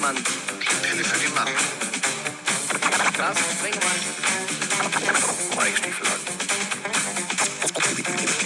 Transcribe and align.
Mann. 0.00 0.16
Die 0.16 0.88
Pille 0.88 1.04
für 1.04 1.18
den 1.18 1.34
Mann. 1.34 1.48
Was? 3.16 3.38
Bring 3.60 3.74
mal. 3.74 3.98
Mike 5.56 5.76
Stiefel 5.76 6.06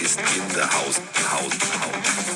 ist 0.03 0.19
in 0.19 0.55
der 0.55 0.69
Haus. 0.69 1.01
Haus. 1.31 1.53
Haus. 1.79 2.33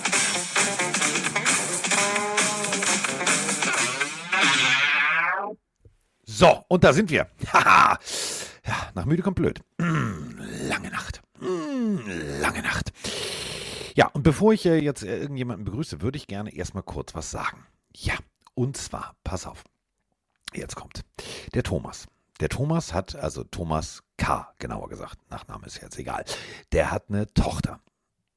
So, 6.25 6.63
und 6.67 6.83
da 6.83 6.93
sind 6.93 7.09
wir. 7.09 7.27
Haha. 7.51 7.99
ja, 8.65 8.91
nach 8.95 9.05
müde 9.05 9.23
kommt 9.23 9.35
blöd. 9.35 9.61
Mm, 9.79 10.39
lange 10.69 10.91
Nacht. 10.91 11.21
Mm, 11.39 11.97
lange 12.39 12.61
Nacht. 12.61 12.93
Ja, 13.95 14.07
und 14.07 14.23
bevor 14.23 14.53
ich 14.53 14.65
äh, 14.65 14.77
jetzt 14.77 15.03
äh, 15.03 15.17
irgendjemanden 15.17 15.65
begrüße, 15.65 16.01
würde 16.01 16.17
ich 16.17 16.27
gerne 16.27 16.53
erstmal 16.53 16.83
kurz 16.83 17.15
was 17.15 17.31
sagen. 17.31 17.65
Ja, 17.95 18.13
und 18.57 18.75
zwar, 18.75 19.15
pass 19.23 19.45
auf. 19.45 19.63
Jetzt 20.51 20.75
kommt. 20.75 21.05
Der 21.53 21.61
Thomas. 21.61 22.07
Der 22.39 22.49
Thomas 22.49 22.91
hat, 22.91 23.15
also 23.15 23.43
Thomas 23.43 24.01
K., 24.17 24.51
genauer 24.57 24.89
gesagt, 24.89 25.19
Nachname 25.29 25.67
ist 25.67 25.79
jetzt 25.79 25.99
egal. 25.99 26.25
Der 26.71 26.89
hat 26.89 27.05
eine 27.09 27.31
Tochter. 27.33 27.79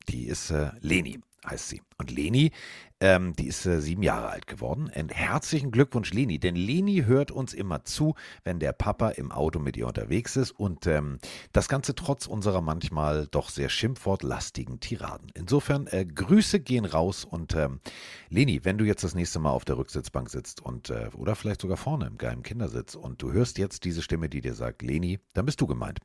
Die 0.09 0.27
ist 0.27 0.51
äh, 0.51 0.73
Leni, 0.81 1.21
heißt 1.47 1.69
sie. 1.69 1.83
Und 1.99 2.11
Leni, 2.11 2.53
ähm, 3.01 3.35
die 3.35 3.47
ist 3.47 3.65
äh, 3.65 3.81
sieben 3.81 4.03
Jahre 4.03 4.29
alt 4.29 4.47
geworden. 4.47 4.91
Und 4.95 5.13
herzlichen 5.13 5.71
Glückwunsch, 5.71 6.13
Leni. 6.13 6.39
Denn 6.39 6.55
Leni 6.55 7.05
hört 7.07 7.31
uns 7.31 7.55
immer 7.55 7.85
zu, 7.85 8.15
wenn 8.45 8.59
der 8.59 8.73
Papa 8.73 9.11
im 9.11 9.33
Auto 9.33 9.59
mit 9.59 9.77
ihr 9.77 9.87
unterwegs 9.87 10.37
ist. 10.37 10.51
Und 10.51 10.87
ähm, 10.87 11.19
das 11.53 11.69
Ganze 11.69 11.95
trotz 11.95 12.27
unserer 12.27 12.61
manchmal 12.61 13.27
doch 13.27 13.49
sehr 13.49 13.71
schimpfwortlastigen 13.71 14.81
Tiraden. 14.81 15.31
Insofern, 15.35 15.87
äh, 15.87 16.05
Grüße 16.05 16.61
gehen 16.61 16.85
raus. 16.85 17.25
Und 17.25 17.55
ähm, 17.55 17.81
Leni, 18.29 18.65
wenn 18.65 18.77
du 18.77 18.85
jetzt 18.85 19.05
das 19.05 19.15
nächste 19.15 19.39
Mal 19.39 19.51
auf 19.51 19.65
der 19.65 19.79
Rücksitzbank 19.79 20.29
sitzt 20.29 20.61
und 20.61 20.91
äh, 20.91 21.09
oder 21.15 21.35
vielleicht 21.37 21.63
sogar 21.63 21.79
vorne 21.79 22.07
im 22.07 22.19
geheimen 22.19 22.43
Kindersitz 22.43 22.95
und 22.95 23.23
du 23.23 23.33
hörst 23.33 23.59
jetzt 23.59 23.85
diese 23.85 24.03
Stimme, 24.03 24.29
die 24.29 24.43
dir 24.43 24.55
sagt, 24.55 24.83
Leni, 24.83 25.21
dann 25.33 25.47
bist 25.47 25.61
du 25.61 25.67
gemeint. 25.67 26.01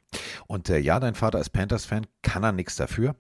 Und 0.48 0.70
äh, 0.70 0.78
ja, 0.78 1.00
dein 1.00 1.16
Vater 1.16 1.40
ist 1.40 1.50
Panthers-Fan, 1.50 2.08
kann 2.22 2.44
er 2.44 2.54
nichts 2.54 2.78
dafür. 2.78 3.16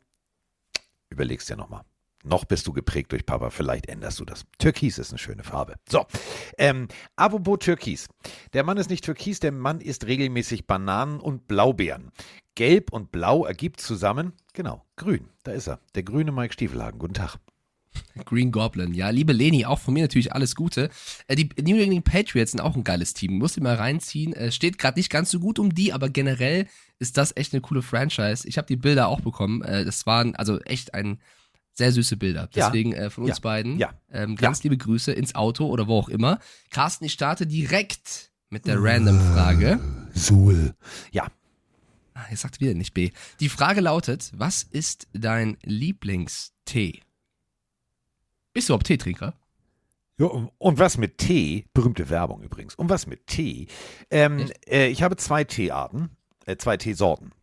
Überlegst 1.10 1.50
dir 1.50 1.56
nochmal. 1.56 1.84
Noch 2.26 2.46
bist 2.46 2.66
du 2.66 2.74
geprägt 2.74 3.12
durch 3.12 3.26
Papa, 3.26 3.52
vielleicht 3.52 3.88
änderst 3.88 4.20
du 4.20 4.26
das. 4.26 4.46
Türkis 4.58 4.98
ist 4.98 5.12
eine 5.12 5.20
schöne 5.20 5.44
Farbe. 5.44 5.76
So, 5.88 6.06
ähm, 6.58 6.88
apropos 7.16 7.60
Türkis. 7.60 8.08
Der 8.54 8.64
Mann 8.64 8.78
ist 8.78 8.90
nicht 8.90 9.06
Türkis, 9.06 9.40
der 9.40 9.52
Mann 9.52 9.80
isst 9.80 10.08
regelmäßig 10.08 10.66
Bananen 10.66 11.20
und 11.20 11.48
Blaubeeren. 11.48 12.12
Gelb 12.56 12.92
und 12.92 13.12
Blau 13.12 13.46
ergibt 13.46 13.80
zusammen, 13.80 14.34
genau, 14.54 14.84
grün. 14.96 15.30
Da 15.44 15.52
ist 15.52 15.68
er, 15.68 15.80
der 15.94 16.02
grüne 16.02 16.32
Mike 16.32 16.54
Stiefelhagen. 16.54 16.98
Guten 16.98 17.14
Tag. 17.14 17.38
Green 18.26 18.52
Goblin. 18.52 18.94
Ja, 18.94 19.10
liebe 19.10 19.32
Leni, 19.32 19.66
auch 19.66 19.80
von 19.80 19.94
mir 19.94 20.04
natürlich 20.04 20.34
alles 20.34 20.56
Gute. 20.56 20.90
Äh, 21.28 21.36
die 21.36 21.50
New 21.62 21.80
England 21.80 22.06
Patriots 22.06 22.52
sind 22.52 22.60
auch 22.60 22.76
ein 22.76 22.84
geiles 22.84 23.14
Team. 23.14 23.38
Muss 23.38 23.56
ich 23.56 23.64
mal 23.64 23.76
reinziehen. 23.76 24.34
Äh, 24.34 24.52
steht 24.52 24.78
gerade 24.78 25.00
nicht 25.00 25.12
ganz 25.12 25.30
so 25.32 25.40
gut 25.40 25.60
um 25.60 25.74
die, 25.74 25.94
aber 25.94 26.10
generell 26.10 26.68
ist 26.98 27.18
das 27.18 27.36
echt 27.36 27.54
eine 27.54 27.62
coole 27.62 27.82
Franchise. 27.82 28.48
Ich 28.48 28.58
habe 28.58 28.68
die 28.68 28.78
Bilder 28.78 29.10
auch 29.10 29.22
bekommen. 29.22 29.62
Äh, 29.62 29.86
das 29.86 30.06
waren 30.06 30.36
also 30.36 30.60
echt 30.62 30.94
ein 30.94 31.20
sehr 31.76 31.92
süße 31.92 32.18
Bilder. 32.18 32.50
Ja. 32.54 32.68
Deswegen 32.70 32.94
äh, 32.94 33.10
von 33.10 33.26
uns 33.26 33.38
Ja. 33.38 33.42
beiden 33.42 33.78
Ja. 33.78 33.94
Ähm, 34.12 34.36
ganz 34.36 34.64
liebe 34.64 34.78
Grüße 34.78 35.12
ins 35.12 35.36
Auto 35.36 35.68
oder 35.68 35.88
wo 35.88 35.98
auch 36.00 36.10
immer. 36.10 36.40
Carsten, 36.72 37.06
ich 37.06 37.14
starte 37.14 37.46
direkt 37.46 38.32
mit 38.50 38.66
der 38.66 38.82
Random-Frage. 38.82 39.80
Suhl. 40.14 40.74
Ja, 41.12 41.28
Ah, 42.18 42.24
Jetzt 42.32 42.42
sagt 42.44 42.62
wieder 42.62 42.74
nicht 42.74 42.94
B. 42.94 43.12
Die 43.42 43.50
Frage 43.50 43.82
lautet: 43.82 44.32
Was 44.38 44.64
ist 44.64 45.08
dein 45.12 45.58
Lieblingstee? 45.64 47.02
Bist 48.54 48.70
du 48.70 48.72
überhaupt 48.74 48.88
Teetrinker? 48.88 49.34
Ja, 50.18 50.28
und 50.28 50.80
was 50.80 50.98
mit 50.98 51.18
Tee, 51.18 51.66
berühmte 51.74 52.10
Werbung 52.10 52.42
übrigens, 52.42 52.74
und 52.76 52.88
was 52.90 53.06
mit 53.06 53.28
Tee? 53.28 53.68
Ähm, 54.10 54.50
äh, 54.66 54.88
ich 54.88 55.04
habe 55.04 55.18
zwei 55.18 55.44
Teearten, 55.44 56.10
äh, 56.46 56.56
zwei 56.56 56.78
Teesorten. 56.78 57.34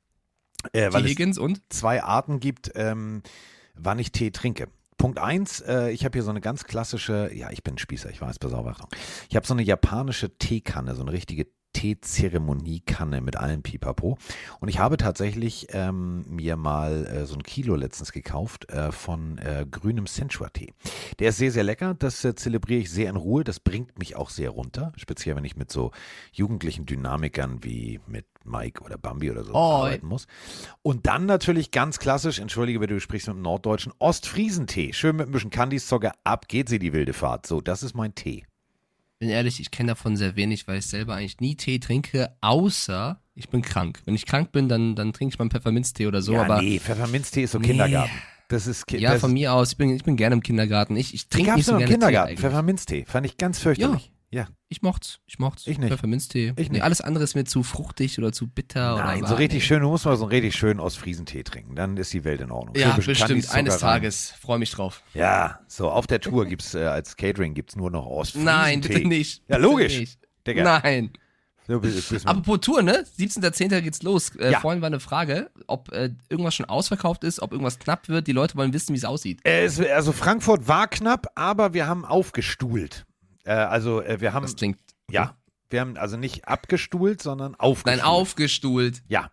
Äh, 0.73 0.91
weil 0.91 1.03
T. 1.03 1.09
es 1.09 1.11
Higgins 1.11 1.37
und? 1.39 1.61
zwei 1.69 2.03
Arten 2.03 2.41
gibt, 2.41 2.73
ähm, 2.75 3.23
wann 3.75 3.99
ich 3.99 4.13
Tee 4.13 4.31
trinke. 4.31 4.69
Punkt 4.99 5.19
eins, 5.19 5.61
äh, 5.61 5.91
ich 5.91 6.05
habe 6.05 6.17
hier 6.17 6.23
so 6.23 6.31
eine 6.31 6.41
ganz 6.41 6.65
klassische, 6.65 7.31
ja, 7.35 7.51
ich 7.51 7.65
bin 7.65 7.77
Spießer, 7.77 8.11
ich 8.11 8.21
weiß, 8.21 8.39
pass. 8.39 8.53
Ich 9.29 9.37
habe 9.37 9.47
so 9.47 9.55
eine 9.55 9.63
japanische 9.63 10.37
Teekanne, 10.39 10.95
so 10.95 11.03
eine 11.03 11.13
richtige 11.13 11.49
Teezeremoniekanne 11.83 13.21
mit 13.21 13.37
allem 13.37 13.63
Pipapo. 13.63 14.17
Und 14.61 14.69
ich 14.69 14.79
habe 14.79 14.97
tatsächlich 14.97 15.67
ähm, 15.71 16.25
mir 16.29 16.57
mal 16.57 17.07
äh, 17.07 17.27
so 17.27 17.35
ein 17.35 17.43
Kilo 17.43 17.75
letztens 17.75 18.13
gekauft 18.13 18.71
äh, 18.71 18.93
von 18.93 19.39
äh, 19.39 19.67
grünem 19.69 20.07
Senchua-Tee. 20.07 20.75
Der 21.19 21.31
ist 21.31 21.39
sehr, 21.39 21.51
sehr 21.51 21.65
lecker. 21.65 21.95
Das 21.95 22.25
äh, 22.25 22.37
zelebriere 22.37 22.83
ich 22.83 22.91
sehr 22.91 23.11
in 23.11 23.17
Ruhe. 23.17 23.43
Das 23.43 23.59
bringt 23.59 23.99
mich 23.99 24.15
auch 24.15 24.31
sehr 24.31 24.51
runter. 24.51 24.93
Speziell, 24.97 25.35
wenn 25.35 25.45
ich 25.45 25.57
mit 25.57 25.73
so 25.73 25.91
jugendlichen 26.33 26.87
Dynamikern 26.87 27.65
wie 27.65 27.99
mit 28.07 28.27
Mike 28.45 28.85
oder 28.85 28.97
Bambi 28.97 29.33
oder 29.33 29.43
so 29.43 29.53
Oh, 29.53 29.83
arbeiten 29.83 30.07
muss. 30.07 30.29
Und 30.83 31.09
dann 31.09 31.27
natürlich 31.27 31.73
ganz 31.73 31.99
klassisch, 31.99 32.39
entschuldige, 32.39 32.81
wenn 32.81 32.91
du 32.91 33.01
sprichst 33.01 33.27
mit 33.27 33.37
dem 33.37 33.43
norddeutschen 33.43 33.93
Ostfriesentee. 33.99 34.93
Schön 34.93 35.17
mit 35.17 35.27
ein 35.27 35.33
bisschen 35.33 35.51
Kandiszocker. 35.51 36.13
Ab 36.23 36.47
geht 36.47 36.69
sie 36.69 36.79
die 36.79 36.93
wilde 36.93 37.13
Fahrt. 37.13 37.45
So, 37.45 37.61
das 37.61 37.83
ist 37.83 37.95
mein 37.95 38.15
Tee. 38.15 38.45
Bin 39.23 39.31
ehrlich, 39.31 39.61
ich 39.61 39.71
kenne 39.71 39.91
davon 39.93 40.17
sehr 40.17 40.35
wenig, 40.35 40.67
weil 40.67 40.79
ich 40.81 40.87
selber 40.87 41.15
eigentlich 41.15 41.39
nie 41.39 41.55
Tee 41.55 41.79
trinke, 41.79 42.31
außer 42.41 43.21
ich 43.37 43.49
bin 43.49 43.63
krank. 43.63 44.03
Wenn 44.05 44.17
ich 44.17 44.27
krank 44.27 44.51
bin, 44.51 44.69
dann, 44.69 44.97
dann 44.97 45.13
trinke 45.13 45.33
ich 45.33 45.39
mal 45.39 45.45
einen 45.45 45.53
Pfefferminztee 45.53 46.09
oder 46.09 46.21
so. 46.23 46.33
ja, 46.33 46.43
aber 46.43 46.61
nee, 46.61 46.81
Pfefferminztee 46.81 47.45
ist 47.45 47.53
so 47.53 47.61
Nee. 47.61 47.69
Kindergarten. 47.69 48.11
Das 48.49 48.67
ist 48.67 48.85
Ki- 48.85 48.99
ja, 48.99 49.13
das 49.13 49.21
von 49.21 49.33
mir 49.33 49.53
aus, 49.53 49.71
ich 49.71 49.77
bin, 49.79 49.95
ich 49.95 50.03
bin 50.03 50.17
gerne 50.17 50.35
im 50.35 50.43
Kindergarten. 50.43 50.97
Ich, 50.97 51.15
ich 51.15 51.29
trinke 51.29 51.55
nicht 51.55 51.67
so 51.67 51.71
noch 51.75 51.79
im 51.79 51.87
gerne 51.87 51.93
Kindergarten. 52.01 52.35
Tee. 52.35 52.41
Pfefferminztee. 52.43 53.05
Fand 53.07 53.25
ich 53.27 53.37
ganz 53.37 53.61
fürchterlich. 53.61 54.07
Ja. 54.07 54.12
Ich 54.69 54.81
mocht's, 54.81 55.19
ich 55.27 55.39
mocht's. 55.39 55.67
Ich 55.67 55.79
nicht. 55.79 55.91
Pfefferminztee. 55.91 56.55
Ich 56.57 56.69
Nee, 56.69 56.77
nicht. 56.77 56.83
alles 56.83 57.03
andere 57.03 57.25
ist 57.25 57.35
mir 57.35 57.45
zu 57.45 57.63
fruchtig 57.63 58.19
oder 58.19 58.33
zu 58.33 58.49
bitter 58.49 58.97
Nein, 58.97 59.19
oder 59.19 59.29
so 59.29 59.35
richtig 59.35 59.61
nee. 59.61 59.67
schön, 59.67 59.83
du 59.83 59.89
musst 59.91 60.07
mal 60.07 60.17
so 60.17 60.25
einen 60.25 60.31
richtig 60.33 60.55
schönen 60.57 60.81
Ostfriesentee 60.81 61.43
trinken. 61.43 61.77
Dann 61.77 61.99
ist 61.99 62.11
die 62.15 62.25
Welt 62.25 62.41
in 62.41 62.51
Ordnung. 62.51 62.75
Ja, 62.75 62.93
bisschen 62.97 63.13
bestimmt. 63.13 63.51
Eines. 63.51 63.79
Tages. 63.79 64.31
Freue 64.41 64.59
mich 64.59 64.71
drauf. 64.71 65.03
Ja, 65.13 65.61
so 65.67 65.91
auf 65.91 66.07
der 66.07 66.21
Tour 66.21 66.47
gibt's 66.47 66.75
äh, 66.75 66.85
als 66.85 67.17
Catering 67.19 67.53
gibt's 67.53 67.77
nur 67.77 67.91
noch 67.91 68.07
Ostfriesentee. 68.07 68.51
Nein, 68.57 68.81
bitte 68.81 69.07
nicht. 69.07 69.43
Ja, 69.49 69.59
logisch. 69.59 69.99
Nicht. 69.99 70.19
Digga. 70.47 70.81
Nein. 70.81 71.11
Du 71.69 71.79
bist, 71.81 72.09
bist 72.09 72.27
Apropos 72.27 72.61
Tour, 72.61 72.83
ne? 72.83 73.05
17.10. 73.19 73.83
geht's 73.83 74.03
los. 74.03 74.35
Äh, 74.37 74.53
Ja. 74.53 74.61
Vorhin 74.61 74.81
war 74.81 74.87
eine 74.87 74.99
Frage, 75.01 75.51
ob 75.67 75.93
äh, 75.93 76.11
irgendwas 76.31 76.55
schon 76.55 76.67
ausverkauft 76.67 77.23
ist, 77.25 77.41
ob 77.41 77.53
irgendwas 77.53 77.79
knapp 77.79 78.09
wird. 78.09 78.27
Die 78.27 78.33
Leute 78.33 78.57
wollen 78.57 78.73
wissen, 78.73 78.95
wie 78.95 78.99
es 78.99 79.05
aussieht. 79.05 79.41
Äh, 79.45 79.65
es, 79.65 79.79
also 79.79 80.13
Frankfurt 80.13 80.67
war 80.67 80.89
knapp, 80.89 81.29
aber 81.35 81.75
wir 81.75 81.87
haben 81.87 82.05
aufgestuhlt. 82.05 83.05
Äh, 83.45 83.53
also 83.53 84.01
äh, 84.03 84.21
wir 84.21 84.33
haben 84.33 84.43
Das 84.43 84.57
klingt. 84.57 84.79
ja, 85.11 85.37
wir 85.71 85.81
haben 85.81 85.97
also 85.97 86.17
nicht 86.17 86.47
abgestuhlt, 86.47 87.23
sondern 87.23 87.55
aufgestuhlt. 87.55 87.97
Nein, 87.97 88.05
aufgestuhlt. 88.07 89.03
Ja. 89.09 89.31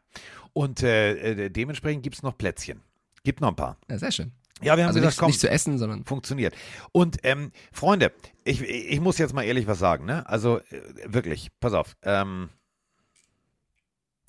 Und 0.53 0.83
äh, 0.83 1.45
äh, 1.45 1.49
dementsprechend 1.49 2.03
gibt's 2.03 2.23
noch 2.23 2.37
Plätzchen. 2.37 2.81
Gibt 3.23 3.41
noch 3.41 3.49
ein 3.49 3.55
paar. 3.55 3.77
Ja, 3.89 3.97
sehr 3.97 4.11
schön. 4.11 4.31
Ja, 4.61 4.75
wir 4.75 4.83
haben 4.83 4.89
Also 4.89 4.99
gesagt, 4.99 5.11
nicht, 5.13 5.19
komm, 5.19 5.27
nicht 5.27 5.39
zu 5.39 5.49
essen, 5.49 5.77
sondern. 5.77 6.03
funktioniert. 6.05 6.53
Und 6.91 7.17
ähm, 7.23 7.51
Freunde, 7.71 8.11
ich, 8.43 8.61
ich 8.61 8.99
muss 8.99 9.17
jetzt 9.17 9.33
mal 9.33 9.43
ehrlich 9.43 9.67
was 9.67 9.79
sagen, 9.79 10.05
ne? 10.05 10.27
Also 10.27 10.59
äh, 10.59 10.81
wirklich, 11.05 11.49
pass 11.61 11.73
auf. 11.73 11.95
Ähm, 12.01 12.49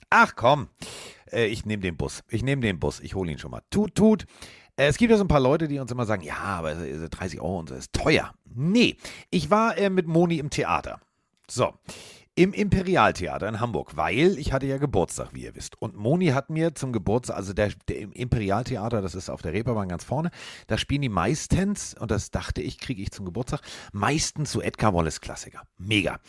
ach 0.09 0.35
komm, 0.37 0.69
äh, 1.33 1.47
ich 1.47 1.65
nehme 1.67 1.83
den 1.83 1.97
Bus. 1.97 2.23
Ich 2.29 2.43
nehme 2.43 2.63
den 2.63 2.79
Bus. 2.79 3.01
Ich 3.01 3.15
hole 3.15 3.31
ihn 3.33 3.39
schon 3.39 3.51
mal. 3.51 3.63
Tut, 3.71 3.95
tut. 3.95 4.27
Es 4.89 4.97
gibt 4.97 5.11
ja 5.11 5.19
so 5.19 5.25
ein 5.25 5.29
paar 5.29 5.41
Leute, 5.41 5.69
die 5.69 5.79
uns 5.79 5.93
immer 5.93 6.07
sagen, 6.07 6.23
ja, 6.23 6.37
aber 6.37 6.73
äh, 6.73 7.09
30 7.09 7.41
Euro 7.41 7.59
und 7.59 7.69
so 7.69 7.75
ist 7.75 7.93
teuer. 7.93 8.33
Nee, 8.47 8.97
ich 9.31 9.51
war 9.51 9.77
äh, 9.77 9.91
mit 9.91 10.07
Moni 10.07 10.39
im 10.39 10.49
Theater. 10.49 11.01
So, 11.49 11.75
im 12.35 12.55
Imperialtheater 12.55 13.47
in 13.47 13.61
Hamburg, 13.61 13.97
weil 13.97 14.39
ich 14.39 14.55
hatte 14.55 14.67
ja 14.67 14.79
Geburtstag, 14.79 15.35
wie 15.35 15.43
ihr 15.43 15.55
wisst. 15.55 15.81
Und 15.83 15.97
Moni 15.97 16.29
hat 16.29 16.49
mir 16.49 16.75
zum 16.75 16.93
Geburtstag, 16.93 17.37
also 17.37 17.53
der, 17.53 17.73
der 17.89 17.99
im 17.99 18.13
Imperialtheater, 18.13 19.03
das 19.03 19.15
ist 19.15 19.29
auf 19.29 19.43
der 19.43 19.53
Reeperbahn 19.53 19.89
ganz 19.89 20.05
vorne, 20.05 20.31
da 20.67 20.79
spielen 20.79 21.03
die 21.03 21.11
meistens, 21.11 21.95
und 21.99 22.11
das 22.11 22.31
dachte 22.31 22.63
ich, 22.63 22.79
kriege 22.79 23.03
ich 23.03 23.11
zum 23.11 23.27
Geburtstag, 23.27 23.61
meistens 23.93 24.51
so 24.51 24.63
Edgar 24.63 24.95
Wallace 24.95 25.21
Klassiker. 25.21 25.63
Mega. 25.77 26.21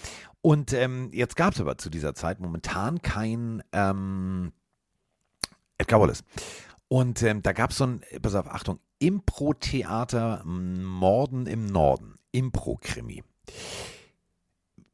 Und 0.42 0.74
ähm, 0.74 1.10
jetzt 1.14 1.38
gab 1.38 1.54
es 1.54 1.62
aber 1.62 1.78
zu 1.78 1.90
dieser 1.90 2.16
Zeit 2.16 2.42
momentan 2.42 3.02
kein 3.02 3.64
ähm, 3.72 4.52
Edgar 5.78 6.02
Wallace. 6.02 6.24
Und 6.92 7.24
ähm, 7.24 7.42
da 7.42 7.54
gab 7.54 7.72
es 7.72 7.78
so 7.78 7.86
ein, 7.86 8.02
pass 8.22 8.36
auf, 8.36 8.48
Achtung, 8.48 8.82
Impro-Theater 9.00 10.44
Morden 10.44 11.48
im 11.48 11.66
Norden. 11.66 12.20
Impro-Krimi. 12.34 13.24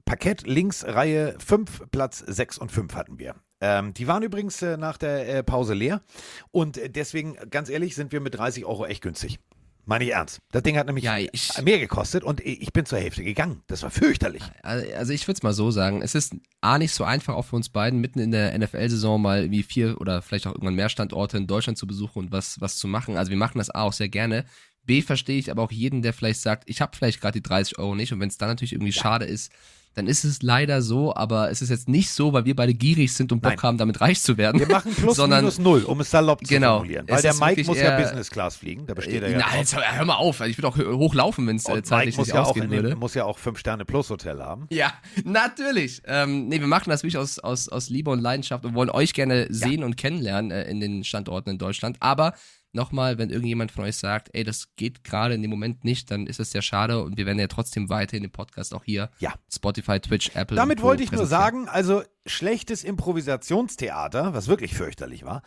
Parkett 0.06 0.46
links, 0.46 0.86
Reihe 0.86 1.36
5, 1.40 1.90
Platz 1.90 2.20
6 2.20 2.60
und 2.60 2.72
5 2.72 2.94
hatten 2.94 3.18
wir. 3.18 3.34
Ähm, 3.62 3.96
die 3.96 4.06
waren 4.06 4.22
übrigens 4.22 4.62
äh, 4.62 4.78
nach 4.78 5.00
der 5.00 5.28
äh, 5.28 5.44
Pause 5.44 5.74
leer. 5.74 6.04
Und 6.52 6.78
äh, 6.78 6.92
deswegen, 6.92 7.36
ganz 7.50 7.68
ehrlich, 7.68 7.96
sind 7.96 8.12
wir 8.12 8.22
mit 8.22 8.38
30 8.38 8.66
Euro 8.66 8.86
echt 8.86 9.02
günstig. 9.02 9.40
Meine 9.90 10.04
ich 10.04 10.12
ernst. 10.12 10.40
Das 10.52 10.64
Ding 10.64 10.78
hat 10.78 10.86
nämlich 10.86 11.06
Ja, 11.06 11.18
ich- 11.18 11.62
mehr 11.64 11.80
gekostet 11.80 12.24
und 12.24 12.42
ich 12.42 12.74
bin 12.74 12.86
zur 12.86 13.00
Hälfte 13.00 13.24
gegangen. 13.24 13.64
Das 13.68 13.84
war 13.84 13.90
fürchterlich. 13.90 14.44
Also 14.62 15.14
ich 15.14 15.26
würde 15.28 15.38
es 15.38 15.44
mal 15.44 15.54
so 15.54 15.72
sagen, 15.72 16.02
es 16.02 16.14
ist 16.14 16.36
A 16.60 16.78
nicht 16.78 16.92
so 16.94 17.06
einfach 17.06 17.36
auch 17.36 17.46
für 17.46 17.56
uns 17.56 17.70
beiden, 17.70 18.00
mitten 18.02 18.20
in 18.20 18.32
der 18.32 18.54
NFL-Saison 18.54 19.22
mal 19.22 19.50
wie 19.50 19.64
vier 19.64 20.00
oder 20.02 20.22
vielleicht 20.22 20.46
auch 20.46 20.52
irgendwann 20.54 20.76
mehr 20.76 20.90
Standorte 20.90 21.38
in 21.38 21.48
Deutschland 21.48 21.78
zu 21.78 21.88
besuchen 21.88 22.20
und 22.20 22.32
was, 22.34 22.60
was 22.60 22.76
zu 22.76 22.88
machen. 22.90 23.16
Also 23.16 23.30
wir 23.32 23.38
machen 23.38 23.60
das 23.60 23.70
A 23.70 23.84
auch 23.84 23.94
sehr 23.94 24.10
gerne. 24.10 24.44
B 24.84 25.02
verstehe 25.02 25.40
ich 25.40 25.52
aber 25.52 25.64
auch 25.64 25.72
jeden, 25.72 26.02
der 26.02 26.12
vielleicht 26.14 26.42
sagt, 26.42 26.70
ich 26.70 26.82
habe 26.82 26.96
vielleicht 26.96 27.22
gerade 27.22 27.40
die 27.40 27.44
30 27.48 27.80
Euro 27.80 27.96
nicht 27.96 28.12
und 28.12 28.20
wenn 28.20 28.30
es 28.30 28.38
dann 28.38 28.50
natürlich 28.50 28.74
irgendwie 28.74 28.94
schade 28.94 29.26
ist, 29.26 29.52
dann 29.98 30.06
ist 30.06 30.24
es 30.26 30.44
leider 30.44 30.84
so, 30.84 31.16
aber 31.16 31.50
es 31.50 31.64
ist 31.64 31.70
jetzt 31.70 31.90
nicht 31.90 32.12
so, 32.12 32.32
weil 32.32 32.46
wir 32.46 32.56
beide 32.56 32.76
gierig 32.76 33.12
sind 33.16 33.32
und 33.32 33.42
Bock 33.42 33.54
Nein. 33.54 33.62
haben, 33.64 33.78
damit 33.80 34.00
reich 34.00 34.22
zu 34.22 34.38
werden. 34.38 34.60
Wir 34.60 34.68
machen 34.68 34.94
plus 34.94 35.16
sondern 35.16 35.40
minus 35.40 35.58
null, 35.58 35.82
um 35.86 36.00
es 36.02 36.12
salopp 36.12 36.46
zu 36.46 36.54
Genau. 36.54 36.76
formulieren. 36.78 37.08
Weil 37.10 37.24
der 37.24 37.34
Mike 37.34 37.64
muss 37.64 37.80
ja 37.80 38.00
Business 38.00 38.30
Class 38.30 38.58
fliegen, 38.58 38.86
da 38.86 38.94
besteht 38.94 39.24
er 39.24 39.32
ja 39.32 39.40
Na, 39.40 39.58
jetzt, 39.58 39.76
hör 39.76 40.06
mal 40.06 40.18
auf, 40.18 40.40
ich 40.42 40.56
würde 40.56 40.68
auch 40.68 40.78
hochlaufen, 40.78 41.48
wenn 41.48 41.56
es 41.56 41.66
äh, 41.66 41.72
Mike 41.72 41.84
zeitlich 41.84 42.16
muss 42.16 42.28
nicht 42.28 42.36
ja, 42.36 42.44
auch 42.44 42.50
ausgehen 42.50 42.70
den, 42.70 42.84
würde. 42.84 42.96
muss 42.96 43.16
ja 43.16 43.26
auch 43.26 43.40
fünf 43.40 43.58
Sterne 43.58 43.86
plus 43.86 44.12
Hotel 44.12 44.40
haben. 44.40 44.68
Ja, 44.70 44.94
natürlich. 45.26 46.04
Ähm, 46.06 46.48
nee, 46.48 46.60
wir 46.60 46.68
machen 46.68 46.92
das 46.92 47.02
wirklich 47.02 47.18
aus, 47.18 47.40
aus, 47.40 47.68
aus 47.68 47.90
Liebe 47.90 48.12
und 48.12 48.20
Leidenschaft 48.20 48.66
und 48.66 48.76
wollen 48.76 48.92
euch 48.92 49.16
gerne 49.16 49.48
sehen 49.50 49.84
und 49.84 49.98
kennenlernen 49.98 50.52
äh, 50.52 50.70
in 50.70 50.80
den 50.80 51.04
Standorten 51.06 51.50
in 51.50 51.58
Deutschland. 51.58 51.98
Aber 52.02 52.36
nochmal, 52.78 53.18
wenn 53.18 53.30
irgendjemand 53.30 53.72
von 53.74 53.84
euch 53.84 53.98
sagt, 53.98 54.30
ey, 54.34 54.46
das 54.46 54.74
geht 54.78 55.04
gerade 55.04 55.34
in 55.34 55.42
dem 55.42 55.52
Moment 55.52 55.84
nicht, 55.84 56.10
dann 56.10 56.26
ist 56.28 56.40
es 56.40 56.52
sehr 56.52 56.62
schade 56.62 57.04
und 57.04 57.18
wir 57.18 57.26
werden 57.26 57.40
ja 57.40 57.48
trotzdem 57.48 57.90
weiterhin 57.90 58.24
den 58.24 58.32
Podcast 58.32 58.74
auch 58.74 58.86
hier, 58.86 59.10
Ja. 59.20 59.34
Spotify, 59.54 60.00
Twitch, 60.00 60.32
Apple. 60.36 60.56
Damit 60.56 60.82
wollte 60.82 61.04
ich 61.04 61.12
nur 61.12 61.26
sagen, 61.26 61.68
also 61.68 62.04
schlechtes 62.26 62.86
Improvisationstheater, 62.86 64.34
was 64.34 64.48
wirklich 64.48 64.74
fürchterlich 64.76 65.26
war, 65.26 65.42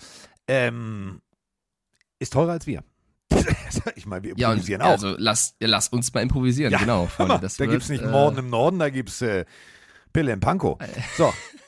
ähm, 0.46 1.22
ist 2.18 2.34
teurer 2.34 2.52
als 2.52 2.66
wir. 2.66 2.84
ich 3.96 4.04
meine, 4.06 4.24
wir 4.24 4.34
Ja, 4.36 4.48
und, 4.48 4.54
improvisieren 4.54 4.80
ja, 4.82 4.86
auch. 4.88 4.90
also 4.92 5.14
lass, 5.16 5.54
ja, 5.60 5.68
lass 5.68 5.88
uns 5.88 6.12
mal 6.12 6.20
improvisieren, 6.20 6.72
Ja, 6.72 6.78
genau, 6.78 7.06
Freunde. 7.06 7.48
Da 7.58 7.66
gibt 7.66 7.82
es 7.84 7.88
nicht 7.88 8.02
äh, 8.02 8.08
Morden 8.08 8.38
im 8.38 8.50
Norden, 8.50 8.78
da 8.78 8.90
gibt 8.90 9.08
es 9.08 9.22
äh, 9.22 9.44
Pille 10.12 10.32
im 10.32 10.40
Pankow. 10.40 10.78
So, 11.16 11.32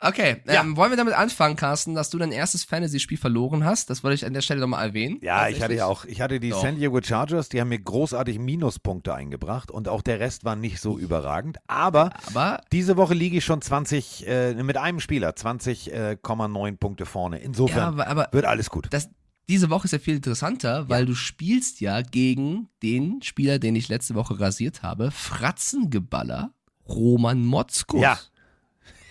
Okay, 0.00 0.36
Ja. 0.46 0.60
ähm, 0.62 0.76
wollen 0.76 0.90
wir 0.92 0.96
damit 0.96 1.14
anfangen, 1.14 1.56
Carsten, 1.56 1.94
dass 1.96 2.08
du 2.10 2.18
dein 2.18 2.30
erstes 2.30 2.62
Fantasy-Spiel 2.64 3.18
verloren 3.18 3.64
hast? 3.64 3.90
Das 3.90 4.04
wollte 4.04 4.14
ich 4.14 4.24
an 4.24 4.32
der 4.32 4.42
Stelle 4.42 4.60
nochmal 4.60 4.86
erwähnen. 4.86 5.18
ja, 5.22 5.48
ich 5.48 5.60
hatte 5.60 5.74
ja 5.74 5.86
auch, 5.86 6.04
ich 6.04 6.20
hatte 6.20 6.38
die 6.38 6.50
Doch. 6.50 6.62
San 6.62 6.76
Diego 6.76 7.00
Chargers, 7.02 7.48
die 7.48 7.60
haben 7.60 7.68
mir 7.70 7.80
großartig 7.80 8.38
Minuspunkte 8.38 9.12
eingebracht 9.14 9.70
und 9.72 9.88
auch 9.88 10.02
der 10.02 10.20
Rest 10.20 10.44
war 10.44 10.54
nicht 10.54 10.80
so 10.80 10.98
überragend. 10.98 11.58
Aber 11.66 12.12
Aber 12.28 12.60
diese 12.70 12.96
Woche 12.96 13.14
liege 13.14 13.38
ich 13.38 13.44
schon 13.44 13.60
20, 13.60 14.26
äh, 14.28 14.54
mit 14.54 14.76
einem 14.76 15.00
Spieler, 15.00 15.30
20,9 15.30 16.76
Punkte 16.78 17.04
vorne. 17.04 17.38
Ja, 17.38 17.44
Insofern 17.44 17.80
aber, 17.94 18.06
aber 18.06 18.28
wird 18.30 18.44
alles 18.44 18.70
gut. 18.70 18.86
das, 18.90 19.08
diese 19.48 19.68
Woche 19.70 19.86
ist 19.86 19.92
ja 19.92 19.98
viel 19.98 20.14
interessanter, 20.16 20.88
weil 20.88 21.06
du 21.06 21.14
spielst 21.14 21.80
ja 21.80 22.02
gegen 22.02 22.68
den 22.82 23.20
Spieler, 23.22 23.58
den 23.58 23.74
ich 23.74 23.88
letzte 23.88 24.14
Woche 24.14 24.38
rasiert 24.38 24.82
habe, 24.82 25.10
Fratzengeballer, 25.10 26.52
Roman 26.88 27.44
Motzkus. 27.44 28.00
Ja. 28.00 28.18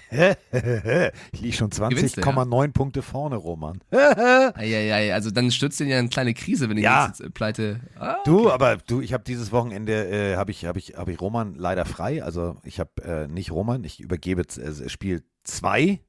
ich 1.32 1.42
liege 1.42 1.56
schon 1.56 1.70
Gewinnst 1.70 2.18
du, 2.18 2.22
20,9 2.22 2.72
Punkte 2.72 3.02
vorne, 3.02 3.36
Roman. 3.36 3.80
Eieiei, 3.92 5.14
also 5.14 5.32
dann 5.32 5.52
stürzt 5.52 5.80
den 5.80 5.88
ja 5.90 5.98
eine 6.00 6.10
kleine 6.10 6.34
Krise, 6.34 6.70
wenn 6.70 6.78
die 6.78 6.84
Ja. 6.84 7.08
nächste 7.08 7.30
Pleite. 7.30 7.80
Ah, 8.00 8.18
Du, 8.26 8.50
aber 8.50 8.78
du, 8.78 9.02
ich 9.02 9.14
habe 9.14 9.24
dieses 9.24 9.52
Wochenende 9.52 10.08
äh, 10.08 10.36
habe 10.36 10.52
ich 10.52 10.66
habe 10.66 10.80
ich 10.80 10.96
habe 10.98 11.12
ich 11.12 11.20
Roman 11.22 11.56
leider 11.56 11.86
frei. 11.86 12.24
Also 12.24 12.58
ich 12.64 12.80
habe 12.80 12.92
äh, 13.04 13.28
nicht 13.28 13.52
Roman. 13.52 13.84
Ich 13.84 14.00
übergebe 14.00 14.42
äh, 14.44 14.90
Spiel 14.90 15.24
2 15.44 16.00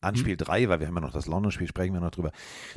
an 0.00 0.14
Mhm. 0.14 0.18
Spiel 0.18 0.36
3, 0.36 0.68
weil 0.68 0.78
wir 0.78 0.86
haben 0.86 0.94
ja 0.94 1.00
noch 1.00 1.12
das 1.12 1.26
London-Spiel, 1.26 1.66
sprechen 1.66 1.92
wir 1.92 2.00
noch 2.00 2.12
drüber. 2.12 2.30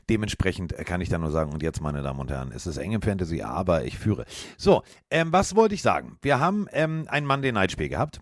Dementsprechend 0.10 0.74
äh, 0.74 0.84
kann 0.84 1.02
ich 1.02 1.10
da 1.10 1.20
nur 1.20 1.30
sagen, 1.30 1.52
und 1.54 1.62
jetzt, 1.62 1.80
meine 1.80 2.02
Damen 2.02 2.20
und 2.20 2.32
Herren, 2.32 2.52
es 2.52 2.66
ist 2.66 2.78
eng 2.78 2.94
im 2.94 3.02
Fantasy, 3.04 3.44
aber 3.44 3.86
ich 3.86 3.98
führe. 4.00 4.26
So, 4.58 4.82
ähm, 5.12 5.32
was 5.32 5.56
wollte 5.56 5.76
ich 5.76 5.84
sagen? 5.84 6.18
Wir 6.24 6.40
haben 6.40 6.66
ähm, 6.72 7.06
ein 7.10 7.26
Monday-Night-Spiel 7.28 7.90
gehabt. 7.90 8.22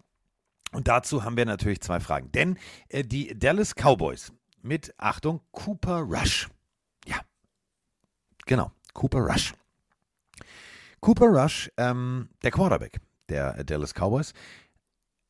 Und 0.71 0.87
dazu 0.87 1.23
haben 1.23 1.37
wir 1.37 1.45
natürlich 1.45 1.81
zwei 1.81 1.99
Fragen. 1.99 2.31
Denn 2.31 2.57
äh, 2.89 3.03
die 3.03 3.37
Dallas 3.37 3.73
Cowboys 3.75 4.31
mit, 4.61 4.93
Achtung, 4.97 5.41
Cooper 5.51 5.99
Rush. 6.01 6.49
Ja, 7.05 7.19
genau, 8.45 8.71
Cooper 8.93 9.19
Rush. 9.19 9.53
Cooper 11.01 11.27
Rush, 11.27 11.71
ähm, 11.77 12.29
der 12.43 12.51
Quarterback 12.51 12.99
der 13.29 13.57
äh, 13.57 13.65
Dallas 13.65 13.93
Cowboys, 13.93 14.33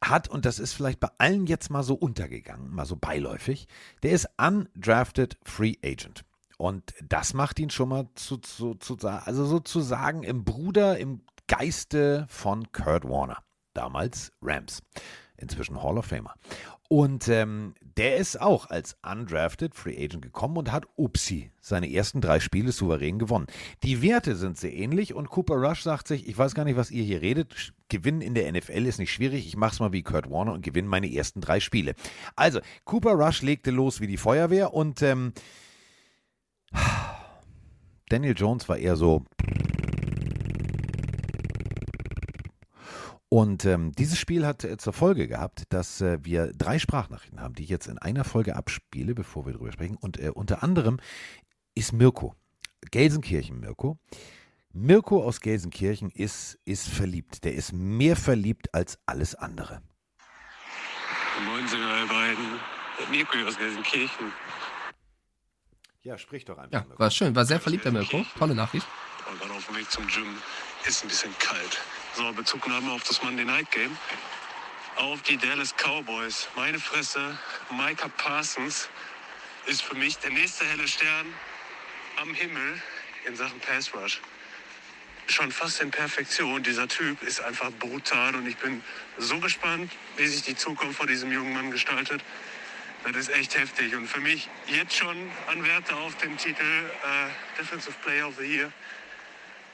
hat, 0.01 0.30
und 0.30 0.45
das 0.45 0.59
ist 0.59 0.74
vielleicht 0.74 1.00
bei 1.00 1.09
allen 1.18 1.45
jetzt 1.45 1.69
mal 1.69 1.83
so 1.83 1.94
untergegangen, 1.94 2.74
mal 2.74 2.86
so 2.86 2.95
beiläufig, 2.95 3.68
der 4.01 4.12
ist 4.12 4.30
undrafted 4.38 5.38
Free 5.44 5.75
Agent. 5.83 6.24
Und 6.57 6.94
das 7.07 7.33
macht 7.33 7.59
ihn 7.59 7.69
schon 7.69 7.89
mal 7.89 8.07
zu, 8.15 8.38
zu, 8.38 8.75
zu 8.75 8.97
also 8.97 9.45
sozusagen 9.45 10.24
im 10.24 10.44
Bruder, 10.44 10.97
im 10.97 11.21
Geiste 11.47 12.25
von 12.30 12.71
Kurt 12.71 13.06
Warner, 13.06 13.44
damals 13.74 14.31
Rams, 14.41 14.81
inzwischen 15.41 15.81
Hall 15.81 15.97
of 15.97 16.06
Famer. 16.06 16.36
Und 16.88 17.27
ähm, 17.27 17.75
der 17.97 18.18
ist 18.18 18.41
auch 18.41 18.71
als 18.71 18.97
undrafted 19.03 19.75
Free 19.75 20.03
Agent 20.03 20.24
gekommen 20.24 20.57
und 20.57 20.71
hat, 20.71 20.88
upsi, 20.95 21.51
seine 21.62 21.91
ersten 21.91 22.19
drei 22.19 22.39
Spiele 22.39 22.71
souverän 22.71 23.19
gewonnen. 23.19 23.45
Die 23.83 24.01
Werte 24.01 24.36
sind 24.36 24.57
sehr 24.57 24.74
ähnlich 24.74 25.13
und 25.13 25.30
Cooper 25.30 25.56
Rush 25.56 25.83
sagt 25.83 26.07
sich, 26.07 26.27
ich 26.27 26.36
weiß 26.36 26.56
gar 26.56 26.63
nicht, 26.63 26.77
was 26.77 26.89
ihr 26.89 27.03
hier 27.03 27.21
redet. 27.21 27.74
Gewinnen 27.89 28.21
in 28.21 28.33
der 28.33 28.51
NFL 28.51 28.88
ist 28.88 28.97
nicht 28.97 29.13
schwierig. 29.13 29.45
Ich 29.45 29.56
mach's 29.56 29.80
mal 29.80 29.91
wie 29.91 30.01
Kurt 30.01 30.31
Warner 30.31 30.53
und 30.53 30.63
gewinne 30.63 30.88
meine 30.88 31.13
ersten 31.13 31.41
drei 31.41 31.59
Spiele. 31.59 31.94
Also, 32.36 32.59
Cooper 32.86 33.12
Rush 33.12 33.44
legte 33.44 33.69
los 33.69 34.01
wie 34.01 34.07
die 34.07 34.18
Feuerwehr 34.18 34.74
und 34.74 35.03
ähm, 35.03 35.33
Daniel 38.09 38.33
Jones 38.36 38.68
war 38.68 38.77
eher 38.77 38.95
so. 38.95 39.25
Und 43.29 43.63
ähm, 43.65 43.91
dieses 43.91 44.17
Spiel 44.17 44.45
hat 44.45 44.63
äh, 44.63 44.77
zur 44.77 44.91
Folge 44.91 45.27
gehabt, 45.27 45.63
dass 45.69 46.01
äh, 46.01 46.17
wir 46.23 46.51
drei 46.51 46.79
Sprachnachrichten 46.79 47.39
haben, 47.39 47.53
die 47.53 47.63
ich 47.63 47.69
jetzt 47.69 47.87
in 47.87 47.99
einer 47.99 48.23
Folge 48.23 48.55
abspiele, 48.55 49.13
bevor 49.13 49.45
wir 49.45 49.53
drüber 49.53 49.71
sprechen. 49.71 49.97
Und 49.97 50.19
äh, 50.19 50.31
unter 50.33 50.63
anderem 50.63 50.97
ist 51.75 51.93
Mirko, 51.93 52.35
Gelsenkirchen 52.89 53.59
Mirko. 53.59 53.99
Mirko 54.73 55.23
aus 55.23 55.41
Gelsenkirchen 55.41 56.09
ist, 56.09 56.57
ist 56.65 56.87
verliebt. 56.87 57.43
Der 57.43 57.53
ist 57.53 57.71
mehr 57.71 58.15
verliebt 58.15 58.73
als 58.73 58.97
alles 59.05 59.35
andere. 59.35 59.83
Moin, 61.45 61.67
sind 61.67 61.79
wir 61.79 62.07
beiden. 62.07 62.45
Mirko 63.11 63.37
aus 63.47 63.57
Gelsenkirchen. 63.57 64.31
Ja, 66.01 66.17
sprich 66.17 66.45
doch 66.45 66.57
einfach. 66.57 66.89
Ja, 66.89 66.99
war 66.99 67.11
schön, 67.11 67.35
war 67.35 67.45
sehr 67.45 67.59
verliebt, 67.59 67.85
der 67.85 67.91
Mirko. 67.91 68.25
Tolle 68.39 68.55
Nachricht. 68.55 68.87
War 69.25 69.37
gerade 69.37 69.53
auf 69.53 69.67
dem 69.67 69.75
Weg 69.75 69.91
zum 69.91 70.07
Gym. 70.07 70.35
Ist 70.87 71.03
ein 71.03 71.09
bisschen 71.09 71.31
kalt. 71.37 71.79
So, 72.15 72.31
Bezugnahme 72.33 72.91
auf 72.91 73.03
das 73.03 73.21
Monday 73.21 73.45
Night 73.45 73.69
Game. 73.71 73.95
Auf 74.95 75.21
die 75.21 75.38
Dallas 75.38 75.73
Cowboys. 75.75 76.47
Meine 76.56 76.79
Fresse, 76.79 77.38
Micah 77.69 78.09
Parsons 78.09 78.89
ist 79.67 79.83
für 79.83 79.95
mich 79.95 80.17
der 80.17 80.31
nächste 80.31 80.65
helle 80.65 80.88
Stern 80.88 81.34
am 82.19 82.34
Himmel 82.34 82.81
in 83.25 83.36
Sachen 83.36 83.60
Pass 83.60 83.93
Rush. 83.93 84.19
Schon 85.27 85.51
fast 85.51 85.81
in 85.81 85.91
Perfektion. 85.91 86.63
Dieser 86.63 86.88
Typ 86.88 87.22
ist 87.22 87.41
einfach 87.41 87.72
brutal 87.79 88.36
und 88.36 88.48
ich 88.48 88.57
bin 88.57 88.84
so 89.19 89.39
gespannt, 89.39 89.91
wie 90.17 90.25
sich 90.25 90.41
die 90.41 90.55
Zukunft 90.55 90.98
von 90.98 91.07
diesem 91.07 91.31
jungen 91.31 91.53
Mann 91.53 91.69
gestaltet. 91.69 92.22
Das 93.03 93.15
ist 93.15 93.29
echt 93.29 93.55
heftig 93.55 93.95
und 93.95 94.07
für 94.07 94.19
mich 94.19 94.50
jetzt 94.67 94.95
schon 94.95 95.31
Anwärter 95.48 95.95
auf 95.98 96.15
den 96.17 96.36
Titel 96.38 96.63
äh, 96.63 97.57
Defensive 97.57 97.95
Player 98.03 98.27
of 98.27 98.36
the 98.38 98.45
Year, 98.45 98.72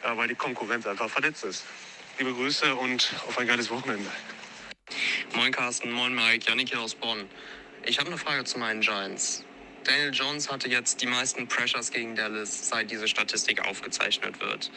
ja, 0.03 0.15
weil 0.17 0.27
die 0.27 0.35
Konkurrenz 0.35 0.85
einfach 0.85 1.09
verletzt 1.09 1.43
ist. 1.45 1.63
Liebe 2.17 2.33
Grüße 2.33 2.73
und 2.75 3.11
auf 3.27 3.37
ein 3.37 3.45
geiles 3.45 3.69
Wochenende. 3.69 4.09
Moin 5.33 5.51
Carsten, 5.51 5.91
moin 5.91 6.15
Mike, 6.15 6.45
Janik 6.47 6.69
hier 6.69 6.79
aus 6.79 6.95
Bonn. 6.95 7.29
Ich 7.83 7.99
habe 7.99 8.07
eine 8.07 8.17
Frage 8.17 8.45
zu 8.45 8.57
meinen 8.57 8.79
Giants. 8.79 9.43
Daniel 9.83 10.13
Jones 10.13 10.49
hatte 10.49 10.69
jetzt 10.69 11.01
die 11.01 11.07
meisten 11.07 11.45
Pressures 11.49 11.91
gegen 11.91 12.15
Dallas, 12.15 12.69
seit 12.69 12.89
diese 12.89 13.09
Statistik 13.09 13.67
aufgezeichnet 13.67 14.39
wird. 14.39 14.71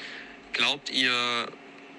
Glaubt 0.53 0.91
ihr, 0.91 1.49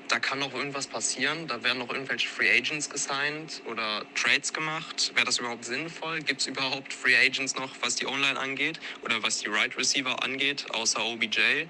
da 0.09 0.19
kann 0.19 0.39
noch 0.39 0.53
irgendwas 0.53 0.87
passieren? 0.87 1.47
Da 1.47 1.63
werden 1.63 1.79
noch 1.79 1.89
irgendwelche 1.89 2.27
Free 2.27 2.51
Agents 2.51 2.89
gesigned 2.89 3.61
oder 3.65 4.05
Trades 4.15 4.51
gemacht? 4.51 5.13
Wäre 5.15 5.25
das 5.25 5.39
überhaupt 5.39 5.63
sinnvoll? 5.63 6.19
Gibt 6.21 6.41
es 6.41 6.47
überhaupt 6.47 6.91
Free 6.91 7.15
Agents 7.15 7.55
noch, 7.55 7.73
was 7.79 7.95
die 7.95 8.07
Online 8.07 8.37
angeht 8.37 8.81
oder 9.03 9.23
was 9.23 9.37
die 9.37 9.47
Right 9.47 9.77
Receiver 9.77 10.21
angeht, 10.21 10.65
außer 10.71 11.01
OBJ? 11.01 11.67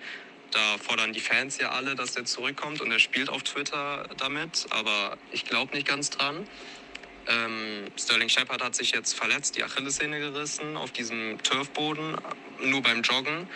Da 0.51 0.77
fordern 0.79 1.13
die 1.13 1.19
Fans 1.19 1.57
ja 1.59 1.71
alle, 1.71 1.95
dass 1.95 2.13
der 2.13 2.25
zurückkommt 2.25 2.81
und 2.81 2.91
er 2.91 2.99
spielt 2.99 3.29
auf 3.29 3.43
Twitter 3.43 4.07
damit, 4.17 4.65
aber 4.71 5.17
ich 5.31 5.45
glaube 5.45 5.75
nicht 5.75 5.87
ganz 5.87 6.09
dran. 6.09 6.47
Ähm, 7.27 7.85
Sterling 7.97 8.29
Shepard 8.29 8.63
hat 8.63 8.75
sich 8.75 8.91
jetzt 8.91 9.13
verletzt, 9.13 9.55
die 9.55 9.63
Achillessehne 9.63 10.19
gerissen 10.19 10.75
auf 10.75 10.91
diesem 10.91 11.41
Turfboden, 11.43 12.17
nur 12.63 12.81
beim 12.81 13.03
Joggen. 13.03 13.47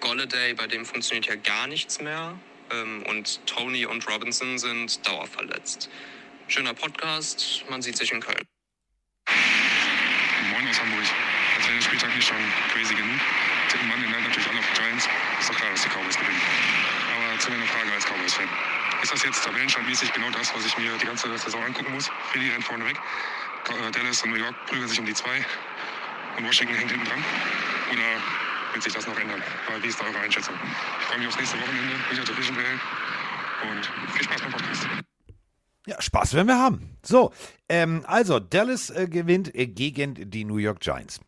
Golladay, 0.00 0.54
bei 0.54 0.66
dem 0.66 0.84
funktioniert 0.84 1.26
ja 1.26 1.36
gar 1.36 1.68
nichts 1.68 2.00
mehr. 2.00 2.36
Ähm, 2.72 3.04
und 3.06 3.46
Tony 3.46 3.86
und 3.86 4.08
Robinson 4.08 4.58
sind 4.58 5.06
dauerverletzt. 5.06 5.88
Schöner 6.48 6.74
Podcast, 6.74 7.64
man 7.70 7.80
sieht 7.82 7.96
sich 7.96 8.10
in 8.10 8.20
Köln. 8.20 8.44
Moin 10.50 10.68
aus 10.68 10.80
Hamburg. 10.80 11.04
Als 11.56 11.66
wäre 11.66 11.76
der 11.76 11.82
Spieltag 11.84 12.16
nicht 12.16 12.26
schon 12.26 12.36
crazy 12.72 12.94
genug. 12.94 13.20
Tippen 13.68 13.88
Mann 13.88 14.02
den 14.02 14.10
Night 14.10 14.24
Giants. 14.82 15.06
Ist 15.38 15.48
doch 15.48 15.54
klar, 15.54 15.70
dass 15.70 15.82
die 15.82 15.88
Cowboys 15.88 16.18
gewinnen. 16.18 16.40
Aber 17.14 17.38
zu 17.38 17.50
deiner 17.50 17.66
Frage 17.66 17.92
als 17.92 18.04
Cowboys-Fan. 18.04 18.48
Ist 19.02 19.12
das 19.12 19.22
jetzt 19.22 19.44
tabellenstandmäßig 19.44 20.12
genau 20.12 20.30
das, 20.30 20.54
was 20.54 20.66
ich 20.66 20.76
mir 20.78 20.96
die 20.98 21.06
ganze 21.06 21.26
Saison 21.38 21.62
angucken 21.62 21.92
muss? 21.92 22.10
Philly 22.30 22.50
rennt 22.50 22.64
vorne 22.64 22.84
weg. 22.86 22.98
Dallas 23.92 24.22
und 24.22 24.30
New 24.30 24.36
York 24.36 24.54
prügeln 24.66 24.88
sich 24.88 24.98
um 24.98 25.06
die 25.06 25.14
zwei. 25.14 25.44
Und 26.36 26.46
Washington 26.46 26.74
hängt 26.74 26.90
hinten 26.90 27.06
dran. 27.06 27.24
Oder 27.92 28.02
wird 28.72 28.82
sich 28.82 28.92
das 28.92 29.06
noch 29.06 29.18
ändern. 29.18 29.42
Aber 29.68 29.82
wie 29.82 29.88
ist 29.88 30.00
da 30.00 30.04
eure 30.04 30.18
Einschätzung? 30.18 30.54
Ich 31.00 31.06
freue 31.06 31.18
mich 31.18 31.28
aufs 31.28 31.38
nächste 31.38 31.60
Wochenende, 31.60 31.94
wieder 32.10 32.24
Division 32.24 32.56
Duell 32.56 32.80
und 33.70 34.12
viel 34.14 34.24
Spaß 34.24 34.42
beim 34.42 34.52
Podcast. 34.52 34.86
Ja, 35.86 36.00
Spaß 36.00 36.34
werden 36.34 36.48
wir 36.48 36.58
haben. 36.58 36.96
So, 37.04 37.32
ähm, 37.68 38.04
also 38.06 38.38
Dallas 38.38 38.90
äh, 38.90 39.08
gewinnt 39.08 39.54
äh, 39.54 39.66
gegen 39.66 40.30
die 40.30 40.44
New 40.44 40.58
York 40.58 40.80
Giants. 40.80 41.20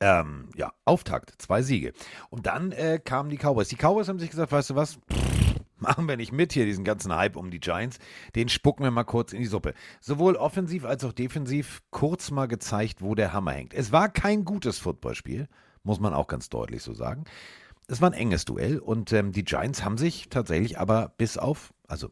Ähm, 0.00 0.48
ja, 0.56 0.72
Auftakt, 0.84 1.34
zwei 1.38 1.62
Siege. 1.62 1.92
Und 2.30 2.46
dann 2.46 2.72
äh, 2.72 3.00
kamen 3.04 3.30
die 3.30 3.36
Cowboys. 3.36 3.68
Die 3.68 3.76
Cowboys 3.76 4.08
haben 4.08 4.18
sich 4.18 4.30
gesagt, 4.30 4.52
weißt 4.52 4.70
du 4.70 4.74
was, 4.76 4.98
machen 5.76 6.08
wir 6.08 6.16
nicht 6.16 6.32
mit 6.32 6.52
hier, 6.52 6.64
diesen 6.64 6.84
ganzen 6.84 7.14
Hype 7.14 7.36
um 7.36 7.50
die 7.50 7.60
Giants. 7.60 7.98
Den 8.34 8.48
spucken 8.48 8.84
wir 8.84 8.90
mal 8.90 9.04
kurz 9.04 9.32
in 9.32 9.40
die 9.40 9.46
Suppe. 9.46 9.74
Sowohl 10.00 10.36
offensiv 10.36 10.84
als 10.84 11.04
auch 11.04 11.12
defensiv 11.12 11.82
kurz 11.90 12.30
mal 12.30 12.46
gezeigt, 12.46 13.02
wo 13.02 13.14
der 13.14 13.32
Hammer 13.32 13.52
hängt. 13.52 13.74
Es 13.74 13.92
war 13.92 14.08
kein 14.08 14.44
gutes 14.44 14.78
Footballspiel, 14.78 15.48
muss 15.82 16.00
man 16.00 16.14
auch 16.14 16.28
ganz 16.28 16.48
deutlich 16.48 16.82
so 16.82 16.94
sagen. 16.94 17.24
Es 17.88 18.00
war 18.00 18.10
ein 18.10 18.14
enges 18.14 18.44
Duell 18.44 18.78
und 18.78 19.12
ähm, 19.12 19.32
die 19.32 19.44
Giants 19.44 19.84
haben 19.84 19.98
sich 19.98 20.28
tatsächlich 20.28 20.78
aber 20.78 21.12
bis 21.18 21.36
auf, 21.36 21.74
also 21.88 22.10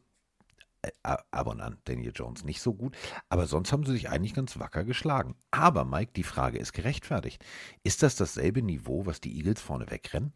ab 1.02 1.46
und 1.46 1.60
an 1.60 1.78
Daniel 1.84 2.12
Jones 2.14 2.44
nicht 2.44 2.60
so 2.60 2.74
gut, 2.74 2.96
aber 3.28 3.46
sonst 3.46 3.72
haben 3.72 3.84
sie 3.84 3.92
sich 3.92 4.08
eigentlich 4.08 4.34
ganz 4.34 4.58
wacker 4.58 4.84
geschlagen. 4.84 5.34
Aber 5.50 5.84
Mike, 5.84 6.12
die 6.16 6.22
Frage 6.22 6.58
ist 6.58 6.72
gerechtfertigt. 6.72 7.44
Ist 7.82 8.02
das 8.02 8.16
dasselbe 8.16 8.62
Niveau, 8.62 9.06
was 9.06 9.20
die 9.20 9.36
Eagles 9.36 9.60
vorne 9.60 9.90
wegrennen? 9.90 10.32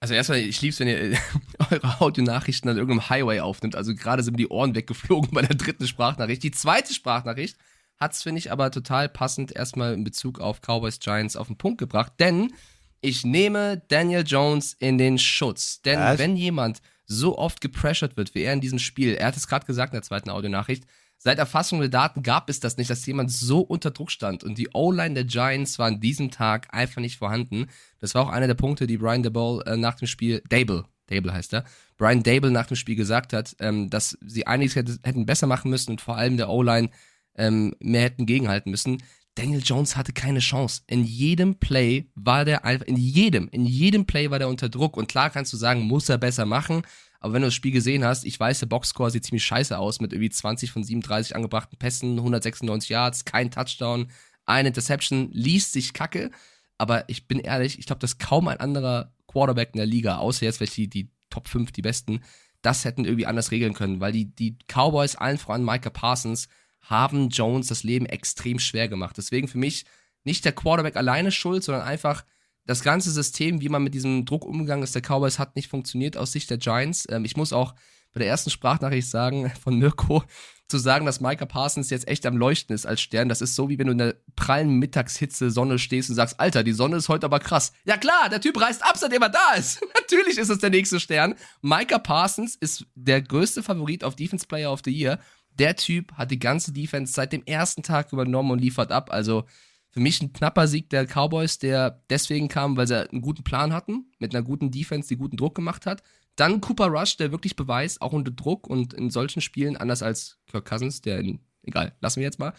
Also 0.00 0.14
erstmal, 0.14 0.38
ich 0.38 0.62
lieb's, 0.62 0.80
wenn 0.80 0.88
ihr 0.88 1.12
äh, 1.12 1.16
eure 1.70 2.00
Audionachrichten 2.00 2.70
an 2.70 2.78
irgendeinem 2.78 3.10
Highway 3.10 3.40
aufnimmt. 3.40 3.76
Also 3.76 3.94
gerade 3.94 4.22
sind 4.22 4.32
mir 4.32 4.38
die 4.38 4.48
Ohren 4.48 4.74
weggeflogen 4.74 5.30
bei 5.32 5.42
der 5.42 5.56
dritten 5.56 5.86
Sprachnachricht. 5.86 6.42
Die 6.42 6.50
zweite 6.50 6.94
Sprachnachricht 6.94 7.58
hat's, 7.98 8.22
finde 8.22 8.38
ich, 8.38 8.50
aber 8.50 8.70
total 8.70 9.10
passend 9.10 9.52
erstmal 9.52 9.92
in 9.92 10.02
Bezug 10.02 10.40
auf 10.40 10.62
Cowboys 10.62 11.00
Giants 11.00 11.36
auf 11.36 11.48
den 11.48 11.58
Punkt 11.58 11.78
gebracht. 11.78 12.14
Denn 12.18 12.54
ich 13.02 13.24
nehme 13.24 13.82
Daniel 13.88 14.24
Jones 14.26 14.72
in 14.72 14.96
den 14.96 15.18
Schutz. 15.18 15.82
Denn 15.82 15.98
Was? 15.98 16.18
wenn 16.18 16.34
jemand 16.34 16.80
so 17.10 17.36
oft 17.36 17.60
gepressured 17.60 18.16
wird 18.16 18.34
wie 18.34 18.42
er 18.42 18.52
in 18.52 18.60
diesem 18.60 18.78
Spiel, 18.78 19.14
er 19.14 19.26
hat 19.26 19.36
es 19.36 19.48
gerade 19.48 19.66
gesagt 19.66 19.92
in 19.92 19.96
der 19.96 20.02
zweiten 20.02 20.30
Audionachricht, 20.30 20.84
seit 21.18 21.38
Erfassung 21.38 21.80
der 21.80 21.88
Daten 21.88 22.22
gab 22.22 22.48
es 22.48 22.60
das 22.60 22.76
nicht, 22.76 22.88
dass 22.88 23.04
jemand 23.04 23.32
so 23.32 23.60
unter 23.60 23.90
Druck 23.90 24.10
stand. 24.10 24.44
Und 24.44 24.56
die 24.58 24.70
O-Line 24.72 25.14
der 25.14 25.24
Giants 25.24 25.78
war 25.78 25.88
an 25.88 26.00
diesem 26.00 26.30
Tag 26.30 26.72
einfach 26.72 27.00
nicht 27.00 27.18
vorhanden. 27.18 27.66
Das 27.98 28.14
war 28.14 28.22
auch 28.22 28.30
einer 28.30 28.46
der 28.46 28.54
Punkte, 28.54 28.86
die 28.86 28.96
Brian 28.96 29.22
Dable 29.24 29.62
äh, 29.66 29.76
nach 29.76 29.96
dem 29.96 30.06
Spiel, 30.06 30.40
Dable, 30.48 30.84
Dable 31.08 31.32
heißt 31.32 31.52
er, 31.52 31.64
Brian 31.98 32.22
Dable 32.22 32.52
nach 32.52 32.66
dem 32.66 32.76
Spiel 32.76 32.96
gesagt 32.96 33.32
hat, 33.32 33.56
ähm, 33.58 33.90
dass 33.90 34.16
sie 34.24 34.46
einiges 34.46 34.76
hätte, 34.76 34.98
hätten 35.02 35.26
besser 35.26 35.48
machen 35.48 35.70
müssen 35.70 35.90
und 35.90 36.00
vor 36.00 36.16
allem 36.16 36.36
der 36.36 36.48
O-Line 36.48 36.90
ähm, 37.34 37.74
mehr 37.80 38.02
hätten 38.02 38.24
gegenhalten 38.24 38.70
müssen. 38.70 39.02
Daniel 39.40 39.62
Jones 39.64 39.96
hatte 39.96 40.12
keine 40.12 40.40
Chance. 40.40 40.82
In 40.86 41.02
jedem 41.02 41.54
Play 41.54 42.10
war 42.14 42.44
der 42.44 42.66
einfach, 42.66 42.86
in 42.86 42.98
jedem, 42.98 43.48
in 43.48 43.64
jedem 43.64 44.04
Play 44.04 44.30
war 44.30 44.38
der 44.38 44.48
unter 44.48 44.68
Druck. 44.68 44.98
Und 44.98 45.08
klar 45.08 45.30
kannst 45.30 45.50
du 45.54 45.56
sagen, 45.56 45.80
muss 45.80 46.10
er 46.10 46.18
besser 46.18 46.44
machen. 46.44 46.82
Aber 47.20 47.32
wenn 47.32 47.40
du 47.40 47.46
das 47.46 47.54
Spiel 47.54 47.72
gesehen 47.72 48.04
hast, 48.04 48.26
ich 48.26 48.38
weiß, 48.38 48.58
der 48.58 48.66
Boxscore 48.66 49.10
sieht 49.10 49.24
ziemlich 49.24 49.44
scheiße 49.44 49.78
aus 49.78 50.00
mit 50.00 50.12
irgendwie 50.12 50.28
20 50.28 50.70
von 50.70 50.84
37 50.84 51.34
angebrachten 51.34 51.78
Pässen, 51.78 52.18
196 52.18 52.90
Yards, 52.90 53.24
kein 53.24 53.50
Touchdown, 53.50 54.10
eine 54.44 54.68
Interception, 54.68 55.30
liest 55.32 55.72
sich 55.72 55.94
kacke. 55.94 56.30
Aber 56.76 57.08
ich 57.08 57.26
bin 57.26 57.38
ehrlich, 57.38 57.78
ich 57.78 57.86
glaube, 57.86 58.00
dass 58.00 58.18
kaum 58.18 58.46
ein 58.46 58.60
anderer 58.60 59.14
Quarterback 59.26 59.70
in 59.72 59.78
der 59.78 59.86
Liga, 59.86 60.18
außer 60.18 60.44
jetzt 60.44 60.58
vielleicht 60.58 60.76
die, 60.76 60.88
die 60.88 61.10
Top 61.30 61.48
5, 61.48 61.72
die 61.72 61.82
besten, 61.82 62.20
das 62.60 62.84
hätten 62.84 63.06
irgendwie 63.06 63.26
anders 63.26 63.52
regeln 63.52 63.72
können, 63.72 64.00
weil 64.00 64.12
die, 64.12 64.34
die 64.34 64.58
Cowboys, 64.66 65.16
allen 65.16 65.38
voran 65.38 65.64
Micah 65.64 65.88
Parsons, 65.88 66.48
haben 66.82 67.28
Jones 67.28 67.68
das 67.68 67.82
Leben 67.82 68.06
extrem 68.06 68.58
schwer 68.58 68.88
gemacht. 68.88 69.16
Deswegen 69.16 69.48
für 69.48 69.58
mich 69.58 69.84
nicht 70.24 70.44
der 70.44 70.52
Quarterback 70.52 70.96
alleine 70.96 71.32
schuld, 71.32 71.64
sondern 71.64 71.84
einfach 71.84 72.24
das 72.66 72.82
ganze 72.82 73.10
System, 73.10 73.60
wie 73.60 73.68
man 73.68 73.82
mit 73.82 73.94
diesem 73.94 74.24
Druck 74.24 74.44
umgegangen 74.44 74.84
ist, 74.84 74.94
der 74.94 75.02
Cowboys 75.02 75.38
hat 75.38 75.56
nicht 75.56 75.68
funktioniert 75.68 76.16
aus 76.16 76.32
Sicht 76.32 76.50
der 76.50 76.58
Giants. 76.58 77.06
Ähm, 77.10 77.24
ich 77.24 77.36
muss 77.36 77.52
auch 77.52 77.74
bei 78.12 78.20
der 78.20 78.28
ersten 78.28 78.50
Sprachnachricht 78.50 79.08
sagen 79.08 79.50
von 79.62 79.78
Mirko, 79.78 80.24
zu 80.70 80.78
sagen, 80.78 81.04
dass 81.04 81.20
Micah 81.20 81.46
Parsons 81.46 81.90
jetzt 81.90 82.08
echt 82.08 82.24
am 82.24 82.36
Leuchten 82.36 82.74
ist 82.74 82.86
als 82.86 83.00
Stern, 83.00 83.28
das 83.28 83.42
ist 83.42 83.56
so, 83.56 83.68
wie 83.68 83.78
wenn 83.78 83.86
du 83.86 83.92
in 83.92 83.98
der 83.98 84.14
prallen 84.36 84.78
Mittagshitze 84.78 85.50
Sonne 85.50 85.78
stehst 85.78 86.08
und 86.08 86.16
sagst, 86.16 86.38
Alter, 86.38 86.62
die 86.62 86.72
Sonne 86.72 86.96
ist 86.96 87.08
heute 87.08 87.26
aber 87.26 87.40
krass. 87.40 87.72
Ja 87.84 87.96
klar, 87.96 88.28
der 88.30 88.40
Typ 88.40 88.60
reißt 88.60 88.84
ab, 88.84 88.96
seitdem 88.96 89.22
er 89.22 89.30
da 89.30 89.54
ist. 89.58 89.80
Natürlich 90.00 90.38
ist 90.38 90.48
es 90.48 90.58
der 90.58 90.70
nächste 90.70 91.00
Stern. 91.00 91.34
Micah 91.60 91.98
Parsons 91.98 92.54
ist 92.54 92.86
der 92.94 93.20
größte 93.20 93.62
Favorit 93.62 94.04
auf 94.04 94.14
Defense 94.14 94.46
Player 94.46 94.72
of 94.72 94.80
the 94.84 94.92
Year. 94.92 95.18
Der 95.60 95.76
Typ 95.76 96.14
hat 96.14 96.30
die 96.30 96.38
ganze 96.38 96.72
Defense 96.72 97.12
seit 97.12 97.34
dem 97.34 97.44
ersten 97.44 97.82
Tag 97.82 98.14
übernommen 98.14 98.50
und 98.50 98.60
liefert 98.60 98.90
ab. 98.90 99.12
Also 99.12 99.44
für 99.90 100.00
mich 100.00 100.22
ein 100.22 100.32
knapper 100.32 100.66
Sieg 100.66 100.88
der 100.88 101.04
Cowboys, 101.04 101.58
der 101.58 102.02
deswegen 102.08 102.48
kam, 102.48 102.78
weil 102.78 102.86
sie 102.86 103.10
einen 103.10 103.20
guten 103.20 103.44
Plan 103.44 103.74
hatten, 103.74 104.10
mit 104.18 104.34
einer 104.34 104.42
guten 104.42 104.70
Defense, 104.70 105.08
die 105.08 105.18
guten 105.18 105.36
Druck 105.36 105.54
gemacht 105.54 105.84
hat. 105.84 106.02
Dann 106.34 106.62
Cooper 106.62 106.86
Rush, 106.86 107.18
der 107.18 107.30
wirklich 107.30 107.56
beweist, 107.56 108.00
auch 108.00 108.12
unter 108.14 108.30
Druck 108.30 108.68
und 108.68 108.94
in 108.94 109.10
solchen 109.10 109.42
Spielen, 109.42 109.76
anders 109.76 110.02
als 110.02 110.38
Kirk 110.50 110.64
Cousins, 110.64 111.02
der 111.02 111.18
in, 111.18 111.40
egal, 111.62 111.94
lassen 112.00 112.20
wir 112.20 112.24
jetzt 112.24 112.38
mal, 112.38 112.54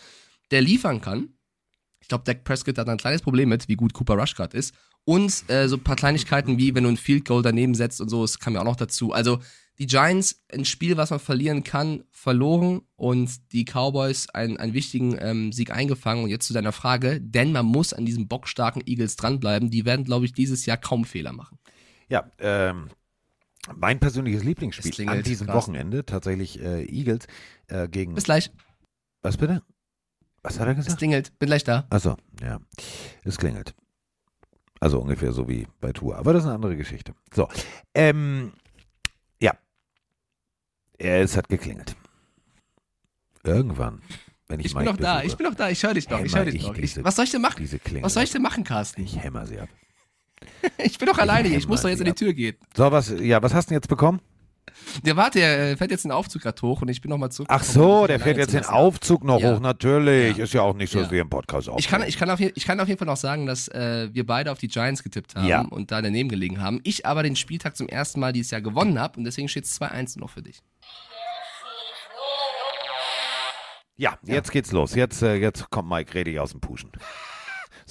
der 0.51 0.61
liefern 0.61 1.01
kann. 1.01 1.29
Ich 2.01 2.07
glaube, 2.07 2.23
Dak 2.23 2.43
Prescott 2.43 2.77
hat 2.77 2.87
ein 2.87 2.97
kleines 2.97 3.23
Problem 3.23 3.49
mit, 3.49 3.67
wie 3.67 3.77
gut 3.77 3.93
Cooper 3.93 4.13
Rush 4.13 4.35
gerade 4.35 4.55
ist. 4.55 4.75
Und 5.05 5.49
äh, 5.49 5.67
so 5.67 5.77
ein 5.77 5.83
paar 5.83 5.95
Kleinigkeiten 5.95 6.59
wie, 6.59 6.75
wenn 6.75 6.83
du 6.83 6.89
ein 6.89 6.97
Field 6.97 7.25
Goal 7.25 7.41
daneben 7.41 7.73
setzt 7.73 7.99
und 7.99 8.09
so, 8.09 8.21
das 8.21 8.37
kam 8.37 8.53
ja 8.53 8.61
auch 8.61 8.65
noch 8.65 8.75
dazu. 8.75 9.11
Also 9.11 9.39
die 9.81 9.87
Giants, 9.87 10.43
ein 10.53 10.63
Spiel, 10.63 10.95
was 10.95 11.09
man 11.09 11.19
verlieren 11.19 11.63
kann, 11.63 12.03
verloren 12.11 12.83
und 12.97 13.51
die 13.51 13.65
Cowboys 13.65 14.29
einen, 14.29 14.57
einen 14.57 14.75
wichtigen 14.75 15.17
ähm, 15.19 15.51
Sieg 15.51 15.71
eingefangen. 15.71 16.23
Und 16.23 16.29
jetzt 16.29 16.45
zu 16.45 16.53
deiner 16.53 16.71
Frage, 16.71 17.19
denn 17.19 17.51
man 17.51 17.65
muss 17.65 17.91
an 17.91 18.05
diesen 18.05 18.27
bockstarken 18.27 18.83
Eagles 18.85 19.15
dranbleiben. 19.15 19.71
Die 19.71 19.83
werden, 19.83 20.05
glaube 20.05 20.25
ich, 20.25 20.33
dieses 20.33 20.67
Jahr 20.67 20.77
kaum 20.77 21.03
Fehler 21.03 21.33
machen. 21.33 21.57
Ja, 22.09 22.29
ähm, 22.37 22.89
mein 23.75 23.99
persönliches 23.99 24.41
Es 24.41 24.45
Lieblingsspiel 24.45 25.09
an 25.09 25.23
diesem 25.23 25.47
Carsten. 25.47 25.71
Wochenende 25.73 26.05
tatsächlich 26.05 26.61
äh, 26.61 26.83
Eagles 26.83 27.25
äh, 27.65 27.87
gegen. 27.87 28.13
Bis 28.13 28.25
gleich. 28.25 28.51
Was 29.23 29.37
bitte? 29.37 29.63
Was 30.43 30.59
hat 30.59 30.67
er 30.67 30.77
Es 30.77 30.85
gesagt? 30.85 30.99
klingelt. 30.99 31.39
Bin 31.39 31.47
gleich 31.47 31.63
da. 31.63 31.87
Achso, 31.89 32.17
ja. 32.39 32.59
Es 33.23 33.39
klingelt. 33.39 33.73
Also 34.79 34.99
ungefähr 34.99 35.31
so 35.31 35.49
wie 35.49 35.67
bei 35.79 35.91
Tour. 35.91 36.17
Aber 36.17 36.33
das 36.33 36.43
ist 36.43 36.47
eine 36.47 36.55
andere 36.55 36.77
Geschichte. 36.77 37.15
So. 37.33 37.49
Ähm. 37.95 38.51
Es 41.03 41.35
hat 41.37 41.49
geklingelt. 41.49 41.95
Irgendwann, 43.43 44.01
wenn 44.47 44.59
ich, 44.59 44.67
Ich 44.67 44.73
bin 44.73 44.83
Mike 44.83 44.91
noch 44.93 44.97
da. 45.01 45.15
besuche, 45.15 45.27
Ich 45.27 45.37
bin 45.37 45.47
noch 45.47 45.55
da. 45.55 45.69
Ich 45.69 45.83
höre 45.83 45.93
dich 45.95 46.09
noch. 46.09 46.19
Ich 46.23 46.35
höre 46.35 46.45
dich 46.45 46.55
ich 46.55 46.67
noch. 46.67 46.75
Ich, 46.75 46.81
diese- 46.81 47.03
was 47.03 47.15
soll 47.15 47.25
ich 47.25 47.31
denn 47.31 47.41
machen? 47.41 47.69
Was 48.01 48.13
soll 48.13 48.23
ich 48.23 48.31
denn 48.31 48.41
machen, 48.41 48.63
Carsten? 48.63 49.01
Ich 49.01 49.17
hämmer 49.21 49.45
sie 49.45 49.59
ab. 49.59 49.69
Ich 50.83 50.97
bin 50.97 51.07
doch 51.07 51.17
alleine 51.17 51.47
hier. 51.49 51.57
Ich 51.57 51.63
hämmer 51.63 51.73
muss 51.73 51.81
doch 51.81 51.89
jetzt 51.89 51.99
in 51.99 52.05
die 52.05 52.11
ab. 52.11 52.17
Tür 52.17 52.33
gehen. 52.33 52.55
So, 52.75 52.91
was, 52.91 53.09
ja, 53.19 53.41
was 53.41 53.53
hast 53.53 53.67
du 53.67 53.69
denn 53.69 53.77
jetzt 53.77 53.87
bekommen? 53.87 54.21
Der 55.05 55.15
warte, 55.15 55.39
der 55.39 55.71
äh, 55.71 55.77
fährt 55.77 55.91
jetzt 55.91 56.03
den 56.05 56.11
Aufzug 56.11 56.41
gerade 56.41 56.61
hoch 56.61 56.81
und 56.81 56.87
ich 56.89 57.01
bin 57.01 57.09
noch 57.09 57.17
mal 57.17 57.29
zurück. 57.29 57.47
Ach 57.51 57.63
so, 57.63 58.07
der 58.07 58.19
fährt 58.19 58.37
jetzt 58.37 58.53
den 58.53 58.65
Aufzug 58.65 59.23
noch 59.23 59.39
Ja. 59.39 59.55
hoch. 59.55 59.59
Natürlich. 59.59 60.37
Ja. 60.37 60.43
Ist 60.43 60.53
ja 60.53 60.61
auch 60.61 60.73
nicht 60.75 60.91
so, 60.91 60.99
dass 60.99 61.07
Ja. 61.07 61.11
wir 61.11 61.21
im 61.21 61.29
Podcast 61.29 61.69
Ich 61.77 61.87
kann, 61.87 62.03
ich, 62.07 62.17
kann 62.17 62.29
auf, 62.29 62.39
ich 62.39 62.65
kann 62.65 62.79
auf 62.79 62.87
jeden 62.87 62.97
Fall 62.97 63.05
noch 63.07 63.17
sagen, 63.17 63.45
dass 63.45 63.67
äh, 63.67 64.09
wir 64.11 64.25
beide 64.25 64.51
auf 64.51 64.57
die 64.59 64.67
Giants 64.67 65.03
getippt 65.03 65.35
haben 65.35 65.69
und 65.69 65.91
da 65.91 66.01
daneben 66.01 66.29
gelegen 66.29 66.61
haben. 66.61 66.79
Ich 66.83 67.05
aber 67.05 67.23
den 67.23 67.35
Spieltag 67.35 67.75
zum 67.77 67.87
ersten 67.89 68.19
Mal 68.19 68.33
dieses 68.33 68.51
Jahr 68.51 68.61
gewonnen 68.61 68.99
habe 68.99 69.17
und 69.17 69.23
deswegen 69.25 69.47
steht 69.49 69.65
es 69.65 69.79
2-1 69.79 70.19
noch 70.19 70.29
für 70.29 70.41
dich. 70.41 70.61
Ja, 73.97 74.17
jetzt 74.23 74.51
geht's 74.51 74.71
los. 74.71 74.95
Jetzt, 74.95 75.21
äh, 75.21 75.35
jetzt 75.35 75.69
kommt 75.69 75.87
Mike 75.89 76.13
richtig 76.15 76.39
aus 76.39 76.51
dem 76.51 76.59
Puschen. 76.59 76.91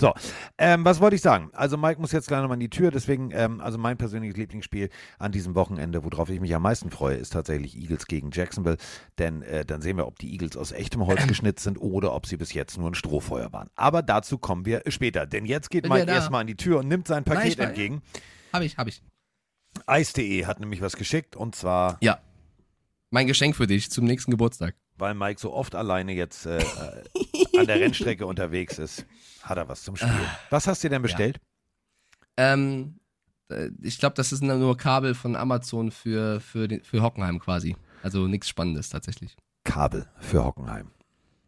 So, 0.00 0.14
ähm, 0.58 0.84
was 0.84 0.98
wollte 1.00 1.14
ich 1.16 1.22
sagen? 1.22 1.50
Also 1.52 1.76
Mike 1.76 2.00
muss 2.00 2.10
jetzt 2.12 2.26
gleich 2.26 2.40
nochmal 2.40 2.56
in 2.56 2.60
die 2.60 2.70
Tür, 2.70 2.90
deswegen, 2.90 3.30
ähm, 3.32 3.60
also 3.60 3.76
mein 3.76 3.98
persönliches 3.98 4.36
Lieblingsspiel 4.36 4.88
an 5.18 5.30
diesem 5.30 5.54
Wochenende, 5.54 6.02
worauf 6.02 6.30
ich 6.30 6.40
mich 6.40 6.54
am 6.54 6.62
meisten 6.62 6.90
freue, 6.90 7.16
ist 7.16 7.34
tatsächlich 7.34 7.76
Eagles 7.76 8.06
gegen 8.06 8.30
Jacksonville, 8.32 8.78
denn 9.18 9.42
äh, 9.42 9.64
dann 9.64 9.82
sehen 9.82 9.98
wir, 9.98 10.06
ob 10.06 10.18
die 10.18 10.32
Eagles 10.32 10.56
aus 10.56 10.72
echtem 10.72 11.06
Holz 11.06 11.26
geschnitzt 11.26 11.62
sind 11.64 11.76
oder 11.78 12.14
ob 12.14 12.26
sie 12.26 12.38
bis 12.38 12.54
jetzt 12.54 12.78
nur 12.78 12.90
ein 12.90 12.94
Strohfeuer 12.94 13.52
waren. 13.52 13.68
Aber 13.74 14.02
dazu 14.02 14.38
kommen 14.38 14.64
wir 14.64 14.82
später, 14.88 15.26
denn 15.26 15.44
jetzt 15.44 15.70
geht 15.70 15.82
Bin 15.82 15.92
Mike 15.92 16.10
erstmal 16.10 16.40
an 16.40 16.46
die 16.46 16.56
Tür 16.56 16.78
und 16.78 16.88
nimmt 16.88 17.06
sein 17.06 17.22
Nein, 17.26 17.36
Paket 17.36 17.58
war- 17.58 17.66
entgegen. 17.66 18.00
Habe 18.52 18.64
ich, 18.64 18.78
habe 18.78 18.88
ich. 18.88 19.02
Eis.de 19.86 20.46
hat 20.46 20.60
nämlich 20.60 20.80
was 20.80 20.96
geschickt 20.96 21.36
und 21.36 21.54
zwar, 21.54 21.98
Ja. 22.00 22.18
Mein 23.10 23.26
Geschenk 23.26 23.56
für 23.56 23.66
dich 23.66 23.90
zum 23.90 24.04
nächsten 24.04 24.30
Geburtstag. 24.30 24.76
Weil 25.00 25.14
Mike 25.14 25.40
so 25.40 25.52
oft 25.52 25.74
alleine 25.74 26.12
jetzt 26.12 26.46
äh, 26.46 26.58
äh, 26.58 27.58
an 27.58 27.66
der 27.66 27.76
Rennstrecke 27.80 28.26
unterwegs 28.26 28.78
ist, 28.78 29.06
hat 29.42 29.58
er 29.58 29.68
was 29.68 29.82
zum 29.82 29.96
Spielen. 29.96 30.30
Was 30.50 30.66
hast 30.66 30.84
du 30.84 30.88
denn 30.88 31.02
bestellt? 31.02 31.40
Ähm, 32.36 33.00
äh, 33.50 33.70
ich 33.82 33.98
glaube, 33.98 34.14
das 34.14 34.32
ist 34.32 34.42
nur 34.42 34.76
Kabel 34.76 35.14
von 35.14 35.36
Amazon 35.36 35.90
für, 35.90 36.40
für, 36.40 36.68
den, 36.68 36.82
für 36.84 37.02
Hockenheim 37.02 37.38
quasi. 37.38 37.76
Also 38.02 38.26
nichts 38.26 38.48
Spannendes 38.48 38.88
tatsächlich. 38.88 39.36
Kabel 39.64 40.06
für 40.20 40.44
Hockenheim. 40.44 40.90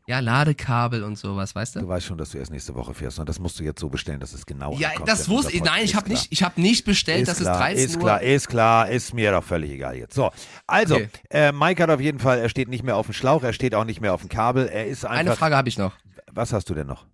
Ja, 0.09 0.19
Ladekabel 0.19 1.05
und 1.05 1.17
sowas, 1.17 1.55
weißt 1.55 1.77
Du 1.77 1.81
du? 1.81 1.89
weißt 1.89 2.07
schon, 2.07 2.19
dass 2.19 2.31
du 2.31 2.39
erst 2.39 2.51
nächste 2.51 2.75
Woche 2.75 2.93
fährst 2.93 3.21
und 3.21 3.29
das 3.29 3.39
musst 3.39 3.61
du 3.61 3.65
jetzt 3.65 3.81
so 3.81 3.89
bestellen, 3.89 4.19
dass 4.19 4.33
es 4.33 4.45
genau 4.45 4.75
Ja, 4.77 4.89
ankommt, 4.91 5.09
das 5.09 5.29
wusste 5.29 5.53
ich. 5.53 5.63
Nein, 5.63 5.85
ich 5.85 5.95
habe 5.95 6.07
ist 6.07 6.21
nicht, 6.23 6.33
ich 6.33 6.43
hab 6.43 6.59
nicht 6.59 6.85
bestellt, 6.85 7.25
klar. 7.25 7.35
dass 7.35 7.41
ist 7.41 7.47
es 7.47 7.53
klar, 7.53 7.59
13 7.69 7.85
ist 7.87 7.95
Uhr. 7.97 8.01
klar, 8.03 8.23
ist 8.23 8.49
klar, 8.49 8.89
ist 8.91 9.15
mir 9.15 9.31
doch 9.31 9.45
völlig 9.45 9.71
egal 9.71 9.97
jetzt. 9.97 10.15
So, 10.15 10.31
also, 10.67 10.97
Okay. 10.97 11.09
äh, 11.31 11.53
Mike 11.53 11.83
hat 11.83 11.91
auf 11.91 12.01
jeden 12.01 12.19
Fall, 12.19 12.39
er 12.41 12.49
steht 12.49 12.69
nicht 12.69 12.83
mehr 12.83 12.97
auf 12.97 13.07
dem 13.07 13.13
Schlauch, 13.13 13.43
er 13.45 13.53
steht 13.53 13.75
auch 13.77 13.85
nicht 13.85 14.01
mehr 14.01 14.13
auf 14.13 14.23
dem 14.23 14.29
Kabel, 14.29 14.67
er 14.67 14.87
ist 14.87 15.05
Eine 15.05 15.21
einfach. 15.21 15.39
Frage 15.39 15.57
habe 15.57 15.69
ich 15.69 15.79
noch. 15.79 15.95
Was 16.33 16.53
hast 16.53 16.69
du 16.69 16.75
denn 16.75 16.87
noch? 16.89 17.07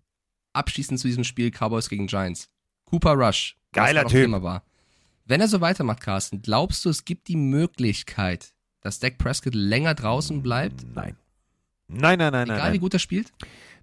Abschließend 0.55 0.99
zu 0.99 1.09
diesem 1.09 1.25
Spiel 1.25 1.51
Cowboys 1.51 1.89
gegen 1.91 2.07
Giants. 2.07 2.49
Cooper 2.87 3.13
Rush. 3.13 3.57
Geiler 3.73 4.07
Typ. 4.07 4.31
War. 4.43 4.63
Wenn 5.27 5.43
er 5.43 5.49
so 5.49 5.61
weitermacht, 5.61 6.01
Carsten, 6.01 6.41
glaubst 6.41 6.85
du, 6.87 6.89
es 6.89 7.05
gibt 7.05 7.29
die 7.29 7.37
Möglichkeit, 7.37 8.55
dass 8.81 8.99
Dak 8.99 9.19
Prescott 9.19 9.55
länger 9.55 9.95
draußen 9.95 10.43
bleibt? 10.43 10.87
Nein. 10.95 11.17
Nein, 11.89 12.19
nein, 12.19 12.33
nein, 12.33 12.49
nein. 12.49 12.57
Egal 12.57 12.59
nein. 12.59 12.73
wie 12.75 12.79
gut 12.79 12.93
er 12.95 12.99
spielt? 13.01 13.33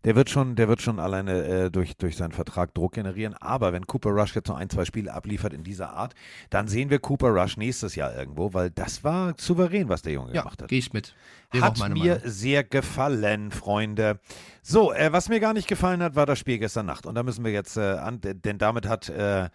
Der 0.03 0.15
wird 0.15 0.29
schon, 0.29 0.55
der 0.55 0.67
wird 0.67 0.83
schon 0.83 1.00
alleine 1.00 1.43
äh, 1.45 1.71
durch, 1.71 1.97
durch 1.97 2.15
seinen 2.15 2.31
Vertrag 2.31 2.75
Druck 2.75 2.93
generieren. 2.93 3.33
Aber 3.39 3.74
wenn 3.74 3.88
Cooper 3.88 4.12
Rush 4.12 4.35
jetzt 4.35 4.47
noch 4.47 4.57
ein, 4.57 4.69
zwei 4.69 4.85
Spiele 4.85 5.12
abliefert 5.12 5.51
in 5.51 5.63
dieser 5.63 5.89
Art, 5.93 6.13
dann 6.51 6.67
sehen 6.67 6.91
wir 6.91 7.00
Cooper 7.00 7.29
Rush 7.29 7.57
nächstes 7.57 7.95
Jahr 7.95 8.15
irgendwo, 8.15 8.53
weil 8.53 8.69
das 8.69 9.03
war 9.03 9.33
souverän, 9.39 9.89
was 9.89 10.03
der 10.03 10.13
Junge 10.13 10.31
Ja, 10.35 10.41
gemacht 10.43 10.62
hat. 10.62 10.69
gehe 10.69 10.77
ich 10.77 10.93
mit. 10.93 11.15
Auch 11.55 11.62
Hat 11.62 11.79
mir 11.79 11.89
Meinung. 11.89 12.19
sehr 12.25 12.63
gefallen, 12.63 13.50
Freunde. 13.50 14.19
So, 14.62 14.93
äh, 14.93 15.12
was 15.12 15.27
mir 15.27 15.39
gar 15.39 15.53
nicht 15.53 15.67
gefallen 15.67 16.03
hat, 16.03 16.15
war 16.15 16.27
das 16.27 16.38
Spiel 16.38 16.59
gestern 16.59 16.85
Nacht. 16.85 17.07
Und 17.07 17.15
da 17.15 17.24
müssen 17.24 17.43
wir 17.43 17.51
jetzt 17.51 17.75
äh, 17.75 17.81
an, 17.81 18.21
denn 18.21 18.59
damit 18.59 18.88
hat, 18.88 19.09
äh, 19.09 19.50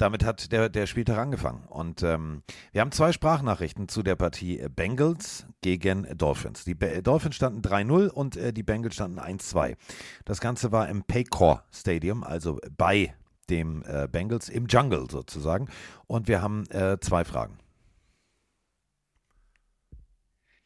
damit 0.00 0.24
hat 0.24 0.50
der, 0.52 0.68
der 0.68 0.86
Spieltag 0.86 1.18
angefangen. 1.18 1.64
Und 1.68 2.02
ähm, 2.02 2.42
wir 2.72 2.80
haben 2.80 2.92
zwei 2.92 3.12
Sprachnachrichten 3.12 3.88
zu 3.88 4.02
der 4.02 4.16
Partie 4.16 4.58
äh, 4.58 4.68
Bengals 4.68 5.46
gegen 5.60 6.06
Dolphins. 6.16 6.64
Die 6.64 6.74
Be 6.74 7.02
Dolphins 7.02 7.36
standen 7.36 7.60
3-0 7.60 8.08
und 8.08 8.36
äh, 8.36 8.52
die 8.52 8.62
Bengals 8.62 8.94
standen 8.94 9.18
1-2. 9.18 9.76
Das 10.24 10.40
Ganze 10.40 10.72
war 10.72 10.88
im 10.88 11.04
Paycor 11.04 11.64
Stadium, 11.72 12.24
also 12.24 12.58
bei 12.76 13.14
dem 13.50 13.82
äh, 13.86 14.08
Bengals 14.08 14.48
im 14.48 14.66
Jungle 14.66 15.10
sozusagen. 15.10 15.68
Und 16.06 16.28
wir 16.28 16.40
haben 16.40 16.64
äh, 16.70 16.98
zwei 17.00 17.24
Fragen. 17.24 17.58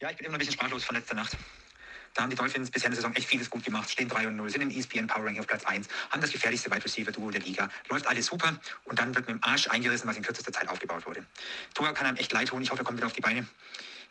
Ja, 0.01 0.11
ich 0.11 0.17
bin 0.17 0.27
immer 0.27 0.35
ein 0.35 0.39
bisschen 0.39 0.53
sprachlos 0.53 0.83
von 0.83 0.95
letzter 0.95 1.15
Nacht. 1.15 1.37
Da 2.15 2.23
haben 2.23 2.29
die 2.29 2.35
Dolphins 2.35 2.71
bisher 2.71 2.87
in 2.87 2.93
der 2.93 3.01
Saison 3.01 3.13
echt 3.13 3.27
vieles 3.27 3.49
gut 3.49 3.63
gemacht, 3.63 3.89
stehen 3.91 4.07
3 4.07 4.29
und 4.29 4.37
0, 4.37 4.49
sind 4.49 4.61
im 4.61 4.71
ESPN 4.71 5.05
Power 5.05 5.25
Ranking 5.25 5.41
auf 5.41 5.47
Platz 5.47 5.65
1, 5.65 5.87
haben 6.09 6.21
das 6.21 6.31
gefährlichste 6.31 6.71
Wide 6.71 6.83
Receiver 6.83 7.11
Duo 7.11 7.29
der 7.29 7.41
Liga, 7.41 7.69
läuft 7.89 8.07
alles 8.07 8.25
super 8.25 8.57
und 8.85 8.97
dann 8.97 9.13
wird 9.13 9.27
mit 9.27 9.35
dem 9.35 9.43
Arsch 9.43 9.67
eingerissen, 9.67 10.07
was 10.07 10.15
in 10.15 10.23
kürzester 10.23 10.53
Zeit 10.53 10.69
aufgebaut 10.69 11.05
wurde. 11.05 11.25
Tua 11.73 11.91
kann 11.91 12.07
einem 12.07 12.17
echt 12.17 12.31
leid 12.31 12.47
tun, 12.47 12.61
ich 12.61 12.71
hoffe, 12.71 12.81
er 12.81 12.85
kommt 12.85 12.97
wieder 12.97 13.07
auf 13.07 13.13
die 13.13 13.21
Beine. 13.21 13.45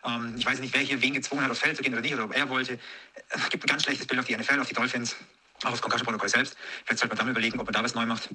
Ähm, 0.05 0.35
ich 0.37 0.45
weiß 0.45 0.61
nicht, 0.61 0.75
wer 0.75 0.83
hier 0.83 1.01
wen 1.01 1.15
gezwungen 1.15 1.45
hat, 1.45 1.51
aufs 1.51 1.61
Feld 1.61 1.77
zu 1.77 1.83
gehen 1.83 1.95
oder 1.95 2.03
nicht, 2.03 2.15
oder 2.15 2.25
ob 2.25 2.37
er 2.37 2.49
wollte. 2.51 2.79
Es 3.31 3.49
gibt 3.49 3.65
ein 3.65 3.69
ganz 3.69 3.85
schlechtes 3.85 4.07
Bild 4.07 4.21
auf 4.21 4.27
die 4.27 4.37
NFL, 4.37 4.61
auf 4.61 4.69
die 4.69 4.75
Dolphins. 4.75 5.17
Auch 5.63 5.71
aufs 5.71 5.81
Concussion-Protokoll 5.81 6.29
selbst. 6.29 6.57
Vielleicht 6.85 6.99
sollte 6.99 7.15
man 7.15 7.19
dann 7.19 7.31
überlegen, 7.31 7.59
ob 7.59 7.67
man 7.67 7.73
da 7.73 7.83
was 7.83 7.95
neu 7.95 8.05
macht. 8.05 8.29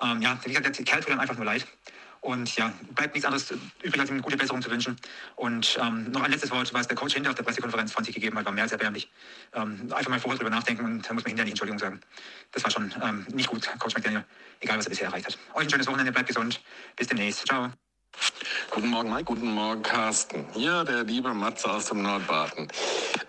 Ähm, 0.00 0.22
ja, 0.22 0.38
wie 0.44 0.50
gesagt, 0.50 0.78
der 0.78 0.84
Kerl 0.84 1.00
tut 1.00 1.10
einem 1.10 1.20
einfach 1.20 1.34
nur 1.34 1.44
leid. 1.44 1.66
Und 2.20 2.54
ja, 2.56 2.72
bleibt 2.94 3.14
nichts 3.14 3.26
anderes 3.26 3.50
übrig, 3.82 4.00
als 4.00 4.10
ihm 4.10 4.20
gute 4.22 4.36
Besserung 4.36 4.60
zu 4.60 4.70
wünschen. 4.70 4.96
Und 5.36 5.78
ähm, 5.80 6.10
noch 6.10 6.22
ein 6.22 6.30
letztes 6.30 6.50
Wort, 6.50 6.72
was 6.74 6.88
der 6.88 6.96
Coach 6.96 7.14
hinter 7.14 7.30
auf 7.30 7.36
der 7.36 7.42
Pressekonferenz 7.42 7.92
von 7.92 8.04
sich 8.04 8.14
gegeben 8.14 8.36
hat, 8.38 8.44
war 8.44 8.52
mehr 8.52 8.64
als 8.64 8.72
erbärmlich. 8.72 9.10
Ähm, 9.54 9.88
einfach 9.92 10.10
mal 10.10 10.20
vorher 10.20 10.38
drüber 10.38 10.50
nachdenken 10.50 10.84
und 10.84 11.08
da 11.08 11.14
muss 11.14 11.24
man 11.24 11.30
hinterher 11.30 11.44
nicht 11.44 11.52
Entschuldigung 11.52 11.78
sagen. 11.78 12.00
Das 12.52 12.64
war 12.64 12.70
schon 12.70 12.92
ähm, 13.02 13.26
nicht 13.32 13.48
gut, 13.48 13.68
Coach 13.78 13.94
McDaniel, 13.94 14.24
egal 14.60 14.78
was 14.78 14.86
er 14.86 14.90
bisher 14.90 15.06
erreicht 15.06 15.26
hat. 15.26 15.38
Euch 15.54 15.64
ein 15.64 15.70
schönes 15.70 15.86
Wochenende, 15.86 16.12
bleibt 16.12 16.28
gesund. 16.28 16.60
Bis 16.96 17.06
demnächst. 17.06 17.46
Ciao. 17.46 17.70
Guten 18.70 18.88
Morgen, 18.88 19.10
Mike. 19.10 19.24
Guten 19.24 19.52
Morgen, 19.52 19.82
Carsten. 19.82 20.46
Hier 20.52 20.84
der 20.84 21.04
liebe 21.04 21.32
Matze 21.34 21.70
aus 21.70 21.86
dem 21.86 22.02
Nordbaden. 22.02 22.68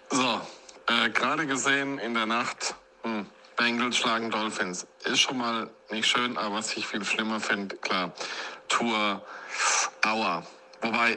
So, 0.09 0.41
äh, 0.87 1.09
gerade 1.11 1.45
gesehen 1.45 1.99
in 1.99 2.13
der 2.15 2.25
Nacht, 2.25 2.75
hm, 3.03 3.25
Bengals 3.55 3.97
schlagen 3.97 4.31
Dolphins. 4.31 4.87
Ist 5.03 5.19
schon 5.19 5.37
mal 5.37 5.69
nicht 5.91 6.07
schön, 6.07 6.37
aber 6.37 6.55
was 6.55 6.75
ich 6.75 6.87
viel 6.87 7.03
schlimmer 7.03 7.39
finde, 7.39 7.75
klar, 7.77 8.13
Tour, 8.69 9.21
Aua. 10.05 10.43
Wobei, 10.81 11.15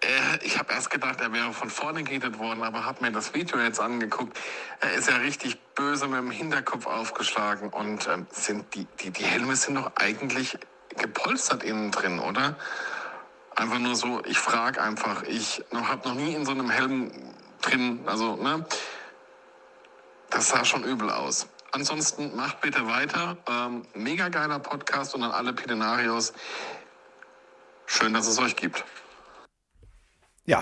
äh, 0.00 0.38
ich 0.42 0.58
habe 0.58 0.72
erst 0.72 0.90
gedacht, 0.90 1.20
er 1.20 1.32
wäre 1.32 1.52
von 1.52 1.70
vorne 1.70 2.02
gehittet 2.02 2.38
worden, 2.38 2.62
aber 2.62 2.84
habe 2.84 3.02
mir 3.02 3.12
das 3.12 3.32
Video 3.32 3.58
jetzt 3.60 3.80
angeguckt. 3.80 4.36
Er 4.80 4.94
ist 4.94 5.08
ja 5.08 5.16
richtig 5.16 5.60
böse 5.74 6.08
mit 6.08 6.18
dem 6.18 6.30
Hinterkopf 6.30 6.86
aufgeschlagen 6.86 7.68
und 7.68 8.08
ähm, 8.08 8.26
sind 8.30 8.74
die, 8.74 8.86
die, 9.00 9.10
die 9.10 9.24
Helme 9.24 9.54
sind 9.56 9.76
doch 9.76 9.92
eigentlich 9.94 10.58
gepolstert 10.96 11.62
innen 11.62 11.90
drin, 11.90 12.18
oder? 12.18 12.56
Einfach 13.54 13.78
nur 13.78 13.94
so, 13.94 14.24
ich 14.24 14.38
frage 14.38 14.82
einfach, 14.82 15.22
ich 15.22 15.64
habe 15.72 16.08
noch 16.08 16.16
nie 16.16 16.34
in 16.34 16.44
so 16.44 16.52
einem 16.52 16.70
Helm 16.70 17.12
drin, 17.60 18.00
also, 18.06 18.36
ne? 18.36 18.66
Das 20.30 20.48
sah 20.48 20.64
schon 20.64 20.82
übel 20.82 21.10
aus. 21.10 21.46
Ansonsten 21.74 22.36
macht 22.36 22.60
bitte 22.60 22.86
weiter. 22.86 23.36
Ähm, 23.48 23.82
mega 23.94 24.28
geiler 24.28 24.60
Podcast 24.60 25.12
und 25.16 25.24
an 25.24 25.32
alle 25.32 25.52
Pidenarios. 25.52 26.32
Schön, 27.86 28.14
dass 28.14 28.28
es 28.28 28.38
euch 28.38 28.54
gibt. 28.54 28.84
Ja, 30.46 30.60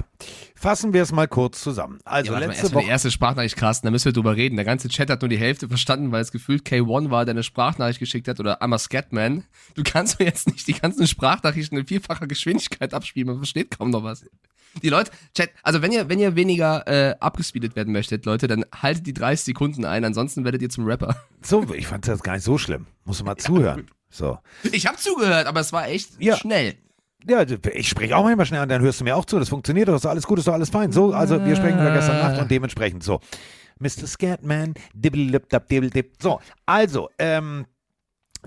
fassen 0.54 0.92
wir 0.92 1.02
es 1.02 1.10
mal 1.10 1.26
kurz 1.26 1.60
zusammen. 1.60 1.98
Also 2.04 2.32
ja, 2.32 2.38
mal, 2.38 2.46
letzte 2.46 2.64
mal 2.64 2.68
die 2.68 2.74
Woche. 2.76 2.86
erste 2.88 3.10
Sprachnachricht, 3.10 3.56
Carsten, 3.56 3.86
da 3.86 3.90
müssen 3.90 4.04
wir 4.04 4.12
drüber 4.12 4.36
reden. 4.36 4.54
Der 4.54 4.64
ganze 4.64 4.88
Chat 4.88 5.10
hat 5.10 5.22
nur 5.22 5.28
die 5.28 5.38
Hälfte 5.38 5.66
verstanden, 5.68 6.12
weil 6.12 6.22
es 6.22 6.30
gefühlt 6.30 6.64
K1 6.64 7.10
war, 7.10 7.24
der 7.24 7.32
eine 7.32 7.42
Sprachnachricht 7.42 7.98
geschickt 7.98 8.28
hat 8.28 8.38
oder 8.38 8.62
einmal 8.62 8.78
Scatman. 8.78 9.44
Du 9.74 9.82
kannst 9.82 10.20
mir 10.20 10.26
jetzt 10.26 10.46
nicht 10.48 10.68
die 10.68 10.74
ganzen 10.74 11.06
Sprachnachrichten 11.08 11.76
in 11.78 11.86
vierfacher 11.86 12.28
Geschwindigkeit 12.28 12.94
abspielen, 12.94 13.26
man 13.28 13.38
versteht 13.38 13.76
kaum 13.76 13.90
noch 13.90 14.04
was. 14.04 14.24
Die 14.82 14.88
Leute, 14.88 15.10
Chat, 15.36 15.50
also 15.64 15.82
wenn 15.82 15.90
ihr, 15.92 16.08
wenn 16.08 16.18
ihr 16.20 16.34
weniger 16.36 16.86
äh, 16.86 17.16
abgespeedet 17.18 17.74
werden 17.76 17.92
möchtet, 17.92 18.24
Leute, 18.24 18.46
dann 18.46 18.64
haltet 18.74 19.06
die 19.06 19.12
30 19.12 19.44
Sekunden 19.44 19.84
ein, 19.84 20.04
ansonsten 20.04 20.44
werdet 20.44 20.62
ihr 20.62 20.70
zum 20.70 20.86
Rapper. 20.86 21.16
So, 21.42 21.74
ich 21.74 21.88
fand 21.88 22.06
das 22.06 22.22
gar 22.22 22.34
nicht 22.34 22.44
so 22.44 22.56
schlimm. 22.56 22.86
Muss 23.04 23.22
mal 23.24 23.36
zuhören. 23.36 23.88
So. 24.10 24.38
Ich 24.70 24.86
habe 24.86 24.96
zugehört, 24.96 25.46
aber 25.48 25.58
es 25.60 25.72
war 25.72 25.88
echt 25.88 26.10
Ja. 26.20 26.36
schnell. 26.36 26.76
Ja, 27.28 27.42
ich 27.42 27.88
spreche 27.88 28.16
auch 28.16 28.24
manchmal 28.24 28.46
schnell 28.46 28.62
und 28.62 28.68
dann 28.68 28.82
hörst 28.82 29.00
du 29.00 29.04
mir 29.04 29.16
auch 29.16 29.24
zu. 29.24 29.38
Das 29.38 29.48
funktioniert 29.48 29.88
doch, 29.88 29.94
ist 29.94 30.06
alles 30.06 30.26
gut, 30.26 30.38
ist 30.38 30.48
doch 30.48 30.54
alles 30.54 30.70
fein. 30.70 30.92
So, 30.92 31.12
also 31.12 31.44
wir 31.44 31.56
sprechen 31.56 31.78
über 31.78 31.92
gestern 31.92 32.18
Nacht 32.18 32.40
und 32.40 32.50
dementsprechend 32.50 33.02
so. 33.02 33.20
Mr. 33.78 34.06
Scatman, 34.06 34.74
dibbelidibdab, 34.94 35.68
dibbelidib. 35.68 36.14
So, 36.20 36.40
also, 36.66 37.08
ähm, 37.18 37.66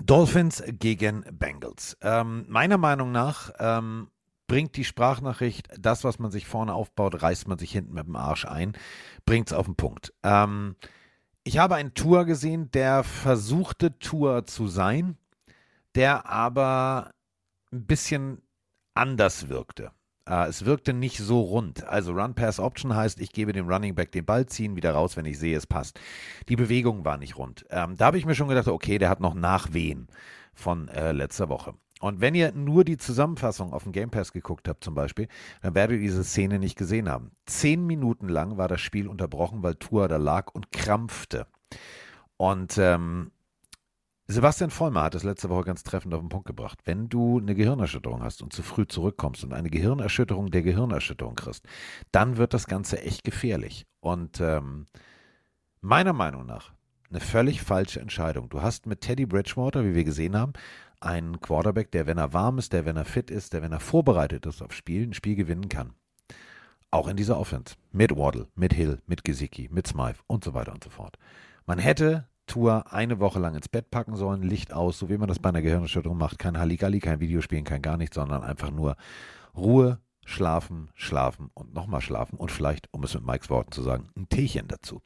Dolphins 0.02 0.62
gegen 0.66 1.24
Bengals. 1.32 1.96
Ähm, 2.02 2.44
meiner 2.48 2.78
Meinung 2.78 3.12
nach 3.12 3.50
ähm, 3.58 4.08
bringt 4.46 4.76
die 4.76 4.84
Sprachnachricht 4.84 5.68
das, 5.78 6.04
was 6.04 6.18
man 6.18 6.30
sich 6.30 6.46
vorne 6.46 6.74
aufbaut, 6.74 7.22
reißt 7.22 7.48
man 7.48 7.58
sich 7.58 7.72
hinten 7.72 7.94
mit 7.94 8.06
dem 8.06 8.16
Arsch 8.16 8.44
ein, 8.44 8.74
bringt 9.24 9.48
es 9.48 9.52
auf 9.56 9.66
den 9.66 9.76
Punkt. 9.76 10.12
Ähm, 10.22 10.76
ich 11.44 11.58
habe 11.58 11.76
einen 11.76 11.94
Tour 11.94 12.24
gesehen, 12.24 12.70
der 12.72 13.04
versuchte 13.04 13.98
Tour 13.98 14.46
zu 14.46 14.68
sein, 14.68 15.16
der 15.94 16.28
aber 16.28 17.12
ein 17.72 17.86
bisschen 17.86 18.42
anders 18.96 19.48
wirkte. 19.48 19.92
Äh, 20.28 20.48
es 20.48 20.64
wirkte 20.64 20.92
nicht 20.92 21.18
so 21.18 21.40
rund. 21.40 21.84
Also 21.84 22.12
Run-Pass-Option 22.12 22.94
heißt, 22.94 23.20
ich 23.20 23.32
gebe 23.32 23.52
dem 23.52 23.68
Running 23.68 23.94
Back 23.94 24.12
den 24.12 24.24
Ball, 24.24 24.46
ziehen 24.46 24.76
wieder 24.76 24.92
raus, 24.92 25.16
wenn 25.16 25.26
ich 25.26 25.38
sehe, 25.38 25.56
es 25.56 25.66
passt. 25.66 26.00
Die 26.48 26.56
Bewegung 26.56 27.04
war 27.04 27.16
nicht 27.16 27.38
rund. 27.38 27.64
Ähm, 27.70 27.96
da 27.96 28.06
habe 28.06 28.18
ich 28.18 28.26
mir 28.26 28.34
schon 28.34 28.48
gedacht, 28.48 28.68
okay, 28.68 28.98
der 28.98 29.08
hat 29.08 29.20
noch 29.20 29.34
Nachwehen 29.34 30.08
von 30.54 30.88
äh, 30.88 31.12
letzter 31.12 31.48
Woche. 31.48 31.74
Und 32.00 32.20
wenn 32.20 32.34
ihr 32.34 32.52
nur 32.52 32.84
die 32.84 32.98
Zusammenfassung 32.98 33.72
auf 33.72 33.84
dem 33.84 33.92
Game 33.92 34.10
Pass 34.10 34.32
geguckt 34.32 34.68
habt 34.68 34.84
zum 34.84 34.94
Beispiel, 34.94 35.28
dann 35.62 35.74
werdet 35.74 35.96
ihr 35.96 36.02
diese 36.02 36.24
Szene 36.24 36.58
nicht 36.58 36.76
gesehen 36.76 37.08
haben. 37.08 37.30
Zehn 37.46 37.86
Minuten 37.86 38.28
lang 38.28 38.58
war 38.58 38.68
das 38.68 38.82
Spiel 38.82 39.08
unterbrochen, 39.08 39.62
weil 39.62 39.76
Tua 39.76 40.06
da 40.06 40.18
lag 40.18 40.52
und 40.52 40.72
krampfte. 40.72 41.46
Und 42.36 42.76
ähm, 42.76 43.30
Sebastian 44.28 44.70
Vollmer 44.70 45.02
hat 45.02 45.14
es 45.14 45.22
letzte 45.22 45.48
Woche 45.50 45.64
ganz 45.64 45.84
treffend 45.84 46.12
auf 46.12 46.20
den 46.20 46.28
Punkt 46.28 46.46
gebracht. 46.46 46.80
Wenn 46.84 47.08
du 47.08 47.38
eine 47.38 47.54
Gehirnerschütterung 47.54 48.24
hast 48.24 48.42
und 48.42 48.52
zu 48.52 48.64
früh 48.64 48.84
zurückkommst 48.84 49.44
und 49.44 49.52
eine 49.52 49.70
Gehirnerschütterung 49.70 50.50
der 50.50 50.62
Gehirnerschütterung 50.62 51.36
kriegst, 51.36 51.64
dann 52.10 52.36
wird 52.36 52.52
das 52.52 52.66
Ganze 52.66 53.00
echt 53.00 53.22
gefährlich. 53.22 53.86
Und 54.00 54.40
ähm, 54.40 54.86
meiner 55.80 56.12
Meinung 56.12 56.44
nach 56.44 56.72
eine 57.08 57.20
völlig 57.20 57.62
falsche 57.62 58.00
Entscheidung. 58.00 58.48
Du 58.48 58.62
hast 58.62 58.86
mit 58.86 59.00
Teddy 59.00 59.26
Bridgewater, 59.26 59.84
wie 59.84 59.94
wir 59.94 60.02
gesehen 60.02 60.36
haben, 60.36 60.54
einen 61.00 61.40
Quarterback, 61.40 61.92
der, 61.92 62.08
wenn 62.08 62.18
er 62.18 62.32
warm 62.32 62.58
ist, 62.58 62.72
der, 62.72 62.84
wenn 62.84 62.96
er 62.96 63.04
fit 63.04 63.30
ist, 63.30 63.52
der, 63.52 63.62
wenn 63.62 63.70
er 63.70 63.78
vorbereitet 63.78 64.44
ist 64.46 64.60
auf 64.60 64.72
Spiel, 64.72 65.04
ein 65.04 65.14
Spiel 65.14 65.36
gewinnen 65.36 65.68
kann. 65.68 65.92
Auch 66.90 67.06
in 67.06 67.16
dieser 67.16 67.38
Offense. 67.38 67.76
Mit 67.92 68.16
Waddle, 68.16 68.48
mit 68.56 68.72
Hill, 68.72 69.00
mit 69.06 69.22
Gesicki, 69.22 69.68
mit 69.70 69.86
Smythe 69.86 70.18
und 70.26 70.42
so 70.42 70.52
weiter 70.52 70.72
und 70.72 70.82
so 70.82 70.90
fort. 70.90 71.16
Man 71.64 71.78
hätte 71.78 72.26
Tour 72.46 72.92
eine 72.92 73.20
Woche 73.20 73.38
lang 73.38 73.54
ins 73.54 73.68
Bett 73.68 73.90
packen 73.90 74.16
sollen, 74.16 74.42
Licht 74.42 74.72
aus, 74.72 74.98
so 74.98 75.08
wie 75.08 75.18
man 75.18 75.28
das 75.28 75.38
bei 75.38 75.48
einer 75.48 75.62
Gehirnerschütterung 75.62 76.18
macht. 76.18 76.38
Kein 76.38 76.58
Halligalli, 76.58 77.00
kein 77.00 77.20
Videospielen, 77.20 77.64
kein 77.64 77.82
gar 77.82 77.96
nichts, 77.96 78.14
sondern 78.14 78.42
einfach 78.42 78.70
nur 78.70 78.96
Ruhe, 79.56 79.98
schlafen, 80.26 80.90
schlafen 80.94 81.50
und 81.54 81.72
nochmal 81.72 82.00
schlafen 82.00 82.36
und 82.36 82.50
vielleicht, 82.50 82.92
um 82.92 83.04
es 83.04 83.14
mit 83.14 83.24
Mikes 83.24 83.48
Worten 83.48 83.70
zu 83.70 83.82
sagen, 83.82 84.10
ein 84.16 84.28
Teechen 84.28 84.66
dazu. 84.66 85.00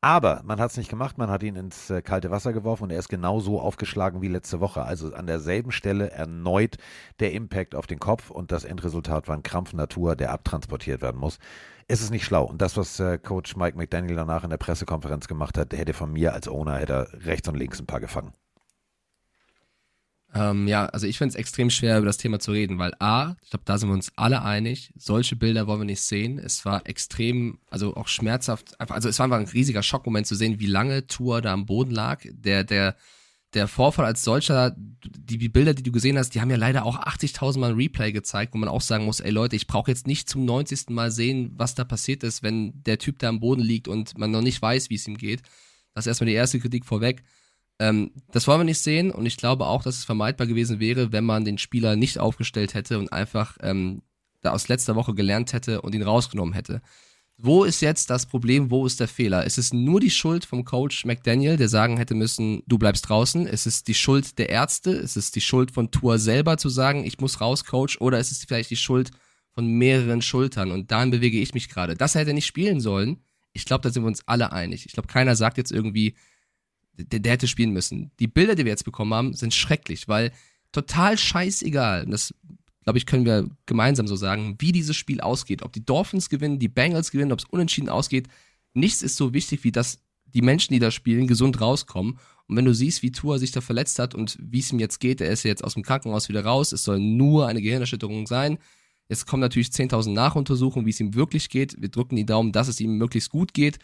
Aber 0.00 0.40
man 0.44 0.58
hat 0.58 0.70
es 0.70 0.78
nicht 0.78 0.88
gemacht, 0.88 1.18
man 1.18 1.30
hat 1.30 1.42
ihn 1.42 1.56
ins 1.56 1.90
äh, 1.90 2.00
kalte 2.00 2.30
Wasser 2.30 2.54
geworfen 2.54 2.84
und 2.84 2.90
er 2.90 2.98
ist 2.98 3.10
genauso 3.10 3.60
aufgeschlagen 3.60 4.22
wie 4.22 4.28
letzte 4.28 4.60
Woche. 4.60 4.82
Also 4.82 5.12
an 5.12 5.26
derselben 5.26 5.72
Stelle 5.72 6.10
erneut 6.10 6.78
der 7.20 7.32
Impact 7.32 7.74
auf 7.74 7.86
den 7.86 8.00
Kopf 8.00 8.30
und 8.30 8.50
das 8.50 8.64
Endresultat 8.64 9.28
war 9.28 9.36
ein 9.36 9.42
Krampf 9.42 9.74
Natur, 9.74 10.16
der 10.16 10.32
abtransportiert 10.32 11.02
werden 11.02 11.20
muss. 11.20 11.38
Es 11.88 12.00
ist 12.00 12.10
nicht 12.10 12.24
schlau. 12.24 12.44
Und 12.44 12.62
das, 12.62 12.76
was 12.76 12.98
äh, 13.00 13.18
Coach 13.18 13.56
Mike 13.56 13.76
McDaniel 13.76 14.16
danach 14.16 14.44
in 14.44 14.50
der 14.50 14.56
Pressekonferenz 14.56 15.28
gemacht 15.28 15.58
hat, 15.58 15.72
hätte 15.72 15.92
von 15.92 16.12
mir 16.12 16.32
als 16.32 16.48
Owner 16.48 16.78
hätte 16.78 17.08
rechts 17.24 17.48
und 17.48 17.56
links 17.56 17.80
ein 17.80 17.86
paar 17.86 18.00
gefangen. 18.00 18.32
Ähm, 20.34 20.66
ja, 20.66 20.86
also 20.86 21.06
ich 21.06 21.18
finde 21.18 21.30
es 21.30 21.34
extrem 21.34 21.68
schwer, 21.68 21.98
über 21.98 22.06
das 22.06 22.16
Thema 22.16 22.38
zu 22.38 22.52
reden, 22.52 22.78
weil 22.78 22.94
A, 23.00 23.36
ich 23.42 23.50
glaube, 23.50 23.64
da 23.66 23.76
sind 23.76 23.90
wir 23.90 23.94
uns 23.94 24.12
alle 24.16 24.42
einig, 24.42 24.92
solche 24.96 25.36
Bilder 25.36 25.66
wollen 25.66 25.80
wir 25.80 25.84
nicht 25.84 26.00
sehen. 26.00 26.38
Es 26.38 26.64
war 26.64 26.86
extrem, 26.86 27.58
also 27.68 27.94
auch 27.96 28.08
schmerzhaft, 28.08 28.80
einfach, 28.80 28.94
also 28.94 29.10
es 29.10 29.18
war 29.18 29.24
einfach 29.24 29.38
ein 29.38 29.46
riesiger 29.46 29.82
Schockmoment 29.82 30.26
zu 30.26 30.34
sehen, 30.34 30.58
wie 30.58 30.66
lange 30.66 31.06
Tour 31.06 31.42
da 31.42 31.52
am 31.52 31.66
Boden 31.66 31.90
lag. 31.90 32.24
Der, 32.30 32.64
der, 32.64 32.96
der 33.54 33.68
Vorfall 33.68 34.06
als 34.06 34.24
solcher, 34.24 34.74
die, 34.76 35.48
Bilder, 35.48 35.74
die 35.74 35.82
du 35.82 35.92
gesehen 35.92 36.16
hast, 36.16 36.30
die 36.30 36.40
haben 36.40 36.50
ja 36.50 36.56
leider 36.56 36.84
auch 36.86 36.98
80.000 36.98 37.58
Mal 37.58 37.72
Replay 37.72 38.12
gezeigt, 38.12 38.54
wo 38.54 38.58
man 38.58 38.68
auch 38.68 38.80
sagen 38.80 39.04
muss, 39.04 39.20
ey 39.20 39.30
Leute, 39.30 39.56
ich 39.56 39.66
brauche 39.66 39.90
jetzt 39.90 40.06
nicht 40.06 40.28
zum 40.28 40.44
90. 40.44 40.90
Mal 40.90 41.10
sehen, 41.10 41.52
was 41.56 41.74
da 41.74 41.84
passiert 41.84 42.22
ist, 42.22 42.42
wenn 42.42 42.82
der 42.84 42.98
Typ 42.98 43.18
da 43.18 43.28
am 43.28 43.40
Boden 43.40 43.62
liegt 43.62 43.88
und 43.88 44.16
man 44.16 44.30
noch 44.30 44.40
nicht 44.40 44.60
weiß, 44.60 44.88
wie 44.90 44.94
es 44.94 45.06
ihm 45.06 45.18
geht. 45.18 45.42
Das 45.94 46.06
ist 46.06 46.08
erstmal 46.08 46.28
die 46.28 46.34
erste 46.34 46.60
Kritik 46.60 46.86
vorweg. 46.86 47.22
Ähm, 47.78 48.12
das 48.30 48.46
wollen 48.46 48.60
wir 48.60 48.64
nicht 48.64 48.78
sehen 48.78 49.10
und 49.10 49.26
ich 49.26 49.36
glaube 49.36 49.66
auch, 49.66 49.82
dass 49.82 49.98
es 49.98 50.04
vermeidbar 50.04 50.46
gewesen 50.46 50.80
wäre, 50.80 51.12
wenn 51.12 51.24
man 51.24 51.44
den 51.44 51.58
Spieler 51.58 51.96
nicht 51.96 52.18
aufgestellt 52.18 52.74
hätte 52.74 52.98
und 52.98 53.12
einfach 53.12 53.58
ähm, 53.60 54.02
da 54.40 54.52
aus 54.52 54.68
letzter 54.68 54.96
Woche 54.96 55.14
gelernt 55.14 55.52
hätte 55.52 55.82
und 55.82 55.94
ihn 55.94 56.02
rausgenommen 56.02 56.54
hätte. 56.54 56.80
Wo 57.44 57.64
ist 57.64 57.80
jetzt 57.80 58.08
das 58.08 58.26
Problem? 58.26 58.70
Wo 58.70 58.86
ist 58.86 59.00
der 59.00 59.08
Fehler? 59.08 59.44
Ist 59.44 59.58
es 59.58 59.72
nur 59.72 59.98
die 59.98 60.12
Schuld 60.12 60.44
vom 60.44 60.64
Coach 60.64 61.04
McDaniel, 61.04 61.56
der 61.56 61.68
sagen 61.68 61.96
hätte 61.96 62.14
müssen, 62.14 62.62
du 62.68 62.78
bleibst 62.78 63.08
draußen? 63.08 63.48
Ist 63.48 63.66
es 63.66 63.82
die 63.82 63.94
Schuld 63.94 64.38
der 64.38 64.48
Ärzte? 64.48 64.92
Ist 64.92 65.16
es 65.16 65.32
die 65.32 65.40
Schuld 65.40 65.72
von 65.72 65.90
Tour 65.90 66.20
selber 66.20 66.56
zu 66.56 66.68
sagen, 66.68 67.04
ich 67.04 67.18
muss 67.18 67.40
raus, 67.40 67.64
Coach? 67.64 68.00
Oder 68.00 68.20
ist 68.20 68.30
es 68.30 68.44
vielleicht 68.44 68.70
die 68.70 68.76
Schuld 68.76 69.10
von 69.50 69.66
mehreren 69.66 70.22
Schultern? 70.22 70.70
Und 70.70 70.92
dahin 70.92 71.10
bewege 71.10 71.40
ich 71.40 71.52
mich 71.52 71.68
gerade. 71.68 71.96
Das 71.96 72.14
hätte 72.14 72.32
nicht 72.32 72.46
spielen 72.46 72.80
sollen. 72.80 73.16
Ich 73.52 73.64
glaube, 73.64 73.82
da 73.82 73.90
sind 73.90 74.04
wir 74.04 74.08
uns 74.08 74.22
alle 74.28 74.52
einig. 74.52 74.86
Ich 74.86 74.92
glaube, 74.92 75.08
keiner 75.08 75.34
sagt 75.34 75.58
jetzt 75.58 75.72
irgendwie, 75.72 76.14
der, 76.96 77.18
der 77.18 77.32
hätte 77.32 77.48
spielen 77.48 77.72
müssen. 77.72 78.12
Die 78.20 78.28
Bilder, 78.28 78.54
die 78.54 78.64
wir 78.64 78.70
jetzt 78.70 78.84
bekommen 78.84 79.14
haben, 79.14 79.34
sind 79.34 79.52
schrecklich, 79.52 80.06
weil 80.06 80.30
total 80.70 81.18
scheißegal. 81.18 82.06
Das 82.06 82.32
glaube 82.84 82.98
ich, 82.98 83.06
können 83.06 83.24
wir 83.24 83.48
gemeinsam 83.66 84.06
so 84.06 84.16
sagen, 84.16 84.56
wie 84.58 84.72
dieses 84.72 84.96
Spiel 84.96 85.20
ausgeht. 85.20 85.62
Ob 85.62 85.72
die 85.72 85.84
Dolphins 85.84 86.28
gewinnen, 86.28 86.58
die 86.58 86.68
Bengals 86.68 87.10
gewinnen, 87.10 87.32
ob 87.32 87.38
es 87.38 87.44
unentschieden 87.44 87.88
ausgeht. 87.88 88.28
Nichts 88.74 89.02
ist 89.02 89.16
so 89.16 89.32
wichtig, 89.34 89.64
wie 89.64 89.72
dass 89.72 90.00
die 90.26 90.42
Menschen, 90.42 90.72
die 90.72 90.80
da 90.80 90.90
spielen, 90.90 91.26
gesund 91.26 91.60
rauskommen. 91.60 92.18
Und 92.46 92.56
wenn 92.56 92.64
du 92.64 92.74
siehst, 92.74 93.02
wie 93.02 93.12
Tua 93.12 93.38
sich 93.38 93.52
da 93.52 93.60
verletzt 93.60 93.98
hat 93.98 94.14
und 94.14 94.36
wie 94.40 94.58
es 94.58 94.72
ihm 94.72 94.78
jetzt 94.78 94.98
geht, 94.98 95.20
er 95.20 95.30
ist 95.30 95.44
ja 95.44 95.48
jetzt 95.48 95.64
aus 95.64 95.74
dem 95.74 95.82
Krankenhaus 95.82 96.28
wieder 96.28 96.44
raus, 96.44 96.72
es 96.72 96.84
soll 96.84 96.98
nur 96.98 97.46
eine 97.46 97.62
Gehirnerschütterung 97.62 98.26
sein. 98.26 98.58
Jetzt 99.08 99.26
kommen 99.26 99.40
natürlich 99.40 99.68
10.000 99.68 100.12
Nachuntersuchungen, 100.12 100.86
wie 100.86 100.90
es 100.90 101.00
ihm 101.00 101.14
wirklich 101.14 101.50
geht. 101.50 101.80
Wir 101.80 101.90
drücken 101.90 102.16
die 102.16 102.26
Daumen, 102.26 102.52
dass 102.52 102.68
es 102.68 102.80
ihm 102.80 102.96
möglichst 102.96 103.30
gut 103.30 103.52
geht. 103.52 103.78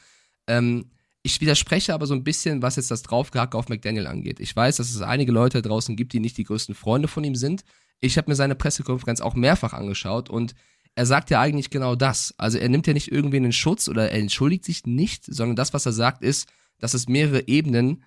Ähm, 0.46 0.86
ich 1.22 1.40
widerspreche 1.40 1.92
aber 1.92 2.06
so 2.06 2.14
ein 2.14 2.24
bisschen, 2.24 2.62
was 2.62 2.76
jetzt 2.76 2.90
das 2.90 3.02
Draufgehacke 3.02 3.56
auf 3.56 3.68
McDaniel 3.68 4.06
angeht. 4.06 4.40
Ich 4.40 4.54
weiß, 4.54 4.76
dass 4.76 4.90
es 4.90 5.02
einige 5.02 5.32
Leute 5.32 5.60
draußen 5.60 5.96
gibt, 5.96 6.12
die 6.12 6.20
nicht 6.20 6.38
die 6.38 6.44
größten 6.44 6.74
Freunde 6.74 7.08
von 7.08 7.24
ihm 7.24 7.34
sind. 7.34 7.64
Ich 8.00 8.16
habe 8.16 8.30
mir 8.30 8.36
seine 8.36 8.54
Pressekonferenz 8.54 9.20
auch 9.20 9.34
mehrfach 9.34 9.72
angeschaut 9.72 10.30
und 10.30 10.54
er 10.94 11.06
sagt 11.06 11.30
ja 11.30 11.40
eigentlich 11.40 11.70
genau 11.70 11.94
das. 11.94 12.34
Also 12.38 12.58
er 12.58 12.68
nimmt 12.68 12.86
ja 12.86 12.92
nicht 12.92 13.12
irgendwen 13.12 13.44
in 13.44 13.52
Schutz 13.52 13.88
oder 13.88 14.10
er 14.10 14.18
entschuldigt 14.18 14.64
sich 14.64 14.84
nicht, 14.84 15.24
sondern 15.24 15.56
das, 15.56 15.72
was 15.72 15.86
er 15.86 15.92
sagt, 15.92 16.22
ist, 16.22 16.48
dass 16.80 16.94
es 16.94 17.08
mehrere 17.08 17.46
Ebenen 17.46 18.02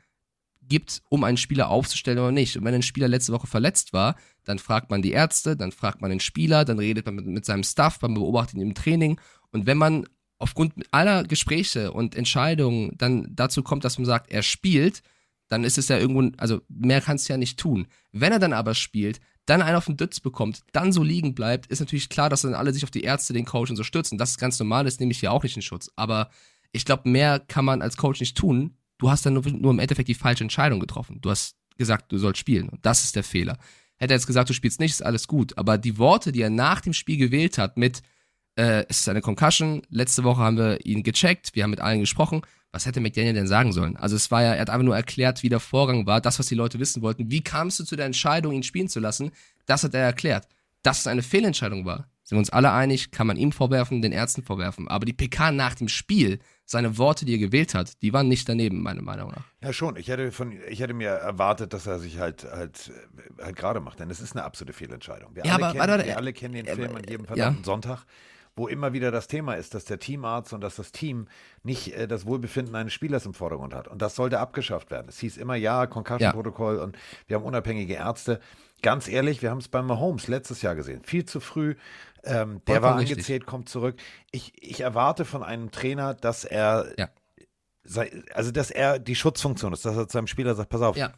gibt, 0.62 1.02
um 1.10 1.24
einen 1.24 1.38
Spieler 1.38 1.70
aufzustellen 1.70 2.20
oder 2.20 2.32
nicht. 2.32 2.58
Und 2.58 2.64
wenn 2.64 2.74
ein 2.74 2.82
Spieler 2.82 3.08
letzte 3.08 3.34
Woche 3.34 3.48
verletzt 3.48 3.94
war, 3.94 4.16
dann 4.44 4.60
fragt 4.60 4.90
man 4.90 5.02
die 5.02 5.12
Ärzte, 5.12 5.56
dann 5.56 5.72
fragt 5.72 6.02
man 6.02 6.10
den 6.10 6.20
Spieler, 6.20 6.66
dann 6.66 6.80
redet 6.80 7.06
man 7.06 7.16
mit, 7.16 7.26
mit 7.26 7.46
seinem 7.46 7.64
Staff, 7.64 8.02
man 8.02 8.14
beobachtet 8.14 8.56
ihn 8.56 8.62
im 8.62 8.74
Training. 8.74 9.20
Und 9.52 9.66
wenn 9.66 9.78
man 9.78 10.06
aufgrund 10.38 10.74
aller 10.92 11.24
Gespräche 11.24 11.92
und 11.92 12.16
Entscheidungen 12.16 12.92
dann 12.98 13.28
dazu 13.32 13.64
kommt, 13.64 13.86
dass 13.86 14.00
man 14.00 14.06
sagt, 14.06 14.32
er 14.32 14.44
spielt, 14.44 15.02
dann 15.52 15.66
ist 15.66 15.78
es 15.78 15.90
ja 15.90 15.98
irgendwo, 15.98 16.32
also 16.38 16.62
mehr 16.70 17.02
kannst 17.02 17.28
du 17.28 17.34
ja 17.34 17.38
nicht 17.38 17.60
tun. 17.60 17.88
Wenn 18.14 18.32
er 18.32 18.40
dann 18.40 18.54
aber 18.54 18.74
spielt, 18.74 19.20
dann 19.46 19.62
einen 19.62 19.76
auf 19.76 19.86
den 19.86 19.98
Dütz 19.98 20.22
bekommt, 20.22 20.62
dann 20.72 20.94
so 20.94 21.04
liegen 21.04 21.36
bleibt, 21.36 21.68
ist 21.68 21.82
natürlich 21.82 22.08
klar, 22.08 22.30
dass 22.30 22.44
dann 22.44 22.54
alle 22.54 22.72
sich 22.72 22.86
auf 22.86 22.92
die 22.92 23.02
Ärzte, 23.02 23.34
den 23.34 23.44
Coach 23.44 23.70
und 23.70 23.76
so 23.76 23.84
stürzen. 23.84 24.18
Das 24.18 24.32
ist 24.32 24.38
ganz 24.38 24.58
normal, 24.60 24.86
das 24.86 25.00
nehme 25.00 25.12
ich 25.12 25.20
hier 25.20 25.34
auch 25.34 25.44
nicht 25.44 25.58
in 25.58 25.62
Schutz. 25.62 25.92
Aber 25.98 26.30
ich 26.72 26.86
glaube, 26.86 27.10
mehr 27.10 27.38
kann 27.40 27.66
man 27.66 27.82
als 27.82 27.98
Coach 27.98 28.22
nicht 28.22 28.38
tun. 28.38 28.78
Du 28.98 29.12
hast 29.12 29.26
dann 29.26 29.34
nur, 29.34 29.44
nur 29.44 29.72
im 29.72 29.80
Endeffekt 29.80 30.08
die 30.08 30.14
falsche 30.14 30.46
Entscheidung 30.46 30.80
getroffen. 30.80 31.20
Du 31.20 31.30
hast 31.30 31.58
gesagt, 31.78 32.14
du 32.14 32.18
sollst 32.18 32.40
spielen. 32.40 32.70
Und 32.70 32.86
das 32.86 33.04
ist 33.04 33.18
der 33.18 33.26
Fehler. 33.26 33.58
Hätte 33.98 34.14
er 34.14 34.18
jetzt 34.18 34.28
gesagt, 34.28 34.50
du 34.50 34.54
spielst 34.54 34.80
nicht, 34.80 34.92
ist 34.92 35.04
alles 35.04 35.28
gut. 35.28 35.58
Aber 35.58 35.78
die 35.78 35.98
Worte, 35.98 36.32
die 36.32 36.42
er 36.42 36.50
nach 36.50 36.80
dem 36.80 36.94
Spiel 36.94 37.18
gewählt 37.18 37.58
hat, 37.58 37.76
mit, 37.76 38.04
äh, 38.62 38.86
es 38.90 39.00
ist 39.00 39.10
eine 39.10 39.22
Concussion, 39.22 39.82
letzte 39.90 40.24
Woche 40.24 40.42
haben 40.42 40.58
wir 40.58 40.86
ihn 40.86 41.04
gecheckt, 41.04 41.56
wir 41.56 41.64
haben 41.64 41.72
mit 41.72 41.82
allen 41.82 42.00
gesprochen, 42.00 42.42
was 42.72 42.86
hätte 42.86 43.02
McDaniel 43.02 43.34
denn 43.34 43.48
sagen 43.48 43.74
sollen? 43.74 43.98
Also 43.98 44.16
es 44.16 44.32
war 44.32 44.44
ja, 44.44 44.54
er 44.54 44.62
hat 44.62 44.70
einfach 44.70 44.86
nur 44.86 44.96
erklärt, 44.96 45.44
wie 45.44 45.50
der 45.50 45.60
Vorgang 45.60 46.06
war, 46.06 46.22
das, 46.22 46.40
was 46.40 46.46
die 46.46 46.56
Leute 46.56 46.80
wissen 46.80 47.02
wollten. 47.02 47.30
Wie 47.30 47.42
kamst 47.44 47.80
du 47.80 47.84
zu 47.84 47.96
der 47.96 48.06
Entscheidung, 48.06 48.54
ihn 48.54 48.64
spielen 48.64 48.88
zu 48.88 49.00
lassen? 49.00 49.32
Das 49.66 49.84
hat 49.84 49.94
er 49.94 50.02
erklärt. 50.02 50.48
Dass 50.84 51.00
es 51.00 51.08
eine 51.08 51.22
Fehlentscheidung 51.22 51.86
war, 51.86 52.08
sind 52.24 52.38
wir 52.38 52.40
uns 52.40 52.50
alle 52.50 52.72
einig, 52.72 53.12
kann 53.12 53.28
man 53.28 53.36
ihm 53.36 53.52
vorwerfen, 53.52 54.02
den 54.02 54.14
Ärzten 54.14 54.44
vorwerfen. 54.44 54.88
Aber 54.88 55.06
die 55.06 55.12
PK 55.14 55.52
nach 55.52 55.76
dem 55.76 55.90
Spiel, 55.90 56.40
seine 56.66 56.98
Worte, 56.98 57.26
die 57.26 57.34
er 57.34 57.40
gewählt 57.40 57.74
hat, 57.76 58.02
die 58.02 58.14
waren 58.14 58.30
nicht 58.30 58.48
daneben, 58.48 58.82
meiner 58.82 59.02
Meinung 59.02 59.32
nach. 59.32 59.44
Ja, 59.62 59.74
schon. 59.74 59.98
Ich 59.98 60.08
hätte, 60.08 60.32
von, 60.32 60.54
ich 60.70 60.80
hätte 60.80 60.94
mir 60.94 61.10
erwartet, 61.10 61.74
dass 61.74 61.88
er 61.88 62.00
sich 62.00 62.20
halt, 62.20 62.46
halt, 62.50 62.92
halt 63.42 63.56
gerade 63.58 63.82
macht, 63.82 64.00
denn 64.00 64.10
es 64.10 64.22
ist 64.22 64.32
eine 64.34 64.46
absolute 64.46 64.72
Fehlentscheidung. 64.72 65.36
Wir, 65.36 65.44
Ja, 65.46 65.56
alle, 65.56 65.66
aber- 65.66 65.74
kennen, 65.74 65.90
warte, 65.92 66.06
wir 66.06 66.12
äh, 66.14 66.16
alle 66.16 66.32
kennen 66.34 66.54
den 66.54 66.68
äh, 66.68 66.76
Film 66.76 66.96
an 66.96 67.04
jedem 67.04 67.22
ja. 67.24 67.28
verdammten 67.28 67.64
Sonntag, 67.66 68.06
wo 68.56 68.68
immer 68.68 68.94
wieder 68.94 69.12
das 69.12 69.28
Thema 69.28 69.54
ist, 69.54 69.74
dass 69.74 69.86
der 69.86 70.00
Teamarzt 70.00 70.54
und 70.54 70.62
dass 70.62 70.76
das 70.76 70.92
Team 70.92 71.28
nicht 71.64 71.94
äh, 71.96 72.08
das 72.08 72.26
Wohlbefinden 72.26 72.76
eines 72.76 72.94
Spielers 72.94 73.26
im 73.26 73.34
Vordergrund 73.34 73.74
hat. 73.74 73.88
Und 73.88 74.02
das 74.02 74.16
sollte 74.16 74.40
abgeschafft 74.40 74.92
werden. 74.92 75.08
Es 75.10 75.20
hieß 75.20 75.38
immer, 75.38 75.56
ja, 75.56 75.88
Concussion-Protokoll 75.88 76.78
und 76.80 76.98
wir 77.28 77.38
haben 77.38 77.44
unabhängige 77.46 77.94
Ärzte. 77.94 78.40
Ganz 78.82 79.08
ehrlich, 79.08 79.42
wir 79.42 79.52
haben 79.52 79.60
es 79.60 79.68
bei 79.68 79.82
Mahomes 79.82 80.28
letztes 80.28 80.62
Jahr 80.62 80.76
gesehen. 80.76 81.04
Viel 81.04 81.26
zu 81.26 81.40
früh. 81.40 81.76
Ähm, 82.24 82.62
der 82.68 82.82
war 82.82 82.98
richtig. 82.98 83.14
angezählt, 83.18 83.46
kommt 83.46 83.70
zurück. 83.70 83.96
Ich, 84.32 84.54
ich 84.62 84.82
erwarte 84.82 85.24
von 85.26 85.44
einem 85.44 85.72
Trainer, 85.72 86.14
dass 86.14 86.44
er 86.46 86.88
Ja. 86.98 87.10
sei, 87.84 88.12
also 88.34 88.52
dass 88.52 88.70
er 88.72 89.00
die 89.00 89.16
Schutzfunktion 89.16 89.72
ist, 89.74 89.86
dass 89.86 89.96
er 89.96 90.08
zu 90.08 90.14
seinem 90.14 90.28
Spieler 90.28 90.56
sagt, 90.56 90.70
pass 90.70 90.82
auf, 90.82 90.98
Ja. 90.98 91.14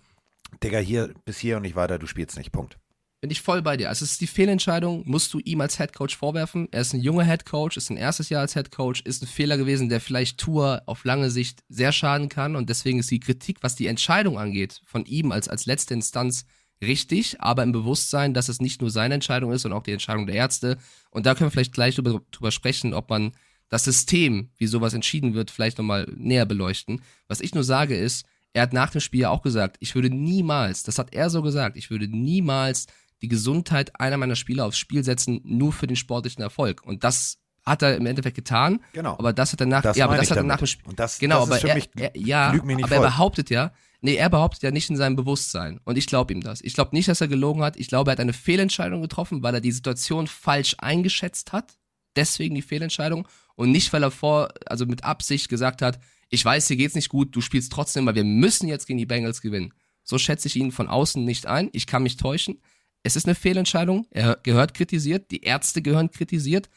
Digga, 0.64 0.78
hier 0.78 1.14
bis 1.26 1.40
hier 1.40 1.56
und 1.58 1.64
nicht 1.64 1.76
weiter, 1.76 1.98
du 1.98 2.06
spielst 2.06 2.38
nicht, 2.38 2.52
Punkt. 2.52 2.78
Bin 3.24 3.32
ich 3.32 3.42
voll 3.42 3.62
bei 3.62 3.78
dir. 3.78 3.88
Also 3.88 4.04
es 4.04 4.12
ist 4.12 4.20
die 4.20 4.28
Fehlentscheidung, 4.28 5.04
musst 5.06 5.34
du 5.34 5.40
ihm 5.40 5.62
als 5.62 5.80
Headcoach 5.80 6.18
vorwerfen. 6.18 6.68
Er 6.72 6.82
ist 6.82 6.92
ein 6.92 7.00
junger 7.00 7.24
Headcoach, 7.24 7.78
ist 7.78 7.90
ein 7.90 7.96
erstes 7.96 8.28
Jahr 8.28 8.42
als 8.42 8.54
Headcoach, 8.54 9.00
ist 9.06 9.24
ein 9.24 9.28
Fehler 9.28 9.56
gewesen, 9.56 9.88
der 9.88 10.02
vielleicht 10.02 10.38
Tour 10.38 10.82
auf 10.88 11.06
lange 11.06 11.30
Sicht 11.30 11.64
sehr 11.70 11.94
schaden 11.94 12.28
kann. 12.28 12.58
Und 12.58 12.68
deswegen 12.68 13.00
ist 13.00 13.10
die 13.10 13.22
Kritik, 13.22 13.60
was 13.62 13.76
die 13.78 13.88
Entscheidung 13.88 14.38
angeht, 14.38 14.82
von 14.86 15.06
ihm 15.06 15.32
als, 15.32 15.48
als 15.48 15.66
letzte 15.66 15.94
Instanz 15.94 16.44
richtig, 16.82 17.40
aber 17.40 17.64
im 17.64 17.72
Bewusstsein, 17.72 18.34
dass 18.34 18.50
es 18.50 18.60
nicht 18.60 18.82
nur 18.82 18.92
seine 18.92 19.14
Entscheidung 19.14 19.54
ist, 19.54 19.62
sondern 19.62 19.80
auch 19.80 19.86
die 19.86 19.94
Entscheidung 19.94 20.28
der 20.28 20.36
Ärzte. 20.36 20.78
Und 21.10 21.26
da 21.26 21.34
können 21.34 21.48
wir 21.48 21.52
vielleicht 21.52 21.74
gleich 21.74 21.96
drüber, 21.96 22.22
drüber 22.32 22.52
sprechen, 22.52 22.94
ob 22.94 23.10
man 23.10 23.32
das 23.70 23.86
System, 23.86 24.50
wie 24.58 24.68
sowas 24.68 24.94
entschieden 24.94 25.34
wird, 25.34 25.50
vielleicht 25.50 25.78
nochmal 25.78 26.12
näher 26.14 26.46
beleuchten. 26.46 27.02
Was 27.30 27.40
ich 27.40 27.56
nur 27.56 27.64
sage 27.64 27.96
ist, 27.96 28.26
er 28.52 28.64
hat 28.64 28.74
nach 28.74 28.92
dem 28.92 29.02
Spiel 29.02 29.22
ja 29.22 29.30
auch 29.30 29.42
gesagt, 29.42 29.78
ich 29.80 29.96
würde 29.96 30.10
niemals, 30.10 30.84
das 30.84 31.00
hat 31.00 31.14
er 31.14 31.30
so 31.30 31.42
gesagt, 31.42 31.76
ich 31.78 31.90
würde 31.90 32.08
niemals 32.08 32.86
die 33.24 33.28
Gesundheit 33.30 34.00
einer 34.00 34.18
meiner 34.18 34.36
Spieler 34.36 34.66
aufs 34.66 34.78
Spiel 34.78 35.04
setzen, 35.04 35.42
nur 35.44 35.74
für 35.74 35.88
den 35.88 35.96
sportlichen 35.96 36.44
Erfolg. 36.44 36.84
Und 36.86 37.04
das 37.04 37.40
hat 37.66 37.82
er 37.82 37.96
im 37.96 38.06
Endeffekt 38.06 38.36
getan. 38.36 38.82
Genau. 38.92 39.14
Aber 39.18 39.32
das 39.34 39.54
hat 39.54 39.62
er 39.62 39.66
nach, 39.68 39.82
Das 39.82 39.96
ja, 39.98 40.06
aber 40.06 40.18
das 40.18 40.30
hat 40.30 40.38
er 40.38 40.44
nach 40.44 40.58
dem 40.58 40.68
Spiel. 40.68 40.86
Und 40.90 41.00
das- 41.00 41.18
genau, 41.18 41.46
das 41.48 41.64
aber 41.64 41.70
er, 41.70 41.76
mich- 41.76 41.90
er, 41.96 42.12
ja, 42.18 42.50
aber 42.52 42.72
er 42.82 42.88
voll. 42.88 43.00
behauptet 43.00 43.50
ja, 43.50 43.72
nee, 44.02 44.16
er 44.16 44.30
behauptet 44.30 44.62
ja 44.64 44.72
nicht 44.72 44.90
in 44.90 44.98
seinem 44.98 45.16
Bewusstsein. 45.16 45.80
Und 45.86 45.98
ich 45.98 46.06
glaube 46.08 46.34
ihm 46.34 46.42
das. 46.42 46.60
Ich 46.60 46.74
glaube 46.74 46.94
nicht, 46.94 47.08
dass 47.08 47.22
er 47.22 47.30
gelogen 47.30 47.64
hat. 47.64 47.78
Ich 47.78 47.88
glaube, 47.88 48.12
er 48.12 48.14
hat 48.14 48.20
eine 48.20 48.34
Fehlentscheidung 48.34 49.02
getroffen, 49.02 49.42
weil 49.42 49.54
er 49.56 49.62
die 49.62 49.72
Situation 49.72 50.28
falsch 50.28 50.76
eingeschätzt 50.80 51.54
hat. 51.54 51.78
Deswegen 52.18 52.54
die 52.54 52.62
Fehlentscheidung. 52.62 53.28
Und 53.56 53.72
nicht, 53.72 53.94
weil 53.94 54.04
er 54.04 54.12
vor, 54.12 54.50
also 54.66 54.86
mit 54.86 55.06
Absicht 55.06 55.48
gesagt 55.48 55.82
hat, 55.82 56.00
ich 56.30 56.44
weiß, 56.44 56.68
dir 56.68 56.76
geht's 56.76 56.96
nicht 56.96 57.10
gut, 57.10 57.34
du 57.36 57.40
spielst 57.40 57.72
trotzdem, 57.72 58.06
weil 58.06 58.16
wir 58.16 58.24
müssen 58.26 58.68
jetzt 58.68 58.88
gegen 58.88 59.00
die 59.00 59.06
Bengals 59.06 59.40
gewinnen. 59.40 59.74
So 60.04 60.18
schätze 60.18 60.50
ich 60.50 60.58
ihn 60.58 60.74
von 60.74 60.90
außen 60.90 61.24
nicht 61.24 61.46
ein. 61.48 61.70
Ich 61.72 61.88
kann 61.88 62.04
mich 62.04 62.18
täuschen. 62.18 62.60
Es 63.04 63.16
ist 63.16 63.26
eine 63.26 63.36
Fehlentscheidung. 63.36 64.08
Er 64.12 64.40
gehört 64.44 64.74
kritisiert. 64.74 65.30
Die 65.32 65.44
Ärzte 65.44 65.82
gehören 65.82 66.10
kritisiert. 66.10 66.70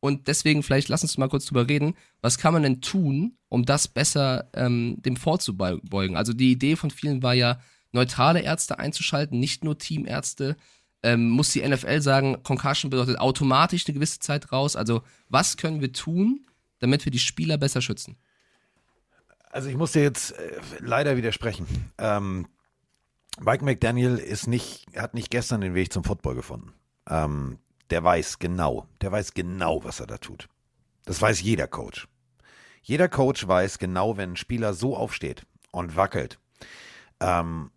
Und 0.00 0.28
deswegen, 0.28 0.62
vielleicht 0.62 0.88
lass 0.88 1.02
uns 1.02 1.18
mal 1.18 1.28
kurz 1.28 1.46
drüber 1.46 1.68
reden. 1.68 1.94
Was 2.20 2.38
kann 2.38 2.52
man 2.52 2.62
denn 2.62 2.80
tun, 2.80 3.36
um 3.48 3.64
das 3.64 3.88
besser 3.88 4.50
ähm, 4.54 4.96
dem 5.02 5.16
vorzubeugen? 5.16 6.16
Also 6.16 6.32
die 6.32 6.52
Idee 6.52 6.76
von 6.76 6.90
vielen 6.90 7.22
war 7.22 7.34
ja, 7.34 7.60
neutrale 7.92 8.40
Ärzte 8.40 8.78
einzuschalten, 8.78 9.40
nicht 9.40 9.64
nur 9.64 9.78
Teamärzte. 9.78 10.56
Ähm, 11.02 11.28
muss 11.30 11.52
die 11.52 11.66
NFL 11.66 12.00
sagen, 12.00 12.42
Concussion 12.42 12.90
bedeutet 12.90 13.18
automatisch 13.18 13.86
eine 13.86 13.94
gewisse 13.94 14.20
Zeit 14.20 14.52
raus. 14.52 14.76
Also 14.76 15.02
was 15.28 15.56
können 15.56 15.80
wir 15.80 15.92
tun, 15.92 16.46
damit 16.78 17.04
wir 17.04 17.12
die 17.12 17.18
Spieler 17.18 17.58
besser 17.58 17.80
schützen? 17.80 18.16
Also 19.50 19.68
ich 19.68 19.76
muss 19.76 19.92
dir 19.92 20.02
jetzt 20.02 20.32
äh, 20.32 20.60
leider 20.80 21.16
widersprechen. 21.16 21.66
Ähm, 21.98 22.46
Mike 23.38 23.64
McDaniel 23.64 24.16
ist 24.16 24.46
nicht, 24.46 24.86
hat 24.96 25.14
nicht 25.14 25.30
gestern 25.30 25.60
den 25.60 25.74
Weg 25.74 25.92
zum 25.92 26.04
Football 26.04 26.34
gefunden. 26.34 26.72
Ähm, 27.08 27.58
der 27.90 28.02
weiß 28.02 28.38
genau, 28.38 28.86
der 29.00 29.12
weiß 29.12 29.34
genau, 29.34 29.84
was 29.84 30.00
er 30.00 30.06
da 30.06 30.18
tut. 30.18 30.48
Das 31.04 31.20
weiß 31.20 31.40
jeder 31.42 31.68
Coach. 31.68 32.08
Jeder 32.82 33.08
Coach 33.08 33.46
weiß 33.46 33.78
genau, 33.78 34.16
wenn 34.16 34.32
ein 34.32 34.36
Spieler 34.36 34.74
so 34.74 34.96
aufsteht 34.96 35.46
und 35.70 35.96
wackelt, 35.96 36.38
ähm, 37.20 37.70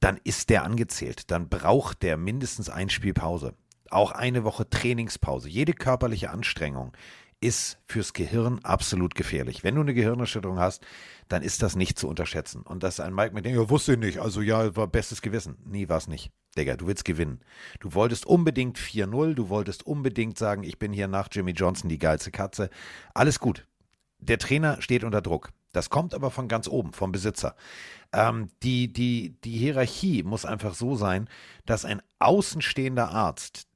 dann 0.00 0.20
ist 0.24 0.50
der 0.50 0.64
angezählt. 0.64 1.30
Dann 1.30 1.48
braucht 1.48 2.02
der 2.02 2.16
mindestens 2.16 2.68
ein 2.68 2.90
Spiel 2.90 3.14
Pause. 3.14 3.54
Auch 3.90 4.12
eine 4.12 4.44
Woche 4.44 4.68
Trainingspause. 4.68 5.48
Jede 5.48 5.72
körperliche 5.72 6.30
Anstrengung 6.30 6.92
ist 7.40 7.78
fürs 7.86 8.12
Gehirn 8.12 8.60
absolut 8.64 9.14
gefährlich. 9.14 9.62
Wenn 9.62 9.76
du 9.76 9.82
eine 9.82 9.94
Gehirnerschütterung 9.94 10.58
hast, 10.58 10.84
dann 11.28 11.42
ist 11.42 11.62
das 11.62 11.76
nicht 11.76 11.98
zu 11.98 12.08
unterschätzen. 12.08 12.62
Und 12.62 12.82
dass 12.82 13.00
ein 13.00 13.14
Mike 13.14 13.34
mit 13.34 13.44
dem, 13.44 13.54
ja, 13.54 13.70
wusste 13.70 13.92
ich 13.92 13.98
nicht, 13.98 14.18
also 14.18 14.40
ja, 14.40 14.74
war 14.74 14.88
bestes 14.88 15.22
Gewissen. 15.22 15.56
Nee, 15.64 15.88
war 15.88 15.98
es 15.98 16.08
nicht. 16.08 16.32
Digga, 16.56 16.76
du 16.76 16.86
willst 16.86 17.04
gewinnen. 17.04 17.40
Du 17.78 17.94
wolltest 17.94 18.26
unbedingt 18.26 18.78
4-0, 18.78 19.34
du 19.34 19.48
wolltest 19.48 19.86
unbedingt 19.86 20.38
sagen, 20.38 20.64
ich 20.64 20.78
bin 20.78 20.92
hier 20.92 21.06
nach 21.06 21.28
Jimmy 21.30 21.52
Johnson 21.52 21.88
die 21.88 21.98
geilste 21.98 22.30
Katze. 22.30 22.70
Alles 23.14 23.38
gut. 23.38 23.66
Der 24.18 24.38
Trainer 24.38 24.82
steht 24.82 25.04
unter 25.04 25.22
Druck. 25.22 25.50
Das 25.72 25.90
kommt 25.90 26.14
aber 26.14 26.30
von 26.30 26.48
ganz 26.48 26.66
oben, 26.66 26.92
vom 26.92 27.12
Besitzer. 27.12 27.54
Ähm, 28.12 28.48
die, 28.62 28.92
die, 28.92 29.36
die 29.44 29.58
Hierarchie 29.58 30.22
muss 30.24 30.44
einfach 30.44 30.74
so 30.74 30.96
sein, 30.96 31.28
dass 31.66 31.84
ein 31.84 32.02
außenstehender 32.18 33.10
Arzt 33.10 33.68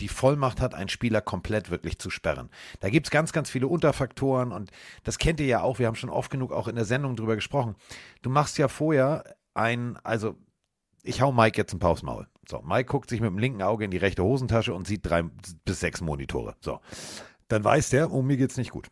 die 0.00 0.08
Vollmacht 0.08 0.60
hat, 0.60 0.74
einen 0.74 0.88
Spieler 0.88 1.20
komplett 1.20 1.70
wirklich 1.70 1.98
zu 1.98 2.10
sperren. 2.10 2.50
Da 2.80 2.90
gibt 2.90 3.06
es 3.06 3.10
ganz, 3.10 3.32
ganz 3.32 3.50
viele 3.50 3.68
Unterfaktoren 3.68 4.52
und 4.52 4.70
das 5.04 5.18
kennt 5.18 5.40
ihr 5.40 5.46
ja 5.46 5.62
auch, 5.62 5.78
wir 5.78 5.86
haben 5.86 5.94
schon 5.94 6.10
oft 6.10 6.30
genug 6.30 6.52
auch 6.52 6.68
in 6.68 6.76
der 6.76 6.84
Sendung 6.84 7.16
drüber 7.16 7.36
gesprochen. 7.36 7.76
Du 8.22 8.30
machst 8.30 8.58
ja 8.58 8.68
vorher 8.68 9.24
ein, 9.54 9.98
also 10.02 10.36
ich 11.02 11.20
hau 11.20 11.32
Mike 11.32 11.56
jetzt 11.56 11.72
ein 11.72 11.78
paar 11.78 11.90
aufs 11.90 12.02
Maul. 12.02 12.26
So, 12.48 12.60
Mike 12.62 12.90
guckt 12.90 13.08
sich 13.08 13.20
mit 13.20 13.30
dem 13.30 13.38
linken 13.38 13.62
Auge 13.62 13.84
in 13.84 13.90
die 13.90 13.96
rechte 13.96 14.24
Hosentasche 14.24 14.74
und 14.74 14.86
sieht 14.86 15.06
drei 15.06 15.22
bis 15.64 15.80
sechs 15.80 16.00
Monitore. 16.00 16.56
So, 16.60 16.80
dann 17.48 17.64
weiß 17.64 17.90
der, 17.90 18.10
oh, 18.10 18.22
mir 18.22 18.36
geht's 18.36 18.56
nicht 18.56 18.70
gut. 18.70 18.88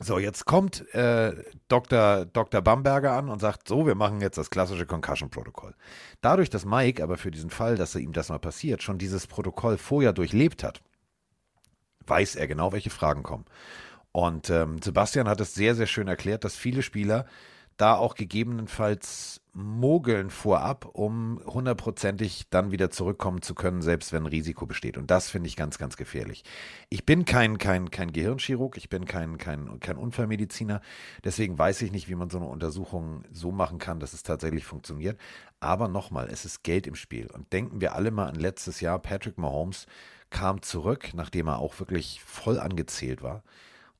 So, 0.00 0.18
jetzt 0.18 0.44
kommt 0.44 0.92
äh, 0.94 1.32
Dr. 1.66 2.24
Dr. 2.26 2.62
Bamberger 2.62 3.12
an 3.12 3.28
und 3.28 3.40
sagt, 3.40 3.66
so, 3.66 3.86
wir 3.86 3.96
machen 3.96 4.20
jetzt 4.20 4.38
das 4.38 4.50
klassische 4.50 4.86
Concussion-Protokoll. 4.86 5.74
Dadurch, 6.20 6.50
dass 6.50 6.64
Mike 6.64 7.02
aber 7.02 7.16
für 7.16 7.32
diesen 7.32 7.50
Fall, 7.50 7.76
dass 7.76 7.96
ihm 7.96 8.12
das 8.12 8.28
mal 8.28 8.38
passiert, 8.38 8.82
schon 8.82 8.98
dieses 8.98 9.26
Protokoll 9.26 9.76
vorher 9.76 10.12
durchlebt 10.12 10.62
hat, 10.62 10.80
weiß 12.06 12.36
er 12.36 12.46
genau, 12.46 12.72
welche 12.72 12.90
Fragen 12.90 13.24
kommen. 13.24 13.44
Und 14.12 14.50
ähm, 14.50 14.80
Sebastian 14.80 15.28
hat 15.28 15.40
es 15.40 15.54
sehr, 15.54 15.74
sehr 15.74 15.86
schön 15.86 16.08
erklärt, 16.08 16.44
dass 16.44 16.56
viele 16.56 16.82
Spieler 16.82 17.26
da 17.78 17.96
auch 17.96 18.14
gegebenenfalls 18.16 19.40
mogeln 19.54 20.30
vorab, 20.30 20.84
um 20.92 21.40
hundertprozentig 21.46 22.46
dann 22.50 22.70
wieder 22.70 22.90
zurückkommen 22.90 23.40
zu 23.40 23.54
können, 23.54 23.82
selbst 23.82 24.12
wenn 24.12 24.24
ein 24.24 24.28
Risiko 24.28 24.66
besteht. 24.66 24.98
Und 24.98 25.10
das 25.10 25.30
finde 25.30 25.48
ich 25.48 25.56
ganz, 25.56 25.78
ganz 25.78 25.96
gefährlich. 25.96 26.44
Ich 26.90 27.06
bin 27.06 27.24
kein, 27.24 27.58
kein, 27.58 27.90
kein 27.90 28.12
Gehirnchirurg, 28.12 28.76
ich 28.76 28.88
bin 28.88 29.04
kein, 29.04 29.38
kein, 29.38 29.80
kein 29.80 29.96
Unfallmediziner, 29.96 30.80
deswegen 31.24 31.56
weiß 31.56 31.82
ich 31.82 31.92
nicht, 31.92 32.08
wie 32.08 32.16
man 32.16 32.30
so 32.30 32.38
eine 32.38 32.46
Untersuchung 32.46 33.24
so 33.32 33.52
machen 33.52 33.78
kann, 33.78 34.00
dass 34.00 34.12
es 34.12 34.22
tatsächlich 34.22 34.64
funktioniert. 34.64 35.18
Aber 35.60 35.88
nochmal, 35.88 36.28
es 36.30 36.44
ist 36.44 36.64
Geld 36.64 36.86
im 36.86 36.96
Spiel. 36.96 37.28
Und 37.28 37.52
denken 37.52 37.80
wir 37.80 37.94
alle 37.94 38.10
mal 38.10 38.28
an 38.28 38.36
letztes 38.36 38.80
Jahr, 38.80 38.98
Patrick 38.98 39.38
Mahomes 39.38 39.86
kam 40.30 40.62
zurück, 40.62 41.10
nachdem 41.14 41.46
er 41.46 41.58
auch 41.58 41.78
wirklich 41.78 42.22
voll 42.24 42.58
angezählt 42.58 43.22
war. 43.22 43.42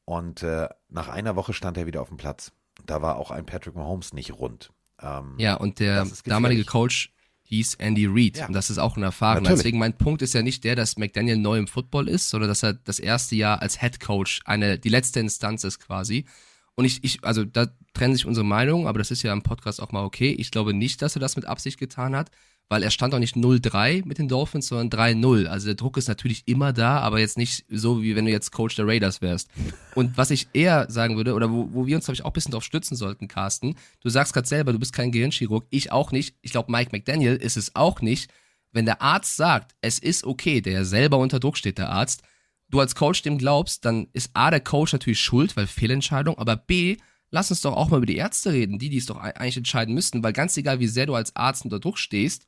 Und 0.04 0.42
äh, 0.42 0.68
nach 0.88 1.08
einer 1.08 1.36
Woche 1.36 1.52
stand 1.52 1.76
er 1.76 1.86
wieder 1.86 2.00
auf 2.00 2.08
dem 2.08 2.16
Platz. 2.16 2.52
Da 2.86 3.02
war 3.02 3.16
auch 3.16 3.30
ein 3.30 3.46
Patrick 3.46 3.74
Mahomes 3.74 4.12
nicht 4.12 4.32
rund. 4.32 4.70
Ähm, 5.02 5.34
ja, 5.38 5.54
und 5.54 5.78
der 5.78 6.06
damalige 6.24 6.64
Coach 6.64 7.12
hieß 7.42 7.76
Andy 7.76 8.06
Reid. 8.06 8.38
Ja. 8.38 8.46
Und 8.46 8.52
das 8.52 8.70
ist 8.70 8.78
auch 8.78 8.96
ein 8.96 9.02
Erfahrung. 9.02 9.44
Deswegen 9.44 9.78
mein 9.78 9.96
Punkt 9.96 10.22
ist 10.22 10.34
ja 10.34 10.42
nicht 10.42 10.64
der, 10.64 10.76
dass 10.76 10.98
McDaniel 10.98 11.36
neu 11.36 11.58
im 11.58 11.66
Football 11.66 12.08
ist, 12.08 12.28
sondern 12.28 12.48
dass 12.48 12.62
er 12.62 12.74
das 12.74 12.98
erste 12.98 13.36
Jahr 13.36 13.62
als 13.62 13.80
Head 13.80 14.00
Coach 14.00 14.40
eine, 14.44 14.78
die 14.78 14.90
letzte 14.90 15.20
Instanz 15.20 15.64
ist 15.64 15.78
quasi. 15.78 16.26
Und 16.74 16.84
ich, 16.84 17.02
ich, 17.02 17.24
also 17.24 17.44
da 17.44 17.66
trennen 17.94 18.14
sich 18.14 18.26
unsere 18.26 18.44
Meinungen, 18.44 18.86
aber 18.86 18.98
das 18.98 19.10
ist 19.10 19.22
ja 19.22 19.32
im 19.32 19.42
Podcast 19.42 19.82
auch 19.82 19.92
mal 19.92 20.04
okay. 20.04 20.30
Ich 20.30 20.50
glaube 20.50 20.74
nicht, 20.74 21.00
dass 21.02 21.16
er 21.16 21.20
das 21.20 21.36
mit 21.36 21.46
Absicht 21.46 21.78
getan 21.78 22.14
hat 22.14 22.30
weil 22.68 22.82
er 22.82 22.90
stand 22.90 23.14
auch 23.14 23.18
nicht 23.18 23.34
0-3 23.34 24.04
mit 24.04 24.18
den 24.18 24.28
Dolphins, 24.28 24.68
sondern 24.68 24.90
3-0. 24.90 25.46
Also 25.46 25.66
der 25.66 25.74
Druck 25.74 25.96
ist 25.96 26.08
natürlich 26.08 26.46
immer 26.46 26.72
da, 26.72 26.98
aber 26.98 27.18
jetzt 27.18 27.38
nicht 27.38 27.64
so, 27.70 28.02
wie 28.02 28.14
wenn 28.14 28.26
du 28.26 28.30
jetzt 28.30 28.52
Coach 28.52 28.76
der 28.76 28.86
Raiders 28.86 29.22
wärst. 29.22 29.48
Und 29.94 30.18
was 30.18 30.30
ich 30.30 30.48
eher 30.52 30.90
sagen 30.90 31.16
würde, 31.16 31.32
oder 31.32 31.50
wo, 31.50 31.68
wo 31.72 31.86
wir 31.86 31.96
uns, 31.96 32.04
glaube 32.04 32.16
ich, 32.16 32.24
auch 32.24 32.30
ein 32.30 32.34
bisschen 32.34 32.52
drauf 32.52 32.64
stützen 32.64 32.94
sollten, 32.96 33.26
Carsten, 33.26 33.76
du 34.00 34.10
sagst 34.10 34.34
gerade 34.34 34.46
selber, 34.46 34.72
du 34.72 34.78
bist 34.78 34.92
kein 34.92 35.12
Gehirnchirurg, 35.12 35.66
ich 35.70 35.92
auch 35.92 36.12
nicht. 36.12 36.36
Ich 36.42 36.52
glaube, 36.52 36.70
Mike 36.70 36.90
McDaniel 36.92 37.36
ist 37.36 37.56
es 37.56 37.74
auch 37.74 38.02
nicht. 38.02 38.30
Wenn 38.70 38.84
der 38.84 39.00
Arzt 39.00 39.36
sagt, 39.36 39.74
es 39.80 39.98
ist 39.98 40.24
okay, 40.24 40.60
der 40.60 40.84
selber 40.84 41.16
unter 41.16 41.40
Druck 41.40 41.56
steht, 41.56 41.78
der 41.78 41.88
Arzt, 41.88 42.22
du 42.68 42.80
als 42.80 42.94
Coach 42.94 43.22
dem 43.22 43.38
glaubst, 43.38 43.86
dann 43.86 44.08
ist 44.12 44.30
A, 44.34 44.50
der 44.50 44.60
Coach 44.60 44.92
natürlich 44.92 45.20
schuld, 45.20 45.56
weil 45.56 45.66
Fehlentscheidung, 45.66 46.36
aber 46.36 46.56
B, 46.56 46.98
lass 47.30 47.50
uns 47.50 47.62
doch 47.62 47.74
auch 47.74 47.88
mal 47.88 47.96
über 47.96 48.06
die 48.06 48.16
Ärzte 48.16 48.52
reden, 48.52 48.78
die, 48.78 48.90
die 48.90 48.98
es 48.98 49.06
doch 49.06 49.16
eigentlich 49.16 49.56
entscheiden 49.56 49.94
müssten, 49.94 50.22
weil 50.22 50.34
ganz 50.34 50.54
egal, 50.58 50.80
wie 50.80 50.86
sehr 50.86 51.06
du 51.06 51.14
als 51.14 51.34
Arzt 51.34 51.64
unter 51.64 51.80
Druck 51.80 51.98
stehst, 51.98 52.44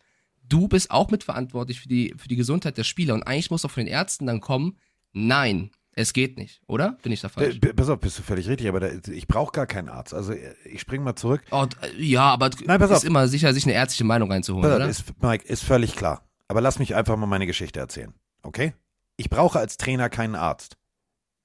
du 0.50 0.68
bist 0.68 0.90
auch 0.90 1.10
mitverantwortlich 1.10 1.80
für 1.80 1.88
die, 1.88 2.14
für 2.16 2.28
die 2.28 2.36
Gesundheit 2.36 2.76
der 2.76 2.84
Spieler. 2.84 3.14
Und 3.14 3.22
eigentlich 3.22 3.50
muss 3.50 3.62
doch 3.62 3.70
von 3.70 3.84
den 3.84 3.92
Ärzten 3.92 4.26
dann 4.26 4.40
kommen, 4.40 4.76
nein, 5.12 5.70
es 5.92 6.12
geht 6.12 6.36
nicht, 6.38 6.60
oder? 6.66 6.98
Bin 7.02 7.12
ich 7.12 7.20
da 7.20 7.28
falsch? 7.28 7.58
Äh, 7.62 7.72
pass 7.74 7.88
auf, 7.88 7.98
bist 8.00 8.18
du 8.18 8.22
völlig 8.22 8.48
richtig, 8.48 8.68
aber 8.68 8.80
da, 8.80 8.88
ich 9.10 9.26
brauche 9.26 9.52
gar 9.52 9.66
keinen 9.66 9.88
Arzt. 9.88 10.14
Also 10.14 10.32
ich 10.64 10.80
springe 10.80 11.04
mal 11.04 11.16
zurück. 11.16 11.42
Oh, 11.50 11.66
ja, 11.96 12.22
aber 12.22 12.50
Nein, 12.64 12.78
pass 12.78 12.90
ist 12.90 12.96
auf. 12.98 13.04
immer 13.04 13.26
sicher, 13.28 13.52
sich 13.52 13.64
eine 13.64 13.74
ärztliche 13.74 14.04
Meinung 14.04 14.30
reinzuholen, 14.30 14.68
pass 14.68 14.76
oder? 14.76 14.84
Auf, 14.84 14.90
ist, 14.90 15.22
Mike, 15.22 15.46
ist 15.46 15.64
völlig 15.64 15.96
klar. 15.96 16.22
Aber 16.48 16.60
lass 16.60 16.78
mich 16.78 16.94
einfach 16.94 17.16
mal 17.16 17.26
meine 17.26 17.46
Geschichte 17.46 17.80
erzählen, 17.80 18.12
okay? 18.42 18.74
Ich 19.16 19.30
brauche 19.30 19.58
als 19.58 19.76
Trainer 19.76 20.08
keinen 20.08 20.34
Arzt. 20.34 20.76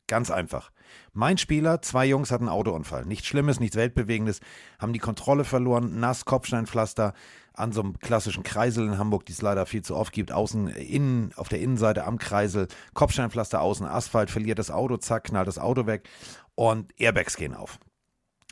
Ganz 0.08 0.30
einfach. 0.30 0.72
Mein 1.14 1.38
Spieler, 1.38 1.82
zwei 1.82 2.06
Jungs 2.06 2.32
hatten 2.32 2.48
einen 2.48 2.58
Autounfall. 2.58 3.06
Nichts 3.06 3.28
Schlimmes, 3.28 3.60
nichts 3.60 3.76
Weltbewegendes, 3.76 4.40
haben 4.80 4.94
die 4.94 5.00
Kontrolle 5.00 5.44
verloren, 5.44 6.00
nass, 6.00 6.26
Kopfsteinpflaster, 6.26 7.14
an 7.54 7.72
so 7.72 7.82
einem 7.82 7.98
klassischen 8.00 8.44
Kreisel 8.44 8.86
in 8.86 8.98
Hamburg, 8.98 9.26
die 9.26 9.32
es 9.32 9.42
leider 9.42 9.66
viel 9.66 9.82
zu 9.82 9.96
oft 9.96 10.14
gibt, 10.14 10.32
außen, 10.32 10.68
innen, 10.68 11.32
auf 11.38 11.48
der 11.48 11.62
Innenseite 11.62 12.06
am 12.06 12.18
Kreisel, 12.18 12.68
Kopfsteinpflaster 12.94 13.62
außen, 13.62 13.86
Asphalt, 13.88 14.30
verliert 14.30 14.60
das 14.60 14.72
Auto, 14.72 14.98
zack, 14.98 15.26
knallt 15.26 15.48
das 15.48 15.58
Auto 15.58 15.86
weg 15.86 16.08
und 16.54 16.92
Airbags 17.00 17.38
gehen 17.38 17.54
auf. 17.54 17.80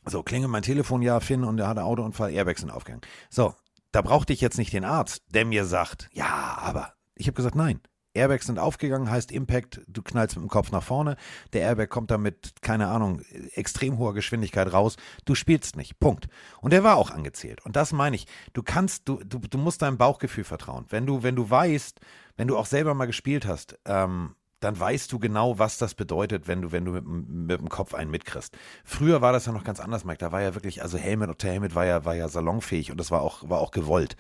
So, 0.06 0.24
klingelt 0.24 0.52
mein 0.52 0.64
Telefon, 0.64 1.02
ja, 1.02 1.20
Finn, 1.20 1.44
und 1.44 1.60
er 1.60 1.68
hat 1.68 1.78
einen 1.78 1.88
Autounfall, 1.88 2.32
Airbags 2.32 2.62
sind 2.62 2.72
aufgegangen. 2.72 3.04
So, 3.30 3.54
da 3.92 4.02
brauchte 4.02 4.34
ich 4.34 4.42
jetzt 4.42 4.58
nicht 4.58 4.74
den 4.74 4.86
Arzt, 4.86 5.24
der 5.30 5.46
mir 5.46 5.66
sagt, 5.66 6.10
ja, 6.14 6.58
aber 6.60 6.94
ich 7.16 7.28
habe 7.28 7.36
gesagt, 7.36 7.56
nein, 7.56 7.80
Airbags 8.14 8.46
sind 8.46 8.60
aufgegangen, 8.60 9.10
heißt 9.10 9.32
Impact, 9.32 9.82
du 9.88 10.02
knallst 10.02 10.36
mit 10.36 10.44
dem 10.44 10.50
Kopf 10.50 10.72
nach 10.72 10.84
vorne. 10.84 11.16
Der 11.54 11.62
Airbag 11.64 11.90
kommt 11.90 12.12
dann 12.12 12.22
mit, 12.22 12.62
keine 12.62 12.88
Ahnung, 12.88 13.22
extrem 13.54 13.98
hoher 13.98 14.14
Geschwindigkeit 14.14 14.72
raus. 14.72 14.98
Du 15.26 15.36
spielst 15.36 15.76
nicht. 15.76 16.00
Punkt. 16.00 16.28
Und 16.62 16.74
der 16.74 16.84
war 16.84 16.98
auch 16.98 17.12
angezählt. 17.12 17.66
Und 17.66 17.76
das 17.76 17.92
meine 17.92 18.16
ich. 18.16 18.28
Du 18.54 18.62
kannst, 18.62 19.10
du, 19.10 19.20
du, 19.24 19.40
du 19.40 19.58
musst 19.58 19.82
deinem 19.82 19.98
Bauchgefühl 19.98 20.44
vertrauen. 20.44 20.86
Wenn 20.90 21.06
du, 21.06 21.24
wenn 21.24 21.36
du 21.36 21.50
weißt, 21.50 22.00
wenn 22.38 22.48
du 22.48 22.58
auch 22.58 22.68
selber 22.68 22.94
mal 22.94 23.06
gespielt 23.06 23.48
hast, 23.48 23.80
ähm, 23.86 24.36
dann 24.64 24.80
weißt 24.80 25.12
du 25.12 25.20
genau, 25.20 25.60
was 25.60 25.78
das 25.78 25.94
bedeutet, 25.94 26.48
wenn 26.48 26.62
du, 26.62 26.72
wenn 26.72 26.86
du 26.86 26.92
mit, 26.92 27.06
mit 27.06 27.60
dem 27.60 27.70
Kopf 27.70 27.94
einen 27.94 28.12
mitkriegst. 28.12 28.56
Früher 28.86 29.22
war 29.22 29.34
das 29.34 29.46
ja 29.46 29.52
noch 29.52 29.64
ganz 29.64 29.80
anders, 29.80 30.06
Mike. 30.06 30.20
Da 30.20 30.32
war 30.32 30.42
ja 30.42 30.56
wirklich, 30.56 30.82
also 30.82 30.98
Helmet 30.98 31.30
unter 31.30 31.50
Helmet 31.50 31.76
war 31.76 31.86
ja, 31.86 32.06
war 32.06 32.16
ja 32.16 32.30
salonfähig 32.30 32.92
und 32.92 32.98
das 32.98 33.12
war 33.12 33.22
auch, 33.22 33.50
war 33.50 33.60
auch 33.60 33.72
gewollt. 33.72 34.16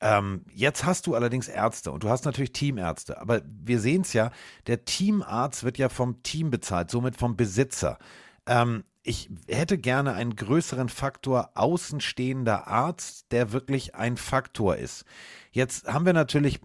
Ähm, 0.00 0.44
jetzt 0.52 0.84
hast 0.84 1.06
du 1.06 1.14
allerdings 1.14 1.48
Ärzte 1.48 1.92
und 1.92 2.02
du 2.02 2.08
hast 2.08 2.24
natürlich 2.24 2.52
Teamärzte. 2.52 3.20
Aber 3.20 3.42
wir 3.46 3.80
sehen 3.80 4.02
es 4.02 4.12
ja, 4.12 4.30
der 4.66 4.84
Teamarzt 4.84 5.64
wird 5.64 5.78
ja 5.78 5.88
vom 5.88 6.22
Team 6.22 6.50
bezahlt, 6.50 6.90
somit 6.90 7.16
vom 7.16 7.36
Besitzer. 7.36 7.98
Ähm, 8.46 8.84
ich 9.02 9.30
hätte 9.48 9.78
gerne 9.78 10.14
einen 10.14 10.34
größeren 10.34 10.88
Faktor 10.88 11.50
außenstehender 11.54 12.66
Arzt, 12.66 13.26
der 13.32 13.52
wirklich 13.52 13.94
ein 13.94 14.16
Faktor 14.16 14.76
ist. 14.76 15.04
Jetzt 15.52 15.86
haben 15.86 16.06
wir 16.06 16.14
natürlich, 16.14 16.60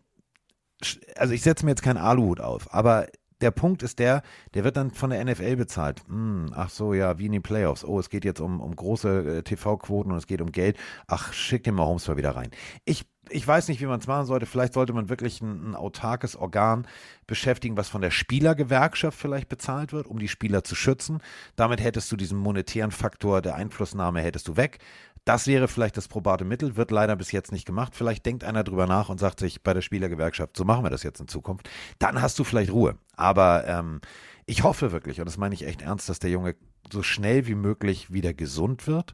also 1.18 1.34
ich 1.34 1.42
setze 1.42 1.66
mir 1.66 1.72
jetzt 1.72 1.84
keinen 1.84 1.98
Aluhut 1.98 2.40
auf, 2.40 2.74
aber 2.74 3.08
der 3.42 3.52
Punkt 3.52 3.84
ist 3.84 4.00
der, 4.00 4.22
der 4.54 4.64
wird 4.64 4.78
dann 4.78 4.92
von 4.92 5.10
der 5.10 5.24
NFL 5.24 5.56
bezahlt. 5.56 6.02
Hm, 6.08 6.52
ach 6.56 6.70
so, 6.70 6.94
ja, 6.94 7.20
wie 7.20 7.26
in 7.26 7.32
den 7.32 7.42
Playoffs. 7.42 7.86
Oh, 7.86 8.00
es 8.00 8.10
geht 8.10 8.26
jetzt 8.26 8.42
um, 8.42 8.60
um 8.60 8.76
große 8.76 9.38
äh, 9.38 9.44
TV-Quoten 9.44 10.12
und 10.12 10.18
es 10.18 10.28
geht 10.28 10.42
um 10.42 10.52
Geld. 10.52 10.78
Ach, 11.08 11.34
schick 11.34 11.64
den 11.64 11.76
mal 11.76 11.86
Holmes 11.86 12.08
mal 12.08 12.18
wieder 12.18 12.36
rein. 12.36 12.52
Ich 12.86 13.06
ich 13.30 13.48
weiß 13.48 13.68
nicht, 13.68 13.82
wie 13.82 13.86
man 13.86 14.00
es 14.00 14.08
machen 14.08 14.26
sollte. 14.26 14.46
Vielleicht 14.46 14.74
sollte 14.74 14.94
man 14.94 15.10
wirklich 15.10 15.42
ein, 15.42 15.72
ein, 15.72 15.76
autarkes 15.76 16.36
Organ 16.36 16.88
beschäftigen, 17.28 17.78
was 17.78 17.90
von 17.90 18.02
der 18.02 18.12
Spielergewerkschaft 18.12 19.18
vielleicht 19.18 19.50
bezahlt 19.50 19.94
wird, 19.94 20.08
um 20.08 20.20
die 20.20 20.28
Spieler 20.28 20.64
zu 20.64 20.76
schützen. 20.76 21.20
Damit 21.56 21.82
hättest 21.82 22.12
du 22.12 22.16
diesen 22.16 22.38
monetären 22.38 22.92
Faktor 22.92 23.42
der 23.42 23.56
Einflussnahme 23.56 24.22
hättest 24.22 24.48
du 24.48 24.58
weg. 24.58 24.80
Das 25.26 25.48
wäre 25.48 25.68
vielleicht 25.68 25.98
das 25.98 26.08
probate 26.08 26.46
Mittel, 26.46 26.76
wird 26.76 26.92
leider 26.92 27.16
bis 27.16 27.32
jetzt 27.32 27.52
nicht 27.52 27.66
gemacht. 27.66 27.96
Vielleicht 27.96 28.26
denkt 28.26 28.44
einer 28.44 28.64
drüber 28.64 28.88
nach 28.88 29.10
und 29.10 29.20
sagt 29.20 29.40
sich 29.40 29.62
bei 29.62 29.74
der 29.74 29.82
Spielergewerkschaft, 29.82 30.58
so 30.58 30.66
machen 30.66 30.84
wir 30.84 30.90
das 30.90 31.04
jetzt 31.04 31.20
in 31.20 31.28
Zukunft. 31.28 31.70
Dann 32.00 32.22
hast 32.22 32.40
du 32.40 32.44
vielleicht 32.44 32.72
Ruhe. 32.72 32.98
Aber 33.16 33.68
ähm, 33.68 34.02
ich 34.46 34.64
hoffe 34.64 34.92
wirklich, 34.92 35.20
und 35.20 35.26
das 35.26 35.38
meine 35.38 35.54
ich 35.54 35.68
echt 35.68 35.82
ernst, 35.82 36.10
dass 36.10 36.20
der 36.20 36.32
Junge 36.32 36.56
so 36.92 37.04
schnell 37.04 37.46
wie 37.46 37.56
möglich 37.56 38.12
wieder 38.12 38.34
gesund 38.34 38.88
wird 38.88 39.14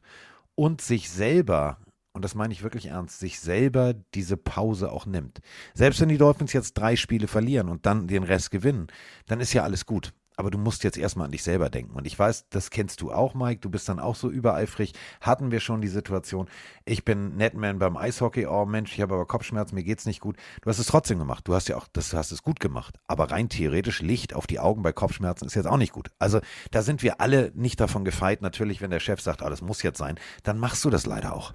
und 0.55 0.79
sich 0.79 1.09
selber 1.09 1.79
und 2.15 2.23
das 2.23 2.33
meine 2.33 2.53
ich 2.53 2.63
wirklich 2.63 2.87
ernst, 2.87 3.19
sich 3.19 3.41
selber 3.41 3.93
diese 4.13 4.37
Pause 4.37 4.89
auch 4.91 5.05
nimmt. 5.05 5.41
Selbst 5.73 5.99
wenn 5.99 6.07
die 6.07 6.17
Dolphins 6.17 6.53
jetzt 6.53 6.73
drei 6.75 6.95
Spiele 6.95 7.27
verlieren 7.27 7.67
und 7.67 7.85
dann 7.85 8.07
den 8.07 8.23
Rest 8.23 8.51
gewinnen, 8.51 8.87
dann 9.27 9.41
ist 9.41 9.53
ja 9.53 9.63
alles 9.63 9.85
gut. 9.85 10.13
aber 10.37 10.51
du 10.51 10.57
musst 10.57 10.83
jetzt 10.83 10.97
erstmal 10.97 11.25
an 11.25 11.31
dich 11.31 11.43
selber 11.43 11.69
denken. 11.69 11.95
Und 11.95 12.05
ich 12.05 12.17
weiß, 12.17 12.47
das 12.49 12.69
kennst 12.69 13.01
du 13.01 13.11
auch, 13.11 13.33
Mike. 13.33 13.61
Du 13.61 13.69
bist 13.69 13.87
dann 13.89 13.99
auch 13.99 14.15
so 14.15 14.29
übereifrig. 14.29 14.93
Hatten 15.21 15.51
wir 15.51 15.59
schon 15.59 15.81
die 15.81 15.87
Situation. 15.87 16.47
Ich 16.85 17.05
bin 17.05 17.35
Netman 17.35 17.79
beim 17.79 17.97
Eishockey. 17.97 18.45
Oh 18.45 18.65
Mensch, 18.65 18.93
ich 18.93 19.01
habe 19.01 19.15
aber 19.15 19.25
Kopfschmerzen, 19.25 19.75
mir 19.75 19.83
geht's 19.83 20.05
nicht 20.05 20.19
gut. 20.19 20.37
Du 20.61 20.69
hast 20.69 20.79
es 20.79 20.87
trotzdem 20.87 21.19
gemacht. 21.19 21.47
Du 21.47 21.53
hast 21.53 21.67
ja 21.67 21.77
auch, 21.77 21.87
das 21.91 22.13
hast 22.13 22.31
es 22.31 22.43
gut 22.43 22.59
gemacht. 22.59 22.97
Aber 23.07 23.31
rein 23.31 23.49
theoretisch 23.49 24.01
Licht 24.01 24.33
auf 24.33 24.47
die 24.47 24.59
Augen 24.59 24.81
bei 24.81 24.91
Kopfschmerzen 24.91 25.45
ist 25.45 25.55
jetzt 25.55 25.67
auch 25.67 25.77
nicht 25.77 25.93
gut. 25.93 26.09
Also 26.19 26.41
da 26.71 26.81
sind 26.81 27.03
wir 27.03 27.21
alle 27.21 27.51
nicht 27.55 27.79
davon 27.79 28.05
gefeit. 28.05 28.41
Natürlich, 28.41 28.81
wenn 28.81 28.91
der 28.91 28.99
Chef 28.99 29.21
sagt, 29.21 29.41
ah, 29.41 29.49
das 29.49 29.61
muss 29.61 29.83
jetzt 29.83 29.97
sein, 29.97 30.19
dann 30.43 30.59
machst 30.59 30.83
du 30.85 30.89
das 30.89 31.05
leider 31.05 31.33
auch. 31.33 31.53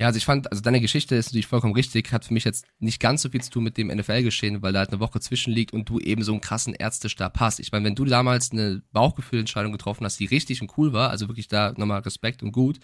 Ja, 0.00 0.06
also 0.06 0.16
ich 0.16 0.24
fand, 0.24 0.50
also 0.50 0.62
deine 0.62 0.80
Geschichte 0.80 1.14
ist 1.14 1.26
natürlich 1.26 1.46
vollkommen 1.46 1.74
richtig, 1.74 2.10
hat 2.10 2.24
für 2.24 2.32
mich 2.32 2.44
jetzt 2.44 2.64
nicht 2.78 3.00
ganz 3.00 3.20
so 3.20 3.28
viel 3.28 3.42
zu 3.42 3.50
tun 3.50 3.64
mit 3.64 3.76
dem 3.76 3.88
NFL-Geschehen, 3.88 4.62
weil 4.62 4.72
da 4.72 4.78
halt 4.78 4.88
eine 4.88 4.98
Woche 4.98 5.20
zwischenliegt 5.20 5.74
und 5.74 5.90
du 5.90 5.98
eben 6.00 6.22
so 6.22 6.32
einen 6.32 6.40
krassen 6.40 6.72
Ärztestab 6.72 7.38
hast. 7.38 7.60
Ich 7.60 7.70
meine, 7.70 7.84
wenn 7.84 7.94
du 7.94 8.06
damals 8.06 8.50
eine 8.50 8.82
Bauchgefühlentscheidung 8.92 9.72
getroffen 9.72 10.06
hast, 10.06 10.18
die 10.18 10.24
richtig 10.24 10.62
und 10.62 10.72
cool 10.78 10.94
war, 10.94 11.10
also 11.10 11.28
wirklich 11.28 11.48
da 11.48 11.74
nochmal 11.76 12.00
Respekt 12.00 12.42
und 12.42 12.52
gut, 12.52 12.80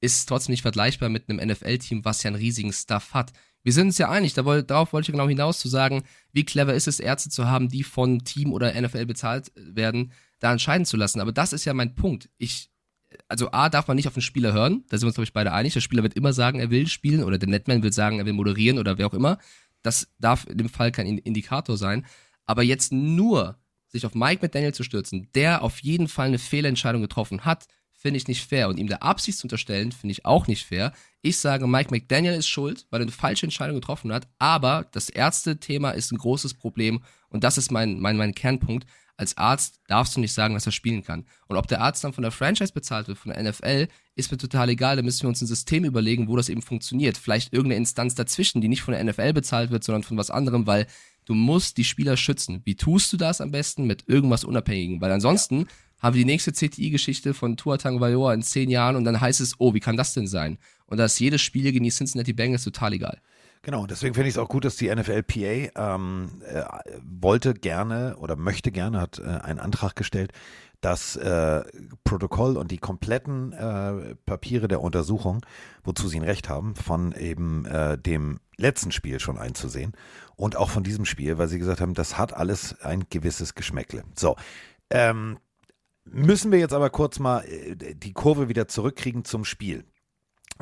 ist 0.00 0.28
trotzdem 0.28 0.54
nicht 0.54 0.62
vergleichbar 0.62 1.08
mit 1.08 1.30
einem 1.30 1.38
NFL-Team, 1.50 2.04
was 2.04 2.24
ja 2.24 2.30
einen 2.30 2.36
riesigen 2.36 2.72
Stuff 2.72 3.14
hat. 3.14 3.32
Wir 3.62 3.72
sind 3.72 3.86
uns 3.86 3.98
ja 3.98 4.10
einig, 4.10 4.34
darauf 4.34 4.92
wollte 4.92 5.12
ich 5.12 5.12
genau 5.12 5.28
hinaus 5.28 5.60
zu 5.60 5.68
sagen, 5.68 6.02
wie 6.32 6.44
clever 6.44 6.74
ist 6.74 6.88
es, 6.88 6.98
Ärzte 6.98 7.30
zu 7.30 7.46
haben, 7.46 7.68
die 7.68 7.84
von 7.84 8.24
Team 8.24 8.52
oder 8.52 8.74
NFL 8.74 9.06
bezahlt 9.06 9.52
werden, 9.54 10.10
da 10.40 10.50
entscheiden 10.50 10.84
zu 10.84 10.96
lassen. 10.96 11.20
Aber 11.20 11.30
das 11.30 11.52
ist 11.52 11.64
ja 11.64 11.74
mein 11.74 11.94
Punkt. 11.94 12.28
Ich 12.38 12.70
also 13.28 13.50
A, 13.52 13.68
darf 13.68 13.88
man 13.88 13.96
nicht 13.96 14.08
auf 14.08 14.14
den 14.14 14.22
Spieler 14.22 14.52
hören, 14.52 14.84
da 14.88 14.96
sind 14.96 15.04
wir 15.04 15.08
uns, 15.08 15.16
glaube 15.16 15.24
ich, 15.24 15.32
beide 15.32 15.52
einig. 15.52 15.74
Der 15.74 15.80
Spieler 15.80 16.02
wird 16.02 16.14
immer 16.14 16.32
sagen, 16.32 16.58
er 16.58 16.70
will 16.70 16.86
spielen 16.86 17.24
oder 17.24 17.38
der 17.38 17.48
Netman 17.48 17.82
wird 17.82 17.94
sagen, 17.94 18.18
er 18.18 18.26
will 18.26 18.32
moderieren 18.32 18.78
oder 18.78 18.98
wer 18.98 19.06
auch 19.06 19.14
immer. 19.14 19.38
Das 19.82 20.08
darf 20.18 20.46
in 20.46 20.58
dem 20.58 20.68
Fall 20.68 20.92
kein 20.92 21.06
Indikator 21.06 21.76
sein. 21.76 22.06
Aber 22.44 22.62
jetzt 22.62 22.92
nur 22.92 23.58
sich 23.88 24.06
auf 24.06 24.14
Mike 24.14 24.42
McDaniel 24.42 24.74
zu 24.74 24.82
stürzen, 24.82 25.28
der 25.34 25.62
auf 25.62 25.80
jeden 25.80 26.08
Fall 26.08 26.28
eine 26.28 26.38
Fehlentscheidung 26.38 27.02
getroffen 27.02 27.44
hat, 27.44 27.66
finde 27.92 28.18
ich 28.18 28.28
nicht 28.28 28.46
fair. 28.46 28.68
Und 28.68 28.78
ihm 28.78 28.86
der 28.86 29.02
Absicht 29.02 29.38
zu 29.38 29.46
unterstellen, 29.46 29.92
finde 29.92 30.12
ich 30.12 30.24
auch 30.24 30.46
nicht 30.46 30.64
fair. 30.64 30.92
Ich 31.22 31.38
sage, 31.38 31.66
Mike 31.66 31.90
McDaniel 31.90 32.34
ist 32.34 32.48
schuld, 32.48 32.86
weil 32.90 33.00
er 33.00 33.04
eine 33.04 33.12
falsche 33.12 33.46
Entscheidung 33.46 33.76
getroffen 33.76 34.12
hat. 34.12 34.28
Aber 34.38 34.86
das 34.92 35.08
Ärzte-Thema 35.08 35.90
ist 35.90 36.12
ein 36.12 36.18
großes 36.18 36.54
Problem. 36.54 37.02
Und 37.28 37.42
das 37.42 37.58
ist 37.58 37.72
mein, 37.72 37.98
mein, 37.98 38.16
mein 38.16 38.34
Kernpunkt 38.34 38.86
als 39.16 39.36
Arzt 39.36 39.80
darfst 39.88 40.16
du 40.16 40.20
nicht 40.20 40.32
sagen, 40.32 40.54
dass 40.54 40.66
er 40.66 40.72
spielen 40.72 41.02
kann. 41.02 41.24
Und 41.46 41.56
ob 41.56 41.66
der 41.66 41.80
Arzt 41.80 42.04
dann 42.04 42.12
von 42.12 42.22
der 42.22 42.30
Franchise 42.30 42.72
bezahlt 42.72 43.08
wird, 43.08 43.18
von 43.18 43.32
der 43.32 43.42
NFL, 43.42 43.88
ist 44.14 44.30
mir 44.30 44.38
total 44.38 44.68
egal. 44.68 44.96
Da 44.96 45.02
müssen 45.02 45.22
wir 45.22 45.28
uns 45.28 45.40
ein 45.40 45.46
System 45.46 45.84
überlegen, 45.84 46.28
wo 46.28 46.36
das 46.36 46.48
eben 46.48 46.62
funktioniert. 46.62 47.16
Vielleicht 47.16 47.52
irgendeine 47.52 47.78
Instanz 47.78 48.14
dazwischen, 48.14 48.60
die 48.60 48.68
nicht 48.68 48.82
von 48.82 48.92
der 48.92 49.02
NFL 49.02 49.32
bezahlt 49.32 49.70
wird, 49.70 49.84
sondern 49.84 50.02
von 50.02 50.18
was 50.18 50.30
anderem, 50.30 50.66
weil 50.66 50.86
du 51.24 51.34
musst 51.34 51.78
die 51.78 51.84
Spieler 51.84 52.16
schützen. 52.16 52.60
Wie 52.64 52.76
tust 52.76 53.12
du 53.12 53.16
das 53.16 53.40
am 53.40 53.50
besten? 53.50 53.86
Mit 53.86 54.04
irgendwas 54.06 54.44
Unabhängigen. 54.44 55.00
Weil 55.00 55.12
ansonsten 55.12 55.60
ja. 55.60 55.66
haben 56.00 56.14
wir 56.14 56.20
die 56.20 56.30
nächste 56.30 56.52
CTI-Geschichte 56.52 57.32
von 57.32 57.56
Tua 57.56 57.78
Tagovailoa 57.78 58.34
in 58.34 58.42
zehn 58.42 58.68
Jahren 58.68 58.96
und 58.96 59.04
dann 59.04 59.20
heißt 59.20 59.40
es, 59.40 59.54
oh, 59.58 59.72
wie 59.72 59.80
kann 59.80 59.96
das 59.96 60.12
denn 60.12 60.26
sein? 60.26 60.58
Und 60.86 60.98
da 60.98 61.06
ist 61.06 61.18
jedes 61.18 61.40
Spiel 61.40 61.72
gegen 61.72 61.84
die 61.84 61.90
Cincinnati 61.90 62.32
Bengals 62.32 62.64
total 62.64 62.92
egal. 62.92 63.20
Genau, 63.66 63.84
deswegen 63.84 64.14
finde 64.14 64.28
ich 64.28 64.36
es 64.36 64.38
auch 64.38 64.48
gut, 64.48 64.64
dass 64.64 64.76
die 64.76 64.94
NFLPA 64.94 65.72
ähm, 65.74 66.40
äh, 66.46 66.62
wollte 67.02 67.52
gerne 67.52 68.16
oder 68.18 68.36
möchte 68.36 68.70
gerne, 68.70 69.00
hat 69.00 69.18
äh, 69.18 69.24
einen 69.24 69.58
Antrag 69.58 69.96
gestellt, 69.96 70.30
das 70.80 71.16
äh, 71.16 71.64
Protokoll 72.04 72.58
und 72.58 72.70
die 72.70 72.78
kompletten 72.78 73.52
äh, 73.52 74.14
Papiere 74.24 74.68
der 74.68 74.82
Untersuchung, 74.82 75.44
wozu 75.82 76.06
sie 76.06 76.20
ein 76.20 76.22
Recht 76.22 76.48
haben, 76.48 76.76
von 76.76 77.10
eben 77.10 77.64
äh, 77.64 77.98
dem 77.98 78.38
letzten 78.56 78.92
Spiel 78.92 79.18
schon 79.18 79.36
einzusehen 79.36 79.94
und 80.36 80.54
auch 80.54 80.70
von 80.70 80.84
diesem 80.84 81.04
Spiel, 81.04 81.36
weil 81.36 81.48
sie 81.48 81.58
gesagt 81.58 81.80
haben, 81.80 81.94
das 81.94 82.16
hat 82.16 82.34
alles 82.34 82.80
ein 82.82 83.06
gewisses 83.10 83.56
Geschmäckle. 83.56 84.04
So, 84.14 84.36
ähm, 84.90 85.40
müssen 86.04 86.52
wir 86.52 86.60
jetzt 86.60 86.72
aber 86.72 86.90
kurz 86.90 87.18
mal 87.18 87.40
äh, 87.40 87.74
die 87.96 88.12
Kurve 88.12 88.48
wieder 88.48 88.68
zurückkriegen 88.68 89.24
zum 89.24 89.44
Spiel. 89.44 89.84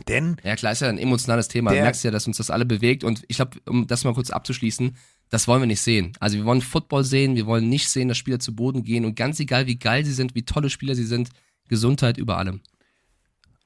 Denn. 0.08 0.36
Ja, 0.42 0.56
klar, 0.56 0.72
ist 0.72 0.82
ja 0.82 0.88
ein 0.88 0.98
emotionales 0.98 1.48
Thema. 1.48 1.70
Du 1.70 1.76
merkst 1.76 2.02
ja, 2.04 2.10
dass 2.10 2.26
uns 2.26 2.36
das 2.38 2.50
alle 2.50 2.64
bewegt. 2.64 3.04
Und 3.04 3.22
ich 3.28 3.36
glaube, 3.36 3.58
um 3.66 3.86
das 3.86 4.04
mal 4.04 4.14
kurz 4.14 4.30
abzuschließen, 4.30 4.96
das 5.30 5.46
wollen 5.48 5.62
wir 5.62 5.66
nicht 5.66 5.80
sehen. 5.80 6.12
Also 6.20 6.36
wir 6.36 6.44
wollen 6.44 6.60
Football 6.60 7.04
sehen, 7.04 7.36
wir 7.36 7.46
wollen 7.46 7.68
nicht 7.68 7.88
sehen, 7.88 8.08
dass 8.08 8.18
Spieler 8.18 8.40
zu 8.40 8.54
Boden 8.54 8.84
gehen. 8.84 9.04
Und 9.04 9.14
ganz 9.14 9.38
egal, 9.40 9.66
wie 9.66 9.78
geil 9.78 10.04
sie 10.04 10.12
sind, 10.12 10.34
wie 10.34 10.44
tolle 10.44 10.68
Spieler 10.68 10.94
sie 10.94 11.04
sind, 11.04 11.30
Gesundheit 11.68 12.18
über 12.18 12.38
allem. 12.38 12.60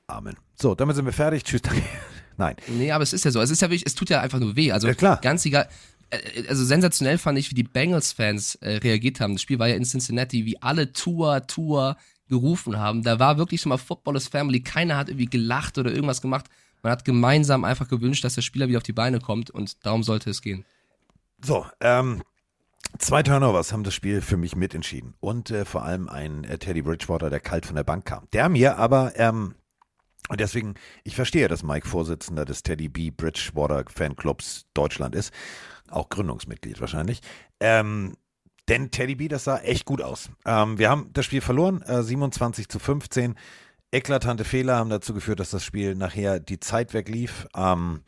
Amen. 0.07 0.37
So, 0.55 0.75
damit 0.75 0.97
sind 0.97 1.05
wir 1.05 1.13
fertig. 1.13 1.45
Tschüss, 1.45 1.63
danke. 1.63 1.83
Nein. 2.37 2.57
Nee, 2.69 2.93
aber 2.93 3.03
es 3.03 3.13
ist 3.13 3.25
ja 3.25 3.31
so. 3.31 3.41
Es 3.41 3.51
ist 3.51 3.63
ja 3.63 3.69
wirklich, 3.69 3.87
es 3.87 3.95
tut 3.95 4.11
ja 4.11 4.21
einfach 4.21 4.39
nur 4.39 4.55
weh. 4.55 4.71
Also 4.71 4.87
ja, 4.87 4.95
klar. 4.95 5.19
ganz 5.21 5.45
egal. 5.45 5.69
Äh, 6.11 6.47
also 6.49 6.65
sensationell 6.65 7.19
fand 7.19 7.39
ich, 7.39 7.51
wie 7.51 7.55
die 7.55 7.65
Bengals-Fans 7.65 8.57
äh, 8.57 8.77
reagiert 8.77 9.21
haben. 9.21 9.35
Das 9.35 9.43
Spiel 9.43 9.59
war 9.59 9.69
ja 9.69 9.75
in 9.75 9.85
Cincinnati, 9.85 10.47
wie 10.47 10.61
alle 10.63 10.93
Tour, 10.93 11.47
Tour, 11.47 11.97
gerufen 12.29 12.79
haben. 12.79 13.03
Da 13.03 13.19
war 13.19 13.39
wirklich 13.39 13.61
schon 13.61 13.71
mal 13.71 13.79
Football 13.79 14.17
is 14.17 14.29
Family. 14.29 14.61
Keiner 14.61 14.97
hat 14.97 15.09
irgendwie 15.09 15.27
gelacht 15.27 15.79
oder 15.79 15.91
irgendwas 15.93 16.23
gemacht. 16.23 16.47
Man 16.83 16.93
hat 16.93 17.05
gemeinsam 17.05 17.65
einfach 17.65 17.89
gewünscht, 17.89 18.25
dass 18.25 18.35
der 18.35 18.43
Spieler 18.43 18.69
wieder 18.69 18.79
auf 18.79 18.85
die 18.85 18.93
Beine 18.93 19.21
kommt 19.21 19.51
und 19.51 19.85
darum 19.85 20.03
sollte 20.03 20.31
es 20.31 20.43
gehen. 20.43 20.65
So, 21.43 21.67
ähm, 21.81 22.23
Zwei 22.97 23.23
Turnovers 23.23 23.73
haben 23.73 23.85
das 23.85 23.95
Spiel 23.95 24.23
für 24.23 24.37
mich 24.37 24.57
mitentschieden 24.57 25.15
und 25.21 25.51
äh, 25.51 25.65
vor 25.65 25.85
allem 25.85 26.09
ein 26.09 26.45
äh, 26.45 26.59
Teddy 26.59 26.83
Bridgewater, 26.83 27.29
der 27.29 27.39
kalt 27.39 27.67
von 27.67 27.77
der 27.77 27.85
Bank 27.85 28.07
kam. 28.07 28.27
Der 28.33 28.49
mir 28.49 28.79
aber, 28.79 29.13
ähm, 29.17 29.55
und 30.29 30.41
deswegen, 30.41 30.75
ich 31.05 31.15
verstehe, 31.15 31.49
dass 31.49 31.63
Mike 31.63 31.87
Vorsitzender 31.87 32.45
des 32.45 32.63
Teddy 32.63 32.89
B. 32.89 33.11
Bridgewater 33.11 33.85
Fanclubs 33.89 34.67
Deutschland 34.75 35.15
ist, 35.15 35.33
auch 35.91 36.09
Gründungsmitglied 36.09 36.81
wahrscheinlich. 36.81 37.21
Ähm, 37.61 38.15
denn 38.69 38.91
Teddy 38.91 39.15
B, 39.15 39.29
das 39.29 39.45
sah 39.45 39.59
echt 39.59 39.85
gut 39.85 40.03
aus. 40.03 40.31
Ähm, 40.45 40.79
wir 40.79 40.91
haben 40.91 41.11
das 41.13 41.25
Spiel 41.25 41.41
verloren, 41.41 41.83
äh, 41.83 42.03
27 42.03 42.69
zu 42.69 42.79
15. 42.79 43.35
Eklatante 43.91 44.45
Fehler 44.45 44.77
haben 44.77 44.91
dazu 44.91 45.15
geführt, 45.15 45.41
dass 45.41 45.51
das 45.51 45.65
Spiel 45.65 45.95
nachher 45.95 46.41
die 46.41 46.61
Zeit 46.61 46.93
weglief. 46.93 47.47
Ähm, 47.57 48.03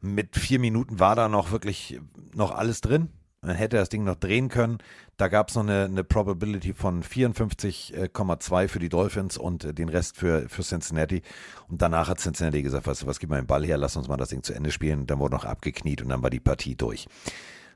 mit 0.00 0.36
vier 0.36 0.58
Minuten 0.58 1.00
war 1.00 1.16
da 1.16 1.28
noch 1.28 1.50
wirklich 1.50 2.00
noch 2.34 2.52
alles 2.52 2.80
drin. 2.80 3.08
Man 3.44 3.56
hätte 3.56 3.76
das 3.76 3.88
Ding 3.88 4.04
noch 4.04 4.14
drehen 4.14 4.48
können. 4.48 4.78
Da 5.16 5.26
gab 5.26 5.48
es 5.48 5.56
noch 5.56 5.64
eine, 5.64 5.84
eine, 5.84 6.04
Probability 6.04 6.74
von 6.74 7.02
54,2 7.02 8.68
für 8.68 8.78
die 8.78 8.88
Dolphins 8.88 9.36
und 9.36 9.64
äh, 9.64 9.74
den 9.74 9.88
Rest 9.88 10.16
für, 10.16 10.48
für 10.48 10.62
Cincinnati. 10.62 11.22
Und 11.68 11.82
danach 11.82 12.08
hat 12.08 12.20
Cincinnati 12.20 12.62
gesagt, 12.62 12.86
weißt 12.86 13.02
du 13.02 13.06
was, 13.08 13.18
gib 13.18 13.30
mal 13.30 13.40
den 13.40 13.48
Ball 13.48 13.64
her, 13.64 13.78
lass 13.78 13.96
uns 13.96 14.06
mal 14.06 14.16
das 14.16 14.28
Ding 14.28 14.44
zu 14.44 14.54
Ende 14.54 14.70
spielen. 14.70 15.08
Dann 15.08 15.18
wurde 15.18 15.34
noch 15.34 15.44
abgekniet 15.44 16.02
und 16.02 16.10
dann 16.10 16.22
war 16.22 16.30
die 16.30 16.38
Partie 16.38 16.76
durch. 16.76 17.08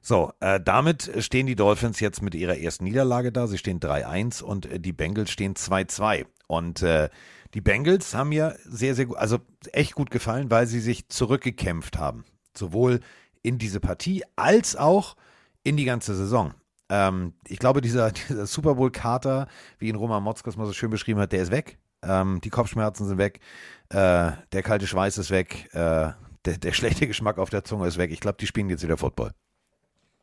So, 0.09 0.31
äh, 0.39 0.61
damit 0.61 1.11
stehen 1.19 1.49
die 1.49 1.57
Dolphins 1.57 1.99
jetzt 1.99 2.23
mit 2.23 2.37
ihrer 2.37 2.57
ersten 2.57 2.85
Niederlage 2.85 3.33
da. 3.33 3.49
Sie 3.49 3.59
stehen 3.59 3.81
3-1 3.81 4.41
und 4.41 4.67
äh, 4.67 4.79
die 4.79 4.93
Bengals 4.93 5.33
stehen 5.33 5.55
2-2. 5.55 6.27
Und 6.47 6.81
äh, 6.83 7.09
die 7.55 7.61
Bengals 7.61 8.15
haben 8.15 8.29
mir 8.29 8.57
sehr, 8.65 8.95
sehr 8.95 9.07
gut, 9.07 9.17
also 9.17 9.39
echt 9.73 9.97
gut 9.97 10.13
gefallen, 10.13 10.49
weil 10.49 10.69
sie 10.69 10.79
sich 10.79 11.09
zurückgekämpft 11.09 11.99
haben. 11.99 12.25
Sowohl 12.57 13.01
in 13.43 13.59
diese 13.59 13.81
Partie 13.81 14.23
als 14.37 14.77
auch 14.77 15.17
in 15.65 15.77
die 15.77 15.85
ganze 15.85 16.15
Saison. 16.15 16.55
Ähm, 16.89 17.35
ich 17.49 17.59
glaube, 17.59 17.81
dieser, 17.81 18.13
dieser 18.29 18.47
Super 18.47 18.77
Bowl-Kater, 18.77 19.49
wie 19.81 19.89
ihn 19.89 19.97
Roman 19.97 20.23
Motzkos 20.23 20.57
mal 20.57 20.67
so 20.67 20.73
schön 20.73 20.91
beschrieben 20.91 21.19
hat, 21.19 21.33
der 21.33 21.43
ist 21.43 21.51
weg. 21.51 21.79
Ähm, 22.03 22.41
die 22.45 22.51
Kopfschmerzen 22.51 23.09
sind 23.09 23.19
weg. 23.19 23.41
Äh, 23.89 24.31
der 24.53 24.63
kalte 24.63 24.87
Schweiß 24.87 25.19
ist 25.19 25.33
weg. 25.33 25.69
Äh, 25.73 26.13
der, 26.45 26.59
der 26.63 26.73
schlechte 26.73 27.09
Geschmack 27.09 27.39
auf 27.39 27.51
der 27.51 27.65
Zunge 27.65 27.89
ist 27.89 27.99
weg. 27.99 28.13
Ich 28.13 28.21
glaube, 28.21 28.39
die 28.39 28.47
spielen 28.47 28.71
jetzt 28.71 28.85
wieder 28.85 28.99
Football. 28.99 29.33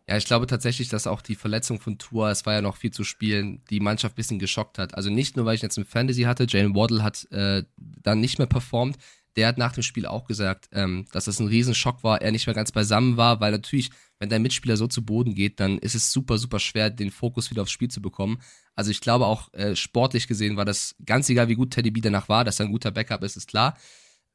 Ja, 0.08 0.18
ich 0.18 0.26
glaube 0.26 0.48
tatsächlich, 0.48 0.90
dass 0.90 1.08
auch 1.08 1.22
die 1.22 1.36
Verletzung 1.36 1.80
von 1.80 1.98
Tour, 1.98 2.30
es 2.30 2.46
war 2.46 2.54
ja 2.54 2.62
noch 2.62 2.76
viel 2.76 2.92
zu 2.92 3.06
spielen, 3.06 3.62
die 3.70 3.80
Mannschaft 3.80 4.16
ein 4.16 4.18
bisschen 4.18 4.40
geschockt 4.40 4.78
hat. 4.78 4.96
Also 4.96 5.10
nicht 5.10 5.38
nur, 5.38 5.46
weil 5.46 5.56
ich 5.56 5.62
jetzt 5.62 5.78
ein 5.78 5.86
Fantasy 5.86 6.24
hatte, 6.24 6.46
Jalen 6.48 6.76
Waddle 6.76 7.04
hat 7.04 7.26
äh, 7.32 7.64
dann 7.78 8.20
nicht 8.20 8.38
mehr 8.38 8.48
performt. 8.48 8.98
Der 9.38 9.48
hat 9.48 9.58
nach 9.58 9.72
dem 9.72 9.82
Spiel 9.82 10.06
auch 10.06 10.26
gesagt, 10.26 10.68
ähm, 10.74 11.06
dass 11.14 11.26
das 11.26 11.40
ein 11.40 11.48
Riesenschock 11.48 12.04
war, 12.04 12.22
er 12.22 12.32
nicht 12.34 12.48
mehr 12.48 12.54
ganz 12.54 12.72
beisammen 12.74 13.16
war, 13.16 13.40
weil 13.40 13.52
natürlich, 13.52 13.92
wenn 14.20 14.30
dein 14.30 14.42
Mitspieler 14.42 14.76
so 14.78 14.88
zu 14.88 15.06
Boden 15.06 15.36
geht, 15.36 15.60
dann 15.62 15.78
ist 15.80 15.96
es 15.96 16.12
super, 16.12 16.38
super 16.38 16.60
schwer, 16.60 16.90
den 16.90 17.10
Fokus 17.10 17.50
wieder 17.50 17.62
aufs 17.62 17.72
Spiel 17.72 17.90
zu 17.90 18.02
bekommen. 18.02 18.42
Also 18.76 18.92
ich 18.92 19.00
glaube 19.00 19.26
auch 19.26 19.54
äh, 19.54 19.76
sportlich 19.76 20.28
gesehen 20.28 20.58
war 20.58 20.66
das 20.66 20.96
ganz 21.06 21.30
egal, 21.30 21.48
wie 21.48 21.56
gut 21.56 21.72
Teddy 21.72 21.92
B 21.92 22.02
danach 22.02 22.28
war, 22.28 22.44
dass 22.44 22.60
er 22.60 22.66
ein 22.66 22.72
guter 22.74 22.92
Backup 22.92 23.24
ist, 23.24 23.38
ist 23.38 23.48
klar 23.48 23.78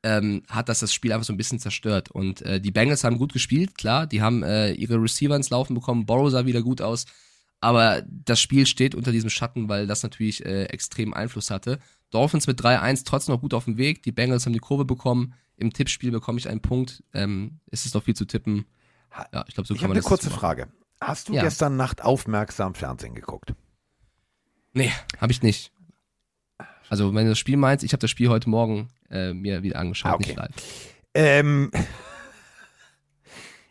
ähm, 0.03 0.43
hat 0.49 0.69
das 0.69 0.81
das 0.81 0.93
Spiel 0.93 1.13
einfach 1.13 1.27
so 1.27 1.33
ein 1.33 1.37
bisschen 1.37 1.59
zerstört. 1.59 2.11
Und 2.11 2.43
äh, 2.43 2.61
die 2.61 2.71
Bengals 2.71 3.05
haben 3.05 3.19
gut 3.19 3.33
gespielt, 3.33 3.77
klar, 3.77 4.07
die 4.07 4.23
haben 4.23 4.43
äh, 4.43 4.73
ihre 4.73 5.01
Receiver 5.01 5.35
ins 5.35 5.51
Laufen 5.51 5.75
bekommen, 5.75 6.07
Borrow 6.07 6.31
sah 6.31 6.47
wieder 6.47 6.63
gut 6.63 6.81
aus, 6.81 7.07
aber 7.61 8.03
das 8.07 8.41
Spiel 8.41 8.67
steht 8.67 8.95
unter 8.95 9.11
diesem 9.11 9.31
Schatten, 9.31 9.69
weil 9.69 9.87
das 9.87 10.03
natürlich 10.03 10.45
äh, 10.45 10.65
extrem 10.65 11.15
Einfluss 11.15 11.51
hatte. 11.51 11.81
Dolphins 12.11 12.47
mit 12.47 12.61
3-1 12.61 13.05
trotzdem 13.05 13.35
noch 13.35 13.41
gut 13.41 13.55
auf 13.55 13.65
dem 13.65 13.77
Weg, 13.77 14.03
die 14.03 14.13
Bengals 14.13 14.47
haben 14.47 14.53
die 14.53 14.61
Kurve 14.61 14.85
bekommen, 14.85 15.35
im 15.57 15.73
Tippspiel 15.73 16.13
bekomme 16.13 16.39
ich 16.39 16.49
einen 16.49 16.63
Punkt, 16.63 17.03
ähm, 17.13 17.59
ist 17.71 17.85
es 17.85 17.95
noch 17.95 18.05
viel 18.05 18.15
zu 18.15 18.25
tippen. 18.25 18.67
Ja, 19.33 19.45
ich 19.49 19.55
glaube, 19.55 19.67
so 19.67 19.75
ich 19.75 19.81
kann 19.81 19.91
man 19.91 19.97
eine 19.97 20.05
kurze 20.05 20.31
Frage. 20.31 20.69
Hast 21.01 21.29
du 21.29 21.35
ja. 21.35 21.43
gestern 21.43 21.77
Nacht 21.77 22.03
aufmerksam 22.03 22.75
Fernsehen 22.75 23.15
geguckt? 23.15 23.55
Nee, 24.73 24.93
habe 25.19 25.33
ich 25.33 25.43
nicht. 25.43 25.73
Also, 26.89 27.15
wenn 27.15 27.25
du 27.25 27.33
das 27.33 27.39
Spiel 27.39 27.57
meinst, 27.57 27.85
ich 27.85 27.93
habe 27.93 28.01
das 28.01 28.11
Spiel 28.11 28.29
heute 28.29 28.49
Morgen 28.49 28.89
äh, 29.11 29.33
mir 29.33 29.63
wieder 29.63 29.79
angeschaut, 29.79 30.13
ah, 30.13 30.15
okay. 30.15 30.37
Ähm, 31.15 31.71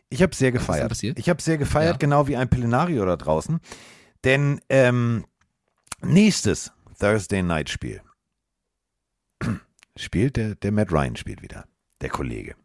ich 0.09 0.21
habe 0.21 0.35
sehr 0.35 0.51
gefeiert. 0.51 1.03
Ich 1.03 1.29
habe 1.29 1.41
sehr 1.41 1.57
gefeiert, 1.57 1.95
ja. 1.95 1.97
genau 1.97 2.27
wie 2.27 2.37
ein 2.37 2.49
Pelenario 2.49 3.05
da 3.05 3.17
draußen. 3.17 3.59
Denn 4.23 4.61
ähm, 4.69 5.25
nächstes 6.01 6.71
Thursday 6.99 7.43
Night 7.43 7.69
Spiel 7.69 8.01
spielt 9.97 10.37
der, 10.37 10.55
der 10.55 10.71
Matt 10.71 10.91
Ryan 10.91 11.15
spielt 11.15 11.41
wieder, 11.41 11.65
der 12.01 12.09
Kollege. 12.09 12.55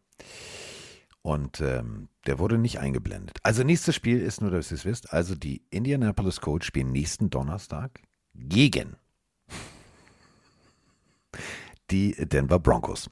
Und 1.22 1.60
ähm, 1.60 2.08
der 2.26 2.38
wurde 2.38 2.58
nicht 2.58 2.80
eingeblendet. 2.80 3.38
Also 3.42 3.62
nächstes 3.62 3.94
Spiel 3.94 4.20
ist 4.20 4.40
nur, 4.40 4.50
dass 4.50 4.70
ihr 4.70 4.76
es 4.76 4.84
wisst, 4.84 5.12
also 5.12 5.34
die 5.34 5.62
Indianapolis 5.70 6.40
Colts 6.40 6.66
spielen 6.66 6.90
nächsten 6.90 7.30
Donnerstag 7.30 8.00
gegen 8.34 8.96
die 11.92 12.12
Denver 12.18 12.58
Broncos. 12.58 13.10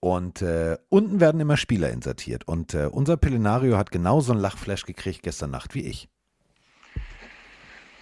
Und 0.00 0.42
äh, 0.42 0.78
unten 0.88 1.20
werden 1.20 1.40
immer 1.40 1.56
Spieler 1.56 1.90
insertiert. 1.90 2.48
Und 2.48 2.74
äh, 2.74 2.86
unser 2.90 3.16
Pelenario 3.16 3.76
hat 3.76 3.92
genauso 3.92 4.32
ein 4.32 4.38
Lachflash 4.38 4.84
gekriegt 4.84 5.22
gestern 5.22 5.50
Nacht 5.50 5.74
wie 5.74 5.82
ich. 5.82 6.08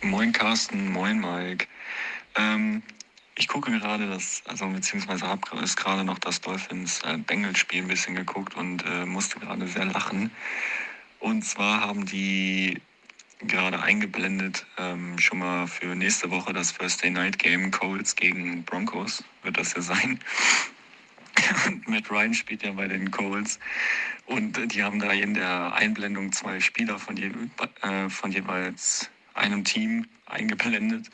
Moin 0.03 0.33
Carsten, 0.33 0.91
moin 0.93 1.21
Mike. 1.21 1.67
Ähm, 2.37 2.83
ich 3.35 3.49
gucke 3.49 3.71
gerade 3.71 4.09
das, 4.09 4.43
also 4.47 4.67
beziehungsweise 4.69 5.27
habe 5.27 5.43
es 5.63 5.77
gerade 5.77 6.05
noch 6.05 6.19
das 6.19 6.41
Dolphins 6.41 7.03
äh, 7.05 7.19
Bengals 7.19 7.59
Spiel 7.59 7.83
ein 7.83 7.89
bisschen 7.89 8.15
geguckt 8.15 8.55
und 8.55 8.83
äh, 8.87 9.05
musste 9.05 9.39
gerade 9.41 9.67
sehr 9.67 9.85
lachen. 9.85 10.31
Und 11.19 11.45
zwar 11.45 11.83
haben 11.83 12.07
die 12.07 12.81
gerade 13.43 13.83
eingeblendet 13.83 14.67
ähm, 14.79 15.19
schon 15.19 15.39
mal 15.39 15.67
für 15.67 15.95
nächste 15.95 16.31
Woche 16.31 16.53
das 16.53 16.75
Thursday 16.75 17.11
Night 17.11 17.39
Game 17.39 17.71
Colts 17.71 18.15
gegen 18.17 18.65
Broncos 18.65 19.25
wird 19.43 19.59
das 19.59 19.75
ja 19.75 19.83
sein. 19.83 20.21
Und 21.67 21.89
Matt 21.89 22.11
Ryan 22.11 22.35
spielt 22.35 22.63
ja 22.63 22.73
bei 22.73 22.87
den 22.87 23.11
Colts 23.11 23.59
und 24.27 24.73
die 24.73 24.83
haben 24.83 25.01
da 25.01 25.13
in 25.13 25.35
der 25.35 25.73
Einblendung 25.75 26.33
zwei 26.33 26.61
Spieler 26.61 26.99
von, 26.99 27.17
je, 27.17 27.31
äh, 27.83 28.09
von 28.09 28.31
jeweils 28.31 29.11
einem 29.35 29.65
Team 29.65 30.07
eingeblendet. 30.27 31.09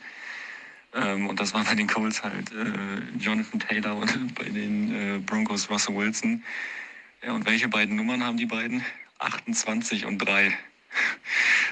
Ähm, 0.93 1.27
und 1.27 1.39
das 1.39 1.53
war 1.53 1.63
bei 1.63 1.75
den 1.75 1.87
Colts 1.87 2.23
halt 2.23 2.51
äh, 2.51 3.17
Jonathan 3.19 3.59
Taylor 3.59 3.95
und 3.95 4.35
bei 4.35 4.45
den 4.45 4.93
äh, 4.93 5.19
Broncos 5.19 5.69
Russell 5.69 5.95
Wilson. 5.95 6.43
Ja, 7.23 7.33
und 7.33 7.45
welche 7.45 7.67
beiden 7.67 7.95
Nummern 7.95 8.23
haben 8.23 8.37
die 8.37 8.45
beiden? 8.45 8.83
28 9.19 10.05
und 10.05 10.19
3. 10.19 10.55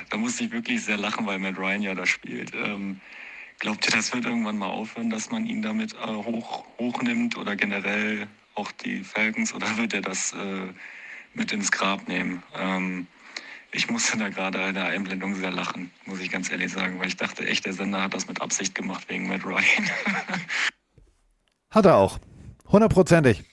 da 0.10 0.18
musste 0.18 0.46
ich 0.46 0.52
wirklich 0.52 0.84
sehr 0.84 0.98
lachen, 0.98 1.26
weil 1.26 1.40
Matt 1.40 1.58
Ryan 1.58 1.82
ja 1.82 1.96
da 1.96 2.06
spielt. 2.06 2.54
Ähm, 2.54 3.00
glaubt 3.60 3.86
ihr, 3.86 3.92
das 3.92 4.14
wird 4.14 4.26
irgendwann 4.26 4.58
mal 4.58 4.70
aufhören, 4.70 5.10
dass 5.10 5.32
man 5.32 5.46
ihn 5.46 5.62
damit 5.62 5.94
äh, 5.94 6.08
hoch, 6.08 6.66
hochnimmt 6.80 7.38
oder 7.38 7.56
generell 7.56 8.28
auch 8.56 8.72
die 8.72 9.04
Falcons 9.04 9.54
oder 9.54 9.78
wird 9.78 9.94
er 9.94 10.02
das 10.02 10.34
äh, 10.34 10.74
mit 11.34 11.52
ins 11.52 11.72
Grab 11.72 12.08
nehmen? 12.08 12.44
Ähm, 12.56 13.08
ich 13.72 13.90
musste 13.90 14.18
da 14.18 14.30
gerade 14.30 14.70
in 14.70 14.74
der 14.74 14.86
Einblendung 14.86 15.36
sehr 15.36 15.52
lachen, 15.52 15.92
muss 16.06 16.22
ich 16.22 16.32
ganz 16.32 16.50
ehrlich 16.50 16.72
sagen, 16.72 17.00
weil 17.00 17.08
ich 17.08 17.18
dachte 17.18 17.46
echt, 17.46 17.66
der 17.66 17.74
Sender 17.74 18.02
hat 18.02 18.14
das 18.14 18.28
mit 18.28 18.42
Absicht 18.42 18.74
gemacht 18.74 19.10
wegen 19.10 19.28
Matt 19.28 19.46
Ryan. 19.46 19.62
Hat 21.72 21.86
er 21.86 21.98
auch. 21.98 22.20
Hundertprozentig. 22.68 23.44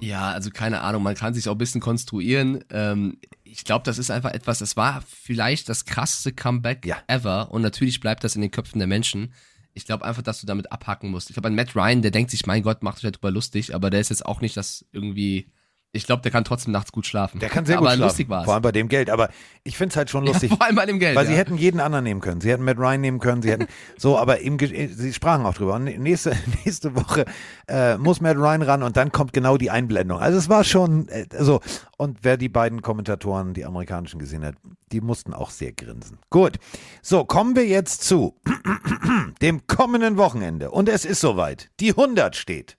Ja, 0.00 0.30
also 0.30 0.50
keine 0.50 0.80
Ahnung, 0.80 1.02
man 1.02 1.14
kann 1.14 1.34
sich 1.34 1.48
auch 1.48 1.52
ein 1.54 1.58
bisschen 1.58 1.80
konstruieren. 1.80 2.64
Ähm, 2.70 3.18
ich 3.44 3.64
glaube, 3.64 3.84
das 3.84 3.98
ist 3.98 4.10
einfach 4.10 4.32
etwas, 4.32 4.58
das 4.58 4.76
war 4.76 5.02
vielleicht 5.06 5.68
das 5.68 5.84
krasseste 5.84 6.32
Comeback 6.32 6.84
Ja. 6.84 6.98
ever 7.06 7.50
und 7.50 7.62
natürlich 7.62 8.00
bleibt 8.00 8.24
das 8.24 8.34
in 8.34 8.42
den 8.42 8.50
Köpfen 8.50 8.78
der 8.78 8.88
Menschen. 8.88 9.32
Ich 9.74 9.84
glaube 9.84 10.04
einfach, 10.04 10.22
dass 10.22 10.40
du 10.40 10.46
damit 10.46 10.72
abhacken 10.72 11.10
musst. 11.10 11.28
Ich 11.30 11.34
glaube, 11.34 11.48
an 11.48 11.54
Matt 11.54 11.76
Ryan, 11.76 12.02
der 12.02 12.10
denkt 12.10 12.30
sich, 12.30 12.46
mein 12.46 12.62
Gott, 12.62 12.82
macht 12.82 13.04
euch 13.04 13.12
darüber 13.12 13.30
lustig, 13.30 13.74
aber 13.74 13.90
der 13.90 14.00
ist 14.00 14.10
jetzt 14.10 14.24
auch 14.24 14.40
nicht 14.40 14.56
das 14.56 14.84
irgendwie. 14.92 15.48
Ich 15.96 16.06
glaube, 16.06 16.22
der 16.22 16.30
kann 16.30 16.44
trotzdem 16.44 16.72
nachts 16.72 16.92
gut 16.92 17.06
schlafen. 17.06 17.40
Der 17.40 17.48
kann 17.48 17.66
sehr 17.66 17.78
aber 17.78 17.86
gut 17.86 17.94
schlafen. 17.94 18.08
lustig 18.08 18.28
war 18.28 18.44
Vor 18.44 18.54
allem 18.54 18.62
bei 18.62 18.72
dem 18.72 18.88
Geld. 18.88 19.10
Aber 19.10 19.28
ich 19.64 19.76
finde 19.76 19.92
es 19.92 19.96
halt 19.96 20.10
schon 20.10 20.24
lustig. 20.24 20.50
Ja, 20.50 20.56
vor 20.58 20.66
allem 20.66 20.76
bei 20.76 20.86
dem 20.86 20.98
Geld. 20.98 21.16
Weil 21.16 21.24
ja. 21.24 21.32
sie 21.32 21.36
hätten 21.36 21.56
jeden 21.56 21.80
anderen 21.80 22.04
nehmen 22.04 22.20
können. 22.20 22.40
Sie 22.40 22.50
hätten 22.50 22.64
Matt 22.64 22.78
Ryan 22.78 23.00
nehmen 23.00 23.18
können. 23.18 23.42
Sie 23.42 23.50
hätten 23.50 23.66
so, 23.96 24.18
aber 24.18 24.40
im, 24.40 24.58
sie 24.58 25.12
sprachen 25.12 25.44
auch 25.46 25.54
drüber. 25.54 25.74
Und 25.74 25.84
nächste, 25.84 26.36
nächste 26.64 26.94
Woche 26.94 27.24
äh, 27.66 27.96
muss 27.96 28.20
Matt 28.20 28.36
Ryan 28.36 28.62
ran 28.62 28.82
und 28.82 28.96
dann 28.96 29.10
kommt 29.10 29.32
genau 29.32 29.56
die 29.56 29.70
Einblendung. 29.70 30.20
Also 30.20 30.38
es 30.38 30.48
war 30.48 30.64
schon 30.64 31.08
äh, 31.08 31.26
so. 31.38 31.60
Und 31.96 32.18
wer 32.22 32.36
die 32.36 32.48
beiden 32.48 32.82
Kommentatoren, 32.82 33.54
die 33.54 33.64
amerikanischen 33.64 34.18
gesehen 34.18 34.44
hat, 34.44 34.54
die 34.92 35.00
mussten 35.00 35.32
auch 35.32 35.50
sehr 35.50 35.72
grinsen. 35.72 36.18
Gut. 36.30 36.58
So, 37.02 37.24
kommen 37.24 37.56
wir 37.56 37.66
jetzt 37.66 38.04
zu 38.04 38.34
dem 39.42 39.66
kommenden 39.66 40.16
Wochenende. 40.16 40.70
Und 40.70 40.88
es 40.88 41.04
ist 41.04 41.20
soweit. 41.20 41.70
Die 41.80 41.90
100 41.90 42.36
steht. 42.36 42.76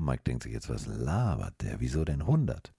Und 0.00 0.06
Mike 0.06 0.22
denkt 0.26 0.44
sich 0.44 0.52
jetzt, 0.54 0.70
was 0.70 0.86
labert 0.86 1.60
der? 1.60 1.78
Wieso 1.78 2.06
denn 2.06 2.22
100? 2.22 2.72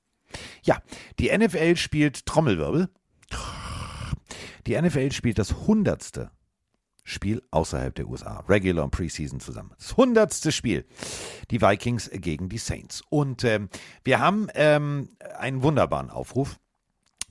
Ja, 0.63 0.81
die 1.19 1.29
NFL 1.35 1.75
spielt 1.75 2.25
Trommelwirbel. 2.25 2.89
Die 4.65 4.79
NFL 4.79 5.11
spielt 5.11 5.37
das 5.37 5.67
hundertste 5.67 6.31
Spiel 7.03 7.43
außerhalb 7.51 7.93
der 7.93 8.07
USA. 8.07 8.39
Regular 8.49 8.85
und 8.85 8.91
Preseason 8.91 9.39
zusammen. 9.39 9.71
Das 9.77 9.97
hundertste 9.97 10.51
Spiel. 10.51 10.87
Die 11.51 11.61
Vikings 11.61 12.09
gegen 12.11 12.49
die 12.49 12.57
Saints. 12.57 13.03
Und 13.09 13.43
ähm, 13.43 13.69
wir 14.03 14.19
haben 14.19 14.47
ähm, 14.55 15.09
einen 15.37 15.61
wunderbaren 15.61 16.09
Aufruf. 16.09 16.59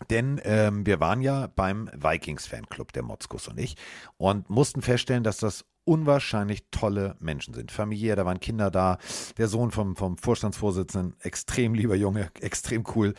Denn 0.09 0.41
ähm, 0.45 0.86
wir 0.86 1.01
waren 1.01 1.20
ja 1.20 1.49
beim 1.49 1.91
Vikings-Fanclub, 1.93 2.93
der 2.93 3.03
Motzkus 3.03 3.49
und 3.49 3.59
ich, 3.59 3.76
und 4.16 4.49
mussten 4.49 4.80
feststellen, 4.82 5.24
dass 5.24 5.38
das 5.38 5.66
unwahrscheinlich 5.85 6.64
tolle 6.70 7.16
Menschen 7.20 7.55
sind. 7.55 7.72
Familiär, 7.72 8.16
da 8.16 8.24
waren 8.24 8.41
Kinder 8.41 8.70
da, 8.70 8.99
der 9.39 9.49
Sohn 9.49 9.70
vom, 9.70 9.97
vom 9.97 10.16
Vorstandsvorsitzenden, 10.18 11.14
extrem 11.20 11.74
lieber 11.74 11.95
Junge, 11.97 12.31
extrem 12.41 12.85
cool. 12.95 13.14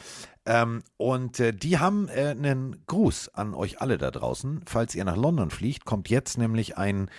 Ähm, 0.46 0.84
und 0.98 1.40
äh, 1.40 1.54
die 1.54 1.78
haben 1.80 2.08
äh, 2.10 2.30
einen 2.30 2.84
Gruß 2.88 3.30
an 3.30 3.54
euch 3.54 3.82
alle 3.82 3.98
da 3.98 4.12
draußen. 4.12 4.62
Falls 4.66 4.96
ihr 4.96 5.06
nach 5.06 5.18
London 5.18 5.52
fliegt, 5.52 5.86
kommt 5.86 6.10
jetzt 6.10 6.38
nämlich 6.38 6.78
ein, 6.78 7.10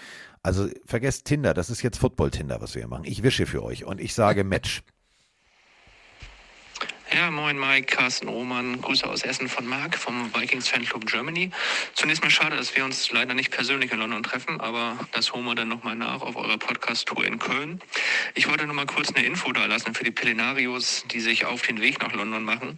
also 0.43 0.69
vergesst 0.85 1.27
Tinder, 1.27 1.55
das 1.55 1.71
ist 1.71 1.83
jetzt 1.83 1.99
Football-Tinder, 1.99 2.61
was 2.61 2.75
wir 2.75 2.83
hier 2.83 2.89
machen. 2.89 3.05
Ich 3.05 3.23
wische 3.23 3.47
für 3.47 3.63
euch 3.63 3.85
und 3.85 4.01
ich 4.01 4.15
sage 4.15 4.45
Match. 4.45 4.83
Ja, 7.15 7.31
moin 7.31 7.59
Mike, 7.59 7.95
Carsten 7.95 8.27
Roman, 8.27 8.81
Grüße 8.81 9.07
aus 9.07 9.23
Essen 9.23 9.47
von 9.47 9.67
Marc 9.67 9.99
vom 9.99 10.35
Vikings 10.35 10.69
Fanclub 10.69 11.05
Germany. 11.05 11.51
Zunächst 11.93 12.23
mal 12.23 12.31
schade, 12.31 12.57
dass 12.57 12.75
wir 12.75 12.87
uns 12.87 13.11
leider 13.11 13.35
nicht 13.35 13.51
persönlich 13.51 13.93
in 13.93 13.99
London 13.99 14.23
treffen, 14.23 14.59
aber 14.63 14.99
das 15.13 15.31
holen 15.35 15.45
wir 15.45 15.55
dann 15.55 15.69
nochmal 15.69 15.95
nach 15.95 16.23
auf 16.23 16.37
eurer 16.37 16.57
Podcast-Tour 16.57 17.27
in 17.27 17.39
Köln. 17.39 17.83
Ich 18.35 18.49
wollte 18.49 18.67
noch 18.67 18.73
mal 18.73 18.87
kurz 18.87 19.13
eine 19.13 19.27
Info 19.27 19.53
da 19.53 19.67
lassen 19.67 19.93
für 19.93 20.05
die 20.05 20.11
Pelenarios, 20.11 21.05
die 21.11 21.21
sich 21.21 21.45
auf 21.45 21.61
den 21.61 21.83
Weg 21.83 22.01
nach 22.01 22.15
London 22.15 22.45
machen. 22.45 22.77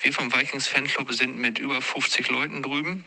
Wir 0.00 0.12
vom 0.12 0.32
Vikings 0.32 0.68
Fanclub 0.68 1.12
sind 1.12 1.36
mit 1.36 1.58
über 1.58 1.82
50 1.82 2.28
Leuten 2.30 2.62
drüben. 2.62 3.04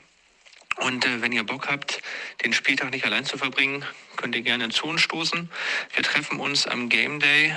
Und 0.77 1.05
äh, 1.05 1.21
wenn 1.21 1.31
ihr 1.31 1.45
Bock 1.45 1.69
habt, 1.69 2.01
den 2.43 2.51
Spieltag 2.51 2.91
nicht 2.91 3.05
allein 3.05 3.23
zu 3.23 3.37
verbringen, 3.37 3.85
könnt 4.15 4.35
ihr 4.35 4.41
gerne 4.41 4.69
zu 4.69 4.87
uns 4.87 5.01
stoßen. 5.01 5.49
Wir 5.93 6.03
treffen 6.03 6.39
uns 6.39 6.67
am 6.67 6.89
Game 6.89 7.19
Day 7.19 7.55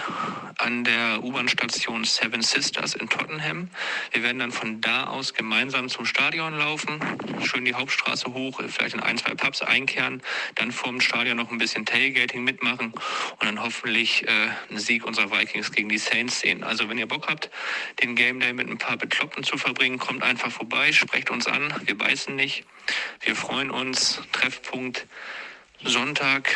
an 0.58 0.84
der 0.84 1.22
U-Bahn-Station 1.22 2.04
Seven 2.04 2.42
Sisters 2.42 2.94
in 2.94 3.08
Tottenham. 3.08 3.68
Wir 4.12 4.22
werden 4.22 4.38
dann 4.38 4.52
von 4.52 4.80
da 4.80 5.04
aus 5.04 5.34
gemeinsam 5.34 5.88
zum 5.88 6.04
Stadion 6.04 6.56
laufen, 6.58 7.00
schön 7.44 7.64
die 7.64 7.74
Hauptstraße 7.74 8.32
hoch, 8.32 8.60
vielleicht 8.68 8.94
in 8.94 9.00
ein, 9.00 9.18
zwei 9.18 9.34
Pubs 9.34 9.62
einkehren, 9.62 10.22
dann 10.54 10.72
vorm 10.72 11.00
Stadion 11.00 11.36
noch 11.36 11.50
ein 11.50 11.58
bisschen 11.58 11.86
Tailgating 11.86 12.44
mitmachen 12.44 12.92
und 12.92 13.44
dann 13.44 13.62
hoffentlich 13.62 14.26
äh, 14.26 14.30
einen 14.68 14.78
Sieg 14.78 15.04
unserer 15.04 15.30
Vikings 15.30 15.72
gegen 15.72 15.88
die 15.88 15.98
Saints 15.98 16.40
sehen. 16.40 16.64
Also 16.64 16.88
wenn 16.88 16.98
ihr 16.98 17.08
Bock 17.08 17.28
habt, 17.28 17.50
den 18.02 18.16
Game 18.16 18.40
Day 18.40 18.52
mit 18.52 18.68
ein 18.68 18.78
paar 18.78 18.96
Bekloppten 18.96 19.44
zu 19.44 19.58
verbringen, 19.58 19.98
kommt 19.98 20.22
einfach 20.22 20.50
vorbei, 20.50 20.92
sprecht 20.92 21.30
uns 21.30 21.46
an, 21.46 21.74
wir 21.84 21.96
beißen 21.96 22.34
nicht. 22.34 22.64
Wir 23.20 23.36
freuen 23.36 23.70
uns. 23.70 24.22
Treffpunkt 24.32 25.06
Sonntag, 25.84 26.50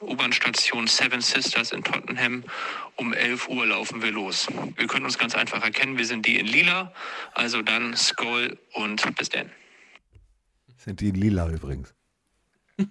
U-Bahn-Station 0.00 0.86
Seven 0.86 1.20
Sisters 1.20 1.72
in 1.72 1.82
Tottenham. 1.82 2.44
Um 2.96 3.12
11 3.12 3.48
Uhr 3.48 3.66
laufen 3.66 4.02
wir 4.02 4.10
los. 4.10 4.48
Wir 4.76 4.86
können 4.86 5.04
uns 5.04 5.18
ganz 5.18 5.34
einfach 5.34 5.62
erkennen. 5.62 5.98
Wir 5.98 6.06
sind 6.06 6.26
die 6.26 6.38
in 6.38 6.46
Lila. 6.46 6.92
Also 7.34 7.62
dann 7.62 7.94
Skoll 7.96 8.58
und 8.74 9.14
bis 9.16 9.28
dann. 9.28 9.50
Sind 10.76 11.00
die 11.00 11.08
in 11.08 11.14
lila 11.16 11.48
übrigens. 11.50 11.92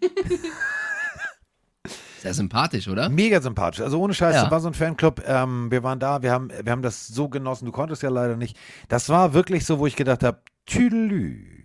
Sehr 2.20 2.34
sympathisch, 2.34 2.88
oder? 2.88 3.08
Mega 3.10 3.40
sympathisch. 3.42 3.82
Also 3.82 4.00
ohne 4.02 4.14
Scheiß, 4.14 4.36
Ja. 4.36 4.42
das 4.44 4.52
war 4.52 4.60
so 4.60 4.68
ein 4.68 4.74
Fanclub. 4.74 5.24
Ähm, 5.26 5.72
wir 5.72 5.84
waren 5.84 6.00
da, 6.00 6.22
wir 6.22 6.32
haben, 6.32 6.50
wir 6.50 6.72
haben 6.72 6.82
das 6.82 7.08
so 7.08 7.30
genossen. 7.30 7.66
Du 7.66 7.72
konntest 7.72 8.04
ja 8.04 8.10
leider 8.10 8.36
nicht. 8.36 8.58
Das 8.90 9.08
war 9.10 9.34
wirklich 9.34 9.66
so, 9.66 9.80
wo 9.80 9.88
ich 9.88 9.96
gedacht 9.96 10.24
habe, 10.24 10.42
Tüdelü. 10.66 11.57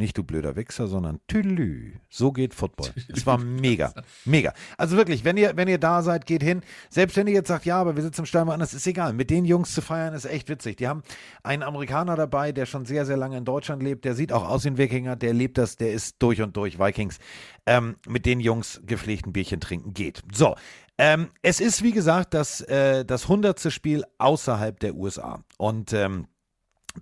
Nicht 0.00 0.16
du 0.16 0.24
blöder 0.24 0.56
Wichser, 0.56 0.86
sondern 0.86 1.20
Tüdelü. 1.28 1.92
So 2.08 2.32
geht 2.32 2.54
Football. 2.54 2.88
Es 3.12 3.26
war 3.26 3.36
mega. 3.36 3.92
Mega. 4.24 4.54
Also 4.78 4.96
wirklich, 4.96 5.26
wenn 5.26 5.36
ihr, 5.36 5.58
wenn 5.58 5.68
ihr 5.68 5.76
da 5.76 6.00
seid, 6.00 6.24
geht 6.24 6.42
hin. 6.42 6.62
Selbst 6.88 7.18
wenn 7.18 7.26
ihr 7.26 7.34
jetzt 7.34 7.48
sagt, 7.48 7.66
ja, 7.66 7.78
aber 7.78 7.96
wir 7.96 8.02
sitzen 8.02 8.22
im 8.22 8.24
Stadion 8.24 8.48
woanders, 8.48 8.72
ist 8.72 8.86
egal. 8.86 9.12
Mit 9.12 9.28
den 9.28 9.44
Jungs 9.44 9.74
zu 9.74 9.82
feiern 9.82 10.14
ist 10.14 10.24
echt 10.24 10.48
witzig. 10.48 10.78
Die 10.78 10.88
haben 10.88 11.02
einen 11.42 11.62
Amerikaner 11.62 12.16
dabei, 12.16 12.50
der 12.50 12.64
schon 12.64 12.86
sehr, 12.86 13.04
sehr 13.04 13.18
lange 13.18 13.36
in 13.36 13.44
Deutschland 13.44 13.82
lebt. 13.82 14.06
Der 14.06 14.14
sieht 14.14 14.32
auch 14.32 14.48
aus 14.48 14.64
wie 14.64 14.68
ein 14.68 14.78
Wikinger. 14.78 15.16
Der 15.16 15.34
lebt 15.34 15.58
das, 15.58 15.76
der 15.76 15.92
ist 15.92 16.16
durch 16.22 16.40
und 16.40 16.56
durch 16.56 16.78
Vikings. 16.78 17.18
Ähm, 17.66 17.96
mit 18.08 18.24
den 18.24 18.40
Jungs 18.40 18.80
gepflegt 18.86 19.26
ein 19.26 19.34
Bierchen 19.34 19.60
trinken 19.60 19.92
geht. 19.92 20.22
So. 20.32 20.56
Ähm, 20.96 21.28
es 21.42 21.60
ist, 21.60 21.82
wie 21.82 21.92
gesagt, 21.92 22.32
das, 22.32 22.62
äh, 22.62 23.04
das 23.04 23.28
hundertste 23.28 23.70
Spiel 23.70 24.04
außerhalb 24.16 24.80
der 24.80 24.94
USA. 24.94 25.44
Und 25.58 25.92
ähm, 25.92 26.26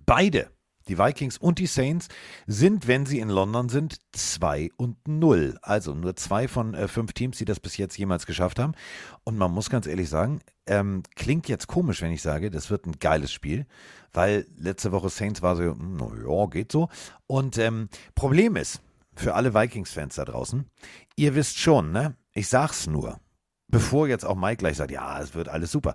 beide 0.05 0.49
Die 0.89 0.97
Vikings 0.97 1.37
und 1.37 1.59
die 1.59 1.67
Saints 1.67 2.07
sind, 2.47 2.87
wenn 2.87 3.05
sie 3.05 3.19
in 3.19 3.29
London 3.29 3.69
sind, 3.69 3.97
2 4.11 4.71
und 4.75 5.07
0. 5.07 5.57
Also 5.61 5.93
nur 5.93 6.15
zwei 6.15 6.47
von 6.47 6.73
äh, 6.73 6.87
fünf 6.87 7.13
Teams, 7.13 7.37
die 7.37 7.45
das 7.45 7.59
bis 7.59 7.77
jetzt 7.77 7.97
jemals 7.97 8.25
geschafft 8.25 8.59
haben. 8.59 8.73
Und 9.23 9.37
man 9.37 9.51
muss 9.51 9.69
ganz 9.69 9.87
ehrlich 9.87 10.09
sagen, 10.09 10.41
ähm, 10.65 11.03
klingt 11.15 11.47
jetzt 11.47 11.67
komisch, 11.67 12.01
wenn 12.01 12.11
ich 12.11 12.21
sage, 12.21 12.51
das 12.51 12.69
wird 12.69 12.85
ein 12.85 12.99
geiles 12.99 13.31
Spiel, 13.31 13.65
weil 14.11 14.45
letzte 14.57 14.91
Woche 14.91 15.09
Saints 15.09 15.41
war 15.41 15.55
so, 15.55 15.63
hm, 15.63 15.97
na 15.97 16.09
ja, 16.27 16.45
geht 16.47 16.71
so. 16.71 16.89
Und 17.27 17.57
ähm, 17.57 17.89
Problem 18.15 18.55
ist, 18.55 18.81
für 19.15 19.35
alle 19.35 19.53
Vikings-Fans 19.53 20.15
da 20.15 20.25
draußen, 20.25 20.65
ihr 21.15 21.35
wisst 21.35 21.59
schon, 21.59 21.91
ne? 21.91 22.15
Ich 22.33 22.47
sag's 22.47 22.87
nur, 22.87 23.19
bevor 23.67 24.07
jetzt 24.07 24.25
auch 24.25 24.35
Mike 24.35 24.57
gleich 24.57 24.77
sagt, 24.77 24.91
ja, 24.91 25.19
es 25.19 25.35
wird 25.35 25.49
alles 25.49 25.71
super. 25.71 25.93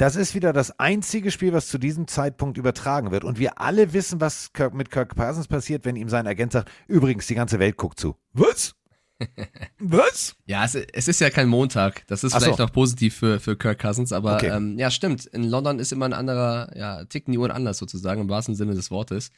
Das 0.00 0.16
ist 0.16 0.34
wieder 0.34 0.54
das 0.54 0.80
einzige 0.80 1.30
Spiel, 1.30 1.52
was 1.52 1.68
zu 1.68 1.76
diesem 1.76 2.08
Zeitpunkt 2.08 2.56
übertragen 2.56 3.10
wird. 3.10 3.22
Und 3.22 3.38
wir 3.38 3.60
alle 3.60 3.92
wissen, 3.92 4.18
was 4.18 4.54
Kirk, 4.54 4.72
mit 4.72 4.90
Kirk 4.90 5.14
Parsons 5.14 5.46
passiert, 5.46 5.84
wenn 5.84 5.94
ihm 5.94 6.08
sein 6.08 6.26
Agent 6.26 6.52
sagt, 6.52 6.70
übrigens, 6.88 7.26
die 7.26 7.34
ganze 7.34 7.58
Welt 7.58 7.76
guckt 7.76 8.00
zu. 8.00 8.16
Was? 8.32 8.74
Was? 9.78 10.36
Ja, 10.46 10.64
es, 10.64 10.74
es, 10.74 11.06
ist 11.06 11.20
ja 11.20 11.28
kein 11.28 11.50
Montag. 11.50 12.06
Das 12.06 12.24
ist 12.24 12.32
Ach 12.32 12.40
vielleicht 12.40 12.56
so. 12.56 12.62
noch 12.62 12.72
positiv 12.72 13.14
für, 13.14 13.40
für 13.40 13.56
Kirk 13.58 13.78
Cousins, 13.78 14.14
aber 14.14 14.36
Okay. 14.36 14.48
ähm, 14.48 14.78
ja, 14.78 14.90
stimmt. 14.90 15.26
In 15.26 15.44
London 15.44 15.78
ist 15.78 15.92
immer 15.92 16.06
ein 16.06 16.14
anderer, 16.14 16.74
ja, 16.74 17.04
ticken 17.04 17.32
die 17.32 17.38
Uhren 17.38 17.50
anders 17.50 17.76
sozusagen, 17.76 18.22
im 18.22 18.30
wahrsten 18.30 18.54
Sinne 18.54 18.72
des 18.72 18.90
Wortes. 18.90 19.30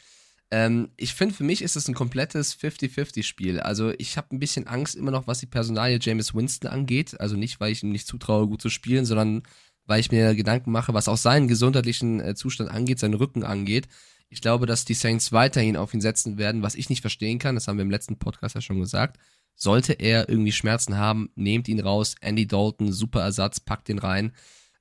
Ähm, 0.52 0.90
ich 0.96 1.14
finde, 1.14 1.34
für 1.34 1.42
mich 1.42 1.62
ist 1.62 1.74
es 1.74 1.88
ein 1.88 1.94
komplettes 1.94 2.56
50-50-Spiel. 2.56 3.58
Also 3.58 3.92
ich 3.98 4.16
habe 4.16 4.28
ein 4.30 4.38
bisschen 4.38 4.68
Angst 4.68 4.94
immer 4.94 5.10
noch, 5.10 5.26
was 5.26 5.40
die 5.40 5.46
Personalie 5.46 5.98
James 6.00 6.36
Winston 6.36 6.70
angeht. 6.70 7.18
Also 7.18 7.34
nicht, 7.34 7.58
weil 7.58 7.72
ich 7.72 7.82
ihm 7.82 7.90
nicht 7.90 8.06
zutraue, 8.06 8.46
gut 8.46 8.62
zu 8.62 8.68
spielen, 8.68 9.04
sondern 9.04 9.42
weil 9.86 10.00
ich 10.00 10.10
mir 10.10 10.34
Gedanken 10.34 10.70
mache, 10.70 10.94
was 10.94 11.08
auch 11.08 11.16
seinen 11.16 11.48
gesundheitlichen 11.48 12.20
äh, 12.20 12.34
Zustand 12.34 12.70
angeht, 12.70 12.98
seinen 12.98 13.14
Rücken 13.14 13.44
angeht. 13.44 13.88
Ich 14.28 14.40
glaube, 14.40 14.66
dass 14.66 14.84
die 14.84 14.94
Saints 14.94 15.32
weiterhin 15.32 15.76
auf 15.76 15.92
ihn 15.92 16.00
setzen 16.00 16.38
werden, 16.38 16.62
was 16.62 16.74
ich 16.74 16.88
nicht 16.88 17.02
verstehen 17.02 17.38
kann. 17.38 17.54
Das 17.54 17.68
haben 17.68 17.76
wir 17.76 17.82
im 17.82 17.90
letzten 17.90 18.18
Podcast 18.18 18.54
ja 18.54 18.60
schon 18.60 18.80
gesagt. 18.80 19.18
Sollte 19.54 19.92
er 19.92 20.28
irgendwie 20.28 20.52
Schmerzen 20.52 20.96
haben, 20.96 21.30
nehmt 21.34 21.68
ihn 21.68 21.80
raus. 21.80 22.14
Andy 22.20 22.46
Dalton, 22.46 22.92
super 22.92 23.20
Ersatz, 23.20 23.60
packt 23.60 23.88
den 23.88 23.98
rein. 23.98 24.32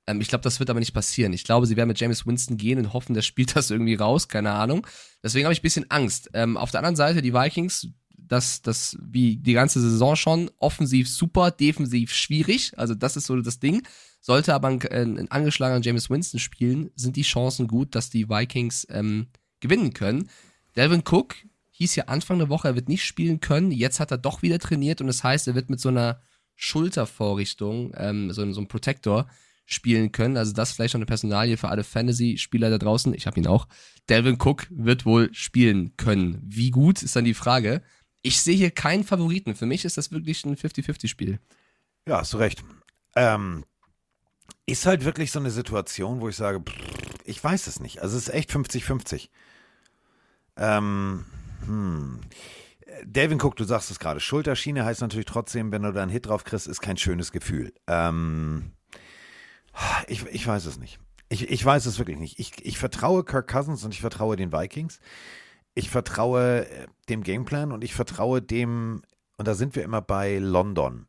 Ähm, 0.06 0.20
ich 0.20 0.28
glaube, 0.28 0.42
das 0.42 0.58
wird 0.58 0.70
aber 0.70 0.80
nicht 0.80 0.94
passieren. 0.94 1.32
Ich 1.32 1.44
glaube, 1.44 1.66
sie 1.66 1.76
werden 1.76 1.88
mit 1.88 2.00
James 2.00 2.26
Winston 2.26 2.56
gehen 2.56 2.78
und 2.78 2.92
hoffen, 2.92 3.14
der 3.14 3.22
spielt 3.22 3.54
das 3.56 3.70
irgendwie 3.70 3.94
raus, 3.94 4.28
keine 4.28 4.52
Ahnung. 4.52 4.86
Deswegen 5.22 5.44
habe 5.44 5.52
ich 5.52 5.60
ein 5.60 5.62
bisschen 5.62 5.90
Angst. 5.90 6.30
Ähm, 6.34 6.56
auf 6.56 6.70
der 6.70 6.80
anderen 6.80 6.96
Seite, 6.96 7.22
die 7.22 7.34
Vikings, 7.34 7.88
das, 8.32 8.62
das, 8.62 8.96
wie 9.00 9.36
die 9.36 9.52
ganze 9.52 9.80
Saison 9.80 10.16
schon, 10.16 10.50
offensiv 10.58 11.08
super, 11.08 11.50
defensiv 11.50 12.12
schwierig. 12.12 12.72
Also, 12.78 12.94
das 12.94 13.16
ist 13.16 13.26
so 13.26 13.40
das 13.40 13.60
Ding. 13.60 13.82
Sollte 14.20 14.54
aber 14.54 14.68
ein, 14.68 14.80
ein, 14.90 15.30
angeschlagener 15.30 15.84
James 15.84 16.08
Winston 16.08 16.40
spielen, 16.40 16.90
sind 16.96 17.16
die 17.16 17.22
Chancen 17.22 17.68
gut, 17.68 17.94
dass 17.94 18.08
die 18.08 18.30
Vikings 18.30 18.86
ähm, 18.90 19.26
gewinnen 19.60 19.92
können. 19.92 20.30
Delvin 20.76 21.02
Cook 21.06 21.34
hieß 21.72 21.94
ja 21.96 22.04
Anfang 22.04 22.38
der 22.38 22.48
Woche, 22.48 22.68
er 22.68 22.74
wird 22.74 22.88
nicht 22.88 23.04
spielen 23.04 23.40
können. 23.40 23.70
Jetzt 23.70 24.00
hat 24.00 24.10
er 24.10 24.18
doch 24.18 24.40
wieder 24.40 24.58
trainiert 24.58 25.00
und 25.00 25.08
das 25.08 25.22
heißt, 25.22 25.48
er 25.48 25.54
wird 25.54 25.68
mit 25.68 25.80
so 25.80 25.90
einer 25.90 26.22
Schultervorrichtung, 26.54 27.92
ähm, 27.96 28.30
so, 28.30 28.50
so 28.52 28.60
einem 28.60 28.68
Protector 28.68 29.26
spielen 29.66 30.12
können. 30.12 30.36
Also 30.36 30.52
das 30.52 30.72
vielleicht 30.72 30.94
noch 30.94 30.98
eine 30.98 31.06
Personalie 31.06 31.56
für 31.56 31.68
alle 31.68 31.84
Fantasy-Spieler 31.84 32.70
da 32.70 32.78
draußen. 32.78 33.12
Ich 33.14 33.26
habe 33.26 33.40
ihn 33.40 33.46
auch. 33.46 33.66
Delvin 34.08 34.38
Cook 34.40 34.66
wird 34.70 35.04
wohl 35.04 35.28
spielen 35.34 35.96
können. 35.96 36.40
Wie 36.44 36.70
gut 36.70 37.02
ist 37.02 37.16
dann 37.16 37.24
die 37.24 37.34
Frage. 37.34 37.82
Ich 38.22 38.40
sehe 38.40 38.56
hier 38.56 38.70
keinen 38.70 39.04
Favoriten. 39.04 39.54
Für 39.54 39.66
mich 39.66 39.84
ist 39.84 39.96
das 39.96 40.12
wirklich 40.12 40.44
ein 40.44 40.56
50-50-Spiel. 40.56 41.38
Ja, 42.06 42.18
hast 42.18 42.32
du 42.32 42.38
recht. 42.38 42.64
Ähm, 43.16 43.64
ist 44.66 44.86
halt 44.86 45.04
wirklich 45.04 45.32
so 45.32 45.40
eine 45.40 45.50
Situation, 45.50 46.20
wo 46.20 46.28
ich 46.28 46.36
sage, 46.36 46.62
ich 47.24 47.42
weiß 47.42 47.66
es 47.66 47.80
nicht. 47.80 48.00
Also 48.00 48.16
es 48.16 48.28
ist 48.28 48.34
echt 48.34 48.50
50-50. 48.50 49.28
Ähm, 50.56 51.24
hm. 51.66 52.20
Delvin 53.04 53.40
Cook, 53.40 53.56
du 53.56 53.64
sagst 53.64 53.90
es 53.90 53.98
gerade, 53.98 54.20
Schulterschiene 54.20 54.84
heißt 54.84 55.00
natürlich 55.00 55.26
trotzdem, 55.26 55.72
wenn 55.72 55.82
du 55.82 55.92
da 55.92 56.02
einen 56.02 56.10
Hit 56.10 56.26
drauf 56.26 56.44
kriegst, 56.44 56.66
ist 56.66 56.80
kein 56.80 56.96
schönes 56.96 57.32
Gefühl. 57.32 57.72
Ähm, 57.86 58.72
ich, 60.06 60.24
ich 60.26 60.46
weiß 60.46 60.66
es 60.66 60.78
nicht. 60.78 60.98
Ich, 61.28 61.48
ich 61.48 61.64
weiß 61.64 61.86
es 61.86 61.98
wirklich 61.98 62.18
nicht. 62.18 62.38
Ich, 62.38 62.64
ich 62.64 62.78
vertraue 62.78 63.24
Kirk 63.24 63.50
Cousins 63.50 63.84
und 63.84 63.94
ich 63.94 64.00
vertraue 64.00 64.36
den 64.36 64.52
Vikings. 64.52 65.00
Ich 65.74 65.90
vertraue 65.90 66.66
äh, 66.66 66.86
dem 67.08 67.22
Gameplan 67.22 67.72
und 67.72 67.84
ich 67.84 67.94
vertraue 67.94 68.42
dem, 68.42 69.02
und 69.36 69.48
da 69.48 69.54
sind 69.54 69.74
wir 69.76 69.84
immer 69.84 70.02
bei 70.02 70.38
London. 70.38 71.06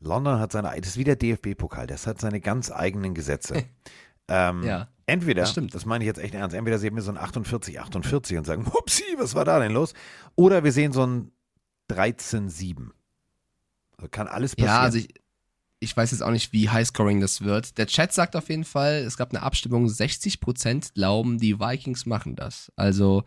London 0.00 0.38
hat 0.38 0.52
seine, 0.52 0.68
das 0.78 0.90
ist 0.90 0.96
wie 0.98 1.04
der 1.04 1.16
DFB-Pokal, 1.16 1.86
das 1.86 2.06
hat 2.06 2.20
seine 2.20 2.40
ganz 2.40 2.70
eigenen 2.70 3.14
Gesetze. 3.14 3.64
ähm, 4.28 4.62
Ja, 4.62 4.88
entweder, 5.06 5.42
das 5.42 5.54
das, 5.54 5.86
meine 5.86 6.04
ich 6.04 6.08
jetzt 6.08 6.18
echt 6.18 6.34
ernst, 6.34 6.54
entweder 6.54 6.78
sehen 6.78 6.94
wir 6.94 7.02
so 7.02 7.10
ein 7.10 7.18
48, 7.18 7.80
48 7.80 8.38
und 8.38 8.44
sagen, 8.44 8.66
hupsi, 8.72 9.04
was 9.18 9.34
war 9.34 9.44
da 9.44 9.58
denn 9.58 9.72
los? 9.72 9.94
Oder 10.34 10.64
wir 10.64 10.72
sehen 10.72 10.92
so 10.92 11.06
ein 11.06 11.30
13-7. 11.90 12.90
Also 13.96 14.08
Kann 14.10 14.26
alles 14.26 14.56
passieren. 14.56 14.74
Ja, 14.74 14.80
also 14.80 14.98
ich, 14.98 15.08
ich 15.84 15.96
weiß 15.96 16.10
jetzt 16.10 16.22
auch 16.22 16.30
nicht, 16.30 16.52
wie 16.52 16.70
highscoring 16.70 17.20
das 17.20 17.42
wird. 17.42 17.78
Der 17.78 17.86
Chat 17.86 18.12
sagt 18.12 18.34
auf 18.34 18.48
jeden 18.48 18.64
Fall, 18.64 18.94
es 18.96 19.16
gab 19.16 19.30
eine 19.30 19.42
Abstimmung, 19.42 19.86
60% 19.86 20.94
glauben, 20.94 21.38
die 21.38 21.60
Vikings 21.60 22.06
machen 22.06 22.34
das. 22.34 22.72
Also 22.74 23.24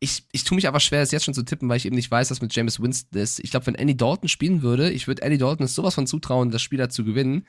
ich, 0.00 0.24
ich 0.32 0.44
tue 0.44 0.56
mich 0.56 0.68
aber 0.68 0.80
schwer, 0.80 1.02
es 1.02 1.10
jetzt 1.10 1.24
schon 1.24 1.34
zu 1.34 1.44
tippen, 1.44 1.68
weil 1.68 1.76
ich 1.76 1.86
eben 1.86 1.96
nicht 1.96 2.10
weiß, 2.10 2.30
was 2.30 2.40
mit 2.40 2.54
James 2.54 2.80
Winston 2.80 3.20
ist. 3.20 3.40
Ich 3.40 3.50
glaube, 3.50 3.66
wenn 3.66 3.74
Andy 3.74 3.96
Dalton 3.96 4.28
spielen 4.28 4.62
würde, 4.62 4.90
ich 4.90 5.06
würde 5.06 5.22
Andy 5.22 5.38
Dalton 5.38 5.64
es 5.64 5.74
sowas 5.74 5.94
von 5.94 6.06
zutrauen, 6.06 6.50
das 6.50 6.62
Spiel 6.62 6.78
da 6.78 6.88
zu 6.88 7.04
gewinnen. 7.04 7.46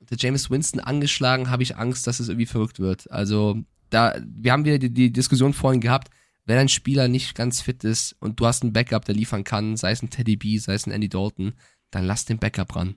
Der 0.00 0.16
James 0.18 0.50
Winston 0.50 0.80
angeschlagen, 0.80 1.50
habe 1.50 1.62
ich 1.62 1.76
Angst, 1.76 2.06
dass 2.06 2.20
es 2.20 2.28
irgendwie 2.28 2.46
verrückt 2.46 2.78
wird. 2.78 3.10
Also 3.10 3.60
da, 3.90 4.16
wir 4.24 4.52
haben 4.52 4.64
wieder 4.64 4.78
die, 4.78 4.92
die 4.92 5.12
Diskussion 5.12 5.52
vorhin 5.52 5.80
gehabt, 5.80 6.10
wenn 6.46 6.58
ein 6.58 6.68
Spieler 6.68 7.08
nicht 7.08 7.34
ganz 7.34 7.60
fit 7.60 7.84
ist 7.84 8.16
und 8.20 8.40
du 8.40 8.46
hast 8.46 8.62
einen 8.62 8.72
Backup, 8.72 9.04
der 9.04 9.14
liefern 9.14 9.44
kann, 9.44 9.76
sei 9.76 9.90
es 9.90 10.02
ein 10.02 10.10
Teddy 10.10 10.36
B, 10.36 10.58
sei 10.58 10.74
es 10.74 10.86
ein 10.86 10.92
Andy 10.92 11.08
Dalton, 11.08 11.54
dann 11.90 12.06
lass 12.06 12.24
den 12.24 12.38
Backup 12.38 12.76
ran. 12.76 12.94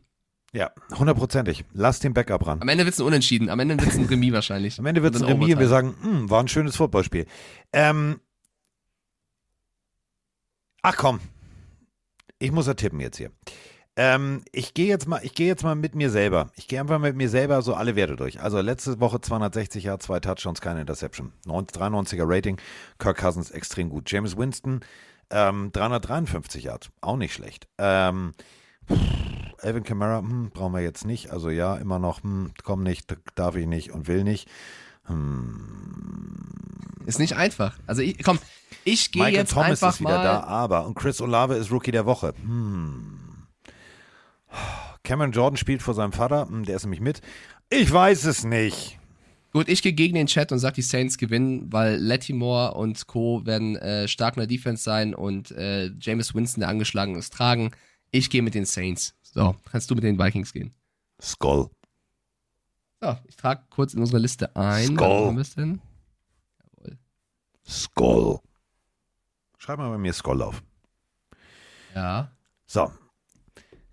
Ja, 0.54 0.72
hundertprozentig. 0.96 1.66
Lass 1.74 2.00
den 2.00 2.14
Backup 2.14 2.46
ran. 2.46 2.62
Am 2.62 2.70
Ende 2.70 2.86
wird 2.86 2.94
es 2.94 3.00
ein 3.00 3.08
Unentschieden. 3.08 3.50
Am 3.50 3.60
Ende 3.60 3.78
wird 3.78 3.90
es 3.90 3.98
ein 3.98 4.06
Remis 4.06 4.34
wahrscheinlich. 4.34 4.78
Am 4.78 4.86
Ende 4.86 5.02
wird 5.02 5.16
es 5.16 5.22
ein 5.22 5.28
Remis 5.28 5.56
und 5.56 5.60
wir 5.60 5.68
sagen, 5.68 5.96
hm, 6.02 6.30
war 6.30 6.42
ein 6.42 6.48
schönes 6.48 6.76
Footballspiel. 6.76 7.26
Ähm, 7.74 8.20
ach 10.84 10.96
komm, 10.96 11.20
ich 12.38 12.52
muss 12.52 12.68
ja 12.68 12.76
tippen 12.76 13.00
jetzt 13.00 13.18
hier. 13.18 13.32
Ähm, 13.96 14.44
ich 14.52 14.74
gehe 14.74 14.88
jetzt 14.88 15.08
mal, 15.08 15.22
ich 15.24 15.34
gehe 15.34 15.48
jetzt 15.48 15.64
mal 15.64 15.76
mit 15.76 15.96
mir 15.96 16.10
selber. 16.10 16.52
Ich 16.56 16.68
gehe 16.68 16.80
einfach 16.80 17.00
mit 17.00 17.16
mir 17.16 17.30
selber 17.30 17.62
so 17.62 17.74
alle 17.74 17.96
Werte 17.96 18.16
durch. 18.16 18.40
Also 18.40 18.60
letzte 18.62 19.00
Woche 19.00 19.22
260 19.22 19.84
Yards, 19.84 20.06
zwei 20.06 20.20
Touchdowns, 20.20 20.62
keine 20.62 20.82
Interception. 20.82 21.34
90 21.46 21.82
93er 21.82 22.24
Rating. 22.26 22.58
Kirk 23.00 23.18
Cousins 23.18 23.52
extrem 23.52 23.90
gut. 23.90 24.10
James 24.12 24.38
Winston 24.38 24.82
ähm, 25.30 25.72
353 25.72 26.66
Yards, 26.66 26.90
auch 27.02 27.18
nicht 27.18 27.34
schlecht. 27.34 27.68
Ähm, 27.78 28.34
pff, 28.88 29.53
Alvin 29.62 29.84
Kamara, 29.84 30.20
hm, 30.20 30.52
brauchen 30.52 30.74
wir 30.74 30.82
jetzt 30.82 31.06
nicht. 31.06 31.32
Also 31.32 31.50
ja, 31.50 31.76
immer 31.78 32.00
noch, 32.00 32.24
hm, 32.24 32.52
komm 32.64 32.84
nicht, 32.84 33.16
darf 33.36 33.56
ich 33.56 33.68
nicht 33.68 33.92
und 33.92 34.08
will 34.08 34.24
nicht. 34.24 34.48
Hm, 35.06 37.04
Ist 37.06 37.20
nicht 37.20 37.36
einfach. 37.36 37.78
Also 37.88 38.02
ich, 38.02 38.24
komm, 38.24 38.40
ich 38.86 39.12
gehe 39.12 39.24
Michael 39.24 39.40
jetzt 39.42 39.52
Thomas 39.54 39.70
einfach 39.84 39.94
ist 39.96 40.00
wieder 40.00 40.18
mal. 40.18 40.24
da, 40.24 40.44
aber 40.44 40.86
und 40.86 40.96
Chris 40.96 41.22
Olave 41.22 41.56
ist 41.56 41.72
Rookie 41.72 41.92
der 41.92 42.06
Woche. 42.06 42.34
Hm. 42.42 43.20
Cameron 45.04 45.32
Jordan 45.32 45.58
spielt 45.58 45.82
vor 45.82 45.94
seinem 45.94 46.14
Vater, 46.14 46.48
hm, 46.48 46.64
der 46.66 46.78
ist 46.78 46.84
nämlich 46.84 47.02
mit. 47.02 47.22
Ich 47.70 47.92
weiß 47.92 48.24
es 48.26 48.44
nicht. 48.44 49.00
Gut, 49.52 49.70
ich 49.70 49.84
gehe 49.84 49.94
gegen 49.94 50.16
den 50.16 50.28
Chat 50.28 50.52
und 50.52 50.60
sag, 50.60 50.74
die 50.74 50.82
Saints 50.82 51.18
gewinnen, 51.18 51.72
weil 51.72 51.98
Lattimore 51.98 52.74
und 52.74 53.06
Co. 53.06 53.46
werden 53.46 53.76
äh, 53.76 54.08
stark 54.08 54.36
in 54.36 54.40
der 54.42 54.48
Defense 54.48 54.82
sein 54.84 55.14
und 55.14 55.52
äh, 55.52 55.92
James 56.00 56.34
Winston, 56.34 56.62
der 56.62 56.70
angeschlagen 56.70 57.16
ist, 57.16 57.34
tragen. 57.34 57.72
Ich 58.10 58.30
gehe 58.32 58.42
mit 58.42 58.56
den 58.56 58.66
Saints. 58.66 59.14
So, 59.34 59.56
kannst 59.72 59.90
du 59.90 59.96
mit 59.96 60.04
den 60.04 60.20
Vikings 60.20 60.54
gehen. 60.54 60.76
Skull. 61.20 61.70
So, 63.02 63.18
ich 63.28 63.36
trage 63.36 63.64
kurz 63.72 63.94
in 63.96 64.00
unsere 64.00 64.20
Liste 64.20 64.56
ein. 64.56 64.96
Skull. 64.96 65.34
Wir 65.34 65.42
es 65.42 65.56
denn? 65.56 65.82
Skull. 67.68 68.40
Schreib 69.58 69.80
mal 69.80 69.90
bei 69.90 69.98
mir 69.98 70.14
Skull 70.14 70.42
auf. 70.42 70.62
Ja. 71.96 72.32
So. 72.66 72.92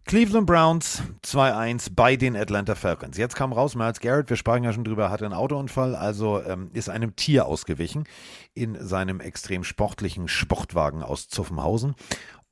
Cleveland 0.05 0.47
Browns 0.47 1.03
2-1 1.25 1.93
bei 1.95 2.17
den 2.17 2.37
Atlanta 2.37 2.75
Falcons. 2.75 3.17
Jetzt 3.17 3.37
kam 3.37 3.53
raus, 3.53 3.77
Miles 3.77 4.01
Garrett, 4.01 4.29
wir 4.29 4.37
sprachen 4.37 4.65
ja 4.65 4.73
schon 4.73 4.83
drüber, 4.83 5.09
hatte 5.09 5.25
einen 5.25 5.35
Autounfall, 5.35 5.95
also 5.95 6.43
ähm, 6.43 6.69
ist 6.73 6.89
einem 6.91 7.15
Tier 7.15 7.47
ausgewichen 7.47 8.05
in 8.53 8.77
seinem 8.85 9.21
extrem 9.21 9.63
sportlichen 9.63 10.27
Sportwagen 10.27 11.05
aus 11.05 11.29
Zuffenhausen. 11.29 11.95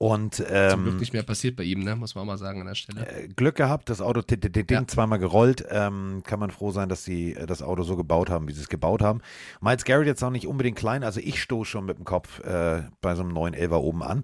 Und 0.00 0.36
Zum 0.36 0.46
ähm, 0.48 0.84
Glück 0.84 1.00
nicht 1.00 1.12
mehr 1.12 1.24
passiert 1.24 1.56
bei 1.56 1.64
ihm, 1.64 1.80
ne? 1.80 1.96
Muss 1.96 2.14
man 2.14 2.22
auch 2.22 2.26
mal 2.26 2.38
sagen 2.38 2.60
an 2.60 2.68
der 2.68 2.76
Stelle. 2.76 3.04
äh, 3.04 3.26
Glück 3.26 3.56
gehabt, 3.56 3.90
das 3.90 4.00
Auto, 4.00 4.22
Ding 4.22 4.86
zweimal 4.86 5.18
gerollt. 5.18 5.64
Ähm, 5.68 6.22
kann 6.24 6.38
man 6.38 6.52
froh 6.52 6.70
sein, 6.70 6.88
dass 6.88 7.04
sie 7.04 7.34
äh, 7.34 7.46
das 7.46 7.62
Auto 7.62 7.82
so 7.82 7.96
gebaut 7.96 8.30
haben, 8.30 8.46
wie 8.46 8.52
sie 8.52 8.60
es 8.60 8.68
gebaut 8.68 9.02
haben. 9.02 9.20
Miles 9.60 9.84
Garrett 9.84 10.06
jetzt 10.06 10.22
auch 10.22 10.30
nicht 10.30 10.46
unbedingt 10.46 10.78
klein, 10.78 11.02
also 11.02 11.18
ich 11.18 11.42
stoße 11.42 11.68
schon 11.68 11.84
mit 11.84 11.98
dem 11.98 12.04
Kopf 12.04 12.38
äh, 12.44 12.82
bei 13.00 13.16
so 13.16 13.22
einem 13.22 13.32
neuen 13.32 13.54
Elfer 13.54 13.80
oben 13.80 14.04
an. 14.04 14.22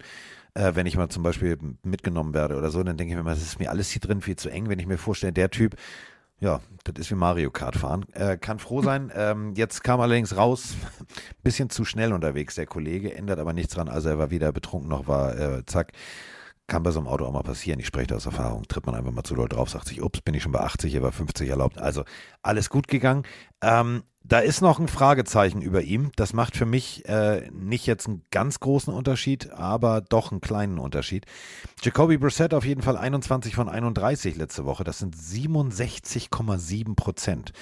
Äh, 0.54 0.76
wenn 0.76 0.86
ich 0.86 0.96
mal 0.96 1.08
zum 1.08 1.24
Beispiel 1.24 1.58
mitgenommen 1.82 2.34
werde 2.34 2.56
oder 2.56 2.70
so, 2.70 2.80
dann 2.84 2.96
denke 2.96 3.12
ich 3.12 3.16
mir 3.16 3.24
mal, 3.24 3.34
das 3.34 3.42
ist 3.42 3.58
mir 3.58 3.70
alles 3.70 3.90
hier 3.90 4.00
drin 4.00 4.20
viel 4.20 4.36
zu 4.36 4.50
eng. 4.50 4.68
Wenn 4.68 4.78
ich 4.78 4.86
mir 4.86 4.98
vorstelle, 4.98 5.32
der 5.32 5.50
Typ, 5.50 5.74
Ja, 6.44 6.60
das 6.84 6.98
ist 6.98 7.10
wie 7.10 7.14
Mario 7.14 7.50
Kart 7.50 7.74
fahren. 7.74 8.04
Äh, 8.12 8.36
kann 8.36 8.58
froh 8.58 8.82
sein. 8.82 9.10
Ähm, 9.14 9.54
jetzt 9.56 9.82
kam 9.82 10.02
allerdings 10.02 10.36
raus, 10.36 10.74
bisschen 11.42 11.70
zu 11.70 11.86
schnell 11.86 12.12
unterwegs, 12.12 12.56
der 12.56 12.66
Kollege, 12.66 13.14
ändert 13.14 13.38
aber 13.38 13.54
nichts 13.54 13.72
dran. 13.72 13.88
Also 13.88 14.10
er 14.10 14.18
war 14.18 14.30
wieder 14.30 14.52
betrunken 14.52 14.90
noch, 14.90 15.08
war 15.08 15.38
äh, 15.38 15.64
zack. 15.64 15.92
Kann 16.66 16.82
bei 16.82 16.90
so 16.90 16.98
einem 16.98 17.08
Auto 17.08 17.26
auch 17.26 17.32
mal 17.32 17.42
passieren. 17.42 17.78
Ich 17.78 17.86
spreche 17.86 18.06
da 18.08 18.16
aus 18.16 18.26
Erfahrung. 18.26 18.66
Tritt 18.66 18.86
man 18.86 18.94
einfach 18.94 19.12
mal 19.12 19.22
zu 19.22 19.34
doll 19.34 19.48
drauf, 19.48 19.68
sagt 19.68 19.88
sich, 19.88 20.02
ups, 20.02 20.22
bin 20.22 20.34
ich 20.34 20.42
schon 20.42 20.52
bei 20.52 20.60
80, 20.60 20.94
er 20.94 21.02
war 21.02 21.12
50 21.12 21.48
erlaubt. 21.48 21.78
Also 21.78 22.04
alles 22.42 22.70
gut 22.70 22.88
gegangen. 22.88 23.24
Ähm, 23.60 24.02
da 24.26 24.38
ist 24.38 24.62
noch 24.62 24.78
ein 24.78 24.88
Fragezeichen 24.88 25.60
über 25.60 25.82
ihm. 25.82 26.10
Das 26.16 26.32
macht 26.32 26.56
für 26.56 26.64
mich 26.64 27.06
äh, 27.06 27.50
nicht 27.52 27.86
jetzt 27.86 28.06
einen 28.06 28.24
ganz 28.30 28.58
großen 28.58 28.92
Unterschied, 28.92 29.52
aber 29.52 30.00
doch 30.00 30.32
einen 30.32 30.40
kleinen 30.40 30.78
Unterschied. 30.78 31.26
Jacoby 31.82 32.16
Brissett 32.16 32.54
auf 32.54 32.64
jeden 32.64 32.80
Fall 32.80 32.96
21 32.96 33.54
von 33.54 33.68
31 33.68 34.36
letzte 34.36 34.64
Woche. 34.64 34.82
Das 34.82 34.98
sind 34.98 35.14
67,7 35.14 36.94
Prozent. 36.96 37.52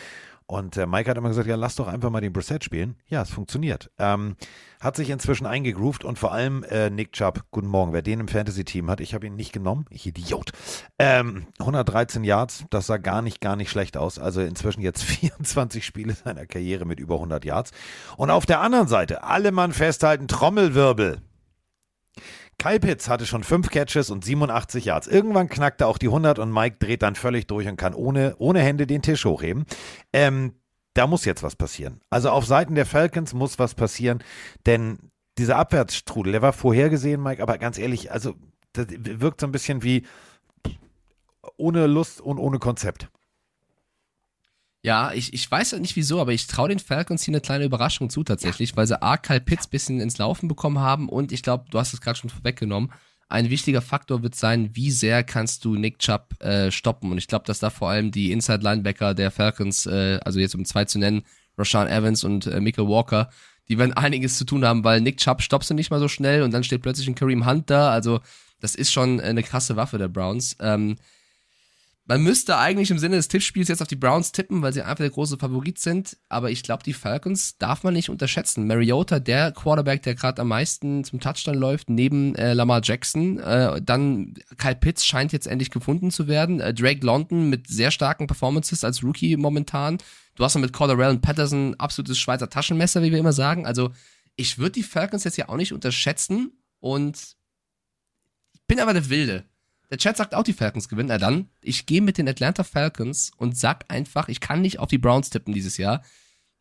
Und 0.52 0.76
äh, 0.76 0.86
Mike 0.86 1.08
hat 1.08 1.16
immer 1.16 1.30
gesagt, 1.30 1.48
ja, 1.48 1.56
lass 1.56 1.76
doch 1.76 1.88
einfach 1.88 2.10
mal 2.10 2.20
den 2.20 2.34
Brissett 2.34 2.62
spielen. 2.62 2.96
Ja, 3.08 3.22
es 3.22 3.30
funktioniert. 3.30 3.90
Ähm, 3.98 4.36
hat 4.80 4.96
sich 4.96 5.08
inzwischen 5.08 5.46
eingegroovt 5.46 6.04
und 6.04 6.18
vor 6.18 6.32
allem 6.32 6.62
äh, 6.64 6.90
Nick 6.90 7.14
Chubb, 7.14 7.44
guten 7.50 7.68
Morgen, 7.68 7.94
wer 7.94 8.02
den 8.02 8.20
im 8.20 8.28
Fantasy-Team 8.28 8.90
hat, 8.90 9.00
ich 9.00 9.14
habe 9.14 9.26
ihn 9.26 9.34
nicht 9.34 9.54
genommen, 9.54 9.86
ich 9.88 10.06
Idiot. 10.06 10.52
Ähm, 10.98 11.46
113 11.58 12.22
Yards, 12.22 12.66
das 12.68 12.86
sah 12.86 12.98
gar 12.98 13.22
nicht, 13.22 13.40
gar 13.40 13.56
nicht 13.56 13.70
schlecht 13.70 13.96
aus. 13.96 14.18
Also 14.18 14.42
inzwischen 14.42 14.82
jetzt 14.82 15.02
24 15.02 15.86
Spiele 15.86 16.12
seiner 16.12 16.44
Karriere 16.44 16.84
mit 16.84 17.00
über 17.00 17.14
100 17.14 17.46
Yards. 17.46 17.70
Und 18.18 18.28
auf 18.28 18.44
der 18.44 18.60
anderen 18.60 18.88
Seite, 18.88 19.24
alle 19.24 19.52
Mann 19.52 19.72
festhalten, 19.72 20.28
Trommelwirbel. 20.28 21.22
Kyle 22.58 22.80
Pitts 22.80 23.08
hatte 23.08 23.26
schon 23.26 23.42
fünf 23.42 23.70
Catches 23.70 24.10
und 24.10 24.24
87 24.24 24.84
Yards. 24.84 25.08
Irgendwann 25.08 25.48
knackte 25.48 25.86
auch 25.86 25.98
die 25.98 26.06
100 26.06 26.38
und 26.38 26.52
Mike 26.52 26.76
dreht 26.78 27.02
dann 27.02 27.14
völlig 27.14 27.46
durch 27.46 27.66
und 27.66 27.76
kann 27.76 27.94
ohne, 27.94 28.36
ohne 28.38 28.60
Hände 28.60 28.86
den 28.86 29.02
Tisch 29.02 29.24
hochheben. 29.24 29.64
Ähm, 30.12 30.54
da 30.94 31.06
muss 31.06 31.24
jetzt 31.24 31.42
was 31.42 31.56
passieren. 31.56 32.00
Also 32.10 32.30
auf 32.30 32.46
Seiten 32.46 32.74
der 32.74 32.86
Falcons 32.86 33.34
muss 33.34 33.58
was 33.58 33.74
passieren, 33.74 34.22
denn 34.66 35.10
dieser 35.38 35.56
Abwärtsstrudel, 35.56 36.32
der 36.32 36.42
war 36.42 36.52
vorhergesehen, 36.52 37.22
Mike, 37.22 37.42
aber 37.42 37.58
ganz 37.58 37.78
ehrlich, 37.78 38.12
also 38.12 38.34
das 38.74 38.86
wirkt 38.90 39.40
so 39.40 39.46
ein 39.46 39.52
bisschen 39.52 39.82
wie 39.82 40.04
ohne 41.56 41.86
Lust 41.86 42.20
und 42.20 42.38
ohne 42.38 42.58
Konzept. 42.58 43.08
Ja, 44.84 45.12
ich, 45.12 45.32
ich 45.32 45.48
weiß 45.48 45.74
nicht 45.74 45.94
wieso, 45.94 46.20
aber 46.20 46.32
ich 46.32 46.48
traue 46.48 46.68
den 46.68 46.80
Falcons 46.80 47.22
hier 47.22 47.32
eine 47.32 47.40
kleine 47.40 47.64
Überraschung 47.64 48.10
zu 48.10 48.24
tatsächlich, 48.24 48.76
weil 48.76 48.88
sie 48.88 49.00
A, 49.00 49.16
Kyle 49.16 49.40
Pitts 49.40 49.68
bisschen 49.68 50.00
ins 50.00 50.18
Laufen 50.18 50.48
bekommen 50.48 50.80
haben 50.80 51.08
und 51.08 51.30
ich 51.30 51.44
glaube, 51.44 51.66
du 51.70 51.78
hast 51.78 51.92
es 51.92 52.00
gerade 52.00 52.18
schon 52.18 52.30
vorweggenommen, 52.30 52.92
ein 53.28 53.48
wichtiger 53.48 53.80
Faktor 53.80 54.24
wird 54.24 54.34
sein, 54.34 54.70
wie 54.74 54.90
sehr 54.90 55.22
kannst 55.22 55.64
du 55.64 55.76
Nick 55.76 56.00
Chubb 56.00 56.34
äh, 56.42 56.72
stoppen 56.72 57.12
und 57.12 57.18
ich 57.18 57.28
glaube, 57.28 57.44
dass 57.46 57.60
da 57.60 57.70
vor 57.70 57.90
allem 57.90 58.10
die 58.10 58.32
Inside 58.32 58.64
Linebacker 58.64 59.14
der 59.14 59.30
Falcons, 59.30 59.86
äh, 59.86 60.18
also 60.24 60.40
jetzt 60.40 60.56
um 60.56 60.64
zwei 60.64 60.84
zu 60.84 60.98
nennen, 60.98 61.22
Rashawn 61.56 61.86
Evans 61.86 62.24
und 62.24 62.48
äh, 62.48 62.60
Michael 62.60 62.88
Walker, 62.88 63.30
die 63.68 63.78
werden 63.78 63.92
einiges 63.96 64.36
zu 64.36 64.44
tun 64.44 64.64
haben, 64.64 64.82
weil 64.82 65.00
Nick 65.00 65.18
Chubb 65.18 65.42
stoppst 65.42 65.70
du 65.70 65.74
nicht 65.74 65.92
mal 65.92 66.00
so 66.00 66.08
schnell 66.08 66.42
und 66.42 66.52
dann 66.52 66.64
steht 66.64 66.82
plötzlich 66.82 67.06
ein 67.06 67.14
Kareem 67.14 67.46
Hunt 67.46 67.70
da, 67.70 67.92
also 67.92 68.20
das 68.58 68.74
ist 68.74 68.92
schon 68.92 69.20
eine 69.20 69.44
krasse 69.44 69.76
Waffe 69.76 69.98
der 69.98 70.08
Browns. 70.08 70.56
Ähm, 70.60 70.96
man 72.12 72.24
müsste 72.24 72.58
eigentlich 72.58 72.90
im 72.90 72.98
Sinne 72.98 73.16
des 73.16 73.28
Tippspiels 73.28 73.68
jetzt 73.68 73.80
auf 73.80 73.88
die 73.88 73.96
Browns 73.96 74.32
tippen, 74.32 74.60
weil 74.60 74.74
sie 74.74 74.82
einfach 74.82 74.96
der 74.96 75.08
große 75.08 75.38
Favorit 75.38 75.78
sind. 75.78 76.18
Aber 76.28 76.50
ich 76.50 76.62
glaube, 76.62 76.82
die 76.82 76.92
Falcons 76.92 77.56
darf 77.56 77.84
man 77.84 77.94
nicht 77.94 78.10
unterschätzen. 78.10 78.66
Mariota, 78.66 79.18
der 79.18 79.50
Quarterback, 79.50 80.02
der 80.02 80.14
gerade 80.14 80.42
am 80.42 80.48
meisten 80.48 81.04
zum 81.04 81.20
Touchdown 81.20 81.54
läuft, 81.54 81.88
neben 81.88 82.34
äh, 82.34 82.52
Lamar 82.52 82.82
Jackson. 82.84 83.38
Äh, 83.38 83.80
dann 83.80 84.34
Kyle 84.58 84.74
Pitts 84.74 85.06
scheint 85.06 85.32
jetzt 85.32 85.46
endlich 85.46 85.70
gefunden 85.70 86.10
zu 86.10 86.28
werden. 86.28 86.60
Äh, 86.60 86.74
Drake 86.74 87.00
London 87.00 87.48
mit 87.48 87.68
sehr 87.68 87.90
starken 87.90 88.26
Performances 88.26 88.84
als 88.84 89.02
Rookie 89.02 89.38
momentan. 89.38 89.96
Du 90.34 90.44
hast 90.44 90.54
noch 90.54 90.60
mit 90.60 90.74
Cordarrelle 90.74 91.12
und 91.12 91.22
Patterson 91.22 91.76
absolutes 91.78 92.18
Schweizer 92.18 92.50
Taschenmesser, 92.50 93.00
wie 93.00 93.10
wir 93.10 93.20
immer 93.20 93.32
sagen. 93.32 93.64
Also 93.64 93.90
ich 94.36 94.58
würde 94.58 94.72
die 94.72 94.82
Falcons 94.82 95.24
jetzt 95.24 95.38
ja 95.38 95.48
auch 95.48 95.56
nicht 95.56 95.72
unterschätzen. 95.72 96.52
Und 96.78 97.36
ich 98.52 98.60
bin 98.66 98.80
aber 98.80 98.92
der 98.92 99.08
Wilde. 99.08 99.46
Der 99.92 99.98
Chat 99.98 100.16
sagt 100.16 100.34
auch, 100.34 100.42
die 100.42 100.54
Falcons 100.54 100.88
gewinnen. 100.88 101.10
Na 101.10 101.18
dann, 101.18 101.50
ich 101.60 101.84
gehe 101.84 102.00
mit 102.00 102.16
den 102.16 102.26
Atlanta 102.26 102.64
Falcons 102.64 103.30
und 103.36 103.58
sag 103.58 103.84
einfach, 103.88 104.28
ich 104.28 104.40
kann 104.40 104.62
nicht 104.62 104.78
auf 104.78 104.88
die 104.88 104.96
Browns 104.96 105.28
tippen 105.28 105.52
dieses 105.52 105.76
Jahr. 105.76 106.02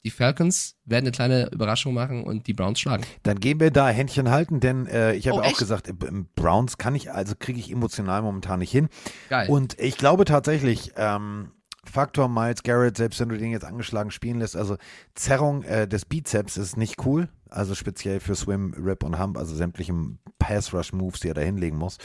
Die 0.03 0.09
Falcons 0.09 0.75
werden 0.83 1.05
eine 1.05 1.11
kleine 1.13 1.49
Überraschung 1.51 1.93
machen 1.93 2.23
und 2.25 2.47
die 2.47 2.53
Browns 2.53 2.81
schlagen. 2.81 3.05
Dann 3.23 3.39
gehen 3.39 3.61
wir 3.61 3.71
da 3.71 3.87
Händchen 3.87 4.29
halten, 4.29 4.59
denn 4.59 4.85
äh, 4.87 5.13
ich 5.13 5.29
habe 5.29 5.39
Oh, 5.39 5.43
auch 5.43 5.47
echt? 5.47 5.59
gesagt, 5.59 5.87
äh, 5.87 5.93
b- 5.93 6.09
Browns 6.35 6.77
kann 6.77 6.93
ich, 6.93 7.09
also 7.13 7.33
kriege 7.39 7.57
ich 7.59 7.71
emotional 7.71 8.21
momentan 8.21 8.59
nicht 8.59 8.71
hin. 8.71 8.89
Geil. 9.29 9.47
Und 9.49 9.79
ich 9.79 9.95
glaube 9.97 10.25
tatsächlich, 10.25 10.91
ähm, 10.97 11.51
Faktor 11.85 12.27
Miles 12.27 12.63
Garrett, 12.63 12.97
selbst 12.97 13.19
wenn 13.21 13.29
du 13.29 13.37
den 13.37 13.51
jetzt 13.51 13.63
angeschlagen 13.63 14.11
spielen 14.11 14.39
lässt, 14.39 14.57
also 14.57 14.75
Zerrung 15.15 15.63
äh, 15.63 15.87
des 15.87 16.03
Bizeps 16.03 16.57
ist 16.57 16.75
nicht 16.75 17.05
cool. 17.05 17.29
Also 17.49 17.75
speziell 17.75 18.19
für 18.19 18.35
Swim, 18.35 18.73
Rip 18.77 19.03
und 19.03 19.17
Hump, 19.19 19.37
also 19.37 19.55
sämtlichen 19.55 20.19
Pass-Rush-Moves, 20.37 21.21
die 21.21 21.29
er 21.29 21.33
da 21.33 21.41
hinlegen 21.41 21.77
muss. 21.77 21.97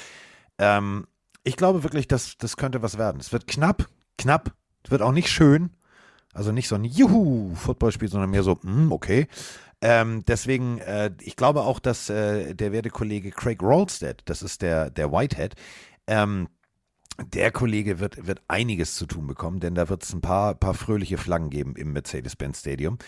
Ähm, 0.58 1.06
ich 1.46 1.56
glaube 1.56 1.84
wirklich, 1.84 2.08
dass 2.08 2.36
das 2.38 2.56
könnte 2.56 2.82
was 2.82 2.98
werden. 2.98 3.20
Es 3.20 3.32
wird 3.32 3.46
knapp, 3.46 3.88
knapp. 4.18 4.52
Es 4.82 4.90
wird 4.90 5.00
auch 5.00 5.12
nicht 5.12 5.28
schön. 5.28 5.70
Also 6.34 6.52
nicht 6.52 6.68
so 6.68 6.74
ein 6.74 6.84
Juhu-Footballspiel, 6.84 8.08
sondern 8.08 8.30
mehr 8.30 8.42
so, 8.42 8.58
hm, 8.60 8.90
okay. 8.90 9.28
Ähm, 9.80 10.24
deswegen, 10.26 10.78
äh, 10.78 11.12
ich 11.20 11.36
glaube 11.36 11.62
auch, 11.62 11.78
dass 11.78 12.10
äh, 12.10 12.54
der 12.54 12.72
werte 12.72 12.90
Kollege 12.90 13.30
Craig 13.30 13.62
Rolstead, 13.62 14.22
das 14.24 14.42
ist 14.42 14.60
der, 14.60 14.90
der 14.90 15.12
Whitehead, 15.12 15.54
ähm, 16.08 16.48
der 17.24 17.52
Kollege 17.52 18.00
wird, 18.00 18.26
wird 18.26 18.42
einiges 18.48 18.96
zu 18.96 19.06
tun 19.06 19.26
bekommen, 19.26 19.60
denn 19.60 19.74
da 19.74 19.88
wird 19.88 20.02
es 20.02 20.12
ein 20.12 20.20
paar, 20.20 20.54
paar 20.54 20.74
fröhliche 20.74 21.16
Flaggen 21.16 21.50
geben 21.50 21.76
im 21.76 21.92
Mercedes-Benz 21.92 22.60
Stadium. 22.60 22.98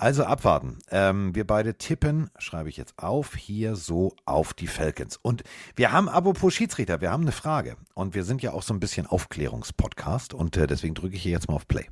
Also 0.00 0.22
abwarten. 0.22 0.78
Ähm, 0.92 1.34
wir 1.34 1.44
beide 1.44 1.76
tippen, 1.76 2.30
schreibe 2.38 2.68
ich 2.68 2.76
jetzt 2.76 2.94
auf, 2.98 3.34
hier 3.34 3.74
so 3.74 4.14
auf 4.26 4.54
die 4.54 4.68
Falcons. 4.68 5.18
Und 5.20 5.42
wir 5.74 5.90
haben, 5.90 6.08
apropos 6.08 6.54
Schiedsrichter, 6.54 7.00
wir 7.00 7.10
haben 7.10 7.24
eine 7.24 7.32
Frage. 7.32 7.76
Und 7.94 8.14
wir 8.14 8.22
sind 8.22 8.40
ja 8.40 8.52
auch 8.52 8.62
so 8.62 8.72
ein 8.72 8.78
bisschen 8.78 9.08
Aufklärungspodcast 9.08 10.34
und 10.34 10.56
äh, 10.56 10.68
deswegen 10.68 10.94
drücke 10.94 11.16
ich 11.16 11.22
hier 11.24 11.32
jetzt 11.32 11.48
mal 11.48 11.56
auf 11.56 11.66
Play. 11.66 11.88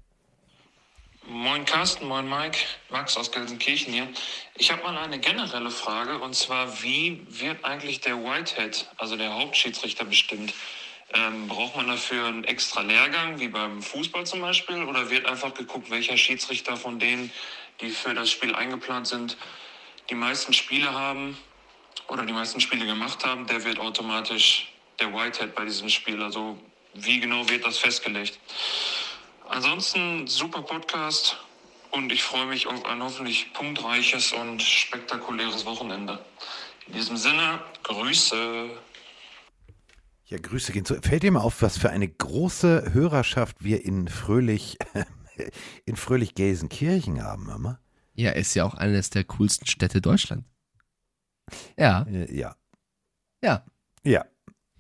Moin 1.28 1.64
Carsten, 1.64 2.07
moin 2.07 2.28
Mike, 2.28 2.59
Max 2.90 3.16
aus 3.16 3.32
Gelsenkirchen 3.32 3.92
hier. 3.92 4.07
Ich 4.54 4.70
habe 4.70 4.84
mal 4.84 4.96
eine 4.96 5.18
generelle 5.18 5.72
Frage 5.72 6.20
und 6.20 6.36
zwar, 6.36 6.84
wie 6.84 7.26
wird 7.28 7.64
eigentlich 7.64 8.00
der 8.02 8.22
Whitehead, 8.22 8.88
also 8.98 9.16
der 9.16 9.34
Hauptschiedsrichter, 9.34 10.04
bestimmt? 10.04 10.54
Ähm, 11.12 11.48
braucht 11.48 11.76
man 11.76 11.88
dafür 11.88 12.26
einen 12.26 12.44
extra 12.44 12.82
Lehrgang, 12.82 13.40
wie 13.40 13.48
beim 13.48 13.82
Fußball 13.82 14.26
zum 14.26 14.40
Beispiel, 14.40 14.84
oder 14.84 15.11
wird 15.11 15.26
einfach 15.26 15.54
geguckt, 15.54 15.90
welcher 15.90 16.16
Schiedsrichter 16.16 16.76
von 16.76 16.98
denen, 16.98 17.30
die 17.81 17.91
für 17.91 18.14
das 18.14 18.31
Spiel 18.31 18.55
eingeplant 18.55 19.07
sind, 19.07 19.37
die 20.11 20.14
meisten 20.14 20.53
Spiele 20.53 20.93
haben 20.93 21.37
oder 22.09 22.24
die 22.24 22.33
meisten 22.33 22.61
Spiele 22.61 22.87
gemacht 22.87 23.24
haben, 23.24 23.47
der 23.47 23.64
wird 23.64 23.79
automatisch 23.79 24.72
der 25.01 25.12
Whitehead 25.12 25.55
bei 25.55 25.64
diesem 25.64 25.89
Spiel. 25.89 26.22
Also 26.22 26.59
wie 26.95 27.20
genau 27.20 27.49
wird 27.49 27.66
das 27.66 27.79
festgelegt? 27.79 28.39
Ansonsten 29.49 30.27
super 30.27 30.62
Podcast 30.62 31.37
und 31.91 32.11
ich 32.12 32.22
freue 32.22 32.47
mich 32.47 32.66
auf 32.66 32.85
ein 32.85 33.03
hoffentlich 33.03 33.53
punktreiches 33.53 34.33
und 34.33 34.62
spektakuläres 34.62 35.64
Wochenende. 35.64 36.18
In 36.87 36.95
diesem 36.95 37.16
Sinne, 37.16 37.61
Grüße. 37.83 38.70
Ja, 40.27 40.39
Grüße 40.39 40.72
gehen 40.72 40.85
zu. 40.85 41.01
Fällt 41.01 41.22
dir 41.22 41.33
mal 41.33 41.41
auf, 41.41 41.62
was 41.62 41.79
für 41.79 41.91
eine 41.91 42.09
große 42.09 42.93
Hörerschaft 42.93 43.57
wir 43.61 43.85
in 43.85 44.09
Fröhlich, 44.09 44.77
in 45.84 45.97
Fröhlich 45.97 46.34
Gelsenkirchen 46.34 47.22
haben, 47.22 47.45
Mama? 47.45 47.80
Ja, 48.14 48.30
ist 48.30 48.55
ja 48.55 48.64
auch 48.64 48.74
eines 48.74 49.11
der 49.11 49.24
coolsten 49.24 49.66
Städte 49.66 50.01
Deutschland. 50.01 50.45
Ja, 51.78 52.03
Äh, 52.03 52.34
ja. 52.37 52.57
ja, 53.43 53.64
Ja. 54.05 54.24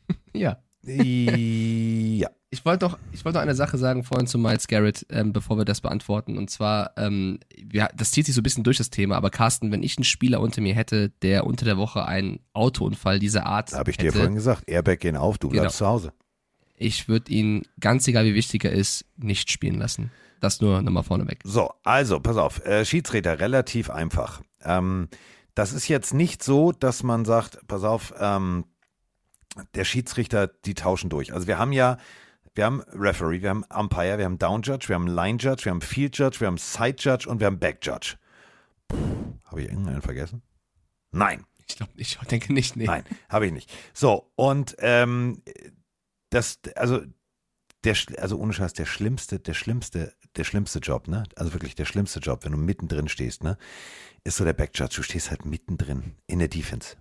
ja. 0.32 0.56
ja. 0.84 2.30
Ich 2.50 2.64
wollte 2.64 2.86
noch, 2.86 2.98
ich 3.12 3.24
wollte 3.24 3.36
noch 3.38 3.42
eine 3.42 3.54
Sache 3.56 3.76
sagen 3.76 4.04
vorhin 4.04 4.26
zu 4.26 4.38
Miles 4.38 4.66
Garrett, 4.68 5.04
ähm, 5.10 5.32
bevor 5.32 5.58
wir 5.58 5.64
das 5.64 5.80
beantworten. 5.80 6.38
Und 6.38 6.48
zwar, 6.48 6.92
ähm, 6.96 7.40
wir, 7.56 7.90
das 7.94 8.12
zieht 8.12 8.24
sich 8.26 8.34
so 8.34 8.40
ein 8.40 8.44
bisschen 8.44 8.64
durch 8.64 8.78
das 8.78 8.88
Thema, 8.90 9.16
aber 9.16 9.30
Carsten, 9.30 9.72
wenn 9.72 9.82
ich 9.82 9.98
einen 9.98 10.04
Spieler 10.04 10.40
unter 10.40 10.60
mir 10.60 10.74
hätte, 10.74 11.10
der 11.22 11.44
unter 11.46 11.64
der 11.64 11.76
Woche 11.76 12.06
einen 12.06 12.38
Autounfall 12.52 13.18
dieser 13.18 13.46
Art 13.46 13.72
Habe 13.72 13.90
ich 13.90 13.96
dir 13.96 14.06
hätte, 14.06 14.18
vorhin 14.18 14.34
gesagt. 14.36 14.68
Airbag 14.68 15.00
gehen 15.00 15.16
auf, 15.16 15.38
du 15.38 15.48
Genau. 15.48 15.62
bleibst 15.62 15.78
zu 15.78 15.86
Hause. 15.86 16.12
ich 16.76 17.08
würde 17.08 17.32
ihn, 17.32 17.62
ganz 17.80 18.06
egal 18.08 18.24
wie 18.24 18.34
wichtig 18.34 18.64
er 18.64 18.72
ist, 18.72 19.04
nicht 19.16 19.50
spielen 19.50 19.78
lassen. 19.78 20.10
Das 20.40 20.60
nur 20.60 20.82
nochmal 20.82 21.02
vorneweg. 21.02 21.40
So, 21.44 21.72
also, 21.84 22.20
pass 22.20 22.36
auf. 22.36 22.64
Äh, 22.64 22.84
Schiedsrichter, 22.84 23.40
relativ 23.40 23.90
einfach. 23.90 24.42
Ähm, 24.62 25.08
das 25.54 25.72
ist 25.72 25.88
jetzt 25.88 26.12
nicht 26.12 26.42
so, 26.42 26.72
dass 26.72 27.02
man 27.02 27.24
sagt, 27.24 27.66
pass 27.66 27.84
auf, 27.84 28.12
ähm, 28.18 28.64
der 29.74 29.84
Schiedsrichter, 29.84 30.48
die 30.48 30.74
tauschen 30.74 31.08
durch. 31.08 31.32
Also 31.32 31.46
wir 31.46 31.58
haben 31.58 31.72
ja, 31.72 31.96
wir 32.54 32.64
haben 32.64 32.82
Referee, 32.92 33.40
wir 33.40 33.50
haben 33.50 33.64
Umpire, 33.74 34.18
wir 34.18 34.26
haben 34.26 34.38
Down 34.38 34.62
Judge, 34.62 34.88
wir 34.88 34.96
haben 34.96 35.06
Line 35.06 35.38
Judge, 35.38 35.64
wir 35.64 35.70
haben 35.70 35.80
Field 35.80 36.18
Judge, 36.18 36.40
wir 36.40 36.46
haben 36.46 36.58
Side 36.58 36.96
Judge 36.98 37.28
und 37.28 37.40
wir 37.40 37.46
haben 37.46 37.58
Back 37.58 37.78
Judge. 37.82 38.16
Habe 39.44 39.62
ich 39.62 39.68
irgendeinen 39.68 40.02
vergessen? 40.02 40.42
Nein. 41.10 41.44
Ich 41.68 41.76
glaube, 41.76 41.92
ich 41.96 42.16
denke 42.30 42.52
nicht, 42.52 42.76
nee. 42.76 42.84
Nein, 42.84 43.04
habe 43.28 43.46
ich 43.46 43.52
nicht. 43.52 43.72
So, 43.92 44.30
und 44.36 44.76
ähm, 44.78 45.42
das, 46.30 46.60
also 46.76 47.00
der, 47.84 47.96
also 48.18 48.38
ohne 48.38 48.52
Scheiß, 48.52 48.72
der 48.74 48.86
schlimmste, 48.86 49.40
der 49.40 49.54
schlimmste, 49.54 50.14
der 50.36 50.44
schlimmste 50.44 50.78
Job, 50.78 51.08
ne? 51.08 51.24
Also 51.36 51.52
wirklich 51.52 51.74
der 51.74 51.84
schlimmste 51.84 52.20
Job, 52.20 52.44
wenn 52.44 52.52
du 52.52 52.58
mittendrin 52.58 53.08
stehst, 53.08 53.42
ne? 53.42 53.56
Ist 54.24 54.36
so 54.36 54.44
der 54.44 54.52
Backjudge. 54.52 54.96
Du 54.96 55.02
stehst 55.02 55.30
halt 55.30 55.44
mittendrin 55.44 56.14
in 56.26 56.38
der 56.38 56.48
Defense. 56.48 56.96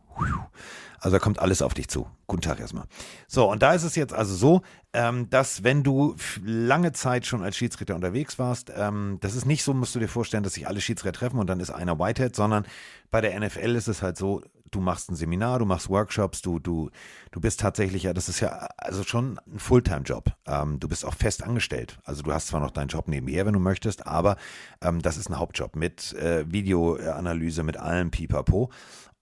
Also 1.00 1.18
da 1.18 1.20
kommt 1.20 1.40
alles 1.40 1.62
auf 1.62 1.74
dich 1.74 1.88
zu. 1.88 2.08
Guten 2.26 2.42
Tag 2.42 2.60
erstmal. 2.60 2.86
So, 3.28 3.52
und 3.52 3.62
da 3.62 3.74
ist 3.74 3.84
es 3.84 3.96
jetzt 3.96 4.14
also 4.14 4.34
so, 4.34 4.62
ähm, 4.94 5.30
dass 5.30 5.64
wenn 5.64 5.84
du 5.84 6.16
lange 6.44 6.94
Zeit 6.94 7.26
schon 7.26 7.44
als 7.44 7.58
Schiedsrichter 7.58 7.96
unterwegs 7.96 8.40
warst, 8.40 8.72
ähm, 8.76 9.18
das 9.22 9.36
ist 9.36 9.46
nicht 9.46 9.64
so, 9.64 9.74
musst 9.74 9.94
du 9.94 10.00
dir 10.00 10.08
vorstellen, 10.08 10.44
dass 10.44 10.54
sich 10.54 10.68
alle 10.68 10.82
Schiedsrichter 10.82 11.20
treffen 11.20 11.40
und 11.40 11.48
dann 11.48 11.60
ist 11.60 11.70
einer 11.70 12.00
Whitehead, 12.00 12.36
sondern 12.36 12.66
bei 13.12 13.22
der 13.22 13.40
NFL 13.40 13.76
ist 13.76 13.88
es 13.88 14.02
halt 14.02 14.18
so, 14.18 14.42
du 14.72 14.82
machst 14.82 15.10
ein 15.10 15.16
Seminar, 15.16 15.60
du 15.60 15.66
machst 15.66 15.90
Workshops, 15.90 16.42
du, 16.42 16.60
du, 16.60 16.90
du 17.32 17.40
bist 17.40 17.60
tatsächlich, 17.60 18.04
ja, 18.04 18.14
das 18.14 18.30
ist 18.30 18.40
ja 18.40 18.68
also 18.78 19.04
schon 19.04 19.40
ein 19.48 19.60
Fulltime-Job. 19.60 20.32
Ähm, 20.48 20.80
du 20.80 20.88
bist 20.88 21.06
auch 21.06 21.14
fest 21.14 21.44
angestellt. 21.44 22.00
Also 22.04 22.24
du 22.24 22.34
hast 22.34 22.48
zwar 22.48 22.60
noch 22.60 22.72
deinen 22.72 22.88
Job 22.88 23.08
nebenher, 23.08 23.46
wenn 23.46 23.54
du 23.54 23.60
möchtest, 23.60 24.08
aber 24.08 24.38
ähm, 24.82 25.02
das 25.02 25.18
ist 25.18 25.30
ein 25.30 25.40
Hauptjob 25.40 25.76
mit 25.76 26.14
äh, 26.14 26.52
Videoanalyse, 26.52 27.64
mit 27.64 27.78
allem 27.78 28.12
Pipapo. 28.12 28.72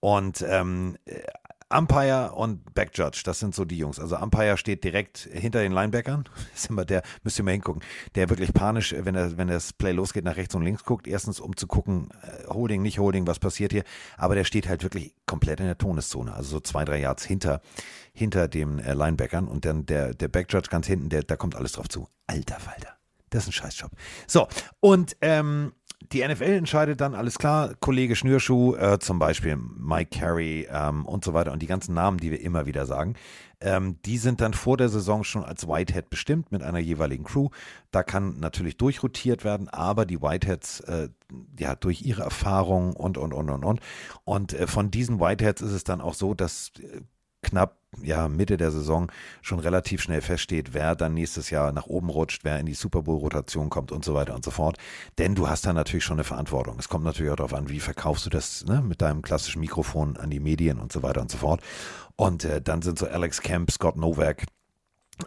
Und 0.00 0.44
ähm, 0.46 0.96
äh, 1.06 1.20
Umpire 1.76 2.32
und 2.32 2.74
Backjudge, 2.74 3.22
das 3.24 3.40
sind 3.40 3.54
so 3.54 3.64
die 3.64 3.78
Jungs. 3.78 3.98
Also 3.98 4.16
Umpire 4.16 4.56
steht 4.56 4.84
direkt 4.84 5.28
hinter 5.32 5.60
den 5.60 5.72
Linebackern. 5.72 6.24
Ist 6.54 6.70
immer 6.70 6.84
der, 6.84 7.02
müsst 7.22 7.38
ihr 7.38 7.44
mal 7.44 7.52
hingucken, 7.52 7.82
der 8.14 8.30
wirklich 8.30 8.52
panisch, 8.52 8.94
wenn, 8.96 9.14
er, 9.14 9.36
wenn 9.36 9.48
das 9.48 9.72
Play 9.72 9.92
losgeht, 9.92 10.24
nach 10.24 10.36
rechts 10.36 10.54
und 10.54 10.62
links 10.62 10.84
guckt. 10.84 11.06
Erstens, 11.06 11.40
um 11.40 11.56
zu 11.56 11.66
gucken, 11.66 12.08
äh, 12.22 12.46
Holding, 12.48 12.82
nicht 12.82 12.98
Holding, 12.98 13.26
was 13.26 13.38
passiert 13.38 13.72
hier. 13.72 13.84
Aber 14.16 14.34
der 14.34 14.44
steht 14.44 14.68
halt 14.68 14.82
wirklich 14.82 15.14
komplett 15.26 15.60
in 15.60 15.66
der 15.66 15.78
Todeszone. 15.78 16.32
Also 16.32 16.50
so 16.50 16.60
zwei, 16.60 16.84
drei 16.84 17.00
Yards 17.00 17.24
hinter, 17.24 17.60
hinter 18.12 18.48
den 18.48 18.78
äh, 18.78 18.94
Linebackern. 18.94 19.48
Und 19.48 19.64
dann 19.64 19.86
der, 19.86 20.14
der 20.14 20.28
Backjudge 20.28 20.68
ganz 20.70 20.86
hinten, 20.86 21.08
der, 21.08 21.22
da 21.22 21.36
kommt 21.36 21.56
alles 21.56 21.72
drauf 21.72 21.88
zu. 21.88 22.08
Alter 22.26 22.60
Falter. 22.60 22.96
Das 23.30 23.42
ist 23.42 23.48
ein 23.48 23.52
Scheißjob. 23.52 23.90
So, 24.28 24.46
und 24.78 25.16
ähm, 25.20 25.72
die 26.12 26.26
NFL 26.26 26.42
entscheidet 26.44 27.00
dann, 27.00 27.14
alles 27.14 27.38
klar, 27.38 27.74
Kollege 27.80 28.16
Schnürschuh, 28.16 28.74
äh, 28.76 28.98
zum 28.98 29.18
Beispiel 29.18 29.56
Mike 29.56 30.18
Carey 30.18 30.68
ähm, 30.70 31.06
und 31.06 31.24
so 31.24 31.34
weiter 31.34 31.52
und 31.52 31.62
die 31.62 31.66
ganzen 31.66 31.94
Namen, 31.94 32.18
die 32.18 32.30
wir 32.30 32.40
immer 32.40 32.66
wieder 32.66 32.86
sagen, 32.86 33.14
ähm, 33.60 33.96
die 34.04 34.18
sind 34.18 34.40
dann 34.40 34.52
vor 34.52 34.76
der 34.76 34.88
Saison 34.88 35.24
schon 35.24 35.44
als 35.44 35.66
Whitehead 35.66 36.10
bestimmt 36.10 36.52
mit 36.52 36.62
einer 36.62 36.78
jeweiligen 36.78 37.24
Crew. 37.24 37.48
Da 37.90 38.02
kann 38.02 38.38
natürlich 38.38 38.76
durchrotiert 38.76 39.44
werden, 39.44 39.68
aber 39.68 40.04
die 40.04 40.20
Whiteheads, 40.20 40.80
äh, 40.80 41.08
ja, 41.58 41.74
durch 41.74 42.02
ihre 42.02 42.22
Erfahrung 42.22 42.94
und, 42.94 43.16
und, 43.16 43.32
und, 43.32 43.48
und, 43.48 43.64
und. 43.64 43.80
Und 44.24 44.52
äh, 44.52 44.66
von 44.66 44.90
diesen 44.90 45.18
Whiteheads 45.18 45.62
ist 45.62 45.72
es 45.72 45.84
dann 45.84 46.00
auch 46.00 46.14
so, 46.14 46.34
dass 46.34 46.72
äh, 46.78 47.00
knapp 47.44 47.76
ja, 48.02 48.28
Mitte 48.28 48.56
der 48.56 48.70
Saison 48.72 49.10
schon 49.42 49.60
relativ 49.60 50.02
schnell 50.02 50.20
feststeht, 50.20 50.74
wer 50.74 50.96
dann 50.96 51.14
nächstes 51.14 51.50
Jahr 51.50 51.72
nach 51.72 51.86
oben 51.86 52.08
rutscht, 52.08 52.44
wer 52.44 52.58
in 52.58 52.66
die 52.66 52.74
Super 52.74 53.02
Bowl-Rotation 53.02 53.70
kommt 53.70 53.92
und 53.92 54.04
so 54.04 54.14
weiter 54.14 54.34
und 54.34 54.44
so 54.44 54.50
fort. 54.50 54.78
Denn 55.18 55.34
du 55.34 55.48
hast 55.48 55.66
da 55.66 55.72
natürlich 55.72 56.04
schon 56.04 56.16
eine 56.16 56.24
Verantwortung. 56.24 56.76
Es 56.78 56.88
kommt 56.88 57.04
natürlich 57.04 57.30
auch 57.30 57.36
darauf 57.36 57.54
an, 57.54 57.68
wie 57.68 57.80
verkaufst 57.80 58.26
du 58.26 58.30
das 58.30 58.64
ne, 58.64 58.82
mit 58.82 59.00
deinem 59.02 59.22
klassischen 59.22 59.60
Mikrofon 59.60 60.16
an 60.16 60.30
die 60.30 60.40
Medien 60.40 60.80
und 60.80 60.92
so 60.92 61.02
weiter 61.02 61.20
und 61.20 61.30
so 61.30 61.38
fort. 61.38 61.62
Und 62.16 62.44
äh, 62.44 62.60
dann 62.60 62.82
sind 62.82 62.98
so 62.98 63.06
Alex 63.06 63.40
Kemp, 63.42 63.70
Scott 63.70 63.96
Novak, 63.96 64.46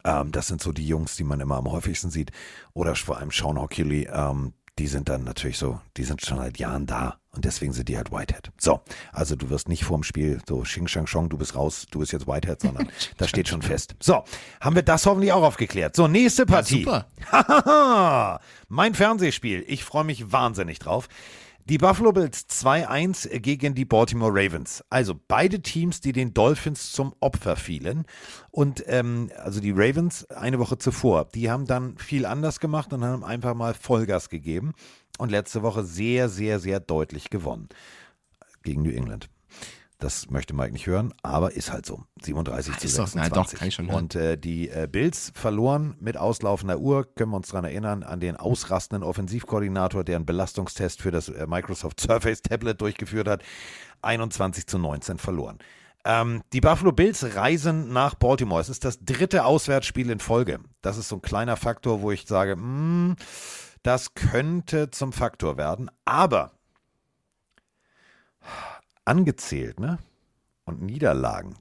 ähm, 0.03 0.31
das 0.31 0.47
sind 0.47 0.61
so 0.61 0.71
die 0.71 0.87
Jungs, 0.87 1.15
die 1.15 1.23
man 1.23 1.39
immer 1.39 1.57
am 1.57 1.71
häufigsten 1.71 2.09
sieht. 2.09 2.31
Oder 2.73 2.95
vor 2.95 3.17
allem 3.17 3.31
Sean 3.31 3.59
Hockley, 3.59 4.07
ähm, 4.11 4.53
die 4.77 4.87
sind 4.87 5.09
dann 5.09 5.23
natürlich 5.23 5.57
so, 5.57 5.79
die 5.97 6.03
sind 6.03 6.23
schon 6.25 6.37
seit 6.37 6.57
Jahren 6.59 6.85
da 6.85 7.19
und 7.31 7.45
deswegen 7.45 7.73
sind 7.73 7.89
die 7.89 7.97
halt 7.97 8.11
Whitehead. 8.11 8.51
So, 8.57 8.81
also 9.11 9.35
du 9.35 9.49
wirst 9.49 9.69
nicht 9.69 9.83
vorm 9.83 10.03
Spiel 10.03 10.39
so 10.47 10.61
Xing 10.61 10.87
Shang 10.87 11.07
Shong, 11.07 11.29
du 11.29 11.37
bist 11.37 11.55
raus, 11.55 11.87
du 11.89 11.99
bist 11.99 12.11
jetzt 12.11 12.27
Whitehead, 12.27 12.61
sondern 12.61 12.89
das 13.17 13.29
steht 13.29 13.47
schon 13.47 13.61
fest. 13.61 13.95
So, 13.99 14.23
haben 14.61 14.75
wir 14.75 14.83
das 14.83 15.05
hoffentlich 15.05 15.31
auch 15.31 15.43
aufgeklärt. 15.43 15.95
So, 15.95 16.07
nächste 16.07 16.45
Partie. 16.45 16.83
super. 16.83 17.07
Hahaha, 17.31 18.39
mein 18.69 18.93
Fernsehspiel. 18.93 19.63
Ich 19.67 19.83
freue 19.83 20.03
mich 20.03 20.31
wahnsinnig 20.31 20.79
drauf. 20.79 21.07
Die 21.69 21.77
Buffalo 21.77 22.13
Bills 22.13 22.47
2-1 22.47 23.39
gegen 23.39 23.75
die 23.75 23.83
Baltimore 23.83 24.31
Ravens. 24.31 24.85
Also 24.89 25.19
beide 25.27 25.61
Teams, 25.61 25.99
die 25.99 26.13
den 26.13 26.33
Dolphins 26.33 26.93
zum 26.93 27.13
Opfer 27.19 27.57
fielen. 27.57 28.05
Und 28.51 28.85
ähm, 28.87 29.29
also 29.35 29.59
die 29.59 29.71
Ravens 29.71 30.23
eine 30.31 30.59
Woche 30.59 30.77
zuvor, 30.77 31.25
die 31.25 31.51
haben 31.51 31.65
dann 31.65 31.97
viel 31.97 32.25
anders 32.25 32.61
gemacht 32.61 32.93
und 32.93 33.03
haben 33.03 33.25
einfach 33.25 33.53
mal 33.53 33.73
Vollgas 33.73 34.29
gegeben. 34.29 34.71
Und 35.17 35.29
letzte 35.29 35.61
Woche 35.61 35.83
sehr, 35.83 36.29
sehr, 36.29 36.61
sehr 36.61 36.79
deutlich 36.79 37.29
gewonnen 37.29 37.67
gegen 38.63 38.83
New 38.83 38.91
England. 38.91 39.27
Das 39.99 40.29
möchte 40.29 40.53
Mike 40.53 40.73
nicht 40.73 40.85
hören, 40.85 41.11
aber 41.23 41.53
ist 41.53 41.71
halt 41.71 41.87
so. 41.87 42.03
37 42.21 42.77
zu 42.77 42.85
ist 42.85 42.99
doch- 42.99 43.07
26. 43.07 43.15
na 43.15 43.29
doch, 43.43 43.51
kann 43.59 43.67
ich 43.67 43.73
schon 43.73 43.87
hören. 43.87 43.95
Und 43.95 44.15
äh, 44.15 44.37
die 44.37 44.69
äh, 44.69 44.87
Bills 44.91 45.31
verloren 45.33 45.95
mit 45.99 46.17
auslaufender 46.17 46.77
Uhr. 46.79 47.11
Können 47.15 47.31
wir 47.31 47.37
uns 47.37 47.47
daran 47.47 47.65
erinnern, 47.65 48.03
an 48.03 48.19
den 48.19 48.35
ausrastenden 48.35 49.01
Offensivkoordinator, 49.01 50.03
der 50.03 50.17
einen 50.17 50.25
Belastungstest 50.27 51.01
für 51.01 51.09
das 51.09 51.29
äh, 51.29 51.47
Microsoft 51.47 51.99
Surface 51.99 52.43
Tablet 52.43 52.79
durchgeführt 52.79 53.27
hat. 53.27 53.41
21 54.03 54.67
zu 54.67 54.77
19 54.77 55.17
verloren. 55.17 55.57
Ähm, 56.05 56.43
die 56.53 56.61
Buffalo 56.61 56.91
Bills 56.91 57.35
reisen 57.35 57.91
nach 57.91 58.13
Baltimore. 58.13 58.61
Es 58.61 58.69
ist 58.69 58.85
das 58.85 58.99
dritte 58.99 59.45
Auswärtsspiel 59.45 60.11
in 60.11 60.19
Folge. 60.19 60.59
Das 60.83 60.97
ist 60.97 61.09
so 61.09 61.15
ein 61.15 61.21
kleiner 61.23 61.57
Faktor, 61.57 62.01
wo 62.03 62.11
ich 62.11 62.27
sage, 62.27 62.55
mm, 62.55 63.15
das 63.81 64.13
könnte 64.13 64.91
zum 64.91 65.11
Faktor 65.11 65.57
werden. 65.57 65.89
Aber 66.05 66.51
angezählt, 69.07 69.79
ne? 69.79 69.99
Und 70.65 70.81
Niederlagen 70.81 71.55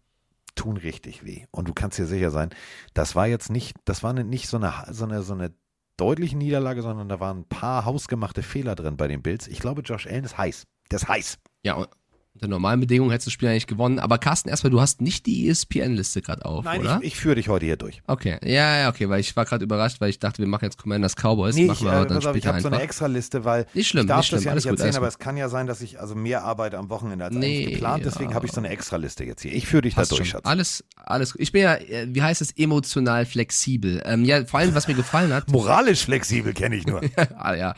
tun 0.56 0.76
richtig 0.76 1.24
weh. 1.24 1.44
Und 1.50 1.68
du 1.68 1.74
kannst 1.74 1.98
dir 1.98 2.06
sicher 2.06 2.30
sein, 2.30 2.50
das 2.94 3.14
war 3.14 3.26
jetzt 3.26 3.50
nicht, 3.50 3.76
das 3.84 4.02
war 4.02 4.12
nicht 4.12 4.48
so 4.48 4.56
eine, 4.56 4.72
so 4.90 5.04
eine, 5.04 5.22
so 5.22 5.34
eine 5.34 5.52
deutliche 5.96 6.36
Niederlage, 6.36 6.82
sondern 6.82 7.08
da 7.08 7.20
waren 7.20 7.40
ein 7.40 7.48
paar 7.48 7.84
hausgemachte 7.84 8.42
Fehler 8.42 8.74
drin 8.74 8.96
bei 8.96 9.08
den 9.08 9.22
Bills. 9.22 9.46
Ich 9.48 9.60
glaube, 9.60 9.82
Josh 9.82 10.06
Allen 10.06 10.24
ist 10.24 10.36
heiß. 10.36 10.64
Der 10.90 10.96
ist 10.96 11.08
heiß. 11.08 11.38
Ja, 11.62 11.74
und 11.74 11.88
unter 12.36 12.48
normalen 12.48 12.80
Bedingungen 12.80 13.10
hättest 13.10 13.26
du 13.26 13.30
das 13.30 13.34
Spiel 13.34 13.48
eigentlich 13.48 13.66
gewonnen. 13.66 13.98
Aber 13.98 14.18
Carsten, 14.18 14.48
erstmal, 14.48 14.70
du 14.70 14.80
hast 14.80 15.00
nicht 15.00 15.26
die 15.26 15.48
ESPN-Liste 15.48 16.22
gerade 16.22 16.44
auf, 16.44 16.64
Nein, 16.64 16.80
oder? 16.80 16.98
ich, 17.00 17.08
ich 17.08 17.16
führe 17.16 17.34
dich 17.34 17.48
heute 17.48 17.66
hier 17.66 17.76
durch. 17.76 18.02
okay, 18.06 18.38
ja, 18.44 18.78
ja, 18.82 18.88
okay, 18.88 19.08
weil 19.08 19.20
ich 19.20 19.34
war 19.36 19.44
gerade 19.44 19.64
überrascht, 19.64 20.00
weil 20.00 20.10
ich 20.10 20.18
dachte, 20.18 20.38
wir 20.38 20.46
machen 20.46 20.64
jetzt 20.64 20.78
Commanders 20.78 21.14
Cowboys, 21.16 21.54
Nee, 21.56 21.66
machen 21.66 21.78
ich, 21.78 21.84
wir 21.84 21.92
äh, 21.92 21.96
aber 21.96 22.06
dann 22.06 22.18
auf, 22.18 22.24
ich 22.24 22.30
später 22.30 22.48
habe 22.48 22.60
so 22.60 22.68
eine. 22.68 22.80
Extra-Liste, 22.80 23.44
weil 23.44 23.66
Nicht 23.74 23.88
schlimm, 23.88 24.02
ich 24.04 24.08
darf 24.08 24.18
nicht 24.18 24.28
schlimm, 24.28 24.38
das 24.38 24.44
ja 24.44 24.50
alles 24.52 24.64
nicht 24.64 24.70
gut, 24.70 24.80
erzählen, 24.80 24.96
aber 24.96 25.08
es 25.08 25.18
kann 25.18 25.36
ja 25.36 25.48
sein, 25.48 25.66
dass 25.66 25.80
ich 25.80 25.98
also 26.00 26.14
mehr 26.14 26.44
arbeite 26.44 26.78
am 26.78 26.90
Wochenende 26.90 27.24
als 27.24 27.34
Nee, 27.34 27.46
eigentlich 27.46 27.74
geplant. 27.74 28.04
Deswegen 28.04 28.30
ja. 28.30 28.36
habe 28.36 28.46
ich 28.46 28.52
so 28.52 28.60
eine 28.60 28.68
Extra-Liste 28.68 29.24
jetzt 29.24 29.42
hier. 29.42 29.52
Ich 29.52 29.66
führe 29.66 29.82
dich 29.82 29.94
Passt 29.94 30.12
da 30.12 30.16
durch, 30.16 30.28
schon. 30.28 30.40
Schatz. 30.40 30.46
Alles, 30.46 30.84
alles 30.96 31.32
gut. 31.32 31.40
Ich 31.40 31.52
bin 31.52 31.62
ja, 31.62 31.74
äh, 31.76 32.06
wie 32.10 32.22
heißt 32.22 32.40
es, 32.42 32.52
emotional 32.52 33.24
flexibel. 33.26 34.02
Ähm, 34.04 34.24
ja, 34.24 34.44
vor 34.44 34.60
allem, 34.60 34.74
was 34.74 34.88
mir 34.88 34.94
gefallen 34.94 35.32
hat, 35.32 35.48
Moralisch 35.50 36.04
flexibel 36.04 36.52
kenne 36.52 36.76
ich 36.76 36.86
nur. 36.86 37.00
ah, 37.36 37.54
ja. 37.54 37.74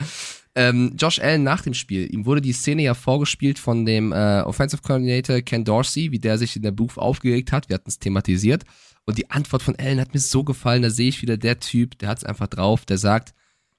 Ähm, 0.59 0.97
Josh 0.99 1.21
Allen 1.21 1.45
nach 1.45 1.63
dem 1.63 1.73
Spiel, 1.73 2.13
ihm 2.13 2.27
wurde 2.27 2.41
die 2.41 2.53
Szene 2.53 2.83
ja 2.83 2.95
vorgespielt 2.95 3.61
von 3.61 3.87
dem 3.87 4.11
äh, 4.11 4.41
Offensive 4.41 4.83
Coordinator 4.83 5.41
Ken 5.41 5.65
Dorsey, 5.65 6.11
wie 6.11 6.19
der 6.19 6.37
sich 6.37 6.57
in 6.57 6.63
der 6.63 6.73
Booth 6.73 6.99
aufgeregt 6.99 7.53
hat. 7.53 7.69
Wir 7.69 7.75
hatten 7.75 7.89
es 7.89 8.01
thematisiert. 8.01 8.65
Und 9.05 9.19
die 9.19 9.31
Antwort 9.31 9.63
von 9.63 9.77
Allen 9.77 10.01
hat 10.01 10.15
mir 10.15 10.19
so 10.19 10.43
gefallen. 10.43 10.83
Da 10.83 10.91
sehe 10.91 11.11
ich 11.11 11.23
wieder 11.23 11.37
der 11.37 11.61
Typ, 11.61 11.97
der 12.01 12.09
hat 12.09 12.19
es 12.19 12.25
einfach 12.25 12.49
drauf, 12.49 12.85
der 12.85 12.99
sagt, 12.99 13.35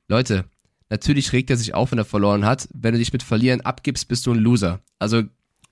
Leute, 0.07 0.45
natürlich 0.89 1.33
regt 1.33 1.49
er 1.49 1.57
sich 1.57 1.73
auf, 1.73 1.91
wenn 1.91 1.99
er 1.99 2.05
verloren 2.05 2.45
hat. 2.45 2.69
Wenn 2.73 2.93
du 2.93 2.99
dich 2.99 3.11
mit 3.11 3.23
Verlieren 3.23 3.59
abgibst, 3.59 4.07
bist 4.07 4.25
du 4.25 4.31
ein 4.31 4.39
Loser. 4.39 4.79
Also 4.99 5.23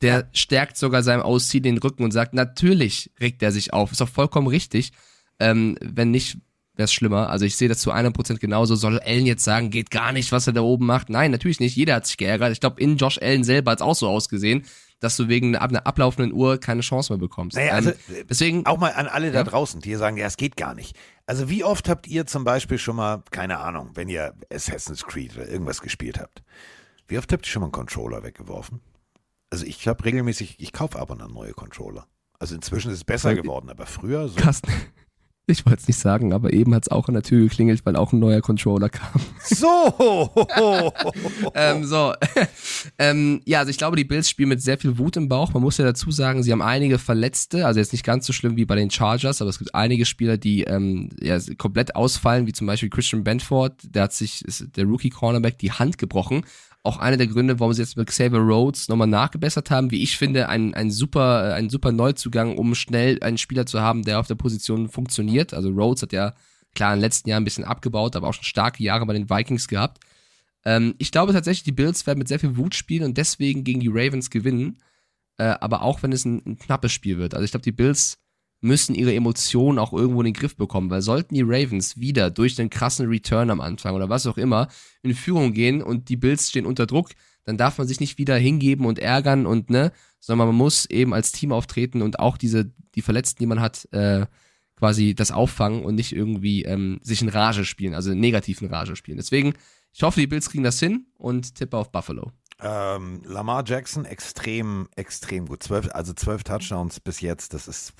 der 0.01 0.27
stärkt 0.33 0.75
sogar 0.75 1.03
seinem 1.03 1.21
Ausziehen 1.21 1.63
den 1.63 1.77
Rücken 1.77 2.03
und 2.03 2.11
sagt, 2.11 2.33
natürlich 2.33 3.11
regt 3.21 3.41
er 3.41 3.53
sich 3.53 3.71
auf. 3.71 3.93
Ist 3.93 4.01
doch 4.01 4.09
vollkommen 4.09 4.47
richtig. 4.47 4.91
Ähm, 5.39 5.77
wenn 5.81 6.11
nicht, 6.11 6.37
wäre 6.77 6.85
es 6.85 6.93
schlimmer. 6.93 7.29
Also 7.29 7.45
ich 7.45 7.55
sehe 7.57 7.67
das 7.69 7.79
zu 7.79 7.91
100% 7.91 8.37
genauso. 8.39 8.75
Soll 8.75 8.99
Allen 8.99 9.25
jetzt 9.25 9.43
sagen, 9.43 9.69
geht 9.69 9.91
gar 9.91 10.11
nicht, 10.11 10.31
was 10.31 10.47
er 10.47 10.53
da 10.53 10.61
oben 10.61 10.85
macht? 10.85 11.09
Nein, 11.09 11.31
natürlich 11.31 11.59
nicht. 11.59 11.75
Jeder 11.75 11.95
hat 11.95 12.05
sich 12.07 12.17
geärgert. 12.17 12.51
Ich 12.51 12.59
glaube, 12.59 12.79
in 12.81 12.97
Josh 12.97 13.17
Allen 13.21 13.43
selber 13.43 13.71
hat 13.71 13.79
es 13.79 13.85
auch 13.85 13.95
so 13.95 14.07
ausgesehen, 14.07 14.63
dass 14.99 15.15
du 15.17 15.27
wegen 15.27 15.55
einer, 15.55 15.77
ab- 15.77 15.87
ablaufenden 15.87 16.33
Uhr 16.33 16.59
keine 16.59 16.81
Chance 16.81 17.13
mehr 17.13 17.19
bekommst. 17.19 17.55
Naja, 17.57 17.73
also, 17.73 17.89
ähm, 17.91 18.25
deswegen, 18.29 18.65
Auch 18.65 18.77
mal 18.79 18.93
an 18.93 19.07
alle 19.07 19.31
da 19.31 19.39
Ja. 19.39 19.43
draußen, 19.43 19.79
die 19.81 19.93
sagen, 19.95 20.17
ja, 20.17 20.25
es 20.25 20.37
geht 20.37 20.55
gar 20.57 20.73
nicht. 20.73 20.95
Also 21.27 21.49
wie 21.49 21.63
oft 21.63 21.87
habt 21.89 22.07
ihr 22.07 22.25
zum 22.25 22.43
Beispiel 22.43 22.77
schon 22.77 22.95
mal, 22.95 23.21
keine 23.31 23.59
Ahnung, 23.59 23.91
wenn 23.95 24.07
ihr 24.09 24.33
Assassin's 24.51 25.03
Creed 25.05 25.35
oder 25.35 25.47
irgendwas 25.49 25.81
gespielt 25.81 26.19
habt, 26.19 26.41
wie 27.07 27.17
oft 27.17 27.31
habt 27.31 27.45
ihr 27.45 27.49
schon 27.51 27.59
mal 27.61 27.67
einen 27.67 27.73
Controller 27.73 28.23
weggeworfen? 28.23 28.79
Also 29.49 29.65
ich 29.65 29.87
habe 29.87 30.03
regelmäßig, 30.03 30.55
ich 30.59 30.73
kaufe 30.73 30.99
aber 30.99 31.15
dann 31.15 31.31
neue 31.31 31.53
Controller. 31.53 32.07
Also 32.39 32.55
inzwischen 32.55 32.89
ist 32.91 32.97
es 32.97 33.03
besser 33.03 33.33
geworden, 33.35 33.69
aber 33.69 33.85
früher 33.85 34.27
so. 34.27 34.35
Carsten, 34.39 34.71
ich 35.49 35.65
wollte 35.65 35.79
es 35.79 35.87
nicht 35.87 35.99
sagen, 35.99 36.33
aber 36.33 36.51
eben 36.51 36.75
hat 36.75 36.83
es 36.83 36.91
auch 36.91 37.07
an 37.07 37.13
der 37.13 37.23
Tür 37.23 37.41
geklingelt, 37.41 37.85
weil 37.85 37.95
auch 37.95 38.11
ein 38.11 38.19
neuer 38.19 38.41
Controller 38.41 38.89
kam. 38.89 39.21
So! 39.41 40.29
ähm, 41.55 41.85
so. 41.85 42.13
ähm, 42.99 43.41
ja, 43.45 43.59
also 43.59 43.69
ich 43.69 43.77
glaube, 43.77 43.95
die 43.95 44.03
Bills 44.03 44.29
spielen 44.29 44.49
mit 44.49 44.61
sehr 44.61 44.77
viel 44.77 44.97
Wut 44.97 45.15
im 45.15 45.29
Bauch. 45.29 45.53
Man 45.53 45.63
muss 45.63 45.77
ja 45.77 45.85
dazu 45.85 46.11
sagen, 46.11 46.43
sie 46.43 46.51
haben 46.51 46.61
einige 46.61 46.99
Verletzte, 46.99 47.65
also 47.65 47.79
jetzt 47.79 47.93
nicht 47.93 48.03
ganz 48.03 48.25
so 48.25 48.33
schlimm 48.33 48.57
wie 48.57 48.65
bei 48.65 48.75
den 48.75 48.91
Chargers, 48.91 49.41
aber 49.41 49.49
es 49.49 49.57
gibt 49.57 49.73
einige 49.73 50.05
Spieler, 50.05 50.37
die 50.37 50.65
ähm, 50.65 51.09
ja, 51.21 51.39
komplett 51.57 51.95
ausfallen, 51.95 52.45
wie 52.45 52.53
zum 52.53 52.67
Beispiel 52.67 52.89
Christian 52.89 53.23
Benford, 53.23 53.73
der 53.83 54.03
hat 54.03 54.13
sich, 54.13 54.43
ist 54.43 54.75
der 54.75 54.83
Rookie-Cornerback, 54.83 55.57
die 55.59 55.71
Hand 55.71 55.97
gebrochen. 55.97 56.43
Auch 56.83 56.97
einer 56.97 57.17
der 57.17 57.27
Gründe, 57.27 57.59
warum 57.59 57.73
sie 57.73 57.81
jetzt 57.81 57.97
mit 57.97 58.07
Xavier 58.07 58.39
Rhodes 58.39 58.87
nochmal 58.87 59.07
nachgebessert 59.07 59.71
haben, 59.71 59.91
wie 59.91 60.03
ich 60.03 60.17
finde, 60.17 60.47
ein, 60.47 60.73
ein 60.73 60.89
super, 60.89 61.53
ein 61.53 61.69
super 61.69 61.91
Neuzugang, 61.91 62.57
um 62.57 62.75
schnell 62.75 63.21
einen 63.21 63.37
Spieler 63.37 63.65
zu 63.65 63.81
haben, 63.81 64.03
der 64.03 64.19
auf 64.19 64.27
der 64.27 64.35
Position 64.35 64.87
funktioniert. 64.87 65.53
Also 65.53 65.69
Rhodes 65.69 66.03
hat 66.03 66.13
ja 66.13 66.33
klar 66.75 66.93
in 66.93 66.99
den 66.99 67.01
letzten 67.01 67.29
Jahren 67.29 67.41
ein 67.41 67.45
bisschen 67.45 67.65
abgebaut, 67.65 68.15
aber 68.15 68.27
auch 68.27 68.33
schon 68.33 68.43
starke 68.43 68.83
Jahre 68.83 69.05
bei 69.05 69.13
den 69.13 69.29
Vikings 69.29 69.67
gehabt. 69.67 69.99
Ähm, 70.63 70.95
ich 70.97 71.11
glaube 71.11 71.33
tatsächlich, 71.33 71.63
die 71.63 71.71
Bills 71.71 72.05
werden 72.07 72.19
mit 72.19 72.27
sehr 72.27 72.39
viel 72.39 72.57
Wut 72.57 72.75
spielen 72.75 73.03
und 73.03 73.17
deswegen 73.17 73.63
gegen 73.63 73.79
die 73.79 73.89
Ravens 73.91 74.29
gewinnen. 74.29 74.79
Äh, 75.37 75.55
aber 75.59 75.81
auch 75.81 76.03
wenn 76.03 76.11
es 76.11 76.25
ein, 76.25 76.41
ein 76.45 76.57
knappes 76.57 76.91
Spiel 76.91 77.17
wird. 77.17 77.33
Also 77.33 77.45
ich 77.45 77.51
glaube, 77.51 77.63
die 77.63 77.71
Bills 77.71 78.17
müssen 78.59 78.95
ihre 78.95 79.13
Emotionen 79.13 79.79
auch 79.79 79.93
irgendwo 79.93 80.21
in 80.21 80.25
den 80.25 80.33
Griff 80.33 80.55
bekommen, 80.55 80.89
weil 80.89 81.01
sollten 81.01 81.35
die 81.35 81.43
Ravens 81.43 81.97
wieder 81.97 82.31
durch 82.31 82.59
einen 82.59 82.69
krassen 82.69 83.07
Return 83.07 83.49
am 83.49 83.61
Anfang 83.61 83.95
oder 83.95 84.09
was 84.09 84.25
auch 84.25 84.37
immer 84.37 84.67
in 85.03 85.13
Führung 85.13 85.53
gehen 85.53 85.81
und 85.81 86.09
die 86.09 86.17
Bills 86.17 86.49
stehen 86.49 86.65
unter 86.65 86.87
Druck, 86.87 87.11
dann 87.43 87.57
darf 87.57 87.77
man 87.77 87.87
sich 87.87 87.99
nicht 87.99 88.17
wieder 88.17 88.35
hingeben 88.35 88.85
und 88.85 88.99
ärgern 88.99 89.45
und 89.45 89.69
ne, 89.69 89.91
sondern 90.19 90.47
man 90.47 90.57
muss 90.57 90.85
eben 90.87 91.13
als 91.13 91.31
Team 91.31 91.51
auftreten 91.51 92.01
und 92.01 92.19
auch 92.19 92.37
diese 92.37 92.71
die 92.95 93.01
Verletzten, 93.01 93.43
die 93.43 93.47
man 93.47 93.61
hat, 93.61 93.87
äh, 93.91 94.25
quasi 94.75 95.15
das 95.15 95.31
auffangen 95.31 95.83
und 95.83 95.95
nicht 95.95 96.13
irgendwie 96.13 96.63
ähm, 96.63 96.99
sich 97.01 97.21
in 97.21 97.29
Rage 97.29 97.65
spielen, 97.65 97.93
also 97.93 98.11
in 98.11 98.19
negativen 98.19 98.67
Rage 98.67 98.95
spielen. 98.95 99.17
Deswegen, 99.17 99.53
ich 99.93 100.03
hoffe, 100.03 100.19
die 100.19 100.27
Bills 100.27 100.49
kriegen 100.49 100.63
das 100.63 100.79
hin 100.79 101.07
und 101.17 101.55
tippe 101.55 101.77
auf 101.77 101.91
Buffalo. 101.91 102.31
Ähm, 102.59 103.21
Lamar 103.25 103.63
Jackson 103.65 104.05
extrem, 104.05 104.89
extrem 104.95 105.47
gut. 105.47 105.61
Zwölf, 105.63 105.89
also 105.93 106.13
zwölf 106.13 106.43
Touchdowns 106.43 106.99
bis 106.99 107.21
jetzt, 107.21 107.53
das 107.53 107.67
ist. 107.67 107.93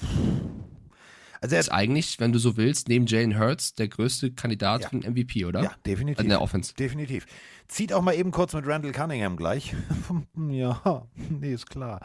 Also 1.39 1.53
er 1.55 1.59
ist 1.59 1.69
eigentlich, 1.71 2.19
wenn 2.19 2.31
du 2.33 2.39
so 2.39 2.57
willst, 2.57 2.87
neben 2.87 3.05
Jalen 3.05 3.37
Hurts 3.39 3.75
der 3.75 3.87
größte 3.87 4.31
Kandidat 4.31 4.81
Ja. 4.83 4.89
für 4.89 4.99
den 4.99 5.13
MVP, 5.13 5.45
oder? 5.45 5.61
Ja, 5.63 5.71
definitiv. 5.85 6.23
In 6.23 6.29
der 6.29 6.41
Offense. 6.41 6.73
Definitiv. 6.73 7.27
Zieht 7.67 7.93
auch 7.93 8.01
mal 8.01 8.15
eben 8.15 8.31
kurz 8.31 8.53
mit 8.53 8.65
Randall 8.65 8.91
Cunningham 8.91 9.37
gleich. 9.37 9.75
ja, 10.49 11.05
nee, 11.15 11.53
ist 11.53 11.69
klar. 11.69 11.99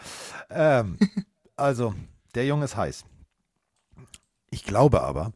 Ähm, 0.51 0.99
also, 1.57 1.95
der 2.35 2.45
Junge 2.47 2.67
ist 2.67 2.77
heiß. 2.77 3.05
Ich 4.51 4.65
glaube 4.65 5.01
aber, 5.03 5.33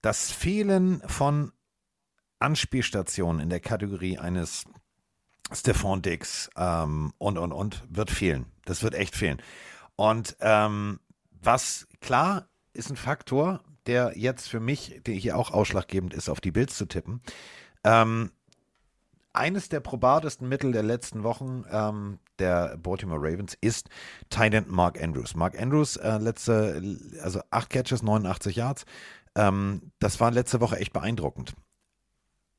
das 0.00 0.30
Fehlen 0.30 1.02
von 1.06 1.50
Anspielstationen 2.38 3.40
in 3.40 3.50
der 3.50 3.58
Kategorie 3.58 4.16
eines 4.18 4.64
Stephon 5.52 6.02
Dix 6.02 6.50
ähm, 6.56 7.12
und, 7.18 7.38
und, 7.38 7.52
und 7.52 7.82
wird 7.88 8.10
fehlen. 8.10 8.46
Das 8.64 8.82
wird 8.82 8.94
echt 8.94 9.16
fehlen. 9.16 9.40
Und 9.96 10.36
ähm, 10.40 11.00
was 11.42 11.86
klar 12.00 12.48
ist 12.72 12.90
ein 12.90 12.96
Faktor, 12.96 13.60
der 13.86 14.12
jetzt 14.16 14.48
für 14.48 14.60
mich, 14.60 15.00
der 15.06 15.14
hier 15.14 15.36
auch 15.36 15.50
ausschlaggebend 15.50 16.14
ist, 16.14 16.28
auf 16.28 16.40
die 16.40 16.52
Bills 16.52 16.76
zu 16.76 16.86
tippen. 16.86 17.22
Ähm, 17.84 18.30
eines 19.32 19.68
der 19.68 19.80
probatesten 19.80 20.48
Mittel 20.48 20.72
der 20.72 20.82
letzten 20.82 21.22
Wochen 21.22 21.64
ähm, 21.70 22.18
der 22.38 22.76
Baltimore 22.76 23.20
Ravens 23.20 23.56
ist 23.60 23.88
Tight 24.30 24.54
End 24.54 24.68
Mark 24.70 25.02
Andrews. 25.02 25.34
Mark 25.34 25.60
Andrews, 25.60 25.96
äh, 25.96 26.18
letzte, 26.18 26.82
also 27.22 27.40
acht 27.50 27.70
Catches, 27.70 28.02
89 28.02 28.56
Yards. 28.56 28.84
Ähm, 29.34 29.92
das 29.98 30.20
war 30.20 30.30
letzte 30.30 30.60
Woche 30.60 30.78
echt 30.78 30.92
beeindruckend. 30.92 31.54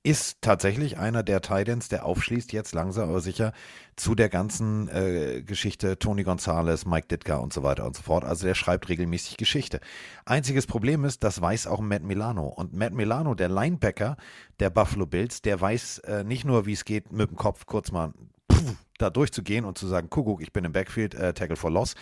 Ist 0.01 0.41
tatsächlich 0.41 0.97
einer 0.97 1.23
der 1.23 1.41
Titans, 1.41 1.89
der 1.89 2.05
aufschließt 2.05 2.53
jetzt 2.53 2.73
langsam 2.73 3.09
aber 3.09 3.19
sicher 3.19 3.51
zu 3.97 4.15
der 4.15 4.29
ganzen 4.29 4.87
äh, 4.87 5.43
Geschichte 5.43 5.99
Tony 5.99 6.23
Gonzalez, 6.23 6.85
Mike 6.85 7.07
Ditka 7.07 7.35
und 7.35 7.51
so 7.51 7.63
weiter 7.63 7.85
und 7.85 7.97
so 7.97 8.03
fort. 8.03 8.23
Also 8.23 8.47
der 8.47 8.55
schreibt 8.55 8.87
regelmäßig 8.87 9.35
Geschichte. 9.35 9.81
Einziges 10.23 10.67
Problem 10.67 11.03
ist, 11.03 11.25
das 11.25 11.41
weiß 11.41 11.67
auch 11.67 11.81
Matt 11.81 12.03
Milano. 12.03 12.47
Und 12.47 12.73
Matt 12.73 12.93
Milano, 12.93 13.35
der 13.35 13.49
Linebacker 13.49 14.15
der 14.61 14.69
Buffalo 14.69 15.05
Bills, 15.05 15.41
der 15.41 15.59
weiß 15.59 15.99
äh, 15.99 16.23
nicht 16.23 16.45
nur, 16.45 16.65
wie 16.65 16.73
es 16.73 16.85
geht, 16.85 17.11
mit 17.11 17.29
dem 17.29 17.35
Kopf 17.35 17.65
kurz 17.65 17.91
mal 17.91 18.13
pff, 18.49 18.75
da 18.99 19.09
durchzugehen 19.09 19.65
und 19.65 19.77
zu 19.77 19.85
sagen, 19.85 20.09
Kuckuck, 20.09 20.41
ich 20.41 20.53
bin 20.53 20.63
im 20.63 20.71
Backfield, 20.71 21.13
äh, 21.13 21.33
Tackle 21.33 21.57
for 21.57 21.71
Loss 21.71 21.95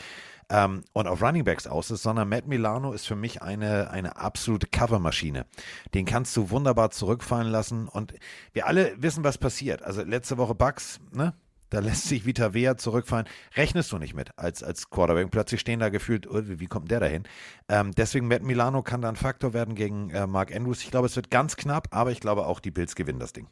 ähm, 0.49 0.83
und 0.93 1.07
auf 1.07 1.21
Running 1.21 1.43
Backs 1.43 1.67
aus 1.67 1.91
ist, 1.91 2.03
sondern 2.03 2.29
Matt 2.29 2.47
Milano 2.47 2.93
ist 2.93 3.05
für 3.05 3.15
mich 3.15 3.41
eine, 3.41 3.89
eine 3.91 4.17
absolute 4.17 4.67
Covermaschine. 4.67 5.45
Den 5.93 6.05
kannst 6.05 6.35
du 6.37 6.49
wunderbar 6.49 6.91
zurückfallen 6.91 7.51
lassen 7.51 7.87
und 7.87 8.13
wir 8.53 8.67
alle 8.67 8.95
wissen, 8.97 9.23
was 9.23 9.37
passiert. 9.37 9.83
Also 9.83 10.03
letzte 10.03 10.37
Woche 10.37 10.55
Bucks, 10.55 10.99
ne? 11.11 11.33
Da 11.69 11.79
lässt 11.79 12.07
sich 12.07 12.25
Vita 12.25 12.53
Vea 12.53 12.77
zurückfallen. 12.77 13.27
Rechnest 13.55 13.91
du 13.91 13.97
nicht 13.97 14.13
mit 14.13 14.29
als, 14.37 14.63
als 14.63 14.89
Quarterback. 14.89 15.29
Plötzlich 15.31 15.59
stehen 15.59 15.81
da 15.81 15.89
gefühlt, 15.89 16.25
oh, 16.25 16.41
wie 16.45 16.61
wie 16.61 16.67
kommt 16.67 16.89
der 16.91 17.01
dahin? 17.01 17.23
Ähm, 17.67 17.93
deswegen 17.93 18.27
Matt 18.27 18.43
Milano 18.43 18.83
kann 18.83 19.01
da 19.01 19.09
ein 19.09 19.17
Faktor 19.17 19.53
werden 19.53 19.75
gegen 19.75 20.09
äh, 20.11 20.27
Mark 20.27 20.55
Andrews. 20.55 20.81
Ich 20.81 20.91
glaube, 20.91 21.07
es 21.07 21.15
wird 21.17 21.29
ganz 21.29 21.57
knapp, 21.57 21.89
aber 21.91 22.11
ich 22.11 22.21
glaube 22.21 22.45
auch, 22.45 22.61
die 22.61 22.71
Bills 22.71 22.95
gewinnen 22.95 23.19
das 23.19 23.33
Ding. 23.33 23.47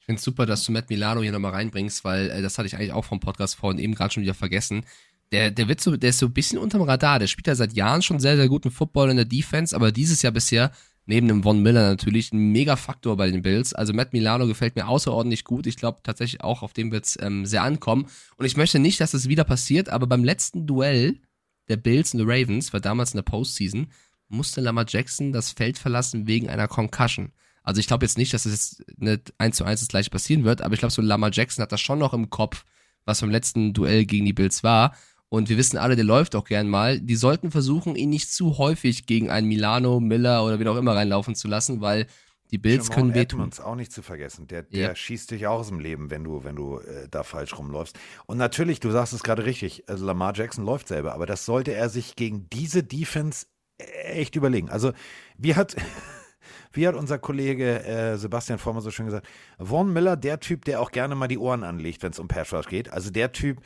Ich 0.00 0.04
finde 0.04 0.18
es 0.18 0.24
super, 0.24 0.44
dass 0.44 0.64
du 0.64 0.72
Matt 0.72 0.90
Milano 0.90 1.22
hier 1.22 1.32
nochmal 1.32 1.52
reinbringst, 1.52 2.04
weil 2.04 2.30
äh, 2.30 2.42
das 2.42 2.58
hatte 2.58 2.66
ich 2.66 2.76
eigentlich 2.76 2.92
auch 2.92 3.06
vom 3.06 3.20
Podcast 3.20 3.56
vorhin 3.56 3.78
eben 3.78 3.94
gerade 3.94 4.12
schon 4.12 4.22
wieder 4.22 4.34
vergessen. 4.34 4.84
Der, 5.32 5.50
der 5.50 5.68
wird 5.68 5.80
so, 5.80 5.96
der 5.96 6.10
ist 6.10 6.18
so 6.18 6.26
ein 6.26 6.32
bisschen 6.32 6.58
unterm 6.58 6.82
Radar. 6.82 7.18
Der 7.18 7.26
spielt 7.26 7.46
ja 7.46 7.54
seit 7.54 7.74
Jahren 7.74 8.02
schon 8.02 8.20
sehr, 8.20 8.36
sehr 8.36 8.48
guten 8.48 8.70
Football 8.70 9.10
in 9.10 9.16
der 9.16 9.26
Defense, 9.26 9.76
aber 9.76 9.92
dieses 9.92 10.22
Jahr 10.22 10.32
bisher 10.32 10.72
neben 11.08 11.26
dem 11.28 11.42
Von 11.42 11.62
Miller 11.62 11.88
natürlich 11.88 12.32
ein 12.32 12.52
Mega-Faktor 12.52 13.16
bei 13.16 13.30
den 13.30 13.42
Bills. 13.42 13.72
Also 13.72 13.94
Matt 13.94 14.12
Milano 14.12 14.46
gefällt 14.46 14.76
mir 14.76 14.88
außerordentlich 14.88 15.44
gut. 15.44 15.66
Ich 15.66 15.76
glaube 15.76 16.00
tatsächlich 16.02 16.42
auch, 16.42 16.62
auf 16.62 16.74
dem 16.74 16.92
wird 16.92 17.06
es 17.06 17.18
ähm, 17.20 17.46
sehr 17.46 17.62
ankommen. 17.62 18.06
Und 18.36 18.44
ich 18.44 18.58
möchte 18.58 18.78
nicht, 18.78 19.00
dass 19.00 19.14
es 19.14 19.28
wieder 19.28 19.44
passiert, 19.44 19.88
aber 19.88 20.06
beim 20.06 20.22
letzten 20.22 20.66
Duell 20.66 21.18
der 21.68 21.78
Bills 21.78 22.14
und 22.14 22.18
der 22.18 22.28
Ravens, 22.28 22.72
war 22.72 22.80
damals 22.80 23.12
in 23.12 23.18
der 23.18 23.22
Postseason, 23.22 23.88
musste 24.28 24.60
Lamar 24.60 24.84
Jackson 24.86 25.32
das 25.32 25.52
Feld 25.52 25.78
verlassen 25.78 26.26
wegen 26.26 26.48
einer 26.48 26.68
Concussion. 26.68 27.32
Also 27.62 27.80
ich 27.80 27.86
glaube 27.86 28.04
jetzt 28.04 28.18
nicht, 28.18 28.32
dass 28.32 28.46
es 28.46 28.78
jetzt 28.78 29.00
nicht 29.00 29.32
eins 29.38 29.56
zu 29.56 29.64
eins 29.64 29.80
das 29.80 29.88
gleiche 29.88 30.10
passieren 30.10 30.44
wird, 30.44 30.62
aber 30.62 30.74
ich 30.74 30.80
glaube, 30.80 30.92
so 30.92 31.02
Lamar 31.02 31.30
Jackson 31.32 31.62
hat 31.62 31.72
das 31.72 31.80
schon 31.80 31.98
noch 31.98 32.14
im 32.14 32.30
Kopf, 32.30 32.64
was 33.04 33.20
beim 33.20 33.30
letzten 33.30 33.72
Duell 33.72 34.04
gegen 34.04 34.26
die 34.26 34.32
Bills 34.32 34.62
war. 34.62 34.94
Und 35.30 35.48
wir 35.48 35.56
wissen 35.58 35.76
alle, 35.76 35.94
der 35.96 36.04
läuft 36.06 36.34
auch 36.36 36.44
gern 36.44 36.68
mal. 36.68 37.00
Die 37.00 37.16
sollten 37.16 37.50
versuchen, 37.50 37.96
ihn 37.96 38.08
nicht 38.10 38.32
zu 38.32 38.56
häufig 38.58 39.06
gegen 39.06 39.30
einen 39.30 39.46
Milano, 39.46 40.00
Miller 40.00 40.44
oder 40.44 40.58
wen 40.58 40.68
auch 40.68 40.76
immer 40.76 40.94
reinlaufen 40.94 41.34
zu 41.34 41.48
lassen, 41.48 41.80
weil 41.80 42.06
die 42.50 42.56
Bills 42.56 42.90
können 42.90 43.10
wehtun. 43.14 43.40
Edmonds 43.40 43.60
auch 43.60 43.74
nicht 43.74 43.92
zu 43.92 44.00
vergessen. 44.00 44.46
Der, 44.46 44.62
der 44.62 44.88
Ja. 44.88 44.94
schießt 44.94 45.30
dich 45.32 45.46
auch 45.46 45.58
aus 45.60 45.68
dem 45.68 45.80
Leben, 45.80 46.10
wenn 46.10 46.24
du, 46.24 46.44
wenn 46.44 46.56
du 46.56 46.78
äh, 46.78 47.06
da 47.10 47.22
falsch 47.22 47.58
rumläufst. 47.58 47.98
Und 48.24 48.38
natürlich, 48.38 48.80
du 48.80 48.90
sagst 48.90 49.12
es 49.12 49.22
gerade 49.22 49.44
richtig, 49.44 49.86
also 49.86 50.06
Lamar 50.06 50.32
Jackson 50.34 50.64
läuft 50.64 50.88
selber, 50.88 51.12
aber 51.12 51.26
das 51.26 51.44
sollte 51.44 51.74
er 51.74 51.90
sich 51.90 52.16
gegen 52.16 52.48
diese 52.50 52.82
Defense 52.82 53.44
echt 53.76 54.34
überlegen. 54.34 54.70
Also, 54.70 54.92
wie 55.36 55.54
hat, 55.56 55.76
wie 56.72 56.88
hat 56.88 56.94
unser 56.94 57.18
Kollege 57.18 57.84
äh, 57.84 58.16
Sebastian 58.16 58.58
Vormer 58.58 58.80
so 58.80 58.90
schön 58.90 59.06
gesagt, 59.06 59.26
Von 59.60 59.92
Miller, 59.92 60.16
der 60.16 60.40
Typ, 60.40 60.64
der 60.64 60.80
auch 60.80 60.90
gerne 60.90 61.14
mal 61.14 61.28
die 61.28 61.38
Ohren 61.38 61.64
anlegt, 61.64 62.02
wenn 62.02 62.12
es 62.12 62.18
um 62.18 62.28
Pass 62.28 62.50
geht. 62.68 62.90
Also 62.90 63.10
der 63.10 63.32
Typ 63.32 63.60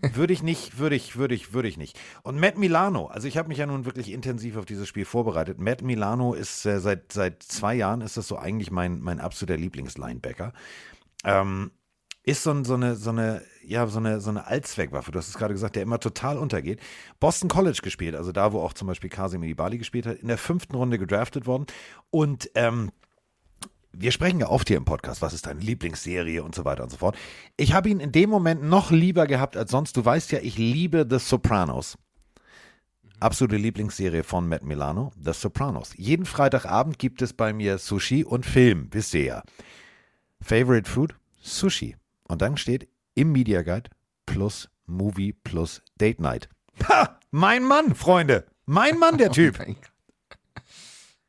würde 0.00 0.32
ich 0.32 0.42
nicht, 0.42 0.78
würde 0.78 0.96
ich, 0.96 1.16
würde 1.16 1.34
ich, 1.34 1.52
würde 1.52 1.68
ich 1.68 1.76
nicht. 1.76 1.98
Und 2.22 2.38
Matt 2.38 2.58
Milano, 2.58 3.06
also 3.06 3.28
ich 3.28 3.36
habe 3.36 3.48
mich 3.48 3.58
ja 3.58 3.66
nun 3.66 3.84
wirklich 3.84 4.12
intensiv 4.12 4.56
auf 4.56 4.64
dieses 4.64 4.88
Spiel 4.88 5.04
vorbereitet. 5.04 5.58
Matt 5.58 5.82
Milano 5.82 6.34
ist 6.34 6.64
äh, 6.66 6.80
seit, 6.80 7.12
seit 7.12 7.42
zwei 7.42 7.74
Jahren 7.74 8.00
ist 8.00 8.16
das 8.16 8.28
so 8.28 8.36
eigentlich 8.36 8.70
mein, 8.70 9.00
mein 9.00 9.20
absoluter 9.20 9.56
Lieblingslinebacker. 9.56 10.52
Ähm, 11.24 11.70
ist 12.24 12.42
so, 12.42 12.64
so 12.64 12.74
eine, 12.74 12.96
so 12.96 13.10
eine, 13.10 13.42
ja, 13.62 13.86
so 13.86 13.98
eine, 13.98 14.20
so 14.20 14.30
eine 14.30 14.46
Allzweckwaffe. 14.46 15.12
Du 15.12 15.18
hast 15.18 15.28
es 15.28 15.36
gerade 15.36 15.52
gesagt, 15.52 15.76
der 15.76 15.82
immer 15.82 16.00
total 16.00 16.38
untergeht. 16.38 16.80
Boston 17.20 17.50
College 17.50 17.80
gespielt, 17.82 18.14
also 18.14 18.32
da, 18.32 18.52
wo 18.52 18.60
auch 18.60 18.72
zum 18.72 18.88
Beispiel 18.88 19.10
Kasim 19.10 19.54
Bali 19.54 19.76
gespielt 19.76 20.06
hat, 20.06 20.16
in 20.16 20.28
der 20.28 20.38
fünften 20.38 20.74
Runde 20.74 20.98
gedraftet 20.98 21.46
worden. 21.46 21.66
Und 22.10 22.50
ähm, 22.54 22.90
wir 23.96 24.12
sprechen 24.12 24.40
ja 24.40 24.48
oft 24.48 24.68
hier 24.68 24.76
im 24.76 24.84
Podcast, 24.84 25.22
was 25.22 25.32
ist 25.32 25.46
deine 25.46 25.60
Lieblingsserie 25.60 26.42
und 26.42 26.54
so 26.54 26.64
weiter 26.64 26.82
und 26.82 26.90
so 26.90 26.96
fort. 26.96 27.16
Ich 27.56 27.72
habe 27.72 27.88
ihn 27.88 28.00
in 28.00 28.12
dem 28.12 28.30
Moment 28.30 28.62
noch 28.62 28.90
lieber 28.90 29.26
gehabt 29.26 29.56
als 29.56 29.70
sonst. 29.70 29.96
Du 29.96 30.04
weißt 30.04 30.32
ja, 30.32 30.40
ich 30.40 30.58
liebe 30.58 31.06
The 31.08 31.18
Sopranos. 31.18 31.96
Absolute 33.20 33.56
Lieblingsserie 33.56 34.22
von 34.22 34.48
Matt 34.48 34.64
Milano, 34.64 35.12
The 35.22 35.32
Sopranos. 35.32 35.94
Jeden 35.96 36.26
Freitagabend 36.26 36.98
gibt 36.98 37.22
es 37.22 37.32
bei 37.32 37.52
mir 37.52 37.78
Sushi 37.78 38.24
und 38.24 38.44
Film, 38.44 38.88
wisst 38.90 39.14
ihr 39.14 39.24
ja. 39.24 39.42
Favorite 40.40 40.90
Food? 40.90 41.14
Sushi. 41.40 41.96
Und 42.28 42.42
dann 42.42 42.56
steht 42.56 42.88
im 43.14 43.32
Media 43.32 43.62
Guide 43.62 43.90
plus 44.26 44.68
Movie 44.86 45.32
plus 45.32 45.82
Date 45.96 46.20
Night. 46.20 46.48
Ha! 46.88 47.18
Mein 47.30 47.64
Mann, 47.64 47.94
Freunde. 47.94 48.46
Mein 48.66 48.98
Mann, 48.98 49.18
der 49.18 49.30
Typ. 49.32 49.58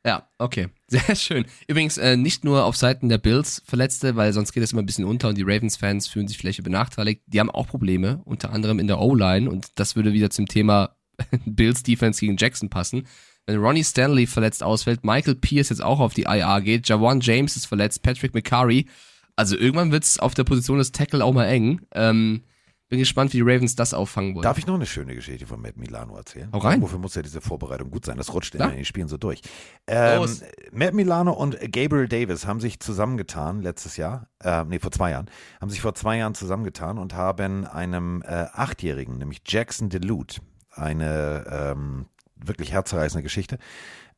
Ja, 0.06 0.28
okay. 0.38 0.68
Sehr 0.86 1.16
schön. 1.16 1.46
Übrigens, 1.66 1.98
äh, 1.98 2.16
nicht 2.16 2.44
nur 2.44 2.64
auf 2.64 2.76
Seiten 2.76 3.08
der 3.08 3.18
Bills 3.18 3.60
Verletzte, 3.66 4.14
weil 4.14 4.32
sonst 4.32 4.52
geht 4.52 4.62
es 4.62 4.72
immer 4.72 4.82
ein 4.82 4.86
bisschen 4.86 5.04
unter 5.04 5.28
und 5.28 5.36
die 5.36 5.42
Ravens-Fans 5.42 6.06
fühlen 6.06 6.28
sich 6.28 6.38
vielleicht 6.38 6.62
benachteiligt. 6.62 7.22
Die 7.26 7.40
haben 7.40 7.50
auch 7.50 7.66
Probleme, 7.66 8.22
unter 8.24 8.52
anderem 8.52 8.78
in 8.78 8.86
der 8.86 9.00
O-Line 9.00 9.50
und 9.50 9.66
das 9.74 9.96
würde 9.96 10.12
wieder 10.12 10.30
zum 10.30 10.46
Thema 10.46 10.96
Bills 11.44 11.82
Defense 11.82 12.20
gegen 12.20 12.36
Jackson 12.36 12.70
passen. 12.70 13.08
Wenn 13.46 13.58
Ronnie 13.58 13.82
Stanley 13.82 14.28
verletzt 14.28 14.62
ausfällt, 14.62 15.04
Michael 15.04 15.34
Pierce 15.34 15.70
jetzt 15.70 15.82
auch 15.82 15.98
auf 15.98 16.14
die 16.14 16.22
IR 16.22 16.60
geht, 16.60 16.88
Jawan 16.88 17.20
James 17.20 17.56
ist 17.56 17.66
verletzt, 17.66 18.02
Patrick 18.04 18.32
McCurry. 18.32 18.86
Also 19.34 19.56
irgendwann 19.56 19.90
wird's 19.90 20.20
auf 20.20 20.34
der 20.34 20.44
Position 20.44 20.78
des 20.78 20.92
Tackle 20.92 21.24
auch 21.24 21.32
mal 21.32 21.46
eng. 21.46 21.80
Ähm, 21.94 22.44
bin 22.88 22.98
gespannt, 23.00 23.32
wie 23.32 23.38
die 23.38 23.42
Ravens 23.42 23.74
das 23.74 23.94
auffangen 23.94 24.34
wollen. 24.34 24.42
Darf 24.42 24.58
ich 24.58 24.66
noch 24.66 24.74
eine 24.74 24.86
schöne 24.86 25.14
Geschichte 25.14 25.46
von 25.46 25.60
Matt 25.60 25.76
Milano 25.76 26.16
erzählen? 26.16 26.48
Hau 26.52 26.58
rein. 26.58 26.80
Wofür 26.82 26.98
muss 26.98 27.14
ja 27.14 27.22
diese 27.22 27.40
Vorbereitung 27.40 27.90
gut 27.90 28.04
sein? 28.04 28.16
Das 28.16 28.32
rutscht 28.32 28.54
immer 28.54 28.70
in 28.70 28.76
den 28.76 28.84
Spielen 28.84 29.08
so 29.08 29.16
durch. 29.16 29.40
Ähm, 29.86 30.18
Los. 30.18 30.42
Matt 30.72 30.94
Milano 30.94 31.32
und 31.32 31.58
Gabriel 31.72 32.06
Davis 32.08 32.46
haben 32.46 32.60
sich 32.60 32.78
zusammengetan 32.78 33.60
letztes 33.60 33.96
Jahr, 33.96 34.28
äh, 34.42 34.64
nee, 34.64 34.78
vor 34.78 34.92
zwei 34.92 35.10
Jahren, 35.10 35.28
haben 35.60 35.70
sich 35.70 35.80
vor 35.80 35.94
zwei 35.94 36.18
Jahren 36.18 36.34
zusammengetan 36.34 36.98
und 36.98 37.14
haben 37.14 37.66
einem 37.66 38.22
äh, 38.22 38.46
Achtjährigen, 38.52 39.18
nämlich 39.18 39.42
Jackson 39.46 39.88
DeLute, 39.88 40.40
eine 40.70 41.44
ähm, 41.50 42.06
wirklich 42.36 42.72
herzerreißende 42.72 43.22
Geschichte. 43.22 43.58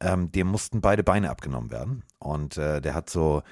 Ähm, 0.01 0.31
dem 0.31 0.47
mussten 0.47 0.81
beide 0.81 1.03
Beine 1.03 1.31
abgenommen 1.31 1.71
werden. 1.71 2.05
Und 2.19 2.57
äh, 2.57 2.81
der 2.81 2.95
hat 2.95 3.11
so, 3.11 3.43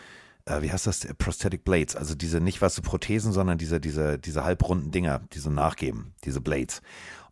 äh, 0.47 0.63
wie 0.63 0.73
heißt 0.73 0.87
das, 0.87 1.07
Prosthetic 1.19 1.65
Blades, 1.65 1.97
also 1.97 2.15
diese 2.15 2.41
nicht 2.41 2.63
was 2.63 2.75
so 2.75 2.83
Prothesen, 2.83 3.33
sondern 3.33 3.59
diese, 3.59 3.81
diese, 3.81 4.19
diese 4.19 4.45
halbrunden 4.45 4.91
Dinger, 4.91 5.21
die 5.33 5.39
so 5.39 5.51
nachgeben, 5.51 6.15
diese 6.25 6.41
Blades. 6.41 6.83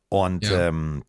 Und 0.09 0.45
Ja. 0.45 0.69
ähm, 0.69 1.03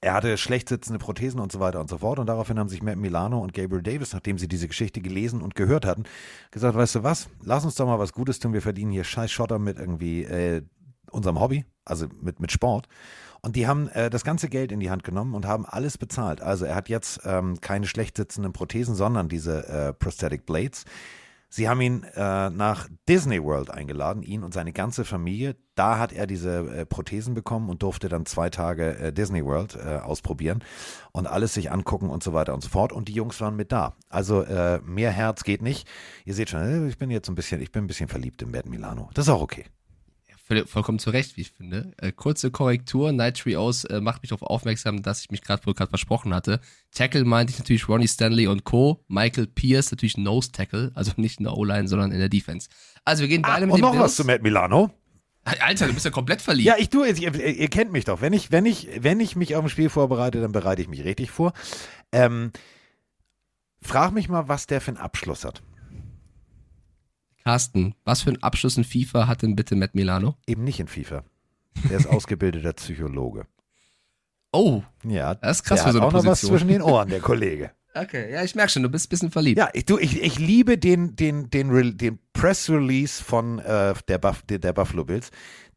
er 0.00 0.12
hatte 0.12 0.36
schlecht 0.36 0.68
sitzende 0.68 0.98
Prothesen 0.98 1.40
und 1.40 1.50
so 1.50 1.60
weiter 1.60 1.80
und 1.80 1.88
so 1.88 1.96
fort. 1.98 2.18
Und 2.18 2.26
daraufhin 2.26 2.58
haben 2.58 2.68
sich 2.68 2.82
Matt 2.82 2.98
Milano 2.98 3.38
und 3.38 3.54
Gabriel 3.54 3.82
Davis, 3.82 4.12
nachdem 4.12 4.36
sie 4.36 4.48
diese 4.48 4.68
Geschichte 4.68 5.00
gelesen 5.00 5.40
und 5.40 5.54
gehört 5.54 5.86
hatten, 5.86 6.04
gesagt, 6.50 6.76
weißt 6.76 6.96
du 6.96 7.02
was, 7.04 7.30
lass 7.42 7.64
uns 7.64 7.74
doch 7.76 7.86
mal 7.86 7.98
was 7.98 8.12
Gutes 8.12 8.38
tun. 8.38 8.52
Wir 8.52 8.60
verdienen 8.60 8.92
hier 8.92 9.04
scheiß 9.04 9.30
Schotter 9.30 9.58
mit 9.58 9.78
irgendwie 9.78 10.24
äh, 10.24 10.62
unserem 11.10 11.40
Hobby, 11.40 11.64
also 11.86 12.06
mit, 12.20 12.38
mit 12.38 12.52
Sport. 12.52 12.86
Und 13.44 13.56
die 13.56 13.66
haben 13.66 13.88
äh, 13.88 14.08
das 14.08 14.24
ganze 14.24 14.48
Geld 14.48 14.72
in 14.72 14.80
die 14.80 14.90
Hand 14.90 15.04
genommen 15.04 15.34
und 15.34 15.44
haben 15.44 15.66
alles 15.66 15.98
bezahlt. 15.98 16.40
Also 16.40 16.64
er 16.64 16.74
hat 16.74 16.88
jetzt 16.88 17.20
ähm, 17.26 17.60
keine 17.60 17.86
schlecht 17.86 18.16
sitzenden 18.16 18.54
Prothesen, 18.54 18.94
sondern 18.94 19.28
diese 19.28 19.68
äh, 19.68 19.92
Prosthetic 19.92 20.46
Blades. 20.46 20.86
Sie 21.50 21.68
haben 21.68 21.82
ihn 21.82 22.04
äh, 22.14 22.48
nach 22.48 22.88
Disney 23.06 23.42
World 23.42 23.70
eingeladen, 23.70 24.22
ihn 24.22 24.44
und 24.44 24.54
seine 24.54 24.72
ganze 24.72 25.04
Familie. 25.04 25.56
Da 25.74 25.98
hat 25.98 26.14
er 26.14 26.26
diese 26.26 26.60
äh, 26.74 26.86
Prothesen 26.86 27.34
bekommen 27.34 27.68
und 27.68 27.82
durfte 27.82 28.08
dann 28.08 28.24
zwei 28.24 28.48
Tage 28.48 28.96
äh, 28.96 29.12
Disney 29.12 29.44
World 29.44 29.76
äh, 29.76 29.98
ausprobieren 29.98 30.64
und 31.12 31.26
alles 31.26 31.52
sich 31.52 31.70
angucken 31.70 32.08
und 32.08 32.22
so 32.22 32.32
weiter 32.32 32.54
und 32.54 32.62
so 32.62 32.70
fort. 32.70 32.94
Und 32.94 33.08
die 33.08 33.12
Jungs 33.12 33.42
waren 33.42 33.56
mit 33.56 33.72
da. 33.72 33.94
Also 34.08 34.40
äh, 34.40 34.80
mehr 34.80 35.10
Herz 35.10 35.44
geht 35.44 35.60
nicht. 35.60 35.86
Ihr 36.24 36.32
seht 36.32 36.48
schon, 36.48 36.60
äh, 36.60 36.88
ich 36.88 36.96
bin 36.96 37.10
jetzt 37.10 37.28
ein 37.28 37.34
bisschen, 37.34 37.60
ich 37.60 37.70
bin 37.70 37.84
ein 37.84 37.88
bisschen 37.88 38.08
verliebt 38.08 38.40
in 38.40 38.50
Matt 38.50 38.64
Milano. 38.64 39.10
Das 39.12 39.26
ist 39.26 39.32
auch 39.32 39.42
okay. 39.42 39.66
Voll, 40.46 40.66
vollkommen 40.66 40.98
zu 40.98 41.08
Recht, 41.08 41.38
wie 41.38 41.40
ich 41.40 41.52
finde. 41.52 41.92
Äh, 41.96 42.12
kurze 42.12 42.50
Korrektur, 42.50 43.12
Night 43.12 43.38
Trios 43.38 43.84
äh, 43.84 44.02
macht 44.02 44.20
mich 44.22 44.28
darauf 44.28 44.42
aufmerksam, 44.42 45.02
dass 45.02 45.22
ich 45.22 45.30
mich 45.30 45.40
gerade 45.40 45.64
wohl 45.64 45.72
gerade 45.72 45.88
versprochen 45.88 46.34
hatte. 46.34 46.60
Tackle 46.92 47.24
meinte 47.24 47.54
ich 47.54 47.58
natürlich 47.58 47.88
Ronnie 47.88 48.06
Stanley 48.06 48.46
und 48.46 48.64
Co. 48.64 49.02
Michael 49.08 49.46
Pierce 49.46 49.90
natürlich 49.90 50.18
Nose 50.18 50.52
Tackle, 50.52 50.92
also 50.94 51.12
nicht 51.16 51.38
in 51.38 51.44
der 51.44 51.56
O-Line, 51.56 51.88
sondern 51.88 52.12
in 52.12 52.18
der 52.18 52.28
Defense. 52.28 52.68
Also 53.06 53.22
wir 53.22 53.28
gehen 53.28 53.40
beide 53.40 53.64
mit 53.64 53.76
und 53.76 53.80
noch 53.80 53.92
Bills. 53.92 54.04
was 54.04 54.16
zu 54.16 54.24
Matt 54.24 54.42
Milano. 54.42 54.90
Alter, 55.44 55.86
du 55.86 55.94
bist 55.94 56.04
ja 56.04 56.10
komplett 56.10 56.42
verliebt. 56.42 56.66
Ja, 56.66 56.76
ich 56.78 56.90
tue 56.90 57.08
es. 57.08 57.18
Ihr, 57.18 57.34
ihr 57.34 57.68
kennt 57.68 57.92
mich 57.92 58.04
doch. 58.04 58.20
Wenn 58.20 58.34
ich, 58.34 58.50
wenn 58.52 58.66
ich, 58.66 58.88
wenn 59.00 59.20
ich 59.20 59.36
mich 59.36 59.56
auf 59.56 59.64
ein 59.64 59.70
Spiel 59.70 59.88
vorbereite, 59.88 60.42
dann 60.42 60.52
bereite 60.52 60.82
ich 60.82 60.88
mich 60.88 61.04
richtig 61.04 61.30
vor. 61.30 61.54
Ähm, 62.12 62.52
frag 63.80 64.12
mich 64.12 64.28
mal, 64.28 64.48
was 64.48 64.66
der 64.66 64.82
für 64.82 64.90
einen 64.90 64.98
Abschluss 64.98 65.44
hat. 65.44 65.62
Carsten, 67.44 67.94
was 68.04 68.22
für 68.22 68.30
einen 68.30 68.42
Abschluss 68.42 68.76
in 68.78 68.84
FIFA 68.84 69.26
hat 69.28 69.42
denn 69.42 69.54
bitte 69.54 69.76
Matt 69.76 69.94
Milano? 69.94 70.36
Eben 70.46 70.64
nicht 70.64 70.80
in 70.80 70.88
FIFA. 70.88 71.24
Der 71.90 71.98
ist 71.98 72.06
ausgebildeter 72.08 72.72
Psychologe. 72.72 73.46
Oh, 74.52 74.82
Ja, 75.04 75.34
Das 75.34 75.58
ist 75.58 75.64
krass 75.64 75.82
der 75.82 75.88
für 75.88 75.92
so 75.92 75.98
hat 76.00 76.02
eine 76.02 76.08
auch 76.08 76.12
noch 76.12 76.30
was 76.30 76.40
Position. 76.40 76.50
zwischen 76.58 76.68
den 76.68 76.82
Ohren, 76.82 77.08
der 77.10 77.20
Kollege. 77.20 77.70
okay. 77.94 78.32
Ja, 78.32 78.42
ich 78.44 78.54
merke 78.54 78.70
schon, 78.72 78.82
du 78.82 78.88
bist 78.88 79.06
ein 79.06 79.10
bisschen 79.10 79.30
verliebt. 79.30 79.58
Ja, 79.58 79.68
ich, 79.74 79.84
du, 79.84 79.98
ich, 79.98 80.22
ich 80.22 80.38
liebe 80.38 80.78
den, 80.78 81.16
den, 81.16 81.50
den, 81.50 81.70
Re- 81.70 81.92
den 81.92 82.18
Press 82.32 82.70
Release 82.70 83.22
von 83.22 83.58
äh, 83.58 83.94
der, 84.08 84.18
Buff, 84.18 84.42
der, 84.42 84.58
der 84.60 84.72
Buffalo 84.72 85.04
Bills, 85.04 85.30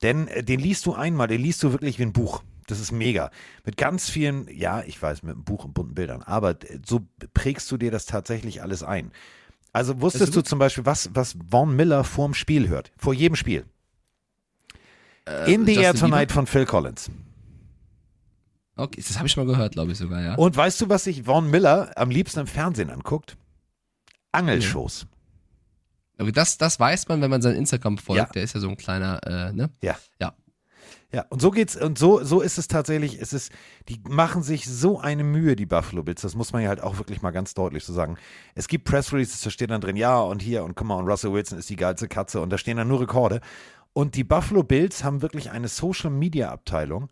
denn 0.04 0.28
äh, 0.30 0.44
den 0.44 0.60
liest 0.60 0.86
du 0.86 0.94
einmal, 0.94 1.28
den 1.28 1.42
liest 1.42 1.64
du 1.64 1.72
wirklich 1.74 2.00
wie 2.00 2.04
ein 2.04 2.14
Buch. 2.14 2.44
Das 2.68 2.80
ist 2.80 2.92
mega. 2.92 3.32
Mit 3.66 3.78
ganz 3.78 4.10
vielen, 4.10 4.48
ja, 4.54 4.84
ich 4.84 5.02
weiß, 5.02 5.24
mit 5.24 5.34
einem 5.36 5.44
Buch 5.44 5.66
und 5.66 5.74
bunten 5.74 5.96
Bildern, 5.96 6.22
aber 6.22 6.52
äh, 6.52 6.80
so 6.86 7.02
prägst 7.34 7.70
du 7.72 7.78
dir 7.78 7.92
das 7.92 8.06
tatsächlich 8.06 8.62
alles 8.62 8.84
ein. 8.84 9.12
Also 9.78 10.02
wusstest 10.02 10.36
du 10.36 10.42
zum 10.42 10.58
Beispiel, 10.58 10.88
was, 10.88 11.08
was 11.14 11.38
Vaughn 11.52 11.76
Miller 11.76 12.04
vorm 12.04 12.34
Spiel 12.34 12.68
hört? 12.68 12.92
Vor 12.98 13.14
jedem 13.14 13.36
Spiel. 13.36 13.64
In 15.46 15.68
the 15.68 15.74
Justin 15.74 15.84
Air 15.84 15.94
Bieber? 15.94 16.00
Tonight 16.08 16.32
von 16.32 16.48
Phil 16.48 16.66
Collins. 16.66 17.12
Okay, 18.76 19.04
das 19.06 19.18
habe 19.18 19.28
ich 19.28 19.38
mal 19.38 19.46
gehört, 19.46 19.74
glaube 19.74 19.92
ich 19.92 20.00
sogar, 20.00 20.20
ja. 20.24 20.34
Und 20.34 20.58
weißt 20.58 20.82
du, 20.82 20.90
was 20.90 21.04
sich 21.04 21.26
Vaughn 21.26 21.52
Miller 21.52 21.92
am 21.96 22.10
liebsten 22.10 22.40
im 22.40 22.48
Fernsehen 22.48 22.90
anguckt? 22.90 23.38
Angelshows. 24.32 25.06
Aber 26.18 26.32
das, 26.32 26.58
das 26.58 26.80
weiß 26.80 27.08
man, 27.10 27.22
wenn 27.22 27.30
man 27.30 27.44
seinen 27.44 27.58
Instagram 27.58 28.00
folgt. 28.00 28.18
Ja. 28.18 28.26
Der 28.26 28.42
ist 28.42 28.56
ja 28.56 28.60
so 28.60 28.70
ein 28.70 28.78
kleiner, 28.78 29.22
äh, 29.28 29.54
ne? 29.54 29.70
Ja. 29.84 29.96
Ja. 30.20 30.34
Ja, 31.14 31.26
und 31.30 31.42
so 31.42 31.52
geht's, 31.52 31.78
und 31.78 31.98
so, 31.98 32.22
so 32.24 32.42
ist 32.42 32.58
es 32.58 32.68
tatsächlich, 32.68 33.22
es 33.22 33.32
ist, 33.32 33.54
die 33.88 34.02
machen 34.10 34.44
sich 34.44 34.66
so 34.66 35.00
eine 35.00 35.24
Mühe, 35.24 35.56
die 35.56 35.66
Buffalo 35.66 36.04
Bills, 36.04 36.22
das 36.22 36.36
muss 36.36 36.52
man 36.52 36.64
ja 36.64 36.68
halt 36.68 36.82
auch 36.82 36.98
wirklich 36.98 37.22
mal 37.22 37.32
ganz 37.32 37.54
deutlich 37.54 37.86
so 37.86 37.94
sagen. 37.94 38.18
Es 38.56 38.68
gibt 38.68 38.84
Press 38.84 39.14
Releases, 39.14 39.40
da 39.40 39.50
steht 39.50 39.72
dann 39.72 39.80
drin, 39.80 39.96
ja, 39.96 40.20
und 40.20 40.42
hier, 40.42 40.66
und 40.66 40.76
guck 40.76 40.86
mal, 40.86 40.96
und 40.96 41.08
Russell 41.08 41.32
Wilson 41.32 41.60
ist 41.60 41.70
die 41.70 41.78
geilste 41.78 42.10
Katze, 42.10 42.42
und 42.42 42.50
da 42.50 42.58
stehen 42.58 42.76
dann 42.76 42.90
nur 42.90 43.00
Rekorde. 43.00 43.40
Und 43.94 44.16
die 44.16 44.26
Buffalo 44.26 44.64
Bills 44.64 45.06
haben 45.06 45.22
wirklich 45.22 45.50
eine 45.50 45.70
Social 45.70 46.10
Media 46.10 46.52
Abteilung 46.52 47.10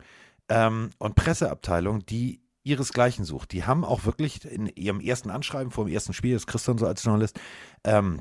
ähm, 0.50 0.90
und 0.98 1.14
Presseabteilung, 1.14 2.04
die 2.04 2.42
ihresgleichen 2.64 3.24
sucht. 3.24 3.52
Die 3.52 3.64
haben 3.64 3.84
auch 3.84 4.04
wirklich 4.04 4.44
in 4.44 4.66
ihrem 4.66 5.00
ersten 5.00 5.30
Anschreiben 5.30 5.70
vor 5.70 5.86
dem 5.86 5.94
ersten 5.94 6.12
Spiel, 6.12 6.38
das 6.38 6.64
dann 6.64 6.78
so 6.78 6.86
als 6.86 7.02
Journalist, 7.02 7.40
ähm, 7.84 8.20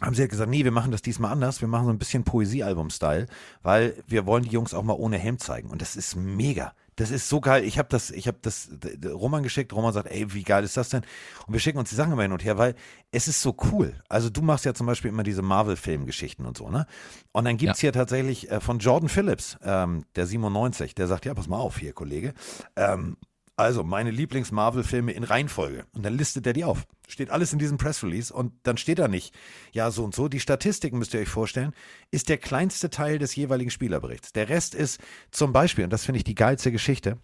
haben 0.00 0.14
sie 0.14 0.22
halt 0.22 0.30
gesagt, 0.30 0.50
nee, 0.50 0.64
wir 0.64 0.70
machen 0.70 0.92
das 0.92 1.02
diesmal 1.02 1.32
anders. 1.32 1.60
Wir 1.60 1.68
machen 1.68 1.86
so 1.86 1.92
ein 1.92 1.98
bisschen 1.98 2.24
Poesiealbum-Style, 2.24 3.26
weil 3.62 4.02
wir 4.06 4.26
wollen 4.26 4.44
die 4.44 4.50
Jungs 4.50 4.74
auch 4.74 4.84
mal 4.84 4.94
ohne 4.94 5.18
Helm 5.18 5.38
zeigen. 5.38 5.70
Und 5.70 5.82
das 5.82 5.96
ist 5.96 6.14
mega. 6.14 6.72
Das 6.98 7.12
ist 7.12 7.28
so 7.28 7.40
geil. 7.40 7.62
Ich 7.62 7.78
habe 7.78 7.88
das, 7.88 8.10
ich 8.10 8.26
habe 8.26 8.38
das 8.42 8.70
Roman 9.04 9.44
geschickt. 9.44 9.72
Roman 9.72 9.92
sagt, 9.92 10.10
ey, 10.10 10.34
wie 10.34 10.42
geil 10.42 10.64
ist 10.64 10.76
das 10.76 10.88
denn? 10.88 11.02
Und 11.46 11.52
wir 11.52 11.60
schicken 11.60 11.78
uns 11.78 11.90
die 11.90 11.94
Sachen 11.94 12.12
immer 12.12 12.22
hin 12.22 12.32
und 12.32 12.44
her, 12.44 12.58
weil 12.58 12.74
es 13.12 13.28
ist 13.28 13.40
so 13.40 13.56
cool. 13.70 13.94
Also 14.08 14.30
du 14.30 14.42
machst 14.42 14.64
ja 14.64 14.74
zum 14.74 14.88
Beispiel 14.88 15.10
immer 15.10 15.22
diese 15.22 15.42
Marvel-Film-Geschichten 15.42 16.44
und 16.44 16.56
so, 16.56 16.70
ne? 16.70 16.86
Und 17.30 17.44
dann 17.44 17.56
gibt's 17.56 17.78
hier 17.78 17.92
tatsächlich 17.92 18.50
äh, 18.50 18.60
von 18.60 18.80
Jordan 18.80 19.08
Phillips, 19.08 19.58
ähm, 19.62 20.04
der 20.16 20.26
97, 20.26 20.96
der 20.96 21.06
sagt, 21.06 21.24
ja, 21.24 21.34
pass 21.34 21.46
mal 21.46 21.58
auf 21.58 21.78
hier, 21.78 21.92
Kollege. 21.92 22.34
Ähm, 22.74 23.16
also 23.58 23.82
meine 23.82 24.10
Lieblings-Marvel-Filme 24.10 25.12
in 25.12 25.24
Reihenfolge. 25.24 25.84
Und 25.92 26.04
dann 26.04 26.16
listet 26.16 26.46
er 26.46 26.52
die 26.52 26.64
auf. 26.64 26.86
Steht 27.08 27.30
alles 27.30 27.52
in 27.52 27.58
diesem 27.58 27.78
Press-Release 27.78 28.32
und 28.32 28.52
dann 28.62 28.76
steht 28.76 28.98
da 28.98 29.08
nicht, 29.08 29.34
ja, 29.72 29.90
so 29.90 30.04
und 30.04 30.14
so. 30.14 30.28
Die 30.28 30.40
Statistiken 30.40 30.98
müsst 30.98 31.14
ihr 31.14 31.20
euch 31.20 31.28
vorstellen, 31.28 31.72
ist 32.10 32.28
der 32.28 32.38
kleinste 32.38 32.90
Teil 32.90 33.18
des 33.18 33.34
jeweiligen 33.34 33.70
Spielerberichts. 33.70 34.32
Der 34.32 34.48
Rest 34.48 34.74
ist 34.74 35.00
zum 35.30 35.52
Beispiel, 35.52 35.84
und 35.84 35.90
das 35.90 36.04
finde 36.04 36.18
ich 36.18 36.24
die 36.24 36.34
geilste 36.34 36.70
Geschichte, 36.70 37.18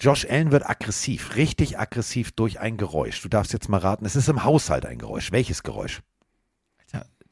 Josh 0.00 0.26
Allen 0.28 0.52
wird 0.52 0.68
aggressiv, 0.68 1.34
richtig 1.36 1.78
aggressiv 1.78 2.32
durch 2.32 2.60
ein 2.60 2.76
Geräusch. 2.76 3.20
Du 3.20 3.28
darfst 3.28 3.52
jetzt 3.52 3.68
mal 3.68 3.78
raten, 3.78 4.04
es 4.04 4.14
ist 4.16 4.28
im 4.28 4.44
Haushalt 4.44 4.86
ein 4.86 4.98
Geräusch. 4.98 5.32
Welches 5.32 5.62
Geräusch? 5.62 6.00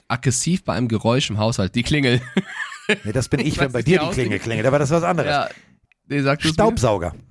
Aggressiv 0.08 0.62
bei 0.64 0.74
einem 0.74 0.86
Geräusch 0.86 1.30
im 1.30 1.38
Haushalt, 1.38 1.74
die 1.74 1.82
Klingel. 1.82 2.20
Nee, 3.02 3.12
das 3.12 3.28
bin 3.28 3.40
ich, 3.46 3.48
Ich 3.48 3.58
wenn 3.58 3.72
bei 3.72 3.82
dir 3.82 3.98
die 3.98 4.10
Klingel 4.10 4.38
klingelt, 4.38 4.66
aber 4.66 4.78
das 4.78 4.90
ist 4.90 4.96
was 4.96 5.02
anderes. 5.02 5.28
ja. 5.30 5.48
Nee, 6.08 6.22
du's 6.40 6.56
mir. 6.56 7.25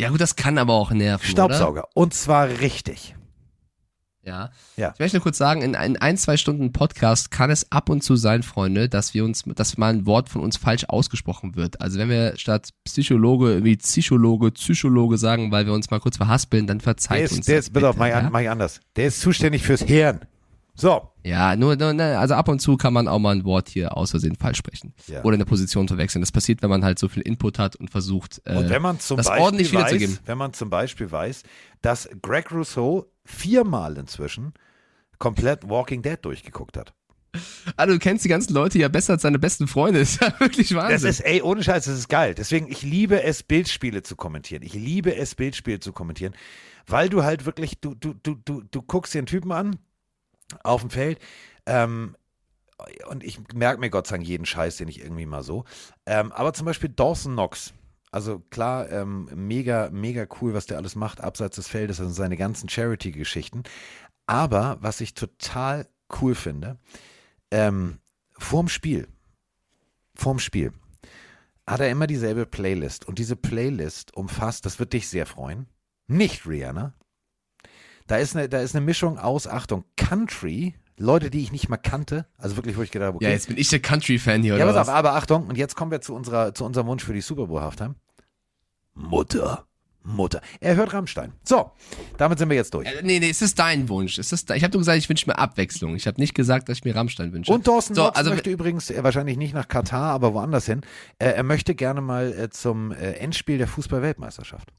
Ja, 0.00 0.08
gut, 0.08 0.22
das 0.22 0.34
kann 0.34 0.56
aber 0.56 0.72
auch 0.72 0.92
nerven. 0.92 1.24
Oder? 1.24 1.30
Staubsauger. 1.30 1.88
Und 1.92 2.14
zwar 2.14 2.48
richtig. 2.48 3.14
Ja. 4.22 4.50
Ja. 4.78 4.92
Ich 4.94 4.98
möchte 4.98 5.18
nur 5.18 5.22
kurz 5.22 5.36
sagen, 5.36 5.60
in 5.60 5.76
ein, 5.76 5.98
ein, 5.98 6.16
zwei 6.16 6.38
Stunden 6.38 6.72
Podcast 6.72 7.30
kann 7.30 7.50
es 7.50 7.70
ab 7.70 7.90
und 7.90 8.02
zu 8.02 8.16
sein, 8.16 8.42
Freunde, 8.42 8.88
dass 8.88 9.12
wir 9.12 9.26
uns, 9.26 9.44
dass 9.44 9.76
mal 9.76 9.92
ein 9.92 10.06
Wort 10.06 10.30
von 10.30 10.40
uns 10.40 10.56
falsch 10.56 10.86
ausgesprochen 10.88 11.54
wird. 11.54 11.82
Also 11.82 11.98
wenn 11.98 12.08
wir 12.08 12.32
statt 12.38 12.70
Psychologe 12.84 13.62
wie 13.62 13.76
Psychologe, 13.76 14.52
Psychologe 14.52 15.18
sagen, 15.18 15.52
weil 15.52 15.66
wir 15.66 15.74
uns 15.74 15.90
mal 15.90 16.00
kurz 16.00 16.16
verhaspeln, 16.16 16.66
dann 16.66 16.80
verzeiht 16.80 17.18
Der 17.18 17.30
uns 17.30 17.40
ist, 17.40 17.48
der 17.48 17.56
das 17.56 17.64
ist, 17.66 17.68
auf, 17.68 17.74
bitte, 17.74 17.98
mach 17.98 18.06
ich, 18.06 18.12
ja? 18.12 18.30
mach 18.30 18.40
ich 18.40 18.48
anders. 18.48 18.80
Der 18.96 19.06
ist 19.06 19.20
zuständig 19.20 19.64
fürs 19.64 19.82
Hirn. 19.82 20.20
So. 20.74 21.10
Ja, 21.24 21.56
nur, 21.56 21.76
nur 21.76 21.92
ne, 21.92 22.18
also 22.18 22.34
ab 22.34 22.48
und 22.48 22.60
zu 22.60 22.76
kann 22.76 22.92
man 22.92 23.06
auch 23.06 23.18
mal 23.18 23.34
ein 23.34 23.44
Wort 23.44 23.68
hier 23.68 23.96
aus 23.96 24.12
Versehen 24.12 24.36
falsch 24.36 24.58
sprechen. 24.58 24.94
Ja. 25.06 25.22
Oder 25.24 25.34
eine 25.34 25.44
Position 25.44 25.88
verwechseln. 25.88 26.22
Das 26.22 26.32
passiert, 26.32 26.62
wenn 26.62 26.70
man 26.70 26.84
halt 26.84 26.98
so 26.98 27.08
viel 27.08 27.22
Input 27.22 27.58
hat 27.58 27.76
und 27.76 27.90
versucht, 27.90 28.40
äh, 28.44 28.56
Und 28.56 28.70
wenn 28.70 28.80
man 28.80 28.98
zum 28.98 29.18
das 29.18 29.26
ordentlich 29.26 29.72
Beispiel 29.72 29.78
wiederzugeben. 29.78 30.14
weiß, 30.16 30.22
wenn 30.26 30.38
man 30.38 30.52
zum 30.54 30.70
Beispiel 30.70 31.10
weiß, 31.10 31.42
dass 31.82 32.08
Greg 32.22 32.50
Rousseau 32.50 33.06
viermal 33.24 33.96
inzwischen 33.98 34.54
komplett 35.18 35.68
Walking 35.68 36.02
Dead 36.02 36.18
durchgeguckt 36.22 36.76
hat. 36.76 36.94
Also 37.76 37.92
du 37.92 37.98
kennst 38.00 38.24
die 38.24 38.28
ganzen 38.28 38.54
Leute 38.54 38.78
ja 38.78 38.88
besser 38.88 39.12
als 39.12 39.22
deine 39.22 39.38
besten 39.38 39.68
Freunde. 39.68 40.00
Das 40.00 40.12
ist 40.12 40.20
ja 40.22 40.40
wirklich 40.40 40.74
Wahnsinn. 40.74 40.94
Das 40.94 41.04
ist, 41.04 41.20
ey, 41.20 41.42
ohne 41.42 41.62
Scheiß, 41.62 41.84
das 41.84 41.96
ist 41.96 42.08
geil. 42.08 42.34
Deswegen, 42.34 42.68
ich 42.68 42.82
liebe 42.82 43.22
es, 43.22 43.42
Bildspiele 43.42 44.02
zu 44.02 44.16
kommentieren. 44.16 44.62
Ich 44.62 44.72
liebe 44.72 45.14
es, 45.14 45.34
Bildspiele 45.34 45.78
zu 45.78 45.92
kommentieren, 45.92 46.34
weil 46.86 47.08
du 47.08 47.22
halt 47.22 47.46
wirklich, 47.46 47.80
du, 47.80 47.94
du, 47.94 48.14
du, 48.14 48.34
du, 48.44 48.62
du 48.62 48.82
guckst 48.82 49.14
dir 49.14 49.18
einen 49.18 49.26
Typen 49.26 49.52
an 49.52 49.76
auf 50.62 50.80
dem 50.80 50.90
Feld, 50.90 51.18
ähm, 51.66 52.16
und 53.08 53.24
ich 53.24 53.38
merke 53.54 53.80
mir 53.80 53.90
Gott 53.90 54.06
sei 54.06 54.16
Dank 54.16 54.26
jeden 54.26 54.46
Scheiß, 54.46 54.76
den 54.78 54.88
ich 54.88 55.00
irgendwie 55.00 55.26
mal 55.26 55.42
so. 55.42 55.64
Ähm, 56.06 56.32
aber 56.32 56.52
zum 56.52 56.66
Beispiel 56.66 56.88
Dawson 56.88 57.32
Knox. 57.32 57.72
Also 58.12 58.40
klar, 58.50 58.90
ähm, 58.90 59.28
mega, 59.34 59.90
mega 59.90 60.26
cool, 60.40 60.54
was 60.54 60.66
der 60.66 60.78
alles 60.78 60.96
macht, 60.96 61.20
abseits 61.20 61.56
des 61.56 61.68
Feldes, 61.68 62.00
also 62.00 62.12
seine 62.12 62.36
ganzen 62.36 62.68
Charity-Geschichten. 62.68 63.62
Aber 64.26 64.78
was 64.80 65.00
ich 65.00 65.14
total 65.14 65.86
cool 66.20 66.34
finde, 66.34 66.78
ähm, 67.50 67.98
vorm 68.36 68.68
Spiel, 68.68 69.06
vorm 70.14 70.38
Spiel, 70.40 70.72
hat 71.66 71.80
er 71.80 71.90
immer 71.90 72.08
dieselbe 72.08 72.46
Playlist. 72.46 73.06
Und 73.06 73.18
diese 73.18 73.36
Playlist 73.36 74.16
umfasst, 74.16 74.66
das 74.66 74.80
wird 74.80 74.92
dich 74.92 75.08
sehr 75.08 75.26
freuen, 75.26 75.68
nicht 76.08 76.46
Rihanna. 76.46 76.94
Da 78.10 78.16
ist 78.16 78.34
eine, 78.34 78.48
da 78.48 78.58
ist 78.58 78.74
eine 78.74 78.84
Mischung 78.84 79.18
aus, 79.18 79.46
Achtung, 79.46 79.84
Country, 79.96 80.74
Leute, 80.96 81.30
die 81.30 81.42
ich 81.42 81.52
nicht 81.52 81.68
mal 81.68 81.76
kannte, 81.76 82.26
also 82.38 82.56
wirklich, 82.56 82.76
wo 82.76 82.82
ich 82.82 82.90
gedacht 82.90 83.06
habe, 83.06 83.16
okay. 83.18 83.26
Ja, 83.26 83.30
jetzt 83.30 83.46
bin 83.46 83.56
ich 83.56 83.68
der 83.68 83.78
Country-Fan 83.78 84.42
hier, 84.42 84.56
Ja, 84.56 84.64
oder 84.64 84.74
pass 84.74 84.88
auf, 84.88 84.94
aber 84.94 85.14
Achtung, 85.14 85.46
und 85.46 85.56
jetzt 85.56 85.76
kommen 85.76 85.92
wir 85.92 86.00
zu, 86.00 86.12
unserer, 86.12 86.52
zu 86.52 86.64
unserem 86.64 86.88
Wunsch 86.88 87.04
für 87.04 87.12
die 87.12 87.20
Super 87.20 87.46
Bowl 87.46 87.60
Halftime. 87.60 87.94
Mutter. 88.94 89.64
Mutter. 90.02 90.40
Er 90.58 90.74
hört 90.74 90.92
Rammstein. 90.92 91.34
So, 91.44 91.70
damit 92.18 92.40
sind 92.40 92.48
wir 92.48 92.56
jetzt 92.56 92.74
durch. 92.74 92.88
Äh, 92.88 93.00
nee, 93.04 93.20
nee, 93.20 93.30
es 93.30 93.42
ist 93.42 93.56
dein 93.60 93.88
Wunsch. 93.88 94.18
Es 94.18 94.32
ist, 94.32 94.50
ich 94.50 94.64
habe 94.64 94.72
nur 94.72 94.80
gesagt, 94.80 94.98
ich 94.98 95.08
wünsche 95.08 95.28
mir 95.28 95.38
Abwechslung. 95.38 95.94
Ich 95.94 96.08
habe 96.08 96.20
nicht 96.20 96.34
gesagt, 96.34 96.68
dass 96.68 96.78
ich 96.78 96.84
mir 96.84 96.96
Rammstein 96.96 97.32
wünsche. 97.32 97.52
Und 97.52 97.68
Dawson 97.68 97.94
so, 97.94 98.06
also, 98.06 98.30
möchte 98.30 98.50
übrigens 98.50 98.90
äh, 98.90 99.04
wahrscheinlich 99.04 99.36
nicht 99.36 99.54
nach 99.54 99.68
Katar, 99.68 100.10
aber 100.10 100.34
woanders 100.34 100.66
hin. 100.66 100.80
Äh, 101.20 101.26
er 101.26 101.44
möchte 101.44 101.76
gerne 101.76 102.00
mal 102.00 102.32
äh, 102.32 102.50
zum 102.50 102.90
äh, 102.90 103.12
Endspiel 103.12 103.58
der 103.58 103.68
Fußball-Weltmeisterschaft. 103.68 104.72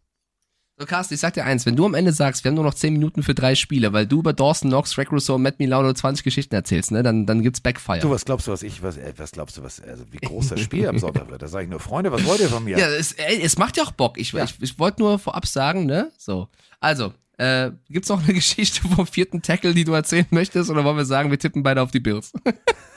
So, 0.81 0.87
Carsten, 0.87 1.13
ich 1.13 1.19
sag 1.19 1.35
dir 1.35 1.45
eins, 1.45 1.67
wenn 1.67 1.75
du 1.75 1.85
am 1.85 1.93
Ende 1.93 2.11
sagst, 2.11 2.43
wir 2.43 2.49
haben 2.49 2.55
nur 2.55 2.63
noch 2.63 2.73
10 2.73 2.93
Minuten 2.93 3.21
für 3.21 3.35
drei 3.35 3.53
Spiele, 3.53 3.93
weil 3.93 4.07
du 4.07 4.17
über 4.17 4.33
Dawson 4.33 4.71
Knox, 4.71 4.95
Greg 4.95 5.11
Rousseau 5.11 5.35
und 5.35 5.43
Matt 5.43 5.59
Milano 5.59 5.93
20 5.93 6.23
Geschichten 6.23 6.55
erzählst, 6.55 6.89
ne, 6.89 7.03
dann, 7.03 7.27
dann 7.27 7.43
gibt's 7.43 7.61
Backfire. 7.61 7.99
Du, 7.99 8.09
was 8.09 8.25
glaubst 8.25 8.47
du, 8.47 8.51
was 8.51 8.63
ich, 8.63 8.81
was, 8.81 8.97
äh, 8.97 9.13
was 9.15 9.31
glaubst 9.31 9.57
du, 9.57 9.61
was, 9.61 9.79
also 9.79 10.05
wie 10.09 10.17
groß 10.17 10.47
das 10.47 10.59
Spiel 10.59 10.87
am 10.87 10.97
Sonntag 10.97 11.29
wird? 11.29 11.39
Da 11.39 11.47
sage 11.47 11.65
ich 11.65 11.69
nur, 11.69 11.79
Freunde, 11.79 12.11
was 12.11 12.25
wollt 12.25 12.39
ihr 12.39 12.49
von 12.49 12.63
mir? 12.63 12.79
Ja, 12.79 12.87
es, 12.87 13.11
ey, 13.11 13.39
es 13.43 13.59
macht 13.59 13.77
ja 13.77 13.83
auch 13.83 13.91
Bock. 13.91 14.17
Ich, 14.17 14.31
Ja. 14.31 14.43
ich, 14.43 14.55
ich 14.59 14.79
wollte 14.79 15.03
nur 15.03 15.19
vorab 15.19 15.45
sagen, 15.45 15.85
ne? 15.85 16.09
So. 16.17 16.47
Also, 16.79 17.13
äh, 17.37 17.69
gibt's 17.87 18.09
noch 18.09 18.23
eine 18.23 18.33
Geschichte 18.33 18.81
vom 18.87 19.05
vierten 19.05 19.43
Tackle, 19.43 19.75
die 19.75 19.83
du 19.83 19.91
erzählen 19.93 20.25
möchtest, 20.31 20.71
oder 20.71 20.83
wollen 20.83 20.97
wir 20.97 21.05
sagen, 21.05 21.29
wir 21.29 21.37
tippen 21.37 21.61
beide 21.61 21.83
auf 21.83 21.91
die 21.91 21.99
Bills? 21.99 22.33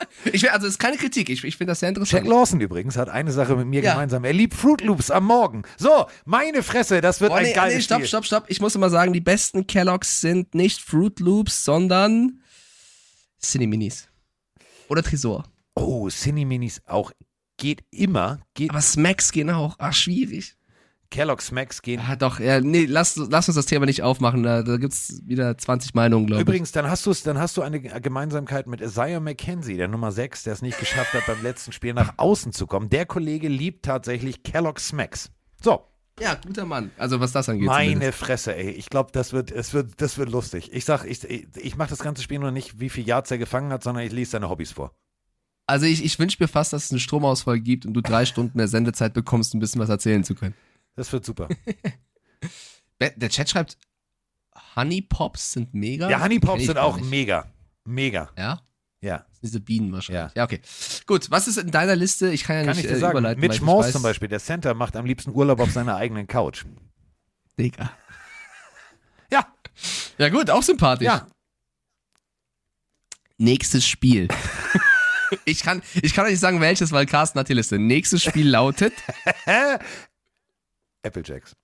ich 0.32 0.42
will, 0.42 0.50
also, 0.50 0.66
es 0.66 0.74
ist 0.74 0.78
keine 0.78 0.96
Kritik. 0.96 1.28
Ich, 1.28 1.44
ich 1.44 1.56
finde 1.56 1.72
das 1.72 1.80
sehr 1.80 1.88
Jack 1.90 1.96
interessant. 1.98 2.26
Lawson 2.28 2.60
übrigens 2.60 2.96
hat 2.96 3.08
eine 3.08 3.32
Sache 3.32 3.56
mit 3.56 3.66
mir 3.66 3.82
Ja. 3.82 3.92
gemeinsam. 3.92 4.24
Er 4.24 4.32
liebt 4.32 4.54
Fruit 4.54 4.80
Loops 4.82 5.10
am 5.10 5.24
Morgen. 5.26 5.62
So, 5.78 6.06
meine 6.24 6.62
Fresse, 6.62 7.00
das 7.00 7.20
wird 7.20 7.32
ein 7.32 7.44
nee, 7.44 7.52
geiles 7.52 7.74
nee, 7.76 7.82
stopp, 7.82 7.98
Spiel. 7.98 8.08
stopp, 8.08 8.24
stopp. 8.24 8.44
Ich 8.48 8.60
muss 8.60 8.74
immer 8.74 8.90
sagen, 8.90 9.12
die 9.12 9.20
besten 9.20 9.66
Kelloggs 9.66 10.20
sind 10.20 10.54
nicht 10.54 10.80
Fruit 10.80 11.18
Loops, 11.20 11.64
sondern 11.64 12.40
Cine 13.42 13.66
Minis. 13.66 14.08
Oder 14.88 15.02
Tresor. 15.02 15.44
Oh, 15.74 16.08
Cine 16.10 16.44
Minis 16.44 16.82
auch 16.86 17.12
geht 17.56 17.84
immer, 17.90 18.40
geht 18.54 18.70
Aber 18.70 18.80
Smacks 18.80 19.32
gehen 19.32 19.50
auch. 19.50 19.76
Ah, 19.78 19.92
schwierig. 19.92 20.56
Kellogg's 21.10 21.50
Max 21.50 21.82
gehen. 21.82 22.00
Ah, 22.06 22.16
doch, 22.16 22.38
ja, 22.40 22.60
nee, 22.60 22.86
lass, 22.86 23.16
lass 23.16 23.48
uns 23.48 23.56
das 23.56 23.66
Thema 23.66 23.86
nicht 23.86 24.02
aufmachen. 24.02 24.42
Da, 24.42 24.62
da 24.62 24.76
gibt's 24.76 25.20
wieder 25.26 25.58
20 25.58 25.94
Meinungen, 25.94 26.26
glaube 26.26 26.42
ich. 26.42 26.48
Übrigens, 26.48 26.72
dann 26.72 26.88
hast 26.88 27.04
du 27.06 27.12
dann 27.24 27.38
hast 27.38 27.56
du 27.56 27.62
eine 27.62 27.80
Gemeinsamkeit 27.80 28.66
mit 28.66 28.80
Isaiah 28.80 29.20
McKenzie, 29.20 29.76
der 29.76 29.88
Nummer 29.88 30.12
6, 30.12 30.44
der 30.44 30.52
es 30.52 30.62
nicht 30.62 30.78
geschafft 30.78 31.12
hat, 31.12 31.26
beim 31.26 31.42
letzten 31.42 31.72
Spiel 31.72 31.92
nach 31.94 32.14
außen 32.16 32.52
zu 32.52 32.66
kommen. 32.66 32.88
Der 32.88 33.06
Kollege 33.06 33.48
liebt 33.48 33.84
tatsächlich 33.84 34.42
Kellogg's 34.44 34.92
Max. 34.92 35.30
So, 35.62 35.82
Ja, 36.20 36.34
guter 36.46 36.64
Mann. 36.64 36.90
Also 36.96 37.18
was 37.18 37.32
das 37.32 37.48
angeht. 37.48 37.66
meine 37.66 37.92
zumindest. 37.92 38.18
Fresse, 38.18 38.54
ey. 38.54 38.70
Ich 38.70 38.88
glaube, 38.88 39.10
das 39.12 39.32
wird, 39.32 39.50
es 39.50 39.74
wird, 39.74 40.00
das 40.00 40.16
wird 40.16 40.30
lustig. 40.30 40.70
Ich 40.72 40.84
sag, 40.84 41.04
ich, 41.04 41.24
ich, 41.24 41.76
mache 41.76 41.90
das 41.90 41.98
ganze 41.98 42.22
Spiel 42.22 42.38
nur 42.38 42.52
nicht, 42.52 42.78
wie 42.78 42.88
viel 42.88 43.06
Yards 43.06 43.30
er 43.30 43.38
gefangen 43.38 43.72
hat, 43.72 43.82
sondern 43.82 44.04
ich 44.04 44.12
lese 44.12 44.32
seine 44.32 44.48
Hobbys 44.48 44.72
vor. 44.72 44.92
Also 45.66 45.86
ich, 45.86 46.04
ich 46.04 46.18
wünsche 46.18 46.36
mir 46.40 46.48
fast, 46.48 46.72
dass 46.72 46.86
es 46.86 46.90
einen 46.90 47.00
Stromausfall 47.00 47.60
gibt 47.60 47.86
und 47.86 47.94
du 47.94 48.00
drei 48.00 48.26
Stunden 48.26 48.56
mehr 48.56 48.68
Sendezeit 48.68 49.14
bekommst, 49.14 49.54
um 49.54 49.58
ein 49.58 49.60
bisschen 49.60 49.80
was 49.80 49.88
erzählen 49.88 50.24
zu 50.24 50.34
können. 50.34 50.54
Das 50.96 51.12
wird 51.12 51.24
super. 51.24 51.48
Der 53.00 53.28
Chat 53.30 53.48
schreibt, 53.48 53.78
Honey 54.76 55.00
Pops 55.02 55.52
sind 55.52 55.72
mega. 55.74 56.08
Ja, 56.10 56.20
Honey 56.22 56.38
Pops 56.38 56.66
sind 56.66 56.76
auch 56.78 56.96
nicht. 56.96 57.08
mega. 57.08 57.50
Mega. 57.84 58.30
Ja? 58.36 58.60
Ja. 59.00 59.24
Diese 59.42 59.60
Bienen 59.60 59.92
wahrscheinlich. 59.92 60.34
Ja. 60.34 60.42
Ja. 60.42 60.44
okay. 60.44 60.60
Gut, 61.06 61.30
was 61.30 61.48
ist 61.48 61.56
in 61.56 61.70
deiner 61.70 61.96
Liste? 61.96 62.30
Ich 62.30 62.44
kann 62.44 62.56
ja 62.56 62.64
Kann 62.64 62.76
nicht 62.76 62.84
ich 62.84 62.90
dir 62.90 62.96
äh, 62.96 63.00
sagen. 63.00 63.12
überleiten. 63.12 63.40
Mitch 63.40 63.62
weiß. 63.64 63.92
zum 63.92 64.02
Beispiel, 64.02 64.28
der 64.28 64.40
Center, 64.40 64.74
macht 64.74 64.96
am 64.96 65.06
liebsten 65.06 65.30
Urlaub 65.30 65.60
auf 65.60 65.70
seiner 65.70 65.96
eigenen 65.96 66.26
Couch. 66.26 66.64
Digga. 67.58 67.90
Ja, 69.32 69.46
Ja 70.18 70.28
gut, 70.28 70.50
auch 70.50 70.62
sympathisch. 70.64 71.06
ja. 71.06 71.26
Nächstes 73.38 73.86
Spiel. 73.86 74.26
ich, 75.44 75.62
kann, 75.62 75.82
ich 76.02 76.12
kann 76.12 76.24
euch 76.26 76.32
nicht 76.32 76.40
sagen, 76.40 76.60
welches, 76.60 76.90
weil 76.90 77.06
Carsten 77.06 77.38
hat 77.38 77.48
die 77.48 77.54
Liste. 77.54 77.78
Nächstes 77.78 78.24
Spiel 78.24 78.48
lautet. 78.48 78.92
Applejacks. 81.02 81.56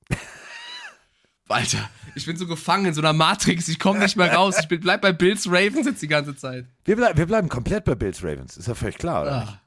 Alter, 1.48 1.88
ich 2.16 2.26
bin 2.26 2.36
so 2.36 2.46
gefangen 2.46 2.86
in 2.86 2.94
so 2.94 3.00
einer 3.00 3.12
Matrix, 3.12 3.68
ich 3.68 3.78
komme 3.78 4.00
nicht 4.00 4.16
mehr 4.16 4.32
raus. 4.34 4.56
Ich 4.58 4.66
bin, 4.66 4.80
bleib 4.80 5.00
bei 5.00 5.12
Bills 5.12 5.46
Ravens 5.46 5.86
jetzt 5.86 6.02
die 6.02 6.08
ganze 6.08 6.34
Zeit. 6.34 6.66
Wir, 6.84 6.96
blei 6.96 7.16
wir 7.16 7.26
bleiben 7.26 7.48
komplett 7.48 7.84
bei 7.84 7.94
Bills 7.94 8.22
Ravens. 8.24 8.56
Ist 8.56 8.66
ja 8.66 8.74
völlig 8.74 8.98
klar, 8.98 9.22
oder 9.22 9.32
Ah. 9.32 9.40
nicht? 9.44 9.58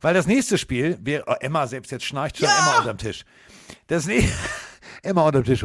Weil 0.00 0.14
das 0.14 0.26
nächste 0.26 0.58
Spiel, 0.58 0.98
wir, 1.00 1.24
oh, 1.26 1.34
Emma 1.40 1.66
selbst 1.66 1.92
jetzt 1.92 2.04
schnarcht 2.04 2.38
schon 2.38 2.48
Emma 2.48 2.78
unterm 2.78 2.98
Tisch. 2.98 3.24
Das 3.86 4.06
ne 4.06 4.28
Emma 5.02 5.22
unterm 5.26 5.44
Tisch. 5.44 5.64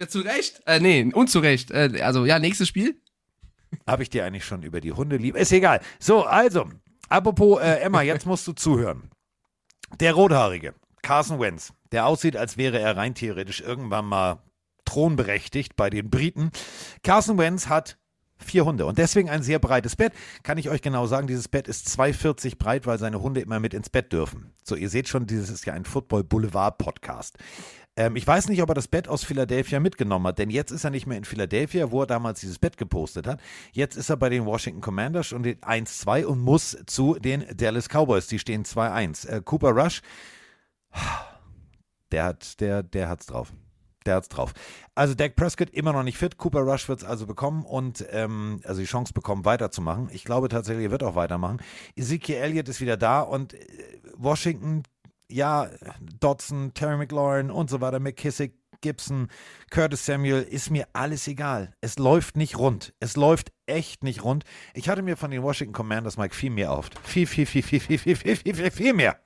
Ja, 0.00 0.06
zu 0.08 0.20
Recht? 0.20 0.60
Äh, 0.66 0.78
nee, 0.80 1.10
unzurecht. 1.12 1.70
Äh, 1.72 2.00
also, 2.02 2.24
ja, 2.24 2.38
nächstes 2.38 2.68
Spiel. 2.68 3.00
Habe 3.86 4.02
ich 4.04 4.10
dir 4.10 4.24
eigentlich 4.24 4.44
schon 4.44 4.62
über 4.62 4.80
die 4.80 4.92
Hunde 4.92 5.16
lieb? 5.16 5.36
Ist 5.36 5.50
egal. 5.52 5.80
So, 5.98 6.24
also, 6.24 6.68
apropos 7.08 7.60
äh, 7.60 7.80
Emma, 7.80 8.02
jetzt 8.02 8.24
musst 8.26 8.46
du 8.46 8.52
zuhören. 8.52 9.10
Der 10.00 10.12
Rothaarige, 10.14 10.74
Carson 11.02 11.40
Wentz, 11.40 11.72
der 11.92 12.06
aussieht, 12.06 12.36
als 12.36 12.56
wäre 12.56 12.78
er 12.78 12.96
rein 12.96 13.14
theoretisch 13.14 13.60
irgendwann 13.60 14.06
mal 14.06 14.42
thronberechtigt 14.84 15.76
bei 15.76 15.90
den 15.90 16.10
Briten. 16.10 16.50
Carson 17.02 17.38
Wentz 17.38 17.68
hat 17.68 17.98
vier 18.38 18.64
Hunde 18.64 18.86
und 18.86 18.98
deswegen 18.98 19.28
ein 19.28 19.42
sehr 19.42 19.58
breites 19.58 19.96
Bett. 19.96 20.12
Kann 20.42 20.58
ich 20.58 20.70
euch 20.70 20.80
genau 20.80 21.06
sagen, 21.06 21.26
dieses 21.26 21.48
Bett 21.48 21.68
ist 21.68 21.88
2,40 21.88 22.56
breit, 22.56 22.86
weil 22.86 22.98
seine 22.98 23.20
Hunde 23.20 23.40
immer 23.40 23.60
mit 23.60 23.74
ins 23.74 23.90
Bett 23.90 24.12
dürfen. 24.12 24.52
So, 24.62 24.76
ihr 24.76 24.88
seht 24.88 25.08
schon, 25.08 25.26
dieses 25.26 25.50
ist 25.50 25.66
ja 25.66 25.74
ein 25.74 25.84
Football 25.84 26.24
Boulevard 26.24 26.78
Podcast. 26.78 27.36
Ähm, 27.96 28.14
ich 28.14 28.26
weiß 28.26 28.48
nicht, 28.48 28.62
ob 28.62 28.70
er 28.70 28.74
das 28.74 28.88
Bett 28.88 29.08
aus 29.08 29.24
Philadelphia 29.24 29.80
mitgenommen 29.80 30.28
hat, 30.28 30.38
denn 30.38 30.50
jetzt 30.50 30.70
ist 30.70 30.84
er 30.84 30.90
nicht 30.90 31.06
mehr 31.06 31.18
in 31.18 31.24
Philadelphia, 31.24 31.90
wo 31.90 32.02
er 32.02 32.06
damals 32.06 32.40
dieses 32.40 32.58
Bett 32.58 32.76
gepostet 32.76 33.26
hat. 33.26 33.40
Jetzt 33.72 33.96
ist 33.96 34.08
er 34.08 34.16
bei 34.16 34.28
den 34.28 34.46
Washington 34.46 34.80
Commanders 34.80 35.32
und 35.32 35.42
den 35.42 35.56
1-2 35.56 36.24
und 36.24 36.38
muss 36.38 36.78
zu 36.86 37.16
den 37.18 37.44
Dallas 37.56 37.88
Cowboys. 37.88 38.28
Die 38.28 38.38
stehen 38.38 38.64
2-1. 38.64 39.28
Äh, 39.28 39.42
Cooper 39.44 39.70
Rush, 39.70 40.00
der 42.12 42.24
hat, 42.24 42.60
der, 42.60 42.82
der 42.82 43.08
hat's 43.08 43.26
drauf. 43.26 43.52
Der 44.06 44.16
hat's 44.16 44.28
drauf. 44.28 44.54
Also 44.94 45.14
Dak 45.14 45.36
Prescott 45.36 45.70
immer 45.70 45.92
noch 45.92 46.02
nicht 46.02 46.18
fit. 46.18 46.38
Cooper 46.38 46.60
Rush 46.60 46.88
wird 46.88 47.00
es 47.00 47.04
also 47.04 47.26
bekommen 47.26 47.64
und 47.64 48.06
ähm, 48.10 48.60
also 48.64 48.80
die 48.80 48.86
Chance 48.86 49.12
bekommen, 49.12 49.44
weiterzumachen. 49.44 50.08
Ich 50.12 50.24
glaube 50.24 50.48
tatsächlich, 50.48 50.86
er 50.86 50.90
wird 50.90 51.02
auch 51.02 51.14
weitermachen. 51.14 51.60
Ezekiel 51.96 52.36
Elliott 52.36 52.68
ist 52.68 52.80
wieder 52.80 52.96
da 52.96 53.20
und 53.20 53.54
äh, 53.54 53.58
Washington, 54.16 54.82
ja, 55.30 55.68
Dodson, 56.20 56.72
Terry 56.74 56.96
McLaurin 56.96 57.50
und 57.50 57.68
so 57.68 57.80
weiter, 57.80 58.00
McKissick, 58.00 58.54
Gibson, 58.80 59.28
Curtis 59.70 60.06
Samuel, 60.06 60.42
ist 60.42 60.70
mir 60.70 60.86
alles 60.92 61.26
egal. 61.28 61.72
Es 61.80 61.98
läuft 61.98 62.36
nicht 62.36 62.58
rund. 62.58 62.94
Es 63.00 63.16
läuft 63.16 63.52
echt 63.66 64.04
nicht 64.04 64.24
rund. 64.24 64.44
Ich 64.74 64.88
hatte 64.88 65.02
mir 65.02 65.16
von 65.16 65.30
den 65.30 65.42
Washington 65.42 65.74
Commanders, 65.74 66.16
Mike, 66.16 66.34
viel 66.34 66.50
mehr 66.50 66.72
auf. 66.72 66.88
Viel, 67.02 67.26
viel, 67.26 67.46
viel, 67.46 67.62
viel, 67.62 67.80
viel, 67.80 67.98
viel, 67.98 68.16
viel, 68.16 68.36
viel, 68.36 68.54
viel, 68.54 68.70
viel 68.70 68.94
mehr. 68.94 69.20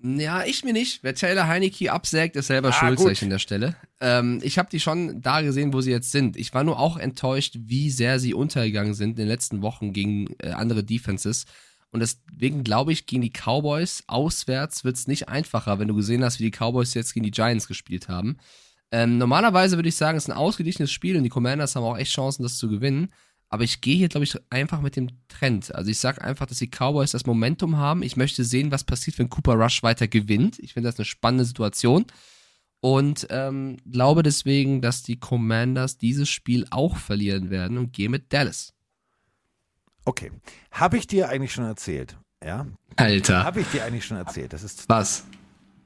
Ja, 0.00 0.44
ich 0.44 0.64
mir 0.64 0.72
nicht. 0.72 1.02
Wer 1.02 1.14
Taylor 1.14 1.48
Heineke 1.48 1.92
absägt, 1.92 2.36
ist 2.36 2.46
selber 2.46 2.68
Ah, 2.68 2.72
schuld, 2.72 3.00
sag 3.00 3.12
ich 3.12 3.22
an 3.22 3.30
der 3.30 3.40
Stelle. 3.40 3.76
Ähm, 4.00 4.38
ich 4.42 4.58
habe 4.58 4.70
die 4.70 4.78
schon 4.78 5.20
da 5.20 5.40
gesehen, 5.40 5.72
wo 5.72 5.80
sie 5.80 5.90
jetzt 5.90 6.12
sind. 6.12 6.36
Ich 6.36 6.54
war 6.54 6.62
nur 6.62 6.78
auch 6.78 6.96
enttäuscht, 6.96 7.56
wie 7.58 7.90
sehr 7.90 8.20
sie 8.20 8.32
untergegangen 8.32 8.94
sind 8.94 9.10
in 9.10 9.16
den 9.16 9.28
letzten 9.28 9.60
Wochen 9.60 9.92
gegen 9.92 10.28
äh, 10.38 10.50
andere 10.50 10.84
Defenses. 10.84 11.46
Und 11.90 12.00
deswegen 12.00 12.62
glaube 12.62 12.92
ich, 12.92 13.06
gegen 13.06 13.22
die 13.22 13.32
Cowboys 13.32 14.04
auswärts 14.06 14.84
wird's 14.84 15.08
nicht 15.08 15.28
einfacher, 15.28 15.78
wenn 15.78 15.88
du 15.88 15.94
gesehen 15.94 16.22
hast, 16.22 16.38
wie 16.38 16.50
die 16.50 16.56
Cowboys 16.56 16.94
jetzt 16.94 17.14
gegen 17.14 17.24
die 17.24 17.30
Giants 17.32 17.66
gespielt 17.66 18.08
haben. 18.08 18.36
Ähm, 18.90 19.18
normalerweise 19.18 19.76
würde 19.76 19.88
ich 19.88 19.96
sagen, 19.96 20.16
es 20.16 20.24
ist 20.24 20.30
ein 20.30 20.36
ausgeglichenes 20.36 20.92
Spiel 20.92 21.16
und 21.16 21.24
die 21.24 21.28
Commanders 21.28 21.74
haben 21.76 21.84
auch 21.84 21.98
echt 21.98 22.12
Chancen, 22.12 22.42
das 22.42 22.56
zu 22.56 22.68
gewinnen. 22.68 23.12
Aber 23.50 23.64
ich 23.64 23.80
gehe 23.80 23.96
hier, 23.96 24.08
glaube 24.08 24.24
ich, 24.24 24.36
einfach 24.50 24.80
mit 24.80 24.96
dem 24.96 25.08
Trend. 25.28 25.74
Also 25.74 25.90
ich 25.90 25.98
sage 25.98 26.22
einfach, 26.22 26.46
dass 26.46 26.58
die 26.58 26.68
Cowboys 26.68 27.12
das 27.12 27.24
Momentum 27.24 27.78
haben. 27.78 28.02
Ich 28.02 28.16
möchte 28.16 28.44
sehen, 28.44 28.70
was 28.70 28.84
passiert, 28.84 29.18
wenn 29.18 29.30
Cooper 29.30 29.54
Rush 29.54 29.82
weiter 29.82 30.06
gewinnt. 30.06 30.58
Ich 30.58 30.74
finde 30.74 30.88
das 30.88 30.98
eine 30.98 31.06
spannende 31.06 31.46
Situation. 31.46 32.04
Und 32.80 33.26
ähm, 33.30 33.78
glaube 33.90 34.22
deswegen, 34.22 34.82
dass 34.82 35.02
die 35.02 35.18
Commanders 35.18 35.96
dieses 35.98 36.28
Spiel 36.28 36.66
auch 36.70 36.96
verlieren 36.96 37.50
werden 37.50 37.78
und 37.78 37.92
gehe 37.92 38.08
mit 38.08 38.32
Dallas. 38.32 38.74
Okay. 40.04 40.30
Habe 40.70 40.98
ich 40.98 41.06
dir 41.06 41.28
eigentlich 41.28 41.52
schon 41.52 41.64
erzählt? 41.64 42.16
Ja? 42.44 42.66
Alter. 42.96 43.44
Habe 43.44 43.60
ich 43.62 43.68
dir 43.68 43.84
eigentlich 43.84 44.04
schon 44.04 44.16
erzählt? 44.16 44.52
Das 44.52 44.62
ist, 44.62 44.88
Was? 44.88 45.24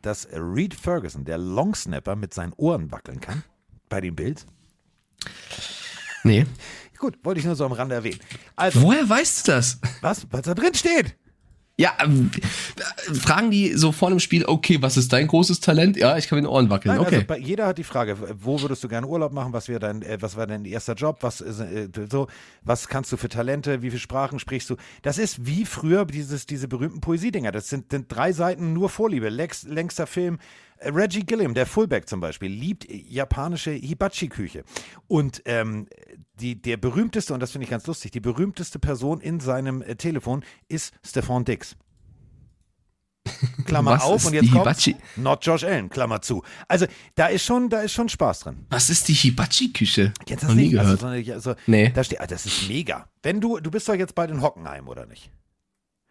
dass 0.03 0.29
Reed 0.33 0.75
Ferguson, 0.75 1.25
der 1.25 1.39
Longsnapper, 1.39 2.17
mit 2.17 2.35
seinen 2.35 2.53
Ohren 2.55 2.91
wackeln 2.91 3.21
kann. 3.21 3.43
Bei 3.89 4.01
den 4.01 4.15
Bills. 4.15 4.47
Nee. 6.25 6.47
Gut, 7.03 7.19
wollte 7.25 7.41
ich 7.41 7.47
nur 7.47 7.57
so 7.57 7.65
am 7.67 7.73
Rande 7.73 7.97
erwähnen. 7.97 8.21
Also, 8.55 8.81
Woher 8.81 9.09
weißt 9.09 9.49
du 9.49 9.53
das? 9.53 9.81
was? 10.03 10.25
Was 10.31 10.43
da 10.43 10.55
drin 10.55 10.73
steht? 10.73 11.17
Ja, 11.77 11.95
ähm, 11.99 12.31
äh, 12.77 13.15
fragen 13.15 13.51
die 13.51 13.73
so 13.75 13.91
vor 13.91 14.11
dem 14.11 14.21
Spiel, 14.21 14.45
okay, 14.45 14.81
was 14.81 14.97
ist 14.97 15.13
dein 15.13 15.27
großes 15.27 15.59
Talent? 15.59 15.97
Ja, 15.97 16.17
ich 16.17 16.29
kann 16.29 16.37
mit 16.37 16.45
den 16.45 16.49
Ohren 16.49 16.71
wackeln. 16.71 16.95
Nein, 16.95 17.05
okay. 17.05 17.27
also 17.29 17.43
jeder 17.43 17.67
hat 17.67 17.79
die 17.79 17.83
Frage, 17.83 18.17
wo 18.41 18.61
würdest 18.61 18.85
du 18.85 18.89
gerne 18.89 19.09
Urlaub 19.09 19.33
machen? 19.33 19.53
Was 19.53 19.67
wäre 19.67 19.81
dein, 19.81 20.03
äh, 20.03 20.19
was 20.21 20.37
war 20.37 20.47
dein 20.47 20.65
erster 20.65 20.95
Job? 20.95 21.19
Was 21.23 21.41
äh, 21.41 21.89
so, 22.09 22.29
was 22.63 22.87
kannst 22.87 23.11
du 23.11 23.17
für 23.17 23.29
Talente? 23.29 23.83
Wie 23.83 23.91
viele 23.91 23.99
Sprachen 23.99 24.39
sprichst 24.39 24.71
du? 24.71 24.77
Das 25.03 25.19
ist 25.19 25.45
wie 25.45 25.65
früher 25.65 26.05
dieses, 26.05 26.47
diese 26.47 26.69
berühmten 26.69 27.01
Poesiedinger. 27.01 27.51
Das 27.51 27.69
sind, 27.69 27.91
sind 27.91 28.07
drei 28.15 28.33
Seiten 28.33 28.75
nur 28.75 28.89
Vorliebe. 28.89 29.29
Lex, 29.29 29.65
längster 29.65 30.07
Film. 30.07 30.39
Äh, 30.83 30.91
Reggie 30.91 31.25
Gilliam, 31.25 31.55
der 31.55 31.67
Fullback 31.67 32.09
zum 32.09 32.21
Beispiel, 32.21 32.51
liebt 32.51 32.87
japanische 32.89 33.71
Hibachi-Küche. 33.71 34.65
Und 35.09 35.43
ähm, 35.47 35.87
die, 36.41 36.61
der 36.61 36.77
berühmteste, 36.77 37.35
und 37.35 37.41
das 37.41 37.53
finde 37.53 37.65
ich 37.65 37.71
ganz 37.71 37.87
lustig, 37.87 38.11
die 38.11 38.21
berühmteste 38.21 38.79
Person 38.79 39.21
in 39.21 39.41
seinem 39.41 39.83
äh, 39.83 39.97
Telefon 39.97 40.45
ist 40.69 40.95
Stefan 41.05 41.45
Dix. 41.45 41.77
Klammer 43.67 43.93
Was 43.93 44.03
auf 44.03 44.27
und 44.27 44.33
jetzt 44.33 44.51
kommt 44.51 44.65
Hibachi? 44.65 44.97
not 45.17 45.45
Josh 45.47 45.63
Allen, 45.63 45.89
Klammer 45.89 46.23
zu. 46.23 46.43
Also 46.67 46.87
da 47.15 47.27
ist 47.29 47.45
schon, 47.45 47.69
da 47.69 47.81
ist 47.81 47.93
schon 47.93 48.09
Spaß 48.09 48.41
drin. 48.41 48.67
Was 48.71 48.91
ist 48.91 49.07
die 49.07 49.13
Hibachi-Küche? 49.15 50.13
Noch 50.19 50.37
hast 50.37 50.43
du 50.43 50.55
nie 50.55 50.63
nicht, 50.63 50.71
gehört. 50.73 51.05
Also, 51.05 51.33
also, 51.33 51.55
Nee. 51.67 51.91
Da 51.91 52.03
steht, 52.03 52.21
ah, 52.21 52.27
das 52.27 52.47
ist 52.47 52.69
mega. 52.69 53.09
Wenn 53.23 53.41
du, 53.41 53.61
du 53.61 53.71
bist 53.71 53.89
doch 53.89 53.95
jetzt 53.95 54.15
bald 54.17 54.31
in 54.31 54.43
Hockenheim, 54.43 54.89
oder 54.89 55.07
nicht? 55.07 55.31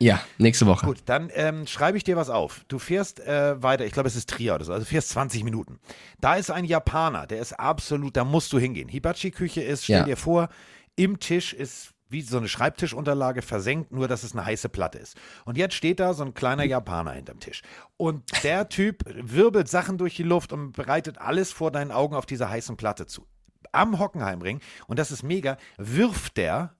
Ja, 0.01 0.19
nächste 0.39 0.65
Woche. 0.65 0.87
Gut, 0.87 1.03
dann 1.05 1.29
ähm, 1.35 1.67
schreibe 1.67 1.95
ich 1.95 2.03
dir 2.03 2.15
was 2.17 2.31
auf. 2.31 2.65
Du 2.67 2.79
fährst 2.79 3.19
äh, 3.19 3.61
weiter, 3.61 3.85
ich 3.85 3.93
glaube, 3.93 4.07
es 4.07 4.15
ist 4.15 4.27
Trier 4.31 4.55
oder 4.55 4.65
so, 4.65 4.73
also 4.73 4.83
fährst 4.83 5.09
20 5.09 5.43
Minuten. 5.43 5.79
Da 6.19 6.33
ist 6.37 6.49
ein 6.49 6.65
Japaner, 6.65 7.27
der 7.27 7.39
ist 7.39 7.53
absolut, 7.53 8.17
da 8.17 8.23
musst 8.25 8.51
du 8.51 8.57
hingehen. 8.57 8.89
Hibachi-Küche 8.89 9.61
ist, 9.61 9.83
stell 9.83 9.99
Ja. 9.99 10.03
dir 10.05 10.17
vor, 10.17 10.49
im 10.95 11.19
Tisch 11.19 11.53
ist 11.53 11.91
wie 12.09 12.23
so 12.23 12.39
eine 12.39 12.47
Schreibtischunterlage 12.49 13.43
versenkt, 13.43 13.91
nur 13.91 14.07
dass 14.07 14.23
es 14.23 14.31
eine 14.33 14.43
heiße 14.43 14.69
Platte 14.69 14.97
ist. 14.97 15.15
Und 15.45 15.55
jetzt 15.55 15.75
steht 15.75 15.99
da 15.99 16.15
so 16.15 16.23
ein 16.23 16.33
kleiner 16.33 16.63
Japaner 16.63 17.11
hinterm 17.11 17.39
Tisch. 17.39 17.61
Und 17.97 18.23
der 18.43 18.69
Typ 18.69 19.03
wirbelt 19.05 19.69
Sachen 19.69 19.99
durch 19.99 20.15
die 20.15 20.23
Luft 20.23 20.51
und 20.51 20.71
bereitet 20.71 21.19
alles 21.19 21.51
vor 21.51 21.69
deinen 21.69 21.91
Augen 21.91 22.15
auf 22.15 22.25
dieser 22.25 22.49
heißen 22.49 22.75
Platte 22.75 23.05
zu. 23.05 23.27
Am 23.71 23.99
Hockenheimring, 23.99 24.61
und 24.87 24.97
das 24.97 25.11
ist 25.11 25.21
mega, 25.21 25.57
wirft 25.77 26.37
der 26.37 26.75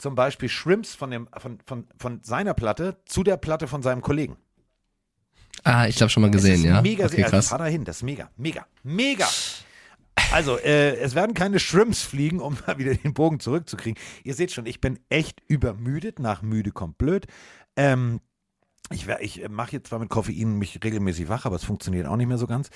zum 0.00 0.14
Beispiel 0.14 0.48
Shrimps 0.48 0.94
von, 0.94 1.10
dem, 1.10 1.28
von, 1.36 1.58
von, 1.64 1.86
von 1.98 2.20
seiner 2.22 2.54
Platte 2.54 2.96
zu 3.04 3.22
der 3.22 3.36
Platte 3.36 3.68
von 3.68 3.82
seinem 3.82 4.02
Kollegen. 4.02 4.36
Ah, 5.62 5.86
ich 5.86 6.00
habe 6.00 6.08
schon 6.08 6.22
mal 6.22 6.30
gesehen, 6.30 6.52
das 6.52 6.60
ist 6.60 6.66
ja. 6.66 6.82
Mega, 6.82 7.06
okay, 7.06 7.22
also 7.22 7.36
krass. 7.36 7.48
fahr 7.48 7.58
da 7.58 7.66
hin, 7.66 7.84
das 7.84 7.98
ist 7.98 8.02
mega, 8.02 8.30
mega, 8.36 8.66
mega. 8.82 9.28
Also, 10.32 10.58
äh, 10.58 10.96
es 10.96 11.14
werden 11.14 11.34
keine 11.34 11.58
Shrimps 11.58 12.02
fliegen, 12.02 12.40
um 12.40 12.56
mal 12.66 12.78
wieder 12.78 12.94
den 12.94 13.14
Bogen 13.14 13.40
zurückzukriegen. 13.40 14.00
Ihr 14.24 14.34
seht 14.34 14.52
schon, 14.52 14.66
ich 14.66 14.80
bin 14.80 14.98
echt 15.08 15.42
übermüdet. 15.48 16.18
Nach 16.18 16.42
müde 16.42 16.70
kommt 16.70 16.98
blöd. 16.98 17.26
Ähm, 17.76 18.20
ich 18.92 19.06
ich 19.08 19.48
mache 19.48 19.72
jetzt 19.72 19.88
zwar 19.88 19.98
mit 19.98 20.08
Koffein 20.08 20.58
mich 20.58 20.78
regelmäßig 20.82 21.28
wach, 21.28 21.46
aber 21.46 21.56
es 21.56 21.64
funktioniert 21.64 22.06
auch 22.06 22.16
nicht 22.16 22.26
mehr 22.26 22.38
so 22.38 22.46
ganz. 22.46 22.70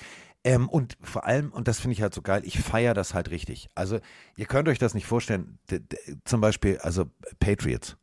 Ähm, 0.45 0.69
und 0.69 0.95
vor 1.01 1.25
allem, 1.25 1.51
und 1.51 1.67
das 1.67 1.79
finde 1.79 1.93
ich 1.93 2.03
halt 2.03 2.13
so 2.13 2.21
geil, 2.21 2.43
ich 2.45 2.59
feiere 2.59 2.93
das 2.93 3.15
halt 3.15 3.31
richtig. 3.31 3.67
Also, 3.73 3.99
ihr 4.37 4.45
könnt 4.45 4.69
euch 4.69 4.77
das 4.77 4.93
nicht 4.93 5.07
vorstellen. 5.07 5.57
D 5.71 5.81
zum 6.23 6.39
Beispiel, 6.39 6.77
also 6.77 7.05
Patriots. 7.39 7.97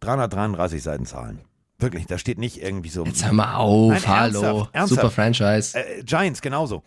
333 0.00 0.82
Seiten 0.82 1.06
Zahlen. 1.06 1.40
Wirklich, 1.78 2.06
da 2.06 2.18
steht 2.18 2.38
nicht 2.38 2.60
irgendwie 2.60 2.88
so. 2.88 3.04
Jetzt 3.04 3.24
hör 3.24 3.32
mal 3.32 3.54
auf, 3.54 3.92
Nein, 3.92 4.06
hallo. 4.06 4.42
ernsthaft, 4.42 4.74
ernsthaft. 4.74 5.00
Super 5.00 5.10
Franchise. 5.10 5.78
Äh, 5.78 6.02
Giants 6.02 6.42
genauso. 6.42 6.82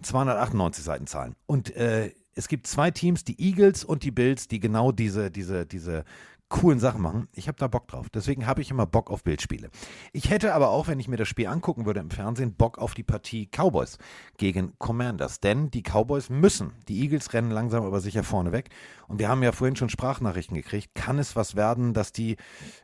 298 0.00 0.82
Seiten 0.82 1.06
Zahlen. 1.06 1.36
Und 1.46 1.76
äh, 1.76 2.12
es 2.34 2.48
gibt 2.48 2.66
zwei 2.66 2.90
Teams, 2.90 3.24
die 3.24 3.38
Eagles 3.38 3.84
und 3.84 4.02
die 4.02 4.10
Bills, 4.10 4.48
die 4.48 4.60
genau 4.60 4.92
diese, 4.92 5.30
diese, 5.30 5.66
diese 5.66 6.04
coolen 6.50 6.80
Sachen 6.80 7.00
machen. 7.00 7.28
Ich 7.32 7.48
habe 7.48 7.56
da 7.56 7.68
Bock 7.68 7.88
drauf. 7.88 8.10
Deswegen 8.10 8.46
habe 8.46 8.60
ich 8.60 8.70
immer 8.70 8.84
Bock 8.84 9.10
auf 9.10 9.22
Bildspiele. 9.24 9.70
Ich 10.12 10.28
hätte 10.28 10.52
aber 10.52 10.68
auch, 10.68 10.88
wenn 10.88 11.00
ich 11.00 11.08
mir 11.08 11.16
das 11.16 11.28
Spiel 11.28 11.46
angucken 11.46 11.86
würde 11.86 12.00
im 12.00 12.10
Fernsehen, 12.10 12.54
Bock 12.54 12.76
auf 12.76 12.92
die 12.92 13.04
Partie 13.04 13.46
Cowboys 13.46 13.96
gegen 14.36 14.74
Commanders. 14.78 15.40
Denn 15.40 15.70
die 15.70 15.82
Cowboys 15.82 16.28
müssen. 16.28 16.72
Die 16.88 17.00
Eagles 17.00 17.32
rennen 17.32 17.50
langsam 17.50 17.84
aber 17.84 18.00
sicher 18.00 18.24
vorne 18.24 18.52
weg. 18.52 18.68
Und 19.08 19.18
wir 19.20 19.28
haben 19.28 19.42
ja 19.42 19.52
vorhin 19.52 19.76
schon 19.76 19.88
Sprachnachrichten 19.88 20.56
gekriegt. 20.56 20.94
Kann 20.94 21.18
es 21.18 21.36
was 21.36 21.56
werden, 21.56 21.94
dass 21.94 22.12
die 22.12 22.36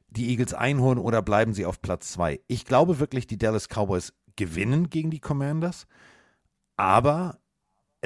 die 0.09 0.30
Eagles 0.30 0.55
einholen 0.55 0.98
oder 0.98 1.20
bleiben 1.20 1.52
sie 1.52 1.66
auf 1.66 1.82
Platz 1.82 2.12
zwei? 2.12 2.40
Ich 2.47 2.64
glaube 2.64 3.01
wirklich, 3.01 3.26
die 3.26 3.36
Dallas 3.36 3.68
Cowboys 3.68 4.14
gewinnen 4.36 4.88
gegen 4.88 5.10
die 5.10 5.20
Commanders. 5.20 5.86
Aber 6.76 7.38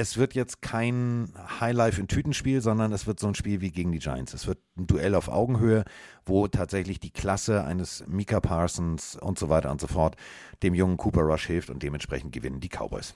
es 0.01 0.17
wird 0.17 0.35
jetzt 0.35 0.63
kein 0.63 1.29
Highlife 1.61 2.01
in 2.01 2.09
Tütenspiel, 2.09 2.63
sondern 2.63 2.91
es 2.93 3.07
wird 3.07 3.21
so 3.21 3.27
ein 3.29 3.35
Spiel 3.35 3.61
wie 3.61 3.71
gegen 3.71 3.93
die 3.93 3.99
Giants. 3.99 4.33
Es 4.33 4.47
wird 4.47 4.59
ein 4.79 4.87
Duell 4.87 5.15
auf 5.15 5.29
Augenhöhe, 5.29 5.85
wo 6.25 6.49
tatsächlich 6.49 7.01
die 7.01 7.11
Klasse 7.11 7.65
eines 7.65 8.03
Mika 8.07 8.41
Parsons 8.41 9.17
und 9.17 9.39
so 9.39 9.51
weiter 9.51 9.71
und 9.71 9.79
so 9.79 9.89
fort 9.89 10.17
dem 10.63 10.73
jungen 10.75 10.97
Cooper 10.97 11.21
Rush 11.21 11.47
hilft 11.47 11.69
und 11.69 11.83
dementsprechend 11.83 12.33
gewinnen 12.33 12.61
die 12.61 12.71
Cowboys. 12.71 13.15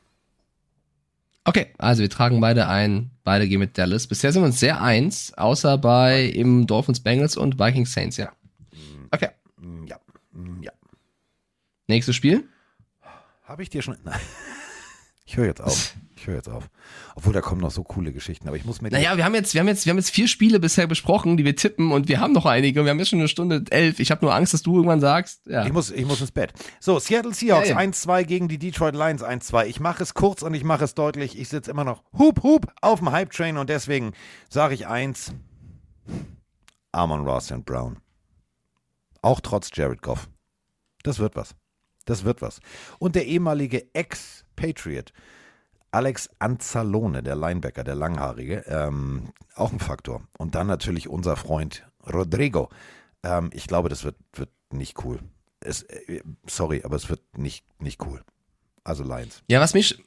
Okay, 1.44 1.68
also 1.78 2.02
wir 2.02 2.10
tragen 2.10 2.38
beide 2.42 2.68
ein, 2.68 3.10
beide 3.22 3.48
gehen 3.48 3.60
mit 3.60 3.78
Dallas. 3.78 4.06
Bisher 4.06 4.30
sind 4.32 4.42
wir 4.42 4.46
uns 4.46 4.60
sehr 4.60 4.82
eins, 4.82 5.32
außer 5.38 5.78
bei 5.78 6.30
eben 6.32 6.66
Dolphins 6.66 7.00
Bengals 7.00 7.38
und 7.38 7.58
Vikings 7.58 7.94
Saints, 7.94 8.18
ja. 8.18 8.30
Okay, 9.10 9.28
Mm, 9.56 9.86
Ja, 9.86 9.96
mm, 10.32 10.62
ja. 10.62 10.72
nächstes 11.86 12.14
Spiel. 12.14 12.44
Habe 13.44 13.62
ich 13.62 13.70
dir 13.70 13.80
schon. 13.80 13.96
Nein. 14.04 14.20
Ich 15.24 15.36
höre 15.36 15.46
jetzt 15.46 15.60
auf. 15.60 15.94
Ich 16.16 16.26
höre 16.26 16.36
jetzt 16.36 16.48
auf. 16.48 16.70
Obwohl 17.16 17.32
da 17.32 17.42
kommen 17.42 17.60
noch 17.60 17.70
so 17.70 17.82
coole 17.82 18.12
Geschichten, 18.12 18.48
aber 18.48 18.56
ich 18.56 18.64
muss 18.64 18.80
mir. 18.80 18.90
Naja, 18.90 19.16
wir 19.16 19.24
haben 19.24 19.34
jetzt, 19.34 19.52
wir 19.52 19.60
haben 19.60 19.68
jetzt, 19.68 19.84
wir 19.84 19.90
haben 19.90 19.98
jetzt 19.98 20.10
vier 20.10 20.26
Spiele 20.26 20.58
bisher 20.58 20.86
besprochen, 20.86 21.36
die 21.36 21.44
wir 21.44 21.54
tippen 21.54 21.92
und 21.92 22.08
wir 22.08 22.20
haben 22.20 22.32
noch 22.32 22.46
einige 22.46 22.80
und 22.80 22.86
wir 22.86 22.90
haben 22.90 22.98
jetzt 22.98 23.10
schon 23.10 23.18
eine 23.18 23.28
Stunde 23.28 23.64
elf. 23.70 24.00
Ich 24.00 24.10
habe 24.10 24.24
nur 24.24 24.34
Angst, 24.34 24.54
dass 24.54 24.62
du 24.62 24.76
irgendwann 24.76 25.00
sagst, 25.00 25.46
ja. 25.46 25.66
Ich 25.66 25.72
muss, 25.72 25.90
ich 25.90 26.06
muss 26.06 26.20
ins 26.22 26.30
Bett. 26.30 26.52
So, 26.80 26.98
Seattle 26.98 27.34
Seahawks 27.34 27.68
Ja, 27.68 27.80
ja. 27.80 27.90
1-2 27.90 28.24
gegen 28.24 28.48
die 28.48 28.58
Detroit 28.58 28.94
Lions 28.94 29.22
1-2. 29.22 29.66
Ich 29.66 29.80
mache 29.80 30.02
es 30.02 30.14
kurz 30.14 30.42
und 30.42 30.54
ich 30.54 30.64
mache 30.64 30.84
es 30.84 30.94
deutlich. 30.94 31.38
Ich 31.38 31.48
sitze 31.48 31.70
immer 31.70 31.84
noch 31.84 32.02
hup, 32.18 32.42
hup 32.42 32.72
auf 32.80 33.00
dem 33.00 33.12
Hype-Train 33.12 33.58
und 33.58 33.68
deswegen 33.68 34.12
sage 34.48 34.72
ich 34.72 34.86
eins. 34.86 35.34
Amon 36.92 37.26
Ross 37.26 37.50
and 37.52 37.66
Brown. 37.66 37.98
Auch 39.20 39.40
trotz 39.40 39.70
Jared 39.74 40.00
Goff. 40.00 40.28
Das 41.02 41.18
wird 41.18 41.34
was. 41.36 41.54
Das 42.06 42.24
wird 42.24 42.40
was. 42.40 42.60
Und 42.98 43.14
der 43.14 43.26
ehemalige 43.26 43.88
Ex-Patriot 44.56 45.12
Alex 45.90 46.28
Anzalone, 46.40 47.22
der 47.22 47.36
Linebacker, 47.36 47.84
der 47.84 47.94
Langhaarige, 47.94 48.64
ähm, 48.66 49.32
auch 49.54 49.72
ein 49.72 49.78
Faktor. 49.78 50.26
Und 50.38 50.56
dann 50.56 50.66
natürlich 50.66 51.08
unser 51.08 51.36
Freund 51.36 51.86
Rodrigo. 52.12 52.68
Ähm, 53.22 53.50
ich 53.52 53.68
glaube, 53.68 53.88
das 53.88 54.02
wird, 54.02 54.16
wird 54.32 54.50
nicht 54.72 55.04
cool. 55.04 55.20
Es, 55.60 55.82
äh, 55.82 56.20
sorry, 56.48 56.82
aber 56.82 56.96
es 56.96 57.08
wird 57.08 57.20
nicht, 57.38 57.64
nicht 57.80 58.04
cool. 58.04 58.24
Also 58.82 59.04
Lions. 59.04 59.44
Ja, 59.46 59.60
was 59.60 59.72
mich, 59.72 60.02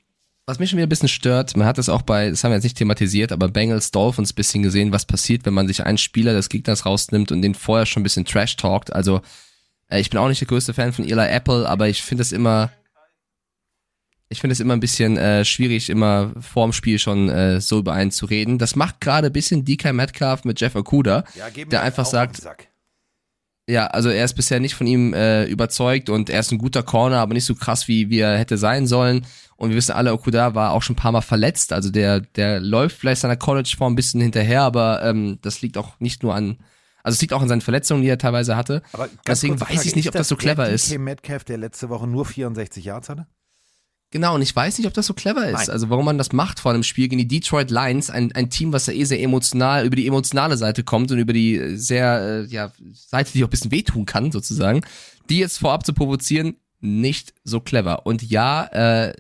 was 0.46 0.60
mich 0.60 0.70
schon 0.70 0.78
wieder 0.78 0.88
ein 0.88 0.90
bisschen 0.90 1.08
stört, 1.08 1.56
man 1.56 1.66
hat 1.66 1.78
das 1.78 1.88
auch 1.88 2.02
bei, 2.02 2.30
das 2.30 2.44
haben 2.44 2.52
wir 2.52 2.56
jetzt 2.56 2.66
nicht 2.66 2.78
thematisiert, 2.78 3.32
aber 3.32 3.48
Bengals 3.48 3.92
Dolphins 3.92 4.34
ein 4.34 4.36
bisschen 4.36 4.64
gesehen, 4.64 4.92
was 4.92 5.06
passiert, 5.06 5.46
wenn 5.46 5.54
man 5.54 5.70
sich 5.70 5.86
einen 5.86 5.98
Spieler 5.98 6.34
des 6.34 6.50
Gegners 6.50 6.86
rausnimmt 6.86 7.32
und 7.32 7.42
den 7.42 7.56
vorher 7.56 7.86
schon 7.86 8.02
ein 8.02 8.04
bisschen 8.04 8.26
trash 8.26 8.58
talkt. 8.58 8.92
Also, 8.92 9.22
äh, 9.88 10.02
ich 10.02 10.10
bin 10.10 10.20
auch 10.20 10.28
nicht 10.28 10.42
der 10.42 10.50
größte 10.50 10.74
Fan 10.74 10.92
von 10.92 11.06
Eli 11.06 11.30
Apple, 11.30 11.68
aber 11.68 11.88
ich 11.88 12.04
finde 12.04 12.24
es 12.24 12.34
immer, 12.34 12.72
ich 14.30 14.42
finde 14.42 14.54
es 14.54 14.60
immer 14.60 14.76
ein 14.76 14.80
bisschen 14.80 15.18
äh, 15.18 15.46
schwierig, 15.46 15.90
immer 15.90 16.34
vorm 16.40 16.74
Spiel 16.74 17.00
schon 17.00 17.30
äh, 17.30 17.62
so 17.62 17.80
über 17.80 17.94
einen 17.94 18.12
zu 18.12 18.26
reden. 18.26 18.58
Das 18.58 18.76
macht 18.76 19.00
gerade 19.00 19.28
ein 19.28 19.34
bisschen 19.34 19.64
DK 19.64 19.94
Metcalf 19.94 20.44
mit 20.44 20.60
Jeff 20.60 20.76
Okuda, 20.76 21.24
Ja, 21.36 21.50
der 21.50 21.82
einfach 21.82 22.06
sagt, 22.06 22.48
ja, 23.70 23.88
also 23.88 24.10
er 24.10 24.24
ist 24.24 24.34
bisher 24.34 24.60
nicht 24.60 24.76
von 24.76 24.88
ihm 24.88 25.14
äh, 25.14 25.46
überzeugt 25.46 26.10
und 26.10 26.30
er 26.30 26.40
ist 26.40 26.52
ein 26.52 26.58
guter 26.58 26.84
Corner, 26.84 27.20
aber 27.20 27.34
nicht 27.34 27.46
so 27.46 27.54
krass, 27.56 27.88
wie, 27.88 28.10
wie 28.10 28.20
er 28.20 28.38
hätte 28.38 28.58
sein 28.58 28.88
sollen. 28.88 29.26
Und 29.58 29.70
wir 29.70 29.76
wissen 29.76 29.92
alle, 29.92 30.14
Okuda 30.14 30.56
war 30.56 30.72
auch 30.72 30.82
schon 30.82 30.94
ein 30.94 30.98
paar 31.00 31.12
Mal 31.12 31.22
verletzt. 31.22 31.74
Also 31.74 31.90
der, 31.90 32.22
der 32.22 32.60
läuft 32.62 32.98
vielleicht 32.98 33.22
seiner 33.22 33.36
College-Form 33.36 33.94
ein 33.94 33.96
bisschen 33.96 34.22
hinterher, 34.22 34.62
aber 34.62 35.04
ähm, 35.04 35.40
das 35.42 35.62
liegt 35.62 35.78
auch 35.78 36.00
nicht 36.00 36.24
nur 36.24 36.34
an, 36.34 36.60
also 37.04 37.16
es 37.16 37.22
liegt 37.22 37.34
auch 37.34 37.42
an 37.42 37.48
seinen 37.50 37.62
Verletzungen, 37.62 38.04
die 38.04 38.10
er 38.10 38.18
teilweise 38.18 38.56
hatte. 38.56 38.84
Aber 38.94 39.10
Deswegen 39.26 39.60
weiß 39.60 39.68
Frage, 39.68 39.88
ich 39.88 39.96
nicht, 39.96 40.08
ob 40.08 40.14
das 40.14 40.30
so 40.30 40.36
clever 40.36 40.70
ist. 40.70 40.90
DK 40.90 41.00
Metcalf, 41.00 41.44
der 41.44 41.58
letzte 41.58 41.90
Woche 41.90 42.08
nur 42.08 42.26
64 42.26 42.86
Yards 42.86 43.10
hatte? 43.10 43.28
Genau, 44.12 44.36
und 44.36 44.42
ich 44.42 44.56
weiß 44.56 44.78
nicht, 44.78 44.88
ob 44.88 44.94
das 44.94 45.06
so 45.06 45.14
clever 45.14 45.46
ist. 45.48 45.54
Nein. 45.54 45.70
Also 45.70 45.90
warum 45.90 46.06
man 46.06 46.18
das 46.18 46.32
macht 46.32 46.62
vor 46.62 46.72
einem 46.72 46.84
Spiel 46.84 47.10
gegen 47.10 47.20
die 47.20 47.28
Detroit 47.28 47.70
Lions, 47.72 48.10
ein, 48.10 48.32
ein 48.32 48.50
Team, 48.50 48.72
was 48.72 48.86
ja 48.86 48.94
eh 48.94 49.04
sehr 49.04 49.22
emotional, 49.22 49.86
über 49.86 49.98
die 49.98 50.08
emotionale 50.08 50.56
Seite 50.56 50.84
kommt 50.84 51.12
und 51.12 51.18
über 51.18 51.34
die 51.34 51.56
äh, 51.56 51.76
sehr, 51.76 52.46
äh, 52.46 52.46
ja, 52.46 52.72
Seite, 52.94 53.34
die 53.34 53.44
auch 53.44 53.48
ein 53.48 53.52
bisschen 53.52 53.72
wehtun 53.72 54.06
kann, 54.06 54.32
sozusagen, 54.32 54.82
die 55.30 55.40
jetzt 55.40 55.58
vorab 55.58 55.86
zu 55.86 55.94
provozieren, 55.94 56.56
nicht 56.80 57.34
so 57.44 57.60
clever. 57.60 58.06
Und 58.06 58.24
ja, 58.24 58.64
äh, 58.66 59.14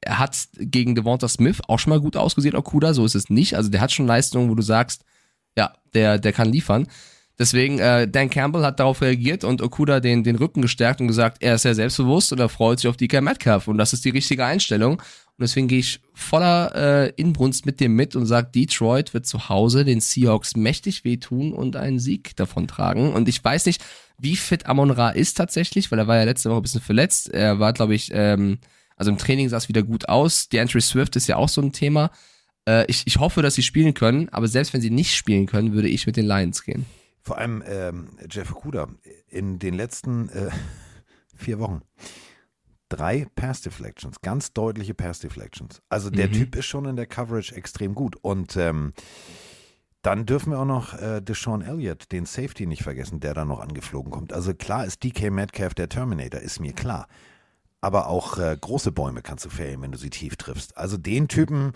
er 0.00 0.18
hat 0.18 0.48
gegen 0.58 0.94
Devonta 0.96 1.28
Smith 1.28 1.60
auch 1.68 1.78
schon 1.78 1.90
mal 1.90 2.00
gut 2.00 2.16
ausgesehen, 2.16 2.56
Okuda, 2.56 2.92
so 2.92 3.04
ist 3.04 3.14
es 3.14 3.30
nicht. 3.30 3.54
Also 3.54 3.70
der 3.70 3.80
hat 3.80 3.92
schon 3.92 4.06
Leistungen, 4.06 4.50
wo 4.50 4.54
du 4.54 4.62
sagst, 4.62 5.04
ja, 5.56 5.74
der, 5.94 6.18
der 6.18 6.32
kann 6.32 6.50
liefern. 6.50 6.88
Deswegen, 7.38 7.78
äh, 7.78 8.08
Dan 8.08 8.30
Campbell 8.30 8.64
hat 8.64 8.80
darauf 8.80 9.02
reagiert 9.02 9.44
und 9.44 9.60
Okuda 9.60 10.00
den, 10.00 10.24
den 10.24 10.36
Rücken 10.36 10.62
gestärkt 10.62 11.02
und 11.02 11.06
gesagt, 11.06 11.42
er 11.42 11.56
ist 11.56 11.62
sehr 11.62 11.74
selbstbewusst 11.74 12.32
und 12.32 12.40
er 12.40 12.48
freut 12.48 12.80
sich 12.80 12.88
auf 12.88 12.96
DK 12.96 13.20
Metcalf 13.20 13.68
und 13.68 13.76
das 13.76 13.92
ist 13.92 14.04
die 14.06 14.10
richtige 14.10 14.44
Einstellung. 14.44 14.94
Und 14.94 15.42
deswegen 15.42 15.68
gehe 15.68 15.80
ich 15.80 16.00
voller 16.14 16.74
äh, 16.74 17.12
Inbrunst 17.16 17.66
mit 17.66 17.78
dem 17.80 17.94
mit 17.94 18.16
und 18.16 18.24
sage, 18.24 18.48
Detroit 18.54 19.12
wird 19.12 19.26
zu 19.26 19.50
Hause 19.50 19.84
den 19.84 20.00
Seahawks 20.00 20.56
mächtig 20.56 21.04
wehtun 21.04 21.52
und 21.52 21.76
einen 21.76 21.98
Sieg 21.98 22.34
davon 22.36 22.66
tragen. 22.68 23.12
Und 23.12 23.28
ich 23.28 23.44
weiß 23.44 23.66
nicht, 23.66 23.84
wie 24.18 24.36
fit 24.36 24.64
Amon 24.64 24.90
Ra 24.90 25.10
ist 25.10 25.36
tatsächlich, 25.36 25.92
weil 25.92 25.98
er 25.98 26.06
war 26.06 26.16
ja 26.16 26.24
letzte 26.24 26.48
Woche 26.48 26.60
ein 26.60 26.62
bisschen 26.62 26.80
verletzt. 26.80 27.28
Er 27.34 27.58
war, 27.58 27.74
glaube 27.74 27.94
ich, 27.94 28.10
ähm, 28.14 28.58
also 28.96 29.10
im 29.10 29.18
Training 29.18 29.50
sah 29.50 29.58
es 29.58 29.68
wieder 29.68 29.82
gut 29.82 30.08
aus. 30.08 30.48
Die 30.48 30.56
Entry 30.56 30.80
Swift 30.80 31.16
ist 31.16 31.26
ja 31.26 31.36
auch 31.36 31.50
so 31.50 31.60
ein 31.60 31.72
Thema. 31.72 32.10
Äh, 32.66 32.86
ich, 32.88 33.02
ich 33.04 33.18
hoffe, 33.18 33.42
dass 33.42 33.54
sie 33.54 33.62
spielen 33.62 33.92
können, 33.92 34.30
aber 34.30 34.48
selbst 34.48 34.72
wenn 34.72 34.80
sie 34.80 34.90
nicht 34.90 35.14
spielen 35.14 35.44
können, 35.44 35.74
würde 35.74 35.88
ich 35.88 36.06
mit 36.06 36.16
den 36.16 36.26
Lions 36.26 36.64
gehen. 36.64 36.86
Vor 37.26 37.38
allem 37.38 37.60
ähm, 37.66 38.10
Jeff 38.30 38.54
Okuda 38.54 38.86
in 39.26 39.58
den 39.58 39.74
letzten 39.74 40.28
äh, 40.28 40.48
vier 41.34 41.58
Wochen 41.58 41.82
drei 42.88 43.26
Pass 43.34 43.62
Deflections, 43.62 44.20
ganz 44.20 44.52
deutliche 44.52 44.94
Pass 44.94 45.18
Deflections. 45.18 45.82
Also 45.88 46.08
der 46.08 46.28
Mhm. 46.28 46.32
Typ 46.34 46.54
ist 46.54 46.66
schon 46.66 46.84
in 46.84 46.94
der 46.94 47.06
Coverage 47.06 47.52
extrem 47.56 47.96
gut 47.96 48.14
und 48.22 48.56
ähm, 48.56 48.92
dann 50.02 50.24
dürfen 50.24 50.52
wir 50.52 50.60
auch 50.60 50.64
noch 50.64 50.94
äh, 50.94 51.20
Deshaun 51.20 51.62
Elliott, 51.62 52.12
den 52.12 52.26
Safety, 52.26 52.64
nicht 52.64 52.84
vergessen, 52.84 53.18
der 53.18 53.34
da 53.34 53.44
noch 53.44 53.58
angeflogen 53.58 54.12
kommt. 54.12 54.32
Also 54.32 54.54
klar 54.54 54.84
ist 54.84 55.02
DK 55.02 55.32
Metcalf 55.32 55.74
der 55.74 55.88
Terminator, 55.88 56.40
ist 56.40 56.60
mir 56.60 56.74
klar. 56.74 57.08
Aber 57.80 58.06
auch 58.06 58.38
äh, 58.38 58.56
große 58.60 58.92
Bäume 58.92 59.20
kannst 59.22 59.44
du 59.46 59.50
fällen, 59.50 59.82
wenn 59.82 59.90
du 59.90 59.98
sie 59.98 60.10
tief 60.10 60.36
triffst. 60.36 60.76
Also 60.78 60.96
den 60.96 61.26
Typen, 61.26 61.72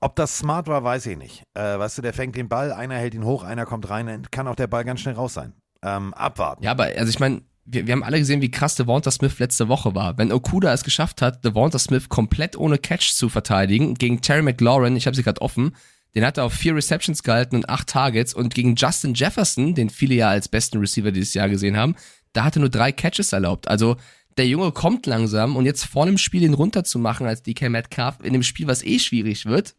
ob 0.00 0.16
das 0.16 0.38
smart 0.38 0.66
war, 0.66 0.82
weiß 0.82 1.06
ich 1.06 1.16
nicht. 1.16 1.42
Äh, 1.54 1.78
weißt 1.78 1.98
du, 1.98 2.02
der 2.02 2.12
fängt 2.12 2.36
den 2.36 2.48
Ball, 2.48 2.72
einer 2.72 2.96
hält 2.96 3.14
ihn 3.14 3.24
hoch, 3.24 3.44
einer 3.44 3.66
kommt 3.66 3.88
rein, 3.90 4.06
dann 4.06 4.30
kann 4.30 4.48
auch 4.48 4.56
der 4.56 4.66
Ball 4.66 4.84
ganz 4.84 5.00
schnell 5.00 5.14
raus 5.14 5.34
sein. 5.34 5.52
Ähm, 5.82 6.12
abwarten. 6.14 6.62
Ja, 6.62 6.72
aber 6.72 6.84
also 6.84 7.08
ich 7.08 7.20
meine, 7.20 7.42
wir, 7.64 7.86
wir 7.86 7.92
haben 7.92 8.02
alle 8.02 8.18
gesehen, 8.18 8.42
wie 8.42 8.50
krass 8.50 8.74
Devonta 8.74 9.10
Smith 9.10 9.38
letzte 9.38 9.68
Woche 9.68 9.94
war. 9.94 10.18
Wenn 10.18 10.32
Okuda 10.32 10.72
es 10.72 10.84
geschafft 10.84 11.22
hat, 11.22 11.44
Devonta 11.44 11.78
Smith 11.78 12.08
komplett 12.08 12.56
ohne 12.56 12.78
Catch 12.78 13.12
zu 13.12 13.28
verteidigen, 13.28 13.94
gegen 13.94 14.20
Terry 14.20 14.42
McLaurin, 14.42 14.96
ich 14.96 15.06
habe 15.06 15.16
sie 15.16 15.22
gerade 15.22 15.40
offen, 15.40 15.74
den 16.14 16.24
hat 16.24 16.38
er 16.38 16.44
auf 16.44 16.52
vier 16.52 16.74
Receptions 16.74 17.22
gehalten 17.22 17.56
und 17.56 17.68
acht 17.68 17.88
Targets 17.88 18.34
und 18.34 18.54
gegen 18.54 18.74
Justin 18.74 19.14
Jefferson, 19.14 19.74
den 19.74 19.90
viele 19.90 20.14
ja 20.14 20.28
als 20.28 20.48
besten 20.48 20.78
Receiver 20.78 21.12
dieses 21.12 21.34
Jahr 21.34 21.48
gesehen 21.48 21.76
haben, 21.76 21.94
da 22.32 22.44
hat 22.44 22.56
er 22.56 22.60
nur 22.60 22.68
drei 22.68 22.92
Catches 22.92 23.32
erlaubt. 23.32 23.68
Also 23.68 23.96
der 24.36 24.46
Junge 24.46 24.72
kommt 24.72 25.06
langsam 25.06 25.56
und 25.56 25.66
jetzt 25.66 25.84
vor 25.84 26.06
dem 26.06 26.18
Spiel 26.18 26.42
ihn 26.42 26.54
runterzumachen 26.54 27.26
als 27.26 27.42
DK 27.42 27.68
Metcalf 27.68 28.16
in 28.22 28.32
dem 28.32 28.42
Spiel, 28.42 28.66
was 28.66 28.82
eh 28.82 28.98
schwierig 28.98 29.46
wird, 29.46 29.74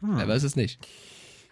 hm. 0.00 0.18
er 0.18 0.28
weiß 0.28 0.42
es 0.42 0.56
nicht. 0.56 0.86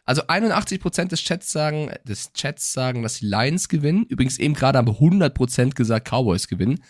Also 0.04 0.22
81% 0.22 1.08
des 1.08 1.20
Chats 1.20 1.52
sagen, 1.52 1.90
des 2.04 2.32
Chats 2.32 2.72
sagen, 2.72 3.02
dass 3.02 3.18
die 3.18 3.26
Lions 3.26 3.68
gewinnen. 3.68 4.06
Übrigens 4.08 4.38
eben 4.38 4.54
gerade 4.54 4.78
haben 4.78 4.88
100% 4.88 5.74
gesagt, 5.74 6.08
Cowboys 6.08 6.48
gewinnen. 6.48 6.82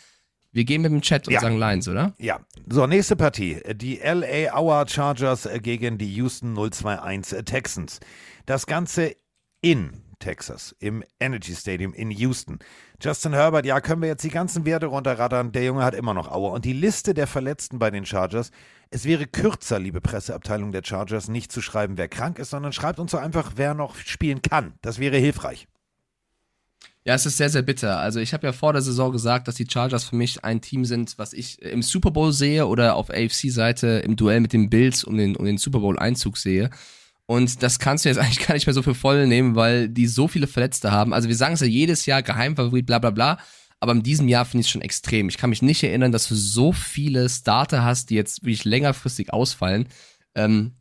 Wir 0.52 0.64
gehen 0.64 0.82
mit 0.82 0.92
dem 0.92 1.02
Chat 1.02 1.26
und 1.26 1.34
Ja. 1.34 1.40
sagen 1.40 1.58
Lions, 1.58 1.88
oder? 1.88 2.14
Ja, 2.18 2.40
so, 2.68 2.86
nächste 2.86 3.16
Partie. 3.16 3.60
Die 3.74 3.98
LA 3.98 4.56
Hour 4.56 4.86
Chargers 4.88 5.48
gegen 5.62 5.98
die 5.98 6.14
Houston 6.14 6.54
021 6.56 7.44
Texans. 7.44 8.00
Das 8.46 8.66
Ganze 8.66 9.16
in 9.60 10.04
Texas, 10.20 10.74
im 10.78 11.04
Energy 11.20 11.54
Stadium 11.54 11.92
in 11.94 12.10
Houston. 12.10 12.58
Justin 13.00 13.32
Herbert, 13.32 13.66
ja, 13.66 13.80
können 13.80 14.02
wir 14.02 14.08
jetzt 14.08 14.24
die 14.24 14.30
ganzen 14.30 14.64
Werte 14.64 14.86
runterrattern. 14.86 15.52
Der 15.52 15.64
Junge 15.64 15.84
hat 15.84 15.94
immer 15.94 16.14
noch 16.14 16.30
Aua. 16.30 16.50
Und 16.50 16.64
die 16.64 16.72
Liste 16.72 17.14
der 17.14 17.26
Verletzten 17.26 17.78
bei 17.78 17.90
den 17.90 18.06
Chargers, 18.06 18.50
es 18.90 19.04
wäre 19.04 19.26
kürzer, 19.26 19.78
liebe 19.78 20.00
Presseabteilung 20.00 20.72
der 20.72 20.82
Chargers, 20.84 21.28
nicht 21.28 21.52
zu 21.52 21.60
schreiben, 21.60 21.98
wer 21.98 22.08
krank 22.08 22.38
ist, 22.38 22.50
sondern 22.50 22.72
schreibt 22.72 22.98
uns 22.98 23.10
so 23.10 23.18
einfach, 23.18 23.52
wer 23.56 23.74
noch 23.74 23.96
spielen 23.96 24.42
kann. 24.42 24.74
Das 24.82 24.98
wäre 24.98 25.16
hilfreich. 25.16 25.68
Ja, 27.04 27.14
es 27.14 27.24
ist 27.24 27.38
sehr, 27.38 27.48
sehr 27.48 27.62
bitter. 27.62 27.98
Also 27.98 28.20
ich 28.20 28.34
habe 28.34 28.46
ja 28.46 28.52
vor 28.52 28.74
der 28.74 28.82
Saison 28.82 29.12
gesagt, 29.12 29.48
dass 29.48 29.54
die 29.54 29.66
Chargers 29.66 30.04
für 30.04 30.16
mich 30.16 30.44
ein 30.44 30.60
Team 30.60 30.84
sind, 30.84 31.16
was 31.16 31.32
ich 31.32 31.60
im 31.62 31.80
Super 31.80 32.10
Bowl 32.10 32.32
sehe 32.32 32.66
oder 32.66 32.96
auf 32.96 33.08
AFC-Seite 33.08 34.02
im 34.04 34.16
Duell 34.16 34.40
mit 34.40 34.52
den 34.52 34.68
Bills 34.68 35.04
um 35.04 35.16
den, 35.16 35.34
um 35.36 35.46
den 35.46 35.56
Super 35.56 35.78
Bowl-Einzug 35.80 36.36
sehe. 36.36 36.68
Und 37.24 37.62
das 37.62 37.78
kannst 37.78 38.04
du 38.04 38.08
jetzt 38.10 38.18
eigentlich 38.22 38.46
gar 38.46 38.54
nicht 38.54 38.66
mehr 38.66 38.74
so 38.74 38.82
für 38.82 38.94
voll 38.94 39.26
nehmen, 39.26 39.54
weil 39.54 39.88
die 39.88 40.06
so 40.06 40.28
viele 40.28 40.46
Verletzte 40.46 40.90
haben. 40.90 41.14
Also 41.14 41.28
wir 41.28 41.36
sagen 41.36 41.54
es 41.54 41.60
ja 41.60 41.66
jedes 41.66 42.04
Jahr, 42.06 42.22
Geheimfavorit, 42.22 42.84
bla 42.84 42.98
bla 42.98 43.10
bla. 43.10 43.38
Aber 43.80 43.92
in 43.92 44.02
diesem 44.02 44.28
Jahr 44.28 44.44
finde 44.44 44.62
ich 44.62 44.66
es 44.66 44.70
schon 44.70 44.82
extrem. 44.82 45.28
Ich 45.28 45.38
kann 45.38 45.50
mich 45.50 45.62
nicht 45.62 45.82
erinnern, 45.82 46.12
dass 46.12 46.28
du 46.28 46.34
so 46.34 46.72
viele 46.72 47.28
Starter 47.28 47.84
hast, 47.84 48.10
die 48.10 48.16
jetzt 48.16 48.42
wirklich 48.42 48.64
längerfristig 48.64 49.32
ausfallen. 49.32 49.88
Ähm, 50.34 50.72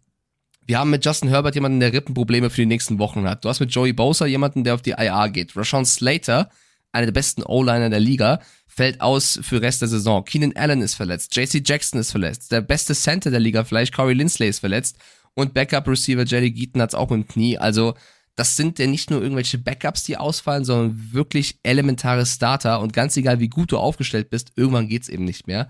wir 0.65 0.80
haben 0.80 0.90
mit 0.90 1.06
Justin 1.06 1.30
Herbert 1.30 1.56
jemanden, 1.56 1.80
der 1.80 1.94
Rippenprobleme 1.94 2.49
für 2.49 2.61
die 2.61 2.65
nächsten 2.65 2.99
Wochen 2.99 3.28
hat. 3.28 3.45
Du 3.45 3.49
hast 3.49 3.60
mit 3.60 3.74
Joey 3.74 3.94
Bosa 3.94 4.26
jemanden, 4.26 4.64
der 4.64 4.74
auf 4.74 4.82
die 4.82 4.91
IR 4.91 5.30
geht. 5.30 5.56
Rashawn 5.56 5.86
Slater, 5.86 6.49
einer 6.91 7.06
der 7.06 7.14
besten 7.14 7.44
O-Liner 7.44 7.90
der 7.90 7.99
Liga, 7.99 8.41
fällt 8.68 8.99
aus 8.99 9.40
für 9.41 9.61
Rest 9.61 9.82
der 9.82 9.88
Saison. 9.88 10.26
Keenan 10.26 10.56
Allen 10.56 10.82
ist 10.82 10.95
verletzt. 10.95 11.36
JC 11.36 11.61
Jackson 11.65 11.99
ist 11.99 12.11
verletzt. 12.11 12.52
Der 12.52 12.61
beste 12.61 12.94
Center 12.95 13.32
der 13.32 13.40
Liga 13.40 13.64
vielleicht, 13.64 13.94
Corey 13.94 14.14
Lindsley 14.14 14.49
ist 14.49 14.60
verletzt. 14.60 14.98
Und 15.36 15.53
Backup-Receiver 15.53 16.26
Jerry 16.26 16.52
Geaton 16.52 16.82
hat's 16.82 16.95
auch 16.95 17.10
mit 17.11 17.22
dem 17.24 17.28
Knie. 17.28 17.57
Also 17.57 17.94
das 18.38 18.55
sind 18.55 18.77
ja 18.77 18.85
nicht 18.85 19.09
nur 19.09 19.22
irgendwelche 19.22 19.57
Backups, 19.57 20.03
die 20.03 20.15
ausfallen, 20.15 20.64
sondern 20.64 21.11
wirklich 21.11 21.59
elementare 21.64 22.23
Starter. 22.26 22.80
Und 22.81 22.93
ganz 22.93 23.18
egal, 23.18 23.39
wie 23.39 23.49
gut 23.49 23.72
du 23.72 23.80
aufgestellt 23.80 24.30
bist, 24.30 24.53
irgendwann 24.55 24.88
geht's 24.88 25.09
eben 25.09 25.26
nicht 25.26 25.47
mehr. 25.47 25.69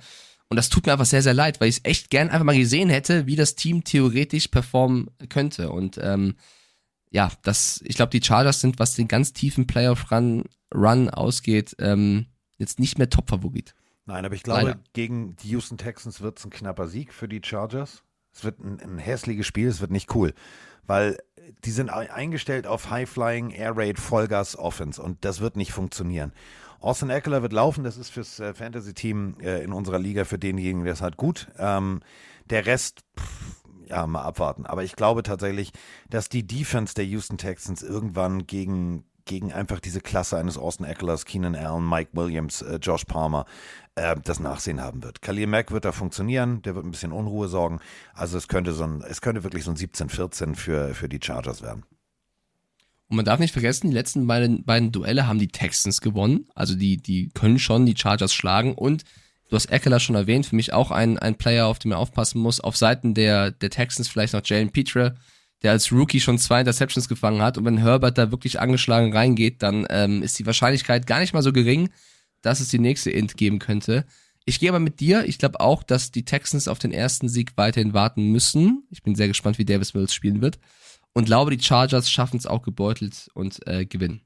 Und 0.50 0.58
das 0.58 0.68
tut 0.68 0.86
mir 0.86 0.92
einfach 0.92 1.06
sehr, 1.06 1.24
sehr 1.24 1.34
leid, 1.34 1.62
weil 1.62 1.70
ich 1.70 1.78
es 1.78 1.86
echt 1.86 2.10
gern 2.10 2.30
einfach 2.30 2.44
mal 2.44 2.58
gesehen 2.58 2.90
hätte, 2.90 3.26
wie 3.26 3.38
das 3.38 3.56
Team 3.56 3.86
theoretisch 3.86 4.50
performen 4.50 5.10
könnte. 5.30 5.72
Und 5.72 5.98
ähm, 6.04 6.36
ja, 7.10 7.32
das, 7.42 7.82
ich 7.86 7.96
glaube, 7.96 8.10
die 8.10 8.26
Chargers 8.26 8.60
sind, 8.60 8.80
was 8.80 8.96
den 8.96 9.08
ganz 9.08 9.32
tiefen 9.32 9.66
Playoff-Run 9.66 10.44
Run 10.76 11.10
ausgeht, 11.10 11.74
ähm, 11.80 12.26
jetzt 12.58 12.80
nicht 12.80 12.98
mehr 12.98 13.10
Top-Favorit. 13.10 13.76
Nein, 14.06 14.26
aber 14.26 14.36
ich 14.36 14.44
glaube, 14.44 14.62
Leider. 14.66 14.80
gegen 14.92 15.38
die 15.38 15.50
Houston 15.52 15.78
Texans 15.78 16.20
wird 16.20 16.38
es 16.38 16.46
ein 16.46 16.50
knapper 16.50 16.90
Sieg 16.90 17.14
für 17.14 17.30
die 17.30 17.42
Chargers. 17.42 18.04
Es 18.34 18.44
wird 18.44 18.60
ein, 18.60 18.82
ein 18.82 18.98
hässliches 18.98 19.48
Spiel, 19.48 19.70
es 19.70 19.80
wird 19.80 19.92
nicht 19.92 20.14
cool, 20.14 20.34
weil 20.84 21.18
die 21.66 21.72
sind 21.72 21.90
ei- 21.90 22.12
eingestellt 22.12 22.68
auf 22.68 22.90
High-Flying, 22.90 23.52
Air 23.52 23.78
Raid, 23.78 24.00
Vollgas 24.00 24.58
Offense 24.58 25.02
und 25.02 25.24
das 25.26 25.40
wird 25.40 25.56
nicht 25.58 25.72
funktionieren. 25.72 26.34
Austin 26.80 27.10
Eckler 27.10 27.42
wird 27.42 27.54
laufen, 27.54 27.84
das 27.84 27.98
ist 27.98 28.10
fürs 28.10 28.40
äh, 28.40 28.54
Fantasy-Team 28.54 29.38
äh, 29.42 29.64
in 29.64 29.74
unserer 29.74 29.98
Liga 30.00 30.26
für 30.26 30.38
denjenigen, 30.38 30.84
der 30.84 30.94
es 30.94 31.02
hat, 31.02 31.18
gut. 31.18 31.48
Ähm, 31.58 32.02
der 32.50 32.66
Rest, 32.66 33.02
pff, 33.20 33.56
ja, 33.88 34.06
mal 34.06 34.22
abwarten. 34.22 34.66
Aber 34.66 34.84
ich 34.84 34.96
glaube 34.96 35.24
tatsächlich, 35.24 35.72
dass 36.10 36.30
die 36.30 36.46
Defense 36.46 36.94
der 36.94 37.06
Houston 37.06 37.38
Texans 37.38 37.82
irgendwann 37.82 38.46
gegen, 38.46 39.06
gegen 39.26 39.52
einfach 39.52 39.80
diese 39.80 40.02
Klasse 40.02 40.38
eines 40.38 40.58
Austin 40.58 40.86
Eckler's, 40.86 41.26
Keenan 41.26 41.56
Allen, 41.56 41.88
Mike 41.88 42.12
Williams, 42.14 42.62
äh, 42.62 42.76
Josh 42.76 43.06
Palmer, 43.06 43.46
äh, 43.98 44.16
das 44.24 44.40
Nachsehen 44.40 44.82
haben 44.82 45.04
wird. 45.04 45.22
Khalil 45.22 45.48
Mack 45.48 45.72
wird 45.72 45.86
da 45.86 45.92
funktionieren, 45.92 46.62
der 46.62 46.76
wird 46.76 46.86
ein 46.86 46.92
bisschen 46.92 47.12
Unruhe 47.12 47.48
sorgen. 47.48 47.80
Also 48.14 48.38
es 48.38 48.48
könnte 48.48 48.74
so 48.74 48.84
ein, 48.84 49.04
es 49.08 49.22
könnte 49.22 49.44
wirklich 49.44 49.64
so 49.64 49.72
ein 49.72 49.78
17-14 49.78 50.56
für, 50.56 50.94
für 50.94 51.10
die 51.10 51.20
Chargers 51.22 51.62
werden. 51.62 51.84
Und 53.10 53.16
man 53.16 53.26
darf 53.26 53.40
nicht 53.40 53.54
vergessen, 53.54 53.90
die 53.90 53.96
letzten 53.96 54.28
beiden, 54.28 54.66
beiden 54.66 54.92
Duelle 54.92 55.28
haben 55.28 55.40
die 55.40 55.48
Texans 55.48 56.02
gewonnen. 56.02 56.48
Also 56.56 56.76
die, 56.76 56.98
die 56.98 57.30
können 57.30 57.58
schon 57.58 57.86
die 57.86 57.96
Chargers 57.98 58.34
schlagen. 58.34 58.76
Und 58.76 59.04
du 59.50 59.56
hast 59.56 59.68
Eckler 59.68 60.00
schon 60.00 60.16
erwähnt, 60.16 60.46
für 60.46 60.56
mich 60.56 60.74
auch 60.74 60.92
ein, 60.92 61.18
ein 61.18 61.36
Player, 61.36 61.68
auf 61.68 61.80
den 61.80 61.90
man 61.90 62.00
aufpassen 62.00 62.40
muss. 62.40 62.60
Auf 62.60 62.76
Seiten 62.76 63.14
der, 63.14 63.52
der 63.52 63.70
Texans 63.70 64.10
vielleicht 64.10 64.34
noch 64.34 64.42
Jalen 64.44 64.72
Petre, 64.72 65.16
der 65.64 65.72
als 65.72 65.92
Rookie 65.92 66.20
schon 66.20 66.38
zwei 66.38 66.60
Interceptions 66.60 67.08
gefangen 67.08 67.42
hat. 67.42 67.58
Und 67.58 67.66
wenn 67.66 67.78
Herbert 67.78 68.18
da 68.18 68.30
wirklich 68.30 68.60
angeschlagen 68.60 69.14
reingeht, 69.14 69.64
dann 69.64 69.88
ähm, 69.90 70.22
ist 70.22 70.38
die 70.38 70.46
Wahrscheinlichkeit 70.46 71.08
gar 71.08 71.20
nicht 71.20 71.34
mal 71.34 71.42
so 71.42 71.54
gering, 71.54 71.90
dass 72.48 72.62
es 72.62 72.70
die 72.70 72.80
nächste 72.80 73.12
Int 73.12 73.36
geben 73.36 73.60
könnte. 73.60 74.06
Ich 74.46 74.62
gehe 74.62 74.70
aber 74.70 74.80
mit 74.80 75.02
dir. 75.02 75.26
Ich 75.26 75.38
glaube 75.38 75.60
auch, 75.60 75.84
dass 75.84 76.12
die 76.12 76.24
Texans 76.24 76.70
auf 76.70 76.80
den 76.80 76.94
ersten 76.94 77.28
Sieg 77.28 77.52
weiterhin 77.58 77.94
warten 77.94 78.32
müssen. 78.32 78.88
Ich 78.90 79.04
bin 79.04 79.14
sehr 79.14 79.28
gespannt, 79.28 79.58
wie 79.58 79.66
Davis 79.66 79.94
Mills 79.94 80.14
spielen 80.14 80.42
wird. 80.42 80.58
Und 81.12 81.26
glaube, 81.26 81.56
die 81.56 81.62
Chargers 81.62 82.10
schaffen 82.10 82.38
es 82.38 82.48
auch 82.48 82.62
gebeutelt 82.62 83.30
und 83.34 83.60
äh, 83.68 83.86
gewinnen. 83.86 84.22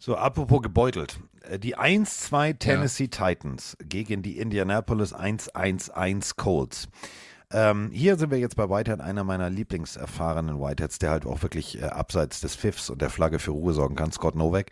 So, 0.00 0.16
apropos 0.16 0.62
gebeutelt. 0.62 1.18
Äh, 1.42 1.58
Die 1.58 1.76
1-2 1.76 2.60
Tennessee 2.60 3.08
Titans 3.08 3.76
gegen 3.80 4.22
die 4.22 4.38
Indianapolis 4.38 5.12
1-1-1 5.12 6.36
Colts. 6.36 6.88
Ähm, 7.50 7.90
hier 7.92 8.16
sind 8.16 8.30
wir 8.30 8.38
jetzt 8.38 8.56
bei 8.56 8.68
Whitehead, 8.68 9.00
einer 9.00 9.24
meiner 9.24 9.48
lieblingserfahrenen 9.48 10.60
Whiteheads, 10.60 10.98
der 10.98 11.10
halt 11.10 11.24
auch 11.24 11.42
wirklich 11.42 11.80
äh, 11.80 11.84
abseits 11.84 12.40
des 12.40 12.56
Pfiffs 12.56 12.90
und 12.90 13.00
der 13.00 13.08
Flagge 13.08 13.38
für 13.38 13.52
Ruhe 13.52 13.72
sorgen 13.72 13.96
kann, 13.96 14.12
Scott 14.12 14.34
Novak, 14.34 14.70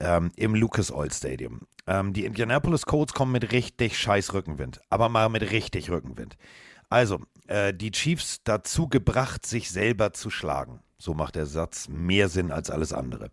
ähm, 0.00 0.32
im 0.34 0.56
Lucas 0.56 0.90
Oil 0.90 1.12
Stadium. 1.12 1.60
Ähm, 1.86 2.12
die 2.12 2.24
Indianapolis 2.24 2.84
Colts 2.84 3.14
kommen 3.14 3.30
mit 3.30 3.52
richtig 3.52 3.96
scheiß 3.96 4.34
Rückenwind, 4.34 4.80
aber 4.90 5.08
mal 5.08 5.28
mit 5.28 5.52
richtig 5.52 5.88
Rückenwind. 5.88 6.36
Also, 6.88 7.20
äh, 7.46 7.72
die 7.72 7.92
Chiefs 7.92 8.40
dazu 8.42 8.88
gebracht, 8.88 9.46
sich 9.46 9.70
selber 9.70 10.12
zu 10.12 10.30
schlagen. 10.30 10.80
So 10.98 11.14
macht 11.14 11.36
der 11.36 11.46
Satz 11.46 11.88
mehr 11.88 12.28
Sinn 12.28 12.50
als 12.50 12.70
alles 12.70 12.92
andere. 12.92 13.30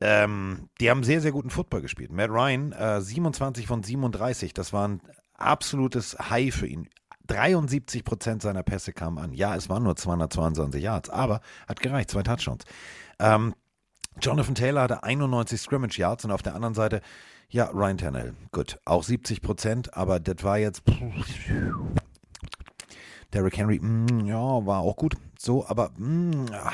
Ähm, 0.00 0.68
die 0.80 0.90
haben 0.90 1.04
sehr, 1.04 1.22
sehr 1.22 1.32
guten 1.32 1.50
Football 1.50 1.80
gespielt. 1.80 2.12
Matt 2.12 2.30
Ryan, 2.30 2.72
äh, 2.72 3.00
27 3.00 3.66
von 3.66 3.82
37, 3.82 4.52
das 4.52 4.74
war 4.74 4.88
ein 4.88 5.00
absolutes 5.34 6.18
High 6.18 6.54
für 6.54 6.66
ihn. 6.66 6.88
73 7.26 8.04
Prozent 8.04 8.42
seiner 8.42 8.62
Pässe 8.62 8.92
kamen 8.92 9.18
an. 9.18 9.32
Ja, 9.32 9.56
es 9.56 9.68
waren 9.68 9.82
nur 9.82 9.96
222 9.96 10.82
Yards, 10.82 11.10
aber 11.10 11.40
hat 11.66 11.80
gereicht, 11.80 12.10
zwei 12.10 12.22
Touchdowns. 12.22 12.64
Ähm, 13.18 13.54
Jonathan 14.20 14.54
Taylor 14.54 14.82
hatte 14.82 15.02
91 15.02 15.60
Scrimmage 15.60 15.98
Yards 15.98 16.24
und 16.24 16.30
auf 16.30 16.42
der 16.42 16.54
anderen 16.54 16.74
Seite, 16.74 17.00
ja, 17.48 17.66
Ryan 17.66 17.98
Tannehill, 17.98 18.34
gut, 18.52 18.78
auch 18.84 19.02
70 19.02 19.42
Prozent, 19.42 19.96
aber 19.96 20.20
das 20.20 20.42
war 20.42 20.58
jetzt. 20.58 20.82
Derrick 23.34 23.56
Henry, 23.58 23.80
mm, 23.80 24.26
ja, 24.26 24.64
war 24.64 24.80
auch 24.80 24.94
gut. 24.94 25.16
So, 25.36 25.66
aber 25.66 25.90
mm, 25.98 26.46
ah, 26.52 26.70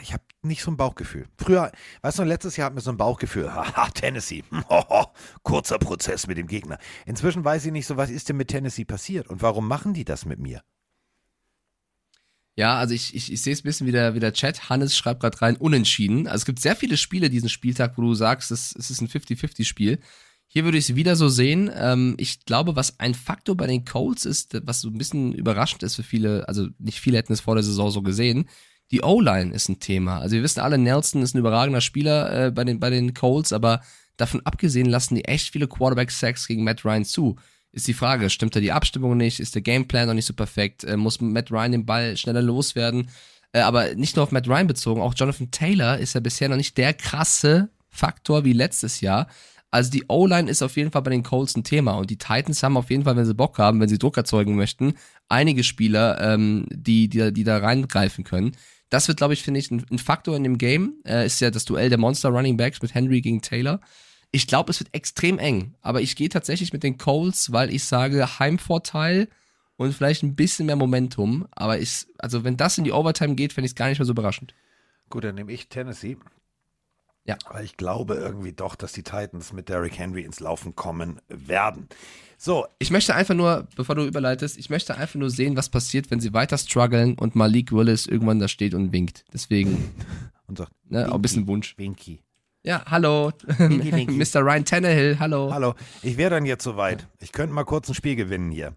ich 0.00 0.12
habe 0.12 0.22
nicht 0.42 0.62
so 0.62 0.70
ein 0.70 0.76
Bauchgefühl. 0.76 1.26
Früher, 1.36 1.72
weißt 2.02 2.20
du, 2.20 2.22
letztes 2.22 2.56
Jahr 2.56 2.66
hatten 2.66 2.76
wir 2.76 2.80
so 2.82 2.92
ein 2.92 2.96
Bauchgefühl. 2.96 3.52
Haha, 3.54 3.88
Tennessee. 3.90 4.44
Kurzer 5.42 5.78
Prozess 5.78 6.28
mit 6.28 6.38
dem 6.38 6.46
Gegner. 6.46 6.78
Inzwischen 7.06 7.44
weiß 7.44 7.66
ich 7.66 7.72
nicht 7.72 7.86
so, 7.86 7.96
was 7.96 8.10
ist 8.10 8.28
denn 8.28 8.36
mit 8.36 8.48
Tennessee 8.48 8.84
passiert 8.84 9.26
und 9.26 9.42
warum 9.42 9.66
machen 9.66 9.94
die 9.94 10.04
das 10.04 10.24
mit 10.24 10.38
mir? 10.38 10.62
Ja, 12.54 12.78
also 12.78 12.94
ich, 12.94 13.14
ich, 13.14 13.32
ich 13.32 13.42
sehe 13.42 13.52
es 13.52 13.60
ein 13.60 13.64
bisschen 13.64 13.86
wie 13.88 13.92
der, 13.92 14.14
wie 14.14 14.20
der 14.20 14.32
Chat. 14.32 14.70
Hannes 14.70 14.96
schreibt 14.96 15.20
gerade 15.20 15.42
rein, 15.42 15.56
unentschieden. 15.56 16.28
Also 16.28 16.42
es 16.42 16.46
gibt 16.46 16.60
sehr 16.60 16.76
viele 16.76 16.96
Spiele 16.96 17.28
diesen 17.30 17.48
Spieltag, 17.48 17.98
wo 17.98 18.02
du 18.02 18.14
sagst, 18.14 18.52
es, 18.52 18.74
es 18.78 18.90
ist 18.90 19.02
ein 19.02 19.08
50-50-Spiel. 19.08 19.98
Hier 20.48 20.64
würde 20.64 20.78
ich 20.78 20.88
es 20.88 20.96
wieder 20.96 21.16
so 21.16 21.28
sehen. 21.28 21.70
Ähm, 21.74 22.14
ich 22.18 22.44
glaube, 22.44 22.76
was 22.76 22.98
ein 23.00 23.14
Faktor 23.14 23.56
bei 23.56 23.66
den 23.66 23.84
Colts 23.84 24.24
ist, 24.24 24.58
was 24.64 24.80
so 24.80 24.88
ein 24.88 24.98
bisschen 24.98 25.32
überraschend 25.32 25.82
ist 25.82 25.96
für 25.96 26.02
viele, 26.02 26.48
also 26.48 26.68
nicht 26.78 27.00
viele 27.00 27.18
hätten 27.18 27.32
es 27.32 27.40
vor 27.40 27.54
der 27.54 27.64
Saison 27.64 27.90
so 27.90 28.02
gesehen, 28.02 28.48
Die 28.92 29.02
O-Line 29.02 29.52
ist 29.52 29.68
ein 29.68 29.80
Thema. 29.80 30.20
Also 30.20 30.36
wir 30.36 30.42
wissen 30.42 30.60
alle, 30.60 30.78
Nelson 30.78 31.22
ist 31.22 31.34
ein 31.34 31.38
überragender 31.38 31.80
Spieler 31.80 32.46
äh, 32.46 32.50
bei, 32.52 32.64
den, 32.64 32.78
bei 32.78 32.90
den 32.90 33.14
Colts, 33.14 33.52
aber 33.52 33.80
davon 34.16 34.40
abgesehen 34.44 34.86
lassen 34.86 35.16
die 35.16 35.24
echt 35.24 35.50
viele 35.52 35.66
Quarterback-Sacks 35.66 36.46
gegen 36.46 36.64
Matt 36.64 36.84
Ryan 36.84 37.04
zu. 37.04 37.36
Ist 37.72 37.88
die 37.88 37.94
Frage, 37.94 38.30
stimmt 38.30 38.54
da 38.54 38.60
die 38.60 38.72
Abstimmung 38.72 39.16
nicht? 39.16 39.40
Ist 39.40 39.54
der 39.54 39.62
Gameplan 39.62 40.06
noch 40.06 40.14
nicht 40.14 40.26
so 40.26 40.34
perfekt? 40.34 40.84
Äh, 40.84 40.96
muss 40.96 41.20
Matt 41.20 41.50
Ryan 41.50 41.72
den 41.72 41.86
Ball 41.86 42.16
schneller 42.16 42.42
loswerden? 42.42 43.10
Äh, 43.52 43.60
aber 43.60 43.94
nicht 43.96 44.14
nur 44.14 44.22
auf 44.22 44.30
Matt 44.30 44.48
Ryan 44.48 44.68
bezogen, 44.68 45.00
auch 45.02 45.14
Jonathan 45.16 45.50
Taylor 45.50 45.98
ist 45.98 46.14
ja 46.14 46.20
bisher 46.20 46.48
noch 46.48 46.56
nicht 46.56 46.78
der 46.78 46.94
krasse 46.94 47.70
Faktor 47.88 48.44
wie 48.44 48.52
letztes 48.52 49.00
Jahr. 49.00 49.26
Also 49.76 49.90
die 49.90 50.06
O-Line 50.08 50.50
ist 50.50 50.62
auf 50.62 50.74
jeden 50.78 50.90
Fall 50.90 51.02
bei 51.02 51.10
den 51.10 51.22
Colts 51.22 51.54
ein 51.54 51.62
Thema 51.62 51.98
und 51.98 52.08
die 52.08 52.16
Titans 52.16 52.62
haben 52.62 52.78
auf 52.78 52.88
jeden 52.88 53.04
Fall, 53.04 53.14
wenn 53.14 53.26
sie 53.26 53.34
Bock 53.34 53.58
haben, 53.58 53.78
wenn 53.78 53.90
sie 53.90 53.98
Druck 53.98 54.16
erzeugen 54.16 54.56
möchten, 54.56 54.94
einige 55.28 55.62
Spieler, 55.62 56.18
ähm, 56.18 56.64
die, 56.70 57.10
die, 57.10 57.30
die 57.30 57.44
da 57.44 57.58
reingreifen 57.58 58.24
können. 58.24 58.56
Das 58.88 59.06
wird, 59.06 59.18
glaube 59.18 59.34
ich, 59.34 59.42
finde 59.42 59.60
ich, 59.60 59.70
ein, 59.70 59.84
ein, 59.90 59.98
Faktor 59.98 60.34
in 60.34 60.44
dem 60.44 60.56
Game. 60.56 60.94
Äh, 61.04 61.26
ist 61.26 61.42
ja 61.42 61.50
das 61.50 61.66
Duell 61.66 61.90
der 61.90 61.98
Monster 61.98 62.30
Running 62.30 62.56
Backs 62.56 62.80
mit 62.80 62.94
Henry 62.94 63.20
gegen 63.20 63.42
Taylor. 63.42 63.82
Ich 64.30 64.46
glaube, 64.46 64.70
es 64.70 64.80
wird 64.80 64.94
extrem 64.94 65.38
eng, 65.38 65.74
aber 65.82 66.00
ich 66.00 66.16
gehe 66.16 66.30
tatsächlich 66.30 66.72
mit 66.72 66.82
den 66.82 66.96
Colts, 66.96 67.52
weil 67.52 67.70
ich 67.70 67.84
sage 67.84 68.38
Heimvorteil 68.38 69.28
und 69.76 69.92
vielleicht 69.92 70.22
ein 70.22 70.36
bisschen 70.36 70.64
mehr 70.64 70.76
Momentum. 70.76 71.48
Aber 71.50 71.78
ich, 71.78 72.06
also 72.16 72.44
wenn 72.44 72.56
das 72.56 72.78
in 72.78 72.84
die 72.84 72.92
Overtime 72.92 73.34
geht, 73.34 73.52
fände 73.52 73.66
ich 73.66 73.72
es 73.72 73.76
gar 73.76 73.90
nicht 73.90 73.98
mehr 73.98 74.06
so 74.06 74.12
überraschend. 74.12 74.54
Gut, 75.10 75.24
dann 75.24 75.34
nehme 75.34 75.52
ich 75.52 75.68
Tennessee. 75.68 76.16
Ja. 77.26 77.36
Weil 77.50 77.64
ich 77.64 77.76
glaube 77.76 78.14
irgendwie 78.14 78.52
doch, 78.52 78.76
dass 78.76 78.92
die 78.92 79.02
Titans 79.02 79.52
mit 79.52 79.68
Derrick 79.68 79.98
Henry 79.98 80.22
ins 80.22 80.40
Laufen 80.40 80.76
kommen 80.76 81.20
werden. 81.28 81.88
So. 82.38 82.66
Ich 82.78 82.90
möchte 82.90 83.14
einfach 83.14 83.34
nur, 83.34 83.66
bevor 83.74 83.94
du 83.94 84.04
überleitest, 84.04 84.58
ich 84.58 84.70
möchte 84.70 84.96
einfach 84.96 85.16
nur 85.16 85.30
sehen, 85.30 85.56
was 85.56 85.68
passiert, 85.68 86.10
wenn 86.10 86.20
sie 86.20 86.32
weiter 86.32 86.56
strugglen 86.58 87.18
und 87.18 87.34
Malik 87.34 87.72
Willis 87.72 88.06
irgendwann 88.06 88.38
da 88.38 88.48
steht 88.48 88.74
und 88.74 88.92
winkt. 88.92 89.24
Deswegen. 89.32 89.92
und 90.46 90.58
sagt, 90.58 90.72
ne, 90.88 91.10
auch 91.10 91.16
ein 91.16 91.22
bisschen 91.22 91.46
Wunsch. 91.48 91.76
Winky. 91.78 92.22
Ja, 92.62 92.84
hallo. 92.86 93.32
Winky, 93.58 93.92
Winky. 93.92 94.12
Mr. 94.12 94.42
Ryan 94.42 94.64
Tannehill, 94.64 95.18
hallo. 95.18 95.52
Hallo. 95.52 95.74
Ich 96.02 96.16
wäre 96.16 96.30
dann 96.30 96.46
jetzt 96.46 96.64
soweit. 96.64 97.08
Ich 97.20 97.32
könnte 97.32 97.54
mal 97.54 97.64
kurz 97.64 97.88
ein 97.88 97.94
Spiel 97.94 98.16
gewinnen 98.16 98.50
hier. 98.50 98.74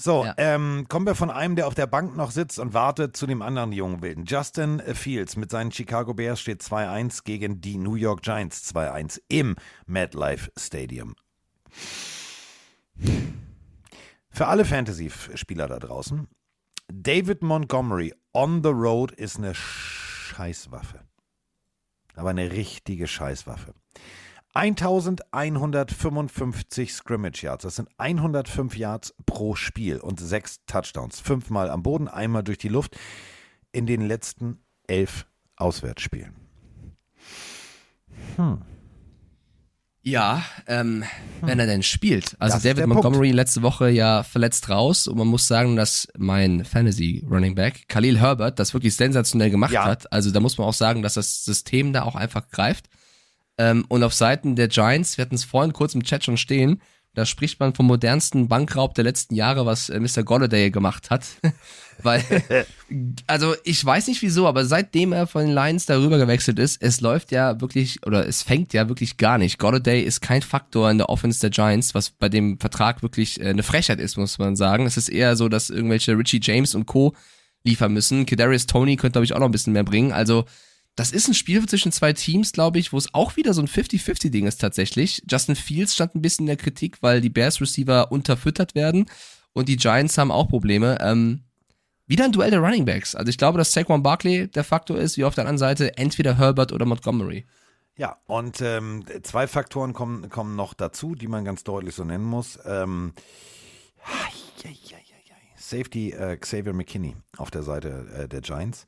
So, 0.00 0.24
ja. 0.24 0.34
ähm, 0.38 0.86
kommen 0.88 1.04
wir 1.04 1.14
von 1.14 1.30
einem, 1.30 1.56
der 1.56 1.66
auf 1.66 1.74
der 1.74 1.86
Bank 1.86 2.16
noch 2.16 2.30
sitzt 2.30 2.58
und 2.58 2.72
wartet, 2.72 3.18
zu 3.18 3.26
dem 3.26 3.42
anderen 3.42 3.70
jungen 3.70 4.00
Wilden. 4.00 4.24
Justin 4.24 4.80
Fields 4.94 5.36
mit 5.36 5.50
seinen 5.50 5.72
Chicago 5.72 6.14
Bears 6.14 6.40
steht 6.40 6.62
2-1 6.62 7.24
gegen 7.24 7.60
die 7.60 7.76
New 7.76 7.96
York 7.96 8.22
Giants 8.22 8.74
2-1 8.74 9.20
im 9.28 9.56
MetLife 9.86 10.50
Stadium. 10.58 11.14
Für 14.30 14.46
alle 14.46 14.64
Fantasy-Spieler 14.64 15.68
da 15.68 15.78
draußen, 15.78 16.28
David 16.88 17.42
Montgomery 17.42 18.14
on 18.32 18.62
the 18.62 18.70
road 18.70 19.12
ist 19.12 19.36
eine 19.36 19.54
Scheißwaffe. 19.54 21.00
Aber 22.14 22.30
eine 22.30 22.50
richtige 22.52 23.06
Scheißwaffe. 23.06 23.74
1155 24.52 26.92
Scrimmage 26.92 27.42
Yards. 27.42 27.62
Das 27.62 27.76
sind 27.76 27.88
105 27.98 28.76
Yards 28.76 29.14
pro 29.26 29.54
Spiel 29.54 29.98
und 29.98 30.18
sechs 30.18 30.64
Touchdowns. 30.66 31.20
Fünfmal 31.20 31.70
am 31.70 31.82
Boden, 31.82 32.08
einmal 32.08 32.42
durch 32.42 32.58
die 32.58 32.68
Luft 32.68 32.96
in 33.72 33.86
den 33.86 34.00
letzten 34.00 34.58
elf 34.86 35.26
Auswärtsspielen. 35.56 36.34
Hm. 38.36 38.62
Ja, 40.02 40.42
ähm, 40.66 41.04
hm. 41.40 41.48
wenn 41.48 41.60
er 41.60 41.66
denn 41.66 41.82
spielt. 41.82 42.34
Also 42.38 42.54
das 42.54 42.62
David 42.62 42.86
Montgomery 42.86 43.28
Punkt. 43.28 43.36
letzte 43.36 43.62
Woche 43.62 43.90
ja 43.90 44.22
verletzt 44.22 44.70
raus 44.70 45.06
und 45.06 45.18
man 45.18 45.28
muss 45.28 45.46
sagen, 45.46 45.76
dass 45.76 46.08
mein 46.16 46.64
Fantasy 46.64 47.26
Running 47.30 47.54
Back 47.54 47.86
Khalil 47.86 48.18
Herbert 48.18 48.58
das 48.58 48.72
wirklich 48.72 48.96
sensationell 48.96 49.50
gemacht 49.50 49.72
ja. 49.72 49.84
hat. 49.84 50.10
Also 50.10 50.30
da 50.30 50.40
muss 50.40 50.56
man 50.56 50.66
auch 50.66 50.74
sagen, 50.74 51.02
dass 51.02 51.14
das 51.14 51.44
System 51.44 51.92
da 51.92 52.04
auch 52.04 52.16
einfach 52.16 52.48
greift. 52.48 52.88
Ähm, 53.60 53.84
und 53.88 54.02
auf 54.02 54.14
Seiten 54.14 54.56
der 54.56 54.68
Giants, 54.68 55.18
wir 55.18 55.22
hatten 55.26 55.34
es 55.34 55.44
vorhin 55.44 55.74
kurz 55.74 55.94
im 55.94 56.02
Chat 56.02 56.24
schon 56.24 56.38
stehen, 56.38 56.80
da 57.12 57.26
spricht 57.26 57.60
man 57.60 57.74
vom 57.74 57.86
modernsten 57.86 58.48
Bankraub 58.48 58.94
der 58.94 59.04
letzten 59.04 59.34
Jahre, 59.34 59.66
was 59.66 59.90
äh, 59.90 60.00
Mr. 60.00 60.22
Golladay 60.22 60.70
gemacht 60.70 61.10
hat. 61.10 61.26
Weil, 62.02 62.24
also 63.26 63.54
ich 63.64 63.84
weiß 63.84 64.06
nicht 64.06 64.22
wieso, 64.22 64.46
aber 64.46 64.64
seitdem 64.64 65.12
er 65.12 65.26
von 65.26 65.44
den 65.44 65.54
Lions 65.54 65.84
darüber 65.84 66.16
gewechselt 66.16 66.58
ist, 66.58 66.80
es 66.80 67.02
läuft 67.02 67.32
ja 67.32 67.60
wirklich, 67.60 68.06
oder 68.06 68.26
es 68.26 68.42
fängt 68.42 68.72
ja 68.72 68.88
wirklich 68.88 69.18
gar 69.18 69.36
nicht. 69.36 69.58
Golladay 69.58 70.00
ist 70.00 70.22
kein 70.22 70.40
Faktor 70.40 70.90
in 70.90 70.96
der 70.96 71.10
Offense 71.10 71.40
der 71.40 71.50
Giants, 71.50 71.94
was 71.94 72.08
bei 72.08 72.30
dem 72.30 72.58
Vertrag 72.58 73.02
wirklich 73.02 73.38
äh, 73.42 73.48
eine 73.48 73.62
Frechheit 73.62 74.00
ist, 74.00 74.16
muss 74.16 74.38
man 74.38 74.56
sagen. 74.56 74.86
Es 74.86 74.96
ist 74.96 75.10
eher 75.10 75.36
so, 75.36 75.50
dass 75.50 75.68
irgendwelche 75.68 76.16
Richie 76.16 76.40
James 76.42 76.74
und 76.74 76.86
Co. 76.86 77.14
liefern 77.62 77.92
müssen. 77.92 78.24
Kadarius 78.24 78.64
Tony 78.64 78.96
könnte, 78.96 79.16
glaube 79.16 79.26
ich, 79.26 79.34
auch 79.34 79.40
noch 79.40 79.48
ein 79.48 79.52
bisschen 79.52 79.74
mehr 79.74 79.84
bringen. 79.84 80.12
Also, 80.12 80.46
das 81.00 81.12
ist 81.12 81.28
ein 81.28 81.34
Spiel 81.34 81.64
zwischen 81.66 81.92
zwei 81.92 82.12
Teams, 82.12 82.52
glaube 82.52 82.78
ich, 82.78 82.92
wo 82.92 82.98
es 82.98 83.14
auch 83.14 83.36
wieder 83.36 83.54
so 83.54 83.62
ein 83.62 83.68
50-50-Ding 83.68 84.46
ist 84.46 84.60
tatsächlich. 84.60 85.22
Justin 85.26 85.56
Fields 85.56 85.94
stand 85.94 86.14
ein 86.14 86.20
bisschen 86.20 86.42
in 86.42 86.48
der 86.48 86.58
Kritik, 86.58 86.98
weil 87.00 87.22
die 87.22 87.30
Bears-Receiver 87.30 88.12
unterfüttert 88.12 88.74
werden 88.74 89.06
und 89.54 89.70
die 89.70 89.78
Giants 89.78 90.18
haben 90.18 90.30
auch 90.30 90.48
Probleme. 90.48 90.98
Ähm, 91.00 91.44
wieder 92.06 92.26
ein 92.26 92.32
Duell 92.32 92.50
der 92.50 92.60
Running 92.60 92.84
Backs. 92.84 93.14
Also 93.14 93.30
ich 93.30 93.38
glaube, 93.38 93.56
dass 93.56 93.72
Saquon 93.72 94.02
Barkley 94.02 94.48
der 94.48 94.62
Faktor 94.62 94.98
ist, 94.98 95.16
wie 95.16 95.24
auf 95.24 95.34
der 95.34 95.44
anderen 95.44 95.56
Seite 95.56 95.96
entweder 95.96 96.36
Herbert 96.36 96.70
oder 96.70 96.84
Montgomery. 96.84 97.46
Ja, 97.96 98.18
und 98.26 98.60
ähm, 98.60 99.02
zwei 99.22 99.46
Faktoren 99.46 99.94
kommen, 99.94 100.28
kommen 100.28 100.54
noch 100.54 100.74
dazu, 100.74 101.14
die 101.14 101.28
man 101.28 101.46
ganz 101.46 101.64
deutlich 101.64 101.94
so 101.94 102.04
nennen 102.04 102.24
muss. 102.26 102.58
Ähm, 102.66 103.14
Safety 105.56 106.10
äh, 106.10 106.36
Xavier 106.36 106.74
McKinney 106.74 107.16
auf 107.38 107.50
der 107.50 107.62
Seite 107.62 108.06
äh, 108.18 108.28
der 108.28 108.42
Giants 108.42 108.84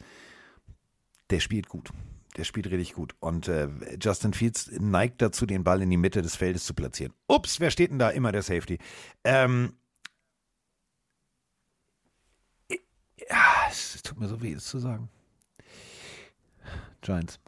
der 1.33 1.41
spielt 1.41 1.69
gut. 1.69 1.91
Der 2.37 2.45
spielt 2.45 2.67
richtig 2.67 2.93
gut. 2.93 3.15
Und 3.21 3.49
äh, 3.49 3.69
Justin 4.01 4.35
Fields 4.35 4.71
neigt 4.79 5.21
dazu, 5.21 5.47
den 5.47 5.65
Ball 5.65 5.83
in 5.83 5.91
die 5.91 5.97
Mitte 5.97 6.23
des 6.23 6.37
Feldes 6.37 6.65
zu 6.65 6.75
platzieren. 6.75 7.13
Ups, 7.27 7.59
wer 7.59 7.71
steht 7.71 7.91
denn 7.91 7.99
da? 7.99 8.11
Immer 8.11 8.33
der 8.33 8.43
Safety. 8.43 8.79
Ähm, 9.25 9.75
ja, 12.71 13.69
es 13.71 14.03
tut 14.03 14.21
mir 14.21 14.29
so 14.29 14.41
weh, 14.43 14.53
es 14.53 14.67
zu 14.67 14.79
sagen. 14.79 15.09
Giants. 17.01 17.41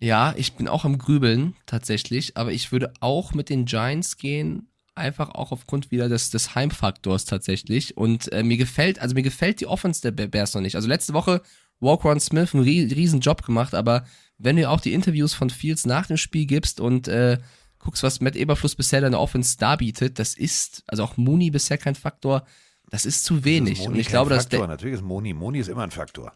Ja, 0.00 0.34
ich 0.36 0.54
bin 0.54 0.68
auch 0.68 0.84
am 0.84 0.98
Grübeln 0.98 1.56
tatsächlich, 1.66 2.36
aber 2.36 2.52
ich 2.52 2.70
würde 2.70 2.92
auch 3.00 3.32
mit 3.32 3.48
den 3.48 3.64
Giants 3.64 4.16
gehen, 4.16 4.68
einfach 4.98 5.30
auch 5.30 5.52
aufgrund 5.52 5.90
wieder 5.90 6.08
des, 6.08 6.30
des 6.30 6.54
Heimfaktors 6.54 7.24
tatsächlich. 7.24 7.96
Und 7.96 8.30
äh, 8.32 8.42
mir 8.42 8.56
gefällt, 8.56 9.00
also 9.00 9.14
mir 9.14 9.22
gefällt 9.22 9.60
die 9.60 9.66
Offense 9.66 10.00
der 10.12 10.26
Bears 10.26 10.54
noch 10.54 10.60
nicht. 10.60 10.76
Also 10.76 10.88
letzte 10.88 11.14
Woche 11.14 11.42
Walker 11.80 12.18
Smith 12.20 12.54
einen 12.54 12.64
riesen 12.64 13.20
Job 13.20 13.44
gemacht, 13.44 13.74
aber 13.74 14.04
wenn 14.36 14.56
du 14.56 14.68
auch 14.68 14.80
die 14.80 14.92
Interviews 14.92 15.34
von 15.34 15.50
Fields 15.50 15.86
nach 15.86 16.06
dem 16.06 16.16
Spiel 16.16 16.46
gibst 16.46 16.80
und 16.80 17.08
äh, 17.08 17.38
guckst, 17.78 18.02
was 18.02 18.20
Matt 18.20 18.36
Eberfluss 18.36 18.74
bisher 18.74 19.02
in 19.02 19.12
der 19.12 19.20
Offense 19.20 19.56
darbietet, 19.58 20.18
das 20.18 20.34
ist, 20.34 20.82
also 20.86 21.04
auch 21.04 21.16
Mooney 21.16 21.50
bisher 21.50 21.78
kein 21.78 21.94
Faktor, 21.94 22.44
das 22.90 23.06
ist 23.06 23.24
zu 23.24 23.44
wenig. 23.44 23.80
Ist 23.80 23.86
und 23.86 23.96
ich 23.96 24.08
glaube, 24.08 24.34
Faktor. 24.34 24.60
dass 24.60 24.68
Natürlich 24.68 24.96
ist 24.96 25.02
Moni. 25.02 25.34
Moni 25.34 25.58
ist 25.58 25.68
immer 25.68 25.82
ein 25.82 25.90
Faktor. 25.90 26.32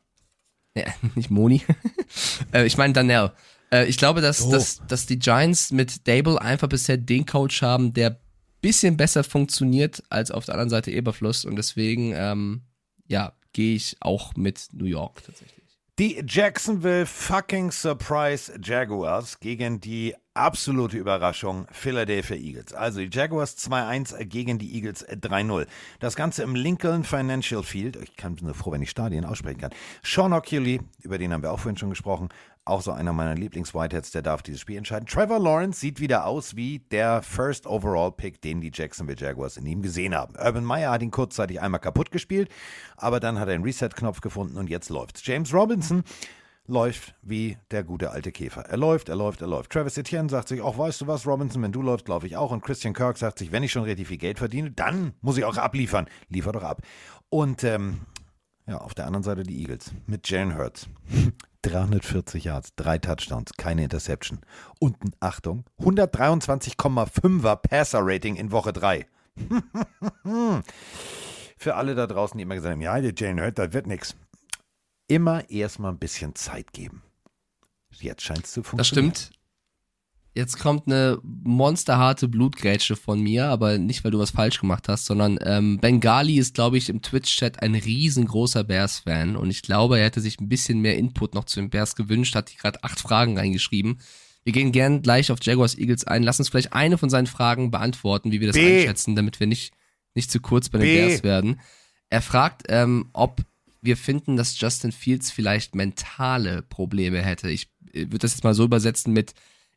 Ja, 0.75 0.85
nicht 1.15 1.31
Moni. 1.31 1.63
äh, 2.53 2.67
ich 2.67 2.77
meine 2.77 2.93
Danell. 2.93 3.33
Äh, 3.73 3.87
ich 3.87 3.97
glaube, 3.97 4.21
dass, 4.21 4.43
oh. 4.43 4.51
dass, 4.51 4.83
dass 4.87 5.07
die 5.07 5.19
Giants 5.19 5.71
mit 5.73 6.07
Dable 6.07 6.41
einfach 6.41 6.69
bisher 6.69 6.97
den 6.97 7.27
Coach 7.27 7.63
haben, 7.63 7.93
der 7.95 8.21
bisschen 8.63 8.97
besser 8.97 9.25
funktioniert 9.25 10.03
als 10.09 10.31
auf 10.31 10.47
der 10.47 10.55
anderen 10.55 10.71
Seite 10.71 10.91
Eberfluss 10.91 11.45
und 11.45 11.57
deswegen, 11.57 12.15
ähm, 12.17 12.63
ja, 13.07 13.35
gehe 13.53 13.75
ich 13.75 13.97
auch 14.01 14.35
mit 14.35 14.69
New 14.73 14.87
York 14.87 15.23
tatsächlich. 15.25 15.63
Die 15.99 16.25
Jacksonville 16.27 17.05
fucking 17.05 17.71
Surprise 17.71 18.59
Jaguars 18.63 19.39
gegen 19.41 19.79
die 19.79 20.15
absolute 20.33 20.97
Überraschung 20.97 21.67
Philadelphia 21.71 22.37
Eagles. 22.37 22.73
Also 22.73 23.01
die 23.01 23.11
Jaguars 23.13 23.59
2-1 23.59 24.25
gegen 24.25 24.59
die 24.59 24.75
Eagles 24.75 25.07
3-0. 25.07 25.67
Das 26.01 26.17
Ganze 26.17 26.45
im 26.45 26.55
Lincoln 26.55 27.05
Financial 27.05 27.63
Field. 27.63 27.97
Ich 27.97 28.17
kann 28.17 28.39
nur 28.41 28.55
froh, 28.55 28.73
wenn 28.73 28.81
ich 28.81 28.89
Stadien 28.89 29.27
aussprechen 29.27 29.61
kann. 29.61 29.75
Sean 30.03 30.33
O'Keefe, 30.33 30.81
über 31.03 31.19
den 31.19 31.31
haben 31.33 31.43
wir 31.43 31.53
auch 31.53 31.61
vorhin 31.61 31.77
schon 31.77 31.91
gesprochen, 31.91 32.31
auch 32.65 32.81
so 32.81 32.93
einer 32.93 33.13
meiner 33.13 33.35
Lieblings-Whiteheads, 33.35 34.13
der 34.13 34.23
darf 34.23 34.43
dieses 34.43 34.61
Spiel 34.61 34.77
entscheiden. 34.77 35.07
Trevor 35.07 35.41
Lawrence 35.41 35.81
sieht 35.81 35.99
wieder 36.01 36.27
aus 36.27 36.55
wie 36.55 36.79
der 36.91 37.23
First 37.23 37.67
Overall 37.67 38.13
Pick, 38.13 38.41
den 38.41 38.61
die 38.61 38.71
Jacksonville 38.73 39.19
Jaguars 39.19 39.57
in 39.57 39.67
ihm 39.67 39.83
gesehen 39.83 40.15
haben. 40.15 40.35
Urban 40.37 40.65
Meyer 40.65 40.93
hat 40.93 41.03
ihn 41.03 41.11
kurzzeitig 41.11 41.61
einmal 41.61 41.81
kaputt 41.81 42.11
gespielt, 42.11 42.51
aber 42.97 43.19
dann 43.19 43.39
hat 43.39 43.49
er 43.49 43.55
einen 43.55 43.65
Reset-Knopf 43.65 44.21
gefunden 44.21 44.57
und 44.59 44.71
jetzt 44.71 44.91
läuft's. 44.91 45.27
James 45.27 45.53
Robinson 45.53 46.05
läuft 46.67 47.15
wie 47.23 47.59
der 47.73 47.83
gute 47.83 48.11
alte 48.11 48.31
Käfer. 48.31 48.63
Er 48.63 48.77
läuft, 48.77 49.09
er 49.09 49.17
läuft, 49.17 49.41
er 49.41 49.49
läuft. 49.49 49.73
Travis 49.73 49.99
Etienne 49.99 50.29
sagt 50.29 50.49
sich, 50.49 50.61
auch 50.61 50.79
weißt 50.79 51.01
du 51.01 51.07
was, 51.09 51.27
Robinson, 51.27 51.63
wenn 51.63 51.73
du 51.73 51.83
läufst, 51.83 52.07
laufe 52.07 52.27
ich 52.27 52.37
auch. 52.37 52.53
Und 52.53 52.63
Christian 52.63 52.95
Kirk 52.95 53.19
sagt 53.19 53.39
sich, 53.41 53.51
wenn 53.51 53.65
ich 53.65 53.73
schon 53.73 53.83
richtig 53.83 54.07
viel 54.07 54.19
Geld 54.19 54.39
verdiene, 54.39 54.71
dann 54.71 55.15
muss 55.21 55.37
ich 55.37 55.45
auch 55.45 55.57
abliefern. 55.57 56.07
Liefer 56.29 56.53
doch 56.53 56.63
ab. 56.63 56.83
Und 57.29 57.65
ähm, 57.65 58.03
ja, 58.67 58.79
auf 58.79 58.95
der 58.95 59.07
anderen 59.07 59.25
Seite 59.25 59.43
die 59.43 59.61
Eagles 59.61 59.93
mit 60.07 60.29
Jalen 60.29 60.57
Hurts. 60.57 60.89
340 61.63 62.45
Yards, 62.45 62.75
drei 62.77 62.99
Touchdowns, 62.99 63.53
keine 63.57 63.85
Interception. 63.85 64.41
Und 64.81 64.97
Achtung, 65.21 65.65
123,5er 65.81 67.57
Passer-Rating 67.57 68.37
in 68.37 68.51
Woche 68.51 68.73
3. 68.73 69.07
Für 71.57 71.77
alle 71.77 71.95
da 71.95 72.07
draußen, 72.07 72.37
die 72.39 72.43
immer 72.43 72.55
gesagt 72.57 72.73
haben, 72.73 72.81
ja, 72.81 73.01
der 73.01 73.13
Jalen 73.17 73.41
Hurts, 73.41 73.55
das 73.57 73.73
wird 73.73 73.87
nichts. 73.87 74.17
immer 75.09 75.49
erstmal 75.51 75.93
ein 75.93 75.99
bisschen 75.99 76.35
Zeit 76.35 76.73
geben. 76.73 77.03
Jetzt 77.91 78.23
scheint 78.23 78.45
es 78.45 78.53
zu 78.53 78.63
Das 78.63 78.71
funktionieren. 78.71 79.15
stimmt. 79.15 79.39
Jetzt 80.35 80.59
kommt 80.59 80.87
eine 80.87 81.19
monsterharte 81.23 82.27
Blutgrätsche 82.27 82.97
von 82.97 83.21
mir, 83.21 83.49
aber 83.49 83.77
nicht, 83.77 84.03
weil 84.03 84.13
du 84.13 84.19
was 84.19 84.31
falsch 84.31 84.61
gemacht 84.61 84.89
hast, 84.89 85.05
sondern 85.05 85.39
ähm, 85.45 85.79
Bengali 85.79 86.39
ist, 86.39 86.55
glaube 86.55 86.79
ich, 86.79 86.89
im 86.89 87.03
Twitch-Chat 87.03 87.63
ein 87.63 87.75
riesengroßer 87.75 88.65
Bears-Fan 88.65 89.37
und 89.37 89.51
ich 89.51 89.61
glaube, 89.61 89.99
er 89.99 90.07
hätte 90.07 90.23
sich 90.23 90.41
ein 90.41 90.49
bisschen 90.49 90.81
mehr 90.81 90.97
Input 90.97 91.35
noch 91.35 91.45
zu 91.45 91.61
den 91.61 91.69
Bears 91.69 91.97
gewünscht, 91.97 92.35
hat 92.35 92.51
die 92.51 92.57
gerade 92.57 92.83
acht 92.83 92.99
Fragen 92.99 93.37
reingeschrieben. 93.37 94.01
Wir 94.45 94.55
gehen 94.55 94.73
gern 94.73 95.03
gleich 95.03 95.31
auf 95.31 95.39
Jaguars 95.43 95.77
Eagles 95.77 96.05
ein. 96.07 96.23
Lass 96.23 96.39
uns 96.39 96.49
vielleicht 96.49 96.73
eine 96.73 96.97
von 96.97 97.11
seinen 97.11 97.27
Fragen 97.27 97.71
beantworten, 97.71 98.33
wie 98.33 98.41
wir 98.41 98.49
das 98.49 98.57
B. 98.57 98.79
einschätzen, 98.79 99.15
damit 99.15 99.39
wir 99.39 99.47
nicht, 99.47 99.75
nicht 100.15 100.31
zu 100.31 100.41
kurz 100.41 100.71
bei 100.71 100.79
den 100.79 100.89
B. 100.89 100.97
Bears 100.97 101.23
werden. 101.23 101.61
Er 102.09 102.23
fragt, 102.23 102.65
ähm, 102.69 103.11
ob 103.13 103.43
wir 103.83 103.99
finden, 103.99 104.37
dass 104.37 104.59
Justin 104.59 104.93
Fields 104.93 105.31
vielleicht 105.31 105.75
mentale 105.75 106.63
Probleme 106.63 107.21
hätte. 107.21 107.51
Ich 107.51 107.69
äh, 107.93 108.01
würde 108.01 108.19
das 108.19 108.33
jetzt 108.33 108.45
mal 108.45 108.55
so 108.55 108.65
übersetzen 108.65 109.13
mit 109.13 109.35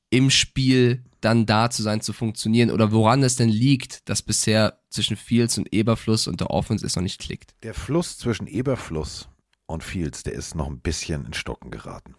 im 0.09 0.29
Spiel 0.29 1.03
dann 1.21 1.45
da 1.45 1.69
zu 1.69 1.81
sein, 1.81 2.01
zu 2.01 2.13
funktionieren 2.13 2.71
oder 2.71 2.91
woran 2.91 3.23
es 3.23 3.35
denn 3.35 3.49
liegt, 3.49 4.07
dass 4.09 4.21
bisher 4.21 4.79
zwischen 4.89 5.17
Fields 5.17 5.57
und 5.57 5.73
Eberfluss 5.73 6.27
und 6.27 6.39
der 6.39 6.51
Offense 6.51 6.85
es 6.85 6.95
noch 6.95 7.03
nicht 7.03 7.19
klickt. 7.19 7.55
Der 7.63 7.73
Fluss 7.73 8.17
zwischen 8.17 8.47
Eberfluss 8.47 9.27
und 9.65 9.83
Fields, 9.83 10.23
der 10.23 10.33
ist 10.33 10.55
noch 10.55 10.67
ein 10.67 10.79
bisschen 10.79 11.25
in 11.25 11.33
Stocken 11.33 11.71
geraten. 11.71 12.15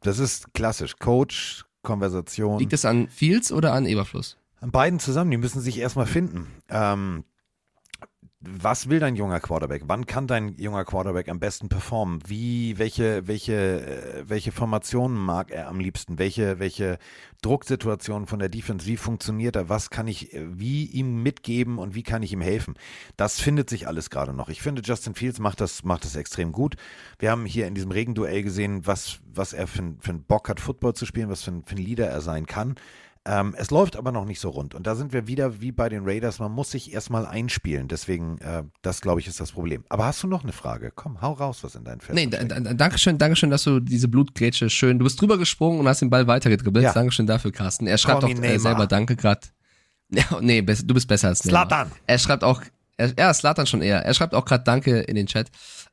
Das 0.00 0.18
ist 0.18 0.54
klassisch. 0.54 0.96
Coach, 0.98 1.64
Konversation. 1.82 2.58
Liegt 2.58 2.72
es 2.72 2.84
an 2.84 3.08
Fields 3.08 3.50
oder 3.50 3.72
an 3.72 3.86
Eberfluss? 3.86 4.36
An 4.60 4.70
beiden 4.70 5.00
zusammen, 5.00 5.30
die 5.30 5.36
müssen 5.36 5.60
sich 5.60 5.78
erstmal 5.78 6.06
finden. 6.06 6.46
Ähm, 6.68 7.24
was 8.46 8.88
will 8.88 9.00
dein 9.00 9.16
junger 9.16 9.40
Quarterback? 9.40 9.82
Wann 9.86 10.06
kann 10.06 10.26
dein 10.26 10.56
junger 10.56 10.84
Quarterback 10.84 11.28
am 11.28 11.40
besten 11.40 11.68
performen? 11.68 12.20
Wie, 12.26 12.78
welche, 12.78 13.26
welche, 13.26 13.54
äh, 13.54 14.24
welche 14.28 14.52
Formationen 14.52 15.16
mag 15.16 15.50
er 15.50 15.68
am 15.68 15.80
liebsten? 15.80 16.18
Welche, 16.18 16.58
welche 16.58 16.98
Drucksituationen 17.42 18.26
von 18.26 18.38
der 18.38 18.48
Defense? 18.48 18.86
Wie 18.86 18.96
funktioniert 18.96 19.56
er? 19.56 19.68
Was 19.68 19.90
kann 19.90 20.08
ich, 20.08 20.34
äh, 20.34 20.58
wie 20.58 20.84
ihm 20.86 21.22
mitgeben 21.22 21.78
und 21.78 21.94
wie 21.94 22.02
kann 22.02 22.22
ich 22.22 22.32
ihm 22.32 22.40
helfen? 22.40 22.74
Das 23.16 23.40
findet 23.40 23.70
sich 23.70 23.86
alles 23.86 24.10
gerade 24.10 24.34
noch. 24.34 24.48
Ich 24.48 24.62
finde, 24.62 24.82
Justin 24.84 25.14
Fields 25.14 25.38
macht 25.38 25.60
das, 25.60 25.84
macht 25.84 26.04
das 26.04 26.16
extrem 26.16 26.52
gut. 26.52 26.76
Wir 27.18 27.30
haben 27.30 27.46
hier 27.46 27.66
in 27.66 27.74
diesem 27.74 27.90
Regenduell 27.90 28.42
gesehen, 28.42 28.86
was, 28.86 29.20
was 29.32 29.52
er 29.52 29.66
für, 29.66 29.94
für 30.00 30.10
einen 30.10 30.24
Bock 30.24 30.48
hat, 30.48 30.60
Football 30.60 30.94
zu 30.94 31.06
spielen, 31.06 31.28
was 31.28 31.42
für 31.42 31.52
ein, 31.52 31.64
für 31.64 31.76
ein 31.76 31.82
Leader 31.82 32.06
er 32.06 32.20
sein 32.20 32.46
kann. 32.46 32.76
Ähm, 33.26 33.54
es 33.56 33.70
läuft 33.70 33.96
aber 33.96 34.12
noch 34.12 34.26
nicht 34.26 34.38
so 34.38 34.50
rund. 34.50 34.74
Und 34.74 34.86
da 34.86 34.94
sind 34.94 35.14
wir 35.14 35.26
wieder 35.26 35.60
wie 35.62 35.72
bei 35.72 35.88
den 35.88 36.04
Raiders. 36.04 36.40
Man 36.40 36.52
muss 36.52 36.70
sich 36.70 36.92
erstmal 36.92 37.24
einspielen. 37.24 37.88
Deswegen, 37.88 38.36
äh, 38.38 38.64
das 38.82 39.00
glaube 39.00 39.20
ich, 39.20 39.26
ist 39.26 39.40
das 39.40 39.52
Problem. 39.52 39.82
Aber 39.88 40.04
hast 40.04 40.22
du 40.22 40.26
noch 40.26 40.42
eine 40.42 40.52
Frage? 40.52 40.92
Komm, 40.94 41.22
hau 41.22 41.32
raus, 41.32 41.60
was 41.62 41.74
in 41.74 41.84
dein 41.84 42.00
Feld 42.02 42.16
Nee, 42.16 42.26
da, 42.26 42.44
da, 42.44 42.74
Dankeschön, 42.74 43.16
Dankeschön, 43.16 43.48
dass 43.48 43.64
du 43.64 43.80
diese 43.80 44.08
Blutgrätsche 44.08 44.68
schön, 44.68 44.98
du 44.98 45.04
bist 45.04 45.18
drüber 45.20 45.38
gesprungen 45.38 45.80
und 45.80 45.88
hast 45.88 46.02
den 46.02 46.10
Ball 46.10 46.26
weitergedribbelt. 46.26 46.84
Ja. 46.84 46.92
Dankeschön 46.92 47.26
dafür, 47.26 47.50
Carsten. 47.50 47.86
Er 47.86 47.96
schreibt 47.96 48.20
Call 48.20 48.30
auch 48.34 48.38
me 48.38 48.46
äh, 48.46 48.58
selber 48.58 48.86
Danke 48.86 49.16
gerade. 49.16 49.40
Ja, 50.10 50.38
nee, 50.42 50.60
du 50.60 50.94
bist 50.94 51.08
besser 51.08 51.28
als 51.28 51.44
Neymar. 51.46 51.66
Zlatan. 51.66 51.92
Er 52.06 52.18
schreibt 52.18 52.44
auch, 52.44 52.62
er, 52.98 53.12
ja, 53.18 53.32
Slatan 53.32 53.66
schon 53.66 53.80
eher. 53.80 54.04
Er 54.04 54.12
schreibt 54.12 54.34
auch 54.34 54.44
gerade 54.44 54.62
Danke 54.62 55.00
in 55.00 55.14
den 55.16 55.26
Chat. 55.26 55.50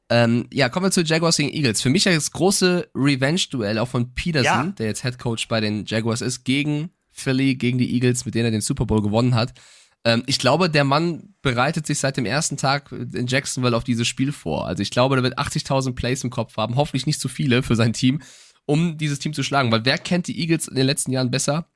Ähm, 0.09 0.47
ja, 0.51 0.67
kommen 0.67 0.87
wir 0.87 0.91
zu 0.91 1.01
Jaguars 1.01 1.37
gegen 1.37 1.49
Eagles. 1.49 1.81
Für 1.81 1.89
mich 1.89 2.03
ja 2.03 2.13
das 2.13 2.29
große 2.31 2.89
Revenge-Duell 2.93 3.79
auch 3.79 3.87
von 3.87 4.13
Peterson, 4.13 4.43
Ja. 4.43 4.73
der 4.77 4.87
jetzt 4.87 5.01
Head 5.03 5.17
Coach 5.17 5.47
bei 5.47 5.61
den 5.61 5.85
Jaguars 5.85 6.19
ist, 6.19 6.43
gegen 6.43 6.91
Philly, 7.11 7.55
gegen 7.55 7.77
die 7.77 7.93
Eagles, 7.93 8.25
mit 8.25 8.35
denen 8.35 8.45
er 8.45 8.51
den 8.51 8.61
Super 8.61 8.85
Bowl 8.85 9.01
gewonnen 9.01 9.35
hat. 9.35 9.53
Ähm, 10.03 10.23
ich 10.25 10.39
glaube, 10.39 10.69
der 10.69 10.83
Mann 10.83 11.35
bereitet 11.41 11.85
sich 11.85 11.99
seit 11.99 12.17
dem 12.17 12.25
ersten 12.25 12.57
Tag 12.57 12.91
in 12.91 13.27
Jacksonville 13.27 13.75
auf 13.75 13.83
dieses 13.83 14.07
Spiel 14.07 14.31
vor. 14.31 14.67
Also 14.67 14.81
ich 14.81 14.91
glaube, 14.91 15.15
der 15.15 15.23
wird 15.23 15.37
80.000 15.37 15.93
Plays 15.93 16.23
im 16.23 16.29
Kopf 16.29 16.57
haben, 16.57 16.75
hoffentlich 16.75 17.05
nicht 17.05 17.19
zu 17.19 17.27
viele 17.27 17.63
für 17.63 17.75
sein 17.75 17.93
Team, 17.93 18.21
um 18.65 18.97
dieses 18.97 19.19
Team 19.19 19.33
zu 19.33 19.43
schlagen. 19.43 19.71
Weil 19.71 19.85
wer 19.85 19.97
kennt 19.97 20.27
die 20.27 20.39
Eagles 20.39 20.67
in 20.67 20.75
den 20.75 20.85
letzten 20.85 21.11
Jahren 21.11 21.31
besser? 21.31 21.67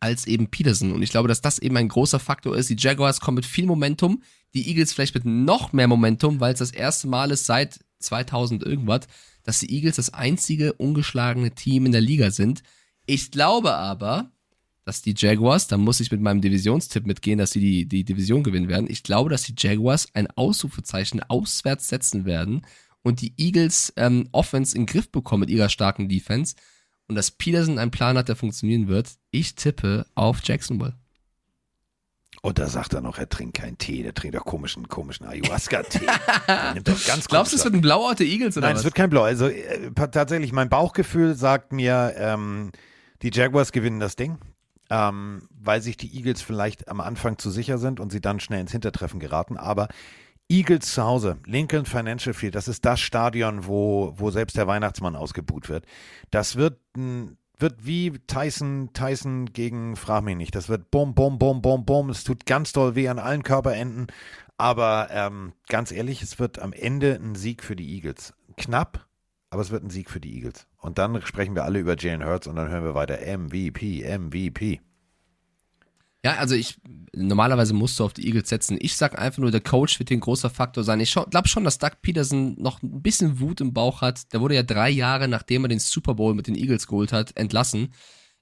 als 0.00 0.26
eben 0.26 0.50
Peterson. 0.50 0.92
Und 0.92 1.02
ich 1.02 1.10
glaube, 1.10 1.28
dass 1.28 1.40
das 1.40 1.58
eben 1.58 1.76
ein 1.76 1.88
großer 1.88 2.18
Faktor 2.18 2.56
ist. 2.56 2.70
Die 2.70 2.76
Jaguars 2.78 3.20
kommen 3.20 3.36
mit 3.36 3.46
viel 3.46 3.66
Momentum, 3.66 4.22
die 4.54 4.68
Eagles 4.68 4.92
vielleicht 4.92 5.14
mit 5.14 5.24
noch 5.24 5.72
mehr 5.72 5.88
Momentum, 5.88 6.40
weil 6.40 6.52
es 6.52 6.58
das 6.58 6.70
erste 6.70 7.08
Mal 7.08 7.30
ist 7.30 7.46
seit 7.46 7.80
2000 8.00 8.62
irgendwas, 8.62 9.02
dass 9.42 9.60
die 9.60 9.72
Eagles 9.72 9.96
das 9.96 10.12
einzige 10.12 10.72
ungeschlagene 10.74 11.52
Team 11.52 11.86
in 11.86 11.92
der 11.92 12.00
Liga 12.00 12.30
sind. 12.30 12.62
Ich 13.06 13.30
glaube 13.30 13.74
aber, 13.74 14.32
dass 14.86 15.02
die 15.02 15.14
Jaguars, 15.16 15.66
da 15.66 15.76
muss 15.76 15.98
ich 15.98 16.12
mit 16.12 16.20
meinem 16.20 16.40
Divisionstipp 16.40 17.06
mitgehen, 17.06 17.38
dass 17.38 17.50
sie 17.50 17.60
die, 17.60 17.86
die 17.86 18.04
Division 18.04 18.44
gewinnen 18.44 18.68
werden. 18.68 18.88
Ich 18.88 19.02
glaube, 19.02 19.28
dass 19.28 19.42
die 19.42 19.54
Jaguars 19.58 20.06
ein 20.14 20.28
Ausrufezeichen 20.30 21.20
auswärts 21.24 21.88
setzen 21.88 22.24
werden 22.24 22.64
und 23.02 23.20
die 23.20 23.34
Eagles 23.36 23.92
ähm, 23.96 24.28
Offense 24.30 24.76
in 24.76 24.82
den 24.82 24.86
Griff 24.86 25.10
bekommen 25.10 25.40
mit 25.40 25.50
ihrer 25.50 25.68
starken 25.68 26.08
Defense 26.08 26.54
und 27.08 27.16
dass 27.16 27.32
Peterson 27.32 27.80
einen 27.80 27.90
Plan 27.90 28.16
hat, 28.16 28.28
der 28.28 28.36
funktionieren 28.36 28.86
wird. 28.86 29.10
Ich 29.32 29.56
tippe 29.56 30.06
auf 30.14 30.38
Jacksonville. 30.44 30.94
Und 32.42 32.60
da 32.60 32.68
sagt 32.68 32.94
er 32.94 33.00
noch, 33.00 33.18
er 33.18 33.28
trinkt 33.28 33.56
keinen 33.56 33.78
Tee, 33.78 34.04
der 34.04 34.14
trinkt 34.14 34.36
doch 34.36 34.44
komischen, 34.44 34.86
komischen 34.86 35.26
Ayahuasca-Tee. 35.26 36.06
Glaubst 37.28 37.52
du, 37.52 37.56
es 37.56 37.64
wird 37.64 37.74
ein 37.74 37.80
Blauout 37.80 38.14
der 38.20 38.26
Eagles 38.26 38.56
oder 38.56 38.68
Nein, 38.68 38.74
was? 38.74 38.82
es 38.82 38.84
wird 38.84 38.94
kein 38.94 39.10
Blau. 39.10 39.24
Also 39.24 39.48
äh, 39.48 39.90
tatsächlich, 39.92 40.52
mein 40.52 40.68
Bauchgefühl 40.68 41.34
sagt 41.34 41.72
mir, 41.72 42.14
ähm, 42.16 42.70
die 43.22 43.32
Jaguars 43.32 43.72
gewinnen 43.72 43.98
das 43.98 44.14
Ding, 44.14 44.38
ähm, 44.90 45.48
weil 45.50 45.82
sich 45.82 45.96
die 45.96 46.14
Eagles 46.16 46.42
vielleicht 46.42 46.88
am 46.88 47.00
Anfang 47.00 47.38
zu 47.38 47.50
sicher 47.50 47.78
sind 47.78 48.00
und 48.00 48.10
sie 48.10 48.20
dann 48.20 48.40
schnell 48.40 48.60
ins 48.60 48.72
Hintertreffen 48.72 49.20
geraten. 49.20 49.56
Aber 49.56 49.88
Eagles 50.48 50.92
zu 50.92 51.02
Hause, 51.02 51.38
Lincoln 51.44 51.86
Financial 51.86 52.34
Field, 52.34 52.54
das 52.54 52.68
ist 52.68 52.84
das 52.84 53.00
Stadion, 53.00 53.66
wo, 53.66 54.14
wo 54.16 54.30
selbst 54.30 54.56
der 54.56 54.66
Weihnachtsmann 54.66 55.16
ausgebuht 55.16 55.68
wird. 55.68 55.84
Das 56.30 56.56
wird 56.56 56.78
wird 57.58 57.86
wie 57.86 58.12
Tyson, 58.26 58.90
Tyson 58.92 59.46
gegen, 59.46 59.96
frag 59.96 60.24
mich 60.24 60.36
nicht, 60.36 60.54
das 60.54 60.68
wird 60.68 60.90
bum, 60.90 61.14
bum, 61.14 61.38
bum, 61.38 61.62
bum, 61.62 61.84
bum. 61.84 62.10
Es 62.10 62.24
tut 62.24 62.46
ganz 62.46 62.72
doll 62.72 62.94
weh 62.94 63.08
an 63.08 63.18
allen 63.18 63.42
Körperenden. 63.42 64.08
Aber 64.58 65.08
ähm, 65.10 65.52
ganz 65.68 65.92
ehrlich, 65.92 66.22
es 66.22 66.38
wird 66.38 66.58
am 66.58 66.72
Ende 66.72 67.14
ein 67.14 67.34
Sieg 67.34 67.62
für 67.62 67.76
die 67.76 67.94
Eagles. 67.94 68.34
Knapp, 68.56 69.05
aber 69.56 69.62
es 69.62 69.70
wird 69.70 69.84
ein 69.84 69.90
Sieg 69.90 70.10
für 70.10 70.20
die 70.20 70.34
Eagles. 70.34 70.66
Und 70.76 70.98
dann 70.98 71.22
sprechen 71.22 71.54
wir 71.54 71.64
alle 71.64 71.78
über 71.78 71.96
Jalen 71.96 72.22
Hurts 72.22 72.46
und 72.46 72.56
dann 72.56 72.68
hören 72.68 72.84
wir 72.84 72.94
weiter 72.94 73.20
MVP, 73.38 74.04
MVP. 74.06 74.82
Ja, 76.22 76.34
also 76.34 76.54
ich, 76.54 76.76
normalerweise 77.14 77.72
musst 77.72 77.98
du 77.98 78.04
auf 78.04 78.12
die 78.12 78.26
Eagles 78.26 78.50
setzen. 78.50 78.76
Ich 78.78 78.96
sag 78.96 79.18
einfach 79.18 79.38
nur, 79.38 79.50
der 79.50 79.62
Coach 79.62 79.98
wird 79.98 80.10
ein 80.10 80.20
großer 80.20 80.50
Faktor 80.50 80.84
sein. 80.84 81.00
Ich 81.00 81.14
glaube 81.14 81.48
schon, 81.48 81.64
dass 81.64 81.78
Doug 81.78 81.92
Peterson 82.02 82.54
noch 82.60 82.82
ein 82.82 83.00
bisschen 83.00 83.40
Wut 83.40 83.62
im 83.62 83.72
Bauch 83.72 84.02
hat. 84.02 84.30
Der 84.34 84.42
wurde 84.42 84.56
ja 84.56 84.62
drei 84.62 84.90
Jahre, 84.90 85.26
nachdem 85.26 85.64
er 85.64 85.68
den 85.68 85.78
Super 85.78 86.14
Bowl 86.14 86.34
mit 86.34 86.48
den 86.48 86.54
Eagles 86.54 86.86
geholt 86.86 87.14
hat, 87.14 87.34
entlassen. 87.34 87.94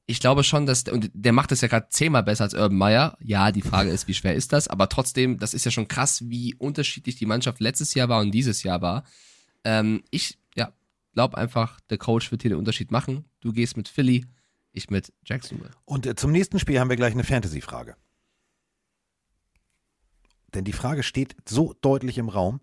Ich 0.06 0.18
glaube 0.18 0.42
schon, 0.42 0.66
dass, 0.66 0.82
und 0.82 1.12
der 1.14 1.32
macht 1.32 1.52
das 1.52 1.60
ja 1.60 1.68
gerade 1.68 1.86
zehnmal 1.90 2.24
besser 2.24 2.42
als 2.42 2.54
Urban 2.54 2.76
Meyer. 2.76 3.16
Ja, 3.20 3.52
die 3.52 3.62
Frage 3.62 3.90
ist, 3.90 4.08
wie 4.08 4.14
schwer 4.14 4.34
ist 4.34 4.52
das? 4.52 4.66
Aber 4.66 4.88
trotzdem, 4.88 5.38
das 5.38 5.54
ist 5.54 5.64
ja 5.64 5.70
schon 5.70 5.86
krass, 5.86 6.24
wie 6.28 6.56
unterschiedlich 6.56 7.14
die 7.14 7.26
Mannschaft 7.26 7.60
letztes 7.60 7.94
Jahr 7.94 8.08
war 8.08 8.20
und 8.20 8.32
dieses 8.32 8.64
Jahr 8.64 8.82
war. 8.82 9.04
Ähm, 9.64 10.02
ich, 10.10 10.38
glaube 11.14 11.38
einfach, 11.38 11.80
der 11.90 11.98
Coach 11.98 12.30
wird 12.30 12.42
hier 12.42 12.50
den 12.50 12.58
Unterschied 12.58 12.90
machen. 12.90 13.24
Du 13.40 13.52
gehst 13.52 13.76
mit 13.76 13.88
Philly, 13.88 14.26
ich 14.72 14.90
mit 14.90 15.12
Jacksonville. 15.24 15.70
Und 15.84 16.06
äh, 16.06 16.14
zum 16.14 16.32
nächsten 16.32 16.58
Spiel 16.58 16.78
haben 16.78 16.90
wir 16.90 16.96
gleich 16.96 17.12
eine 17.12 17.24
Fantasy-Frage. 17.24 17.96
Denn 20.54 20.64
die 20.64 20.72
Frage 20.72 21.02
steht 21.02 21.34
so 21.48 21.74
deutlich 21.80 22.18
im 22.18 22.28
Raum. 22.28 22.60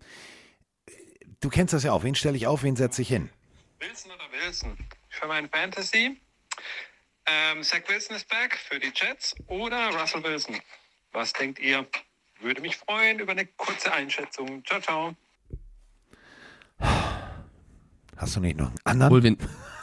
Du 1.40 1.48
kennst 1.48 1.74
das 1.74 1.82
ja 1.82 1.92
auch. 1.92 2.04
Wen 2.04 2.14
stelle 2.14 2.36
ich 2.36 2.46
auf, 2.46 2.62
wen 2.62 2.76
setze 2.76 3.02
ich 3.02 3.08
hin? 3.08 3.28
Wilson 3.80 4.12
oder 4.12 4.30
Wilson? 4.32 4.78
Für 5.08 5.26
mein 5.26 5.48
Fantasy. 5.50 6.20
Ähm, 7.26 7.62
Zach 7.62 7.82
Wilson 7.88 8.16
ist 8.16 8.28
back 8.28 8.56
für 8.56 8.78
die 8.78 8.92
Jets 8.94 9.34
oder 9.46 9.88
Russell 9.98 10.22
Wilson? 10.22 10.60
Was 11.12 11.32
denkt 11.32 11.58
ihr? 11.58 11.86
Würde 12.40 12.60
mich 12.60 12.76
freuen 12.76 13.18
über 13.20 13.32
eine 13.32 13.46
kurze 13.46 13.92
Einschätzung. 13.92 14.64
Ciao, 14.64 14.80
ciao. 14.80 15.16
Hast 18.16 18.36
du 18.36 18.40
nicht 18.40 18.58
noch 18.58 18.66
einen 18.84 19.02
anderen? 19.02 19.12
Hol 19.12 19.22
wen, 19.22 19.36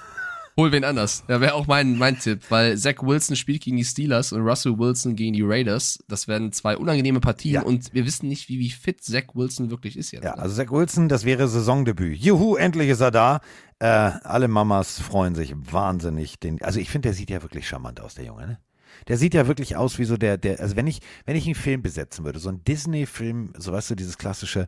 hol 0.57 0.71
wen 0.71 0.83
anders. 0.83 1.23
Ja, 1.27 1.41
wäre 1.41 1.53
auch 1.53 1.67
mein, 1.67 1.97
mein 1.97 2.19
Tipp, 2.19 2.41
weil 2.49 2.77
Zach 2.77 3.01
Wilson 3.01 3.35
spielt 3.35 3.61
gegen 3.63 3.77
die 3.77 3.83
Steelers 3.85 4.31
und 4.31 4.41
Russell 4.41 4.77
Wilson 4.77 5.15
gegen 5.15 5.33
die 5.33 5.41
Raiders. 5.41 5.99
Das 6.07 6.27
werden 6.27 6.51
zwei 6.51 6.77
unangenehme 6.77 7.19
Partien 7.19 7.55
Ja. 7.55 7.61
und 7.63 7.93
wir 7.93 8.05
wissen 8.05 8.27
nicht, 8.27 8.49
wie, 8.49 8.59
wie 8.59 8.69
fit 8.69 9.03
Zach 9.03 9.23
Wilson 9.33 9.69
wirklich 9.71 9.97
ist 9.97 10.11
jetzt. 10.11 10.23
Ja, 10.23 10.35
ne? 10.35 10.41
also 10.41 10.55
Zach 10.55 10.71
Wilson, 10.71 11.09
das 11.09 11.25
wäre 11.25 11.47
Saisondebüt. 11.47 12.17
Juhu, 12.19 12.55
endlich 12.55 12.89
ist 12.89 13.01
er 13.01 13.11
da. 13.11 13.39
Äh, 13.79 13.85
alle 13.87 14.47
Mamas 14.47 14.99
freuen 14.99 15.35
sich 15.35 15.53
wahnsinnig. 15.55 16.39
Den, 16.39 16.61
also 16.61 16.79
ich 16.79 16.89
finde, 16.89 17.07
der 17.09 17.13
sieht 17.13 17.29
ja 17.29 17.41
wirklich 17.41 17.67
charmant 17.67 17.99
aus, 18.01 18.15
der 18.15 18.25
Junge, 18.25 18.45
ne? 18.47 18.59
Der 19.07 19.17
sieht 19.17 19.33
ja 19.33 19.47
wirklich 19.47 19.77
aus 19.77 19.97
wie 19.97 20.03
so 20.03 20.17
der, 20.17 20.37
der, 20.37 20.59
also 20.59 20.75
wenn 20.75 20.85
ich, 20.87 20.99
wenn 21.25 21.35
ich 21.37 21.45
einen 21.45 21.55
Film 21.55 21.81
besetzen 21.81 22.25
würde, 22.25 22.39
so 22.39 22.49
ein 22.49 22.63
Disney-Film, 22.65 23.53
so 23.57 23.71
weißt 23.71 23.91
du, 23.91 23.95
dieses 23.95 24.17
klassische, 24.17 24.67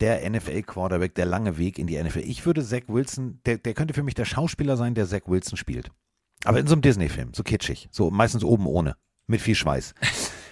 der 0.00 0.28
NFL-Quarterback, 0.28 1.14
der 1.14 1.26
lange 1.26 1.58
Weg 1.58 1.78
in 1.78 1.86
die 1.86 2.02
NFL. 2.02 2.20
Ich 2.20 2.44
würde 2.44 2.64
Zach 2.64 2.82
Wilson, 2.88 3.40
der, 3.46 3.58
der 3.58 3.74
könnte 3.74 3.94
für 3.94 4.02
mich 4.02 4.14
der 4.14 4.24
Schauspieler 4.24 4.76
sein, 4.76 4.94
der 4.94 5.06
Zach 5.06 5.22
Wilson 5.26 5.56
spielt. 5.56 5.90
Aber 6.44 6.60
in 6.60 6.66
so 6.66 6.74
einem 6.74 6.82
Disney-Film, 6.82 7.32
so 7.34 7.42
kitschig, 7.42 7.88
so 7.90 8.10
meistens 8.10 8.44
oben 8.44 8.66
ohne, 8.66 8.96
mit 9.26 9.40
viel 9.40 9.54
Schweiß. 9.54 9.94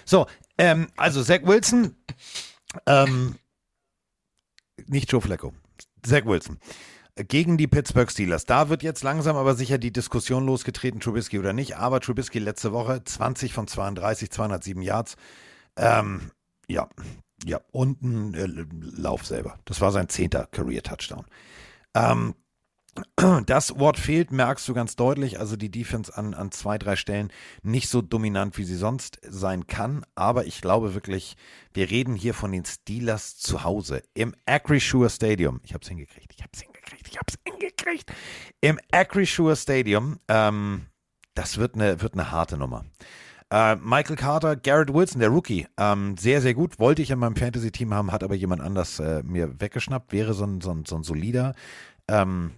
So, 0.07 0.27
ähm, 0.59 0.87
also 0.97 1.23
Zach 1.23 1.41
Wilson, 1.45 1.95
ähm, 2.85 3.35
nicht 4.85 5.11
Joe 5.11 5.19
Flacco, 5.19 5.51
Zach 6.03 6.25
Wilson. 6.25 6.59
gegen 7.15 7.57
die 7.57 7.67
Pittsburgh 7.67 8.11
Steelers. 8.11 8.45
Da 8.45 8.69
wird 8.69 8.83
jetzt 8.83 9.03
langsam 9.03 9.37
aber 9.37 9.55
sicher 9.55 9.77
die 9.77 9.91
Diskussion 9.91 10.45
losgetreten, 10.45 10.99
Trubisky 10.99 11.39
oder 11.39 11.53
nicht. 11.53 11.77
Aber 11.77 12.01
Trubisky 12.01 12.39
letzte 12.39 12.73
Woche 12.73 13.03
20 13.03 13.53
von 13.53 13.67
32, 13.67 14.29
207 14.29 14.81
Yards. 14.81 15.15
Ähm, 15.77 16.31
ja, 16.67 16.89
ja, 17.45 17.61
und 17.71 18.01
ein 18.01 18.33
äh, 18.33 18.65
Lauf 18.99 19.25
selber. 19.25 19.59
Das 19.65 19.79
war 19.79 19.91
sein 19.91 20.09
zehnter 20.09 20.47
Career-Touchdown. 20.47 21.25
Ähm, 21.93 22.33
das 23.45 23.77
Wort 23.77 23.99
fehlt, 23.99 24.31
merkst 24.31 24.67
du 24.67 24.73
ganz 24.73 24.95
deutlich. 24.95 25.39
Also 25.39 25.55
die 25.55 25.69
Defense 25.69 26.15
an, 26.17 26.33
an 26.33 26.51
zwei, 26.51 26.79
drei 26.79 26.95
Stellen 26.95 27.31
nicht 27.61 27.89
so 27.89 28.01
dominant, 28.01 28.57
wie 28.57 28.63
sie 28.63 28.75
sonst 28.75 29.19
sein 29.27 29.67
kann. 29.67 30.03
Aber 30.15 30.45
ich 30.45 30.59
glaube 30.59 30.95
wirklich, 30.95 31.35
wir 31.71 31.91
reden 31.91 32.15
hier 32.15 32.33
von 32.33 32.51
den 32.51 32.65
Steelers 32.65 33.37
zu 33.37 33.63
Hause 33.63 34.01
im 34.15 34.33
Acrisure 34.47 35.11
Stadium. 35.11 35.59
Ich 35.63 35.73
habe 35.73 35.83
es 35.83 35.89
hingekriegt, 35.89 36.33
ich 36.35 36.41
habe 36.41 36.51
es 36.51 36.61
hingekriegt, 36.61 37.07
ich 37.07 37.17
habe 37.17 37.27
es 37.27 37.37
hingekriegt. 37.45 38.11
Im 38.61 38.79
Acrisure 38.91 39.55
Stadium. 39.55 40.19
Ähm, 40.27 40.87
das 41.35 41.57
wird 41.57 41.75
eine, 41.75 42.01
wird 42.01 42.13
eine 42.13 42.31
harte 42.31 42.57
Nummer. 42.57 42.85
Äh, 43.51 43.75
Michael 43.75 44.15
Carter, 44.15 44.55
Garrett 44.55 44.93
Wilson, 44.93 45.19
der 45.19 45.29
Rookie, 45.29 45.67
ähm, 45.77 46.17
sehr, 46.17 46.41
sehr 46.41 46.53
gut. 46.53 46.79
Wollte 46.79 47.01
ich 47.01 47.11
in 47.11 47.19
meinem 47.19 47.35
Fantasy-Team 47.35 47.93
haben, 47.93 48.11
hat 48.11 48.23
aber 48.23 48.35
jemand 48.35 48.61
anders 48.61 48.99
äh, 48.99 49.21
mir 49.23 49.59
weggeschnappt. 49.59 50.11
Wäre 50.11 50.33
so 50.33 50.45
ein, 50.45 50.61
so 50.61 50.71
ein, 50.71 50.85
so 50.85 50.95
ein 50.95 51.03
solider, 51.03 51.53
ähm, 52.07 52.51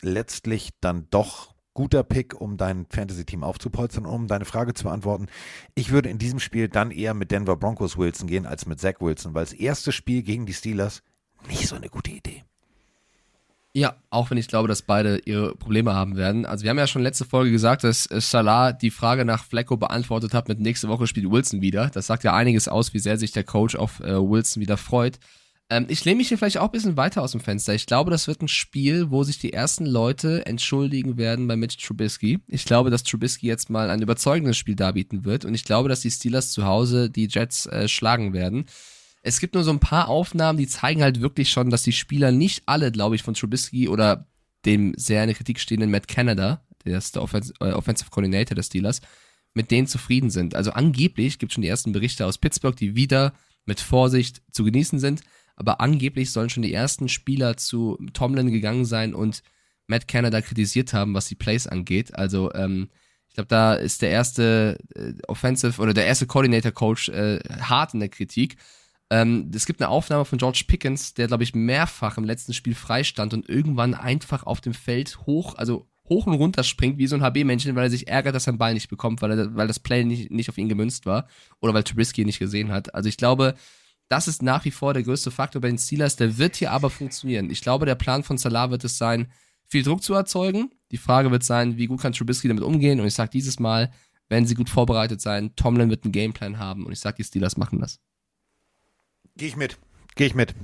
letztlich 0.00 0.70
dann 0.80 1.06
doch 1.10 1.54
guter 1.74 2.02
Pick, 2.02 2.38
um 2.38 2.56
dein 2.56 2.86
Fantasy-Team 2.86 3.44
aufzupolstern, 3.44 4.04
um 4.04 4.26
deine 4.26 4.44
Frage 4.44 4.74
zu 4.74 4.84
beantworten. 4.84 5.26
Ich 5.74 5.90
würde 5.90 6.08
in 6.10 6.18
diesem 6.18 6.38
Spiel 6.38 6.68
dann 6.68 6.90
eher 6.90 7.14
mit 7.14 7.30
Denver 7.30 7.56
Broncos 7.56 7.96
Wilson 7.96 8.26
gehen 8.26 8.44
als 8.46 8.66
mit 8.66 8.80
Zach 8.80 9.00
Wilson, 9.00 9.34
weil 9.34 9.44
das 9.44 9.54
erste 9.54 9.92
Spiel 9.92 10.22
gegen 10.22 10.44
die 10.44 10.54
Steelers 10.54 11.02
nicht 11.48 11.66
so 11.66 11.76
eine 11.76 11.88
gute 11.88 12.10
Idee. 12.10 12.44
Ja, 13.74 13.96
auch 14.10 14.30
wenn 14.30 14.36
ich 14.36 14.48
glaube, 14.48 14.68
dass 14.68 14.82
beide 14.82 15.18
ihre 15.24 15.54
Probleme 15.56 15.94
haben 15.94 16.16
werden. 16.16 16.44
Also 16.44 16.62
wir 16.62 16.70
haben 16.70 16.78
ja 16.78 16.86
schon 16.86 17.02
letzte 17.02 17.24
Folge 17.24 17.50
gesagt, 17.50 17.84
dass 17.84 18.04
äh, 18.06 18.20
Salah 18.20 18.72
die 18.72 18.90
Frage 18.90 19.24
nach 19.24 19.44
Flecko 19.44 19.78
beantwortet 19.78 20.34
hat 20.34 20.48
mit 20.48 20.60
nächste 20.60 20.88
Woche 20.88 21.06
spielt 21.06 21.30
Wilson 21.30 21.62
wieder. 21.62 21.88
Das 21.88 22.06
sagt 22.06 22.22
ja 22.22 22.34
einiges 22.34 22.68
aus, 22.68 22.92
wie 22.92 22.98
sehr 22.98 23.16
sich 23.16 23.32
der 23.32 23.44
Coach 23.44 23.74
auf 23.74 24.00
äh, 24.00 24.12
Wilson 24.12 24.60
wieder 24.60 24.76
freut. 24.76 25.18
Ähm, 25.70 25.86
ich 25.88 26.04
lehne 26.04 26.18
mich 26.18 26.28
hier 26.28 26.36
vielleicht 26.36 26.58
auch 26.58 26.66
ein 26.66 26.72
bisschen 26.72 26.98
weiter 26.98 27.22
aus 27.22 27.32
dem 27.32 27.40
Fenster. 27.40 27.72
Ich 27.74 27.86
glaube, 27.86 28.10
das 28.10 28.28
wird 28.28 28.42
ein 28.42 28.48
Spiel, 28.48 29.10
wo 29.10 29.22
sich 29.22 29.38
die 29.38 29.54
ersten 29.54 29.86
Leute 29.86 30.44
entschuldigen 30.44 31.16
werden 31.16 31.48
bei 31.48 31.56
Mitch 31.56 31.78
Trubisky. 31.78 32.40
Ich 32.48 32.66
glaube, 32.66 32.90
dass 32.90 33.04
Trubisky 33.04 33.46
jetzt 33.46 33.70
mal 33.70 33.88
ein 33.88 34.02
überzeugendes 34.02 34.58
Spiel 34.58 34.76
darbieten 34.76 35.24
wird 35.24 35.46
und 35.46 35.54
ich 35.54 35.64
glaube, 35.64 35.88
dass 35.88 36.00
die 36.00 36.10
Steelers 36.10 36.52
zu 36.52 36.66
Hause 36.66 37.08
die 37.08 37.26
Jets 37.26 37.64
äh, 37.64 37.88
schlagen 37.88 38.34
werden. 38.34 38.66
Es 39.22 39.38
gibt 39.38 39.54
nur 39.54 39.64
so 39.64 39.70
ein 39.70 39.80
paar 39.80 40.08
Aufnahmen, 40.08 40.58
die 40.58 40.66
zeigen 40.66 41.02
halt 41.02 41.20
wirklich 41.20 41.50
schon, 41.50 41.70
dass 41.70 41.84
die 41.84 41.92
Spieler 41.92 42.32
nicht 42.32 42.64
alle, 42.66 42.90
glaube 42.90 43.14
ich, 43.14 43.22
von 43.22 43.34
Trubisky 43.34 43.88
oder 43.88 44.26
dem 44.64 44.94
sehr 44.96 45.22
in 45.22 45.28
der 45.28 45.36
Kritik 45.36 45.60
stehenden 45.60 45.90
Matt 45.90 46.08
Canada, 46.08 46.64
der 46.84 46.98
ist 46.98 47.14
der 47.14 47.22
äh, 47.22 47.72
Offensive 47.72 48.10
Coordinator 48.10 48.54
des 48.54 48.66
Steelers, 48.66 49.00
mit 49.54 49.70
denen 49.70 49.86
zufrieden 49.86 50.30
sind. 50.30 50.54
Also 50.54 50.72
angeblich 50.72 51.38
gibt 51.38 51.52
es 51.52 51.54
schon 51.54 51.62
die 51.62 51.68
ersten 51.68 51.92
Berichte 51.92 52.26
aus 52.26 52.38
Pittsburgh, 52.38 52.76
die 52.76 52.96
wieder 52.96 53.32
mit 53.64 53.80
Vorsicht 53.80 54.42
zu 54.50 54.64
genießen 54.64 54.98
sind, 54.98 55.22
aber 55.54 55.80
angeblich 55.80 56.32
sollen 56.32 56.50
schon 56.50 56.62
die 56.62 56.72
ersten 56.72 57.08
Spieler 57.08 57.56
zu 57.56 57.98
Tomlin 58.12 58.50
gegangen 58.50 58.84
sein 58.84 59.14
und 59.14 59.42
Matt 59.86 60.08
Canada 60.08 60.40
kritisiert 60.40 60.92
haben, 60.92 61.14
was 61.14 61.28
die 61.28 61.34
Plays 61.34 61.66
angeht. 61.66 62.14
Also 62.16 62.52
ähm, 62.54 62.88
ich 63.28 63.34
glaube, 63.34 63.48
da 63.48 63.74
ist 63.74 64.02
der 64.02 64.10
erste 64.10 64.78
äh, 64.94 65.12
Offensive 65.28 65.80
oder 65.80 65.94
der 65.94 66.06
erste 66.06 66.26
Coordinator 66.26 66.72
Coach 66.72 67.08
äh, 67.10 67.38
hart 67.60 67.94
in 67.94 68.00
der 68.00 68.08
Kritik. 68.08 68.56
Ähm, 69.12 69.50
es 69.54 69.66
gibt 69.66 69.82
eine 69.82 69.90
Aufnahme 69.90 70.24
von 70.24 70.38
George 70.38 70.64
Pickens, 70.66 71.12
der, 71.12 71.26
glaube 71.26 71.42
ich, 71.42 71.54
mehrfach 71.54 72.16
im 72.16 72.24
letzten 72.24 72.54
Spiel 72.54 72.74
freistand 72.74 73.34
und 73.34 73.46
irgendwann 73.46 73.92
einfach 73.92 74.44
auf 74.44 74.62
dem 74.62 74.72
Feld 74.72 75.18
hoch, 75.26 75.54
also 75.56 75.86
hoch 76.08 76.26
und 76.26 76.32
runter 76.32 76.64
springt 76.64 76.96
wie 76.96 77.06
so 77.06 77.16
ein 77.16 77.22
HB-Männchen, 77.22 77.76
weil 77.76 77.84
er 77.84 77.90
sich 77.90 78.08
ärgert, 78.08 78.34
dass 78.34 78.46
er 78.46 78.54
den 78.54 78.58
Ball 78.58 78.72
nicht 78.72 78.88
bekommt, 78.88 79.20
weil, 79.20 79.38
er, 79.38 79.54
weil 79.54 79.66
das 79.66 79.80
Play 79.80 80.04
nicht, 80.04 80.30
nicht 80.30 80.48
auf 80.48 80.56
ihn 80.56 80.70
gemünzt 80.70 81.04
war 81.04 81.28
oder 81.60 81.74
weil 81.74 81.82
Trubisky 81.82 82.22
ihn 82.22 82.26
nicht 82.26 82.38
gesehen 82.38 82.72
hat. 82.72 82.94
Also 82.94 83.10
ich 83.10 83.18
glaube, 83.18 83.54
das 84.08 84.28
ist 84.28 84.42
nach 84.42 84.64
wie 84.64 84.70
vor 84.70 84.94
der 84.94 85.02
größte 85.02 85.30
Faktor 85.30 85.60
bei 85.60 85.68
den 85.68 85.76
Steelers. 85.76 86.16
Der 86.16 86.38
wird 86.38 86.56
hier 86.56 86.72
aber 86.72 86.88
funktionieren. 86.88 87.50
Ich 87.50 87.60
glaube, 87.60 87.84
der 87.84 87.96
Plan 87.96 88.22
von 88.22 88.38
Salah 88.38 88.70
wird 88.70 88.82
es 88.82 88.96
sein, 88.96 89.30
viel 89.68 89.82
Druck 89.82 90.02
zu 90.02 90.14
erzeugen. 90.14 90.70
Die 90.90 90.96
Frage 90.96 91.30
wird 91.30 91.44
sein, 91.44 91.76
wie 91.76 91.86
gut 91.86 92.00
kann 92.00 92.14
Trubisky 92.14 92.48
damit 92.48 92.64
umgehen? 92.64 92.98
Und 92.98 93.06
ich 93.06 93.14
sage 93.14 93.30
dieses 93.30 93.60
Mal, 93.60 93.92
wenn 94.30 94.46
sie 94.46 94.54
gut 94.54 94.70
vorbereitet 94.70 95.20
sein, 95.20 95.54
Tomlin 95.54 95.90
wird 95.90 96.04
einen 96.04 96.12
Gameplan 96.12 96.58
haben 96.58 96.86
und 96.86 96.92
ich 96.92 97.00
sage, 97.00 97.16
die 97.18 97.24
Steelers 97.24 97.58
machen 97.58 97.78
das. 97.78 98.00
Gehe 99.36 99.48
ich 99.48 99.56
mit. 99.56 99.78
Gehe 100.14 100.26
ich 100.26 100.34
mit. 100.34 100.54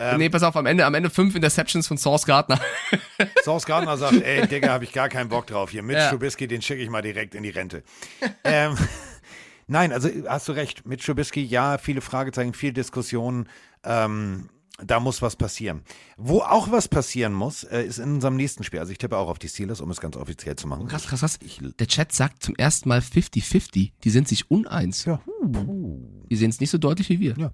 Ähm, 0.00 0.18
nee, 0.18 0.28
pass 0.28 0.44
auf, 0.44 0.56
am 0.56 0.66
Ende, 0.66 0.86
am 0.86 0.94
Ende 0.94 1.10
fünf 1.10 1.34
Interceptions 1.34 1.88
von 1.88 1.98
Source 1.98 2.24
Gardner. 2.24 2.60
Source 3.42 3.66
Gardner 3.66 3.96
sagt, 3.96 4.22
ey, 4.22 4.46
Digga, 4.46 4.68
habe 4.68 4.84
ich 4.84 4.92
gar 4.92 5.08
keinen 5.08 5.28
Bock 5.28 5.48
drauf 5.48 5.70
hier. 5.70 5.82
Mitch 5.82 5.98
ja. 5.98 6.10
Trubisky, 6.10 6.46
den 6.46 6.62
schicke 6.62 6.82
ich 6.82 6.88
mal 6.88 7.02
direkt 7.02 7.34
in 7.34 7.42
die 7.42 7.50
Rente. 7.50 7.82
ähm, 8.44 8.76
nein, 9.66 9.92
also 9.92 10.08
hast 10.28 10.46
du 10.48 10.52
recht. 10.52 10.86
Mitch 10.86 11.04
Trubisky, 11.04 11.42
ja, 11.42 11.78
viele 11.78 12.00
Fragezeichen, 12.00 12.54
viel 12.54 12.72
Diskussionen. 12.72 13.48
Ähm, 13.84 14.48
da 14.84 15.00
muss 15.00 15.22
was 15.22 15.36
passieren. 15.36 15.82
Wo 16.16 16.40
auch 16.40 16.70
was 16.70 16.88
passieren 16.88 17.32
muss, 17.32 17.64
äh, 17.64 17.82
ist 17.82 17.98
in 17.98 18.14
unserem 18.14 18.36
nächsten 18.36 18.64
Spiel. 18.64 18.80
Also 18.80 18.92
ich 18.92 18.98
tippe 18.98 19.16
auch 19.16 19.28
auf 19.28 19.38
die 19.38 19.48
Steelers, 19.48 19.80
um 19.80 19.90
es 19.90 20.00
ganz 20.00 20.16
offiziell 20.16 20.56
zu 20.56 20.68
machen. 20.68 20.86
Krass, 20.86 21.06
krass, 21.06 21.20
krass. 21.20 21.38
Der 21.78 21.86
Chat 21.86 22.12
sagt 22.12 22.42
zum 22.42 22.54
ersten 22.56 22.88
Mal 22.88 23.00
50-50. 23.00 23.92
Die 24.02 24.10
sind 24.10 24.28
sich 24.28 24.50
uneins. 24.50 25.04
Ja. 25.04 25.20
Die 25.44 26.36
sehen 26.36 26.50
es 26.50 26.60
nicht 26.60 26.70
so 26.70 26.78
deutlich 26.78 27.08
wie 27.08 27.20
wir. 27.20 27.36
Ja. 27.36 27.52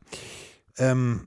Ähm, 0.77 1.27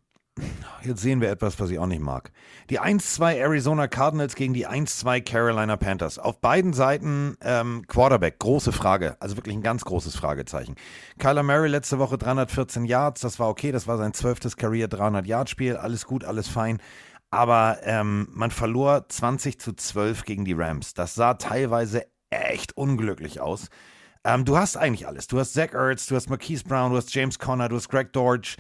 jetzt 0.84 1.02
sehen 1.02 1.22
wir 1.22 1.30
etwas, 1.30 1.60
was 1.60 1.70
ich 1.70 1.80
auch 1.80 1.88
nicht 1.88 2.02
mag. 2.02 2.32
Die 2.70 2.80
1-2 2.80 3.36
Arizona 3.36 3.88
Cardinals 3.88 4.36
gegen 4.36 4.54
die 4.54 4.68
1-2 4.68 5.22
Carolina 5.22 5.78
Panthers. 5.78 6.20
Auf 6.20 6.40
beiden 6.40 6.74
Seiten 6.74 7.38
ähm, 7.42 7.86
Quarterback, 7.88 8.40
große 8.40 8.72
Frage. 8.72 9.18
Also 9.20 9.38
wirklich 9.38 9.56
ein 9.56 9.62
ganz 9.62 9.86
großes 9.86 10.16
Fragezeichen. 10.16 10.76
Kyler 11.20 11.44
Murray 11.44 11.70
letzte 11.70 12.00
Woche 12.00 12.18
314 12.18 12.86
Yards, 12.86 13.22
das 13.22 13.40
war 13.40 13.50
okay, 13.50 13.72
das 13.72 13.88
war 13.88 13.98
sein 13.98 14.14
zwölftes 14.14 14.58
Career 14.58 14.88
300-Yard-Spiel. 14.88 15.78
Alles 15.78 16.06
gut, 16.06 16.24
alles 16.24 16.48
fein. 16.48 16.80
Aber 17.30 17.80
ähm, 17.84 18.28
man 18.32 18.52
verlor 18.52 19.10
20 19.10 19.60
zu 19.60 19.74
12 19.74 20.24
gegen 20.24 20.46
die 20.46 20.54
Rams. 20.54 20.94
Das 20.94 21.16
sah 21.16 21.34
teilweise 21.34 22.06
echt 22.30 22.78
unglücklich 22.78 23.42
aus. 23.42 23.70
Ähm, 24.24 24.46
du 24.46 24.58
hast 24.58 24.76
eigentlich 24.76 25.08
alles. 25.08 25.28
Du 25.28 25.40
hast 25.40 25.54
Zach 25.54 25.74
Ertz, 25.74 26.08
du 26.08 26.16
hast 26.16 26.30
Marquise 26.30 26.64
Brown, 26.66 26.92
du 26.92 26.98
hast 26.98 27.14
James 27.14 27.40
Conner, 27.40 27.70
du 27.70 27.78
hast 27.78 27.90
Greg 27.90 28.12
Dortch, 28.12 28.58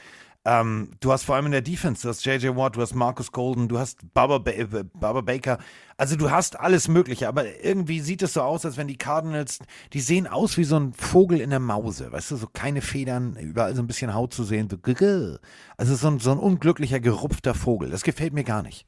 ähm, 0.47 0.91
du 1.01 1.11
hast 1.11 1.25
vor 1.25 1.35
allem 1.35 1.47
in 1.47 1.51
der 1.51 1.61
Defense, 1.61 2.03
du 2.03 2.07
hast 2.09 2.25
JJ 2.25 2.55
Watt, 2.55 2.77
du 2.77 2.81
hast 2.81 2.95
Marcus 2.95 3.33
Golden, 3.33 3.67
du 3.67 3.77
hast 3.77 4.13
Baba, 4.13 4.37
ba 4.37 4.51
äh, 4.51 4.65
Baba 4.93 5.19
Baker. 5.19 5.57
Also 5.97 6.15
du 6.15 6.31
hast 6.31 6.57
alles 6.57 6.87
Mögliche, 6.87 7.27
aber 7.27 7.61
irgendwie 7.61 7.99
sieht 7.99 8.21
es 8.21 8.33
so 8.33 8.41
aus, 8.41 8.65
als 8.65 8.77
wenn 8.77 8.87
die 8.87 8.97
Cardinals, 8.97 9.59
die 9.91 9.99
sehen 9.99 10.25
aus 10.25 10.57
wie 10.57 10.63
so 10.63 10.77
ein 10.79 10.93
Vogel 10.93 11.41
in 11.41 11.49
der 11.49 11.59
Mause, 11.59 12.13
weißt 12.13 12.31
du, 12.31 12.37
so 12.37 12.47
keine 12.47 12.81
Federn, 12.81 13.35
überall 13.35 13.75
so 13.75 13.81
ein 13.81 13.87
bisschen 13.87 14.13
Haut 14.13 14.33
zu 14.33 14.45
sehen. 14.45 14.69
Also 15.75 15.95
so 15.95 16.07
ein, 16.07 16.19
so 16.19 16.31
ein 16.31 16.39
unglücklicher, 16.39 17.01
gerupfter 17.01 17.53
Vogel. 17.53 17.89
Das 17.89 18.03
gefällt 18.03 18.31
mir 18.33 18.45
gar 18.45 18.61
nicht. 18.63 18.85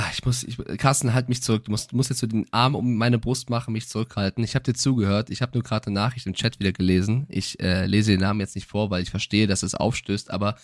Ah, 0.00 0.10
ich 0.14 0.24
muss, 0.24 0.44
ich, 0.44 0.56
Carsten, 0.78 1.12
halt 1.12 1.28
mich 1.28 1.42
zurück. 1.42 1.64
Du 1.64 1.70
musst, 1.70 1.92
du 1.92 1.96
musst 1.96 2.08
jetzt 2.08 2.20
so 2.20 2.26
den 2.26 2.46
Arm 2.52 2.74
um 2.74 2.96
meine 2.96 3.18
Brust 3.18 3.50
machen, 3.50 3.74
mich 3.74 3.86
zurückhalten. 3.86 4.42
Ich 4.42 4.54
habe 4.54 4.62
dir 4.62 4.72
zugehört. 4.72 5.28
Ich 5.28 5.42
habe 5.42 5.52
nur 5.52 5.62
gerade 5.62 5.88
eine 5.88 5.94
Nachricht 5.94 6.26
im 6.26 6.32
Chat 6.32 6.58
wieder 6.58 6.72
gelesen. 6.72 7.26
Ich 7.28 7.60
äh, 7.60 7.84
lese 7.84 8.12
den 8.12 8.20
Namen 8.20 8.40
jetzt 8.40 8.54
nicht 8.54 8.66
vor, 8.66 8.90
weil 8.90 9.02
ich 9.02 9.10
verstehe, 9.10 9.46
dass 9.46 9.62
es 9.62 9.74
aufstößt. 9.74 10.30
Aber 10.30 10.56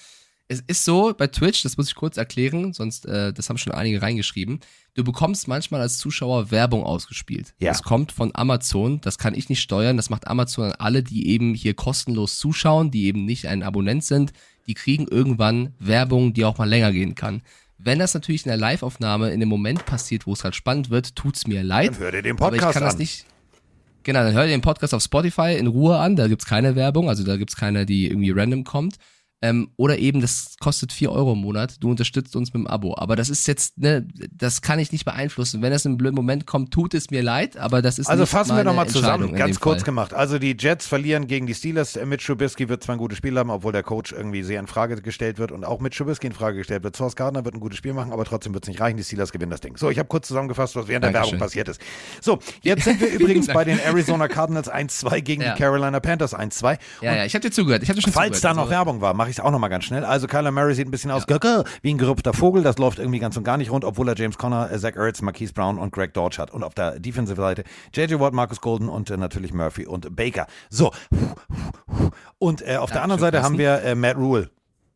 es 0.48 0.62
ist 0.66 0.86
so 0.86 1.12
bei 1.12 1.26
Twitch, 1.26 1.62
das 1.64 1.76
muss 1.76 1.88
ich 1.88 1.94
kurz 1.94 2.16
erklären, 2.16 2.72
sonst, 2.72 3.04
äh, 3.04 3.32
das 3.34 3.50
haben 3.50 3.58
schon 3.58 3.74
einige 3.74 4.00
reingeschrieben. 4.00 4.60
Du 4.94 5.04
bekommst 5.04 5.48
manchmal 5.48 5.82
als 5.82 5.98
Zuschauer 5.98 6.50
Werbung 6.50 6.82
ausgespielt. 6.82 7.52
Ja. 7.58 7.72
Das 7.72 7.82
kommt 7.82 8.12
von 8.12 8.30
Amazon. 8.34 9.02
Das 9.02 9.18
kann 9.18 9.34
ich 9.34 9.50
nicht 9.50 9.60
steuern. 9.60 9.98
Das 9.98 10.08
macht 10.08 10.28
Amazon 10.28 10.66
an 10.66 10.72
alle, 10.78 11.02
die 11.02 11.28
eben 11.28 11.52
hier 11.52 11.74
kostenlos 11.74 12.38
zuschauen, 12.38 12.90
die 12.90 13.04
eben 13.04 13.26
nicht 13.26 13.46
ein 13.48 13.62
Abonnent 13.62 14.04
sind. 14.04 14.32
Die 14.66 14.74
kriegen 14.74 15.06
irgendwann 15.06 15.74
Werbung, 15.78 16.32
die 16.32 16.46
auch 16.46 16.56
mal 16.56 16.68
länger 16.68 16.92
gehen 16.92 17.14
kann. 17.14 17.42
Wenn 17.78 17.98
das 17.98 18.14
natürlich 18.14 18.44
in 18.46 18.48
der 18.48 18.56
Live-Aufnahme 18.56 19.30
in 19.30 19.40
dem 19.40 19.48
Moment 19.48 19.84
passiert, 19.84 20.26
wo 20.26 20.32
es 20.32 20.44
halt 20.44 20.54
spannend 20.54 20.90
wird, 20.90 21.14
tut's 21.14 21.46
mir 21.46 21.62
leid. 21.62 21.90
Dann 21.90 21.98
hör 21.98 22.12
dir 22.12 22.22
den 22.22 22.36
Podcast 22.36 22.62
aber 22.62 22.70
ich 22.70 22.74
kann 22.74 22.82
an. 22.82 22.88
das 22.88 22.98
nicht. 22.98 23.26
Genau, 24.02 24.22
dann 24.22 24.32
hör 24.34 24.44
dir 24.44 24.50
den 24.50 24.60
Podcast 24.60 24.94
auf 24.94 25.02
Spotify 25.02 25.56
in 25.58 25.66
Ruhe 25.66 25.98
an. 25.98 26.16
Da 26.16 26.28
gibt's 26.28 26.46
keine 26.46 26.74
Werbung, 26.76 27.08
also 27.08 27.24
da 27.24 27.36
gibt's 27.36 27.56
keine, 27.56 27.84
die 27.86 28.06
irgendwie 28.06 28.30
random 28.30 28.64
kommt. 28.64 28.96
Ähm, 29.48 29.70
oder 29.76 29.98
eben, 29.98 30.20
das 30.20 30.56
kostet 30.60 30.92
vier 30.92 31.12
Euro 31.12 31.32
im 31.34 31.38
Monat. 31.38 31.76
Du 31.82 31.90
unterstützt 31.90 32.34
uns 32.36 32.52
mit 32.52 32.62
dem 32.62 32.66
Abo. 32.66 32.94
Aber 32.96 33.16
das 33.16 33.28
ist 33.28 33.46
jetzt, 33.46 33.78
ne, 33.78 34.06
das 34.32 34.62
kann 34.62 34.78
ich 34.78 34.92
nicht 34.92 35.04
beeinflussen. 35.04 35.62
Wenn 35.62 35.72
es 35.72 35.84
in 35.84 35.90
einem 35.92 35.98
blöden 35.98 36.16
Moment 36.16 36.46
kommt, 36.46 36.72
tut 36.72 36.94
es 36.94 37.10
mir 37.10 37.22
leid, 37.22 37.56
aber 37.56 37.82
das 37.82 37.98
ist 37.98 38.08
Also 38.08 38.26
fassen 38.26 38.50
wir 38.50 38.54
meine 38.56 38.70
doch 38.70 38.74
mal 38.76 38.88
zusammen, 38.88 39.34
ganz 39.34 39.60
kurz 39.60 39.78
Fall. 39.80 39.84
gemacht. 39.86 40.14
Also 40.14 40.38
die 40.38 40.56
Jets 40.58 40.86
verlieren 40.86 41.26
gegen 41.26 41.46
die 41.46 41.54
Steelers. 41.54 41.98
Mitch 42.04 42.26
Trubisky 42.26 42.68
wird 42.68 42.82
zwar 42.82 42.94
ein 42.96 42.98
gutes 42.98 43.18
Spiel 43.18 43.38
haben, 43.38 43.50
obwohl 43.50 43.72
der 43.72 43.82
Coach 43.82 44.12
irgendwie 44.12 44.42
sehr 44.42 44.60
in 44.60 44.66
Frage 44.66 45.00
gestellt 45.00 45.38
wird 45.38 45.52
und 45.52 45.64
auch 45.64 45.80
Mitch 45.80 45.96
Trubisky 45.98 46.26
in 46.26 46.32
Frage 46.32 46.58
gestellt 46.58 46.82
wird. 46.82 46.96
Source 46.96 47.16
Gardner 47.16 47.44
wird 47.44 47.54
ein 47.54 47.60
gutes 47.60 47.78
Spiel 47.78 47.92
machen, 47.92 48.12
aber 48.12 48.24
trotzdem 48.24 48.54
wird 48.54 48.64
es 48.64 48.68
nicht 48.68 48.80
reichen. 48.80 48.96
Die 48.96 49.04
Steelers 49.04 49.32
gewinnen 49.32 49.50
das 49.50 49.60
Ding. 49.60 49.76
So, 49.76 49.90
ich 49.90 49.98
habe 49.98 50.08
kurz 50.08 50.26
zusammengefasst, 50.28 50.74
was 50.76 50.88
während 50.88 51.04
der 51.04 51.12
Dankeschön. 51.12 51.34
Werbung 51.34 51.46
passiert 51.46 51.68
ist. 51.68 51.80
So, 52.20 52.38
jetzt 52.62 52.84
sind 52.84 53.00
wir 53.00 53.08
übrigens 53.12 53.46
bei 53.46 53.64
den 53.64 53.78
Arizona 53.78 54.28
Cardinals 54.28 54.70
1-2 54.72 55.20
gegen 55.20 55.42
Ja. 55.42 55.54
die 55.54 55.58
Carolina 55.62 56.00
Panthers 56.00 56.34
1-2. 56.34 56.78
Ja, 57.02 57.14
ja, 57.16 57.24
ich 57.24 57.34
habe 57.34 57.42
dir 57.42 57.50
zugehört. 57.52 57.82
Ich 57.82 57.88
dir 57.90 58.00
schon 58.00 58.12
Falls 58.12 58.36
zugehört. 58.40 58.44
da 58.44 58.54
noch 58.54 58.62
Also- 58.64 58.70
Werbung 58.72 59.00
war, 59.00 59.14
mache 59.14 59.30
ich 59.30 59.35
ich 59.36 59.40
es 59.40 59.44
auch 59.44 59.50
nochmal 59.50 59.70
ganz 59.70 59.84
schnell. 59.84 60.04
Also 60.04 60.26
Kyler 60.26 60.50
Murray 60.50 60.74
sieht 60.74 60.88
ein 60.88 60.90
bisschen 60.90 61.10
aus 61.10 61.26
wie 61.26 61.90
ein 61.90 61.98
gerüpfter 61.98 62.32
Vogel. 62.32 62.62
Das 62.62 62.78
läuft 62.78 62.98
irgendwie 62.98 63.18
ganz 63.18 63.36
und 63.36 63.44
gar 63.44 63.56
nicht 63.56 63.70
rund, 63.70 63.84
obwohl 63.84 64.08
er 64.08 64.16
James 64.16 64.38
Conner, 64.38 64.70
äh, 64.70 64.78
Zach 64.78 64.96
Ertz, 64.96 65.22
Marquise 65.22 65.52
Brown 65.52 65.78
und 65.78 65.92
Greg 65.92 66.14
Dodge 66.14 66.38
hat. 66.38 66.50
Und 66.50 66.62
auf 66.62 66.74
der 66.74 66.98
Defensive 66.98 67.40
Seite 67.40 67.64
JJ 67.94 68.18
Watt, 68.18 68.32
Marcus 68.32 68.60
Golden 68.60 68.88
und 68.88 69.10
äh, 69.10 69.16
natürlich 69.16 69.52
Murphy 69.52 69.86
und 69.86 70.14
Baker. 70.16 70.46
So. 70.70 70.92
Und 72.38 72.66
äh, 72.66 72.76
auf 72.76 72.90
der 72.90 73.02
anderen 73.02 73.20
Seite 73.20 73.42
haben 73.42 73.58
wir 73.58 73.82
äh, 73.82 73.94
Matt 73.94 74.16
Rule. 74.16 74.50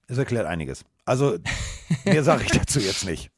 Das 0.09 0.19
erklärt 0.19 0.47
einiges. 0.47 0.85
Also, 1.05 1.39
mehr 2.05 2.25
sage 2.25 2.45
ich 2.45 2.51
dazu 2.59 2.81
jetzt 2.81 3.05
nicht. 3.05 3.31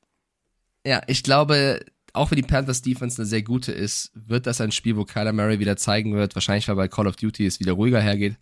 Ja, 0.86 1.02
ich 1.06 1.22
glaube, 1.22 1.80
auch 2.12 2.30
wenn 2.30 2.36
die 2.36 2.42
Panthers 2.42 2.82
Defense 2.82 3.20
eine 3.20 3.26
sehr 3.26 3.42
gute 3.42 3.72
ist, 3.72 4.10
wird 4.14 4.46
das 4.46 4.60
ein 4.60 4.72
Spiel, 4.72 4.96
wo 4.96 5.04
Kyler 5.04 5.32
Murray 5.32 5.58
wieder 5.58 5.76
zeigen 5.76 6.14
wird, 6.14 6.34
wahrscheinlich 6.34 6.68
weil 6.68 6.76
bei 6.76 6.88
Call 6.88 7.06
of 7.06 7.16
Duty 7.16 7.46
es 7.46 7.60
wieder 7.60 7.72
ruhiger 7.72 8.00
hergeht, 8.00 8.36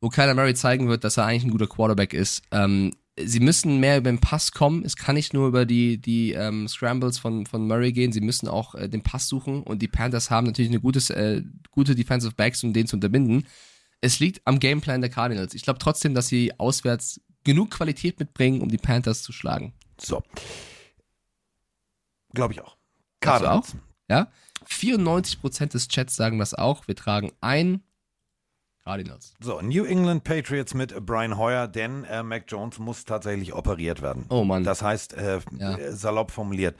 wo 0.00 0.08
Kyler 0.08 0.34
Murray 0.34 0.54
zeigen 0.54 0.88
wird, 0.88 1.04
dass 1.04 1.16
er 1.16 1.26
eigentlich 1.26 1.44
ein 1.44 1.50
guter 1.50 1.66
Quarterback 1.66 2.12
ist. 2.12 2.42
Ähm, 2.50 2.92
sie 3.18 3.40
müssen 3.40 3.80
mehr 3.80 3.98
über 3.98 4.10
den 4.10 4.20
Pass 4.20 4.52
kommen. 4.52 4.84
Es 4.84 4.96
kann 4.96 5.14
nicht 5.14 5.32
nur 5.32 5.48
über 5.48 5.64
die, 5.64 5.98
die 5.98 6.32
ähm, 6.32 6.68
Scrambles 6.68 7.18
von, 7.18 7.46
von 7.46 7.66
Murray 7.66 7.92
gehen. 7.92 8.12
Sie 8.12 8.20
müssen 8.20 8.48
auch 8.48 8.74
äh, 8.74 8.88
den 8.88 9.02
Pass 9.02 9.28
suchen. 9.28 9.62
Und 9.62 9.80
die 9.80 9.88
Panthers 9.88 10.30
haben 10.30 10.46
natürlich 10.46 10.70
eine 10.70 10.80
gutes, 10.80 11.10
äh, 11.10 11.42
gute 11.70 11.94
Defensive 11.94 12.34
Backs, 12.34 12.62
um 12.62 12.72
den 12.72 12.86
zu 12.86 12.96
unterbinden. 12.96 13.46
Es 14.00 14.20
liegt 14.20 14.42
am 14.44 14.60
Gameplan 14.60 15.00
der 15.00 15.10
Cardinals. 15.10 15.54
Ich 15.54 15.62
glaube 15.62 15.78
trotzdem, 15.78 16.14
dass 16.14 16.28
sie 16.28 16.58
auswärts 16.58 17.20
genug 17.44 17.70
Qualität 17.70 18.18
mitbringen, 18.18 18.60
um 18.60 18.68
die 18.68 18.76
Panthers 18.76 19.22
zu 19.22 19.32
schlagen. 19.32 19.72
So. 19.98 20.22
Glaube 22.34 22.52
ich 22.52 22.60
auch. 22.60 22.76
Du 23.20 23.30
auch? 23.30 23.66
Ja. 24.08 24.30
94% 24.68 25.72
des 25.72 25.88
Chats 25.88 26.16
sagen 26.16 26.38
das 26.38 26.54
auch. 26.54 26.86
Wir 26.86 26.96
tragen 26.96 27.32
ein 27.40 27.82
Cardinals. 28.86 29.34
So, 29.40 29.60
New 29.60 29.84
England 29.84 30.22
Patriots 30.22 30.72
mit 30.72 30.94
Brian 31.04 31.36
Hoyer, 31.36 31.66
denn 31.66 32.04
äh, 32.04 32.22
Mac 32.22 32.44
Jones 32.46 32.78
muss 32.78 33.04
tatsächlich 33.04 33.52
operiert 33.52 34.00
werden. 34.00 34.26
Oh 34.28 34.44
Mann. 34.44 34.62
Das 34.62 34.80
heißt, 34.80 35.14
äh, 35.14 35.40
ja. 35.58 35.92
salopp 35.92 36.30
formuliert, 36.30 36.76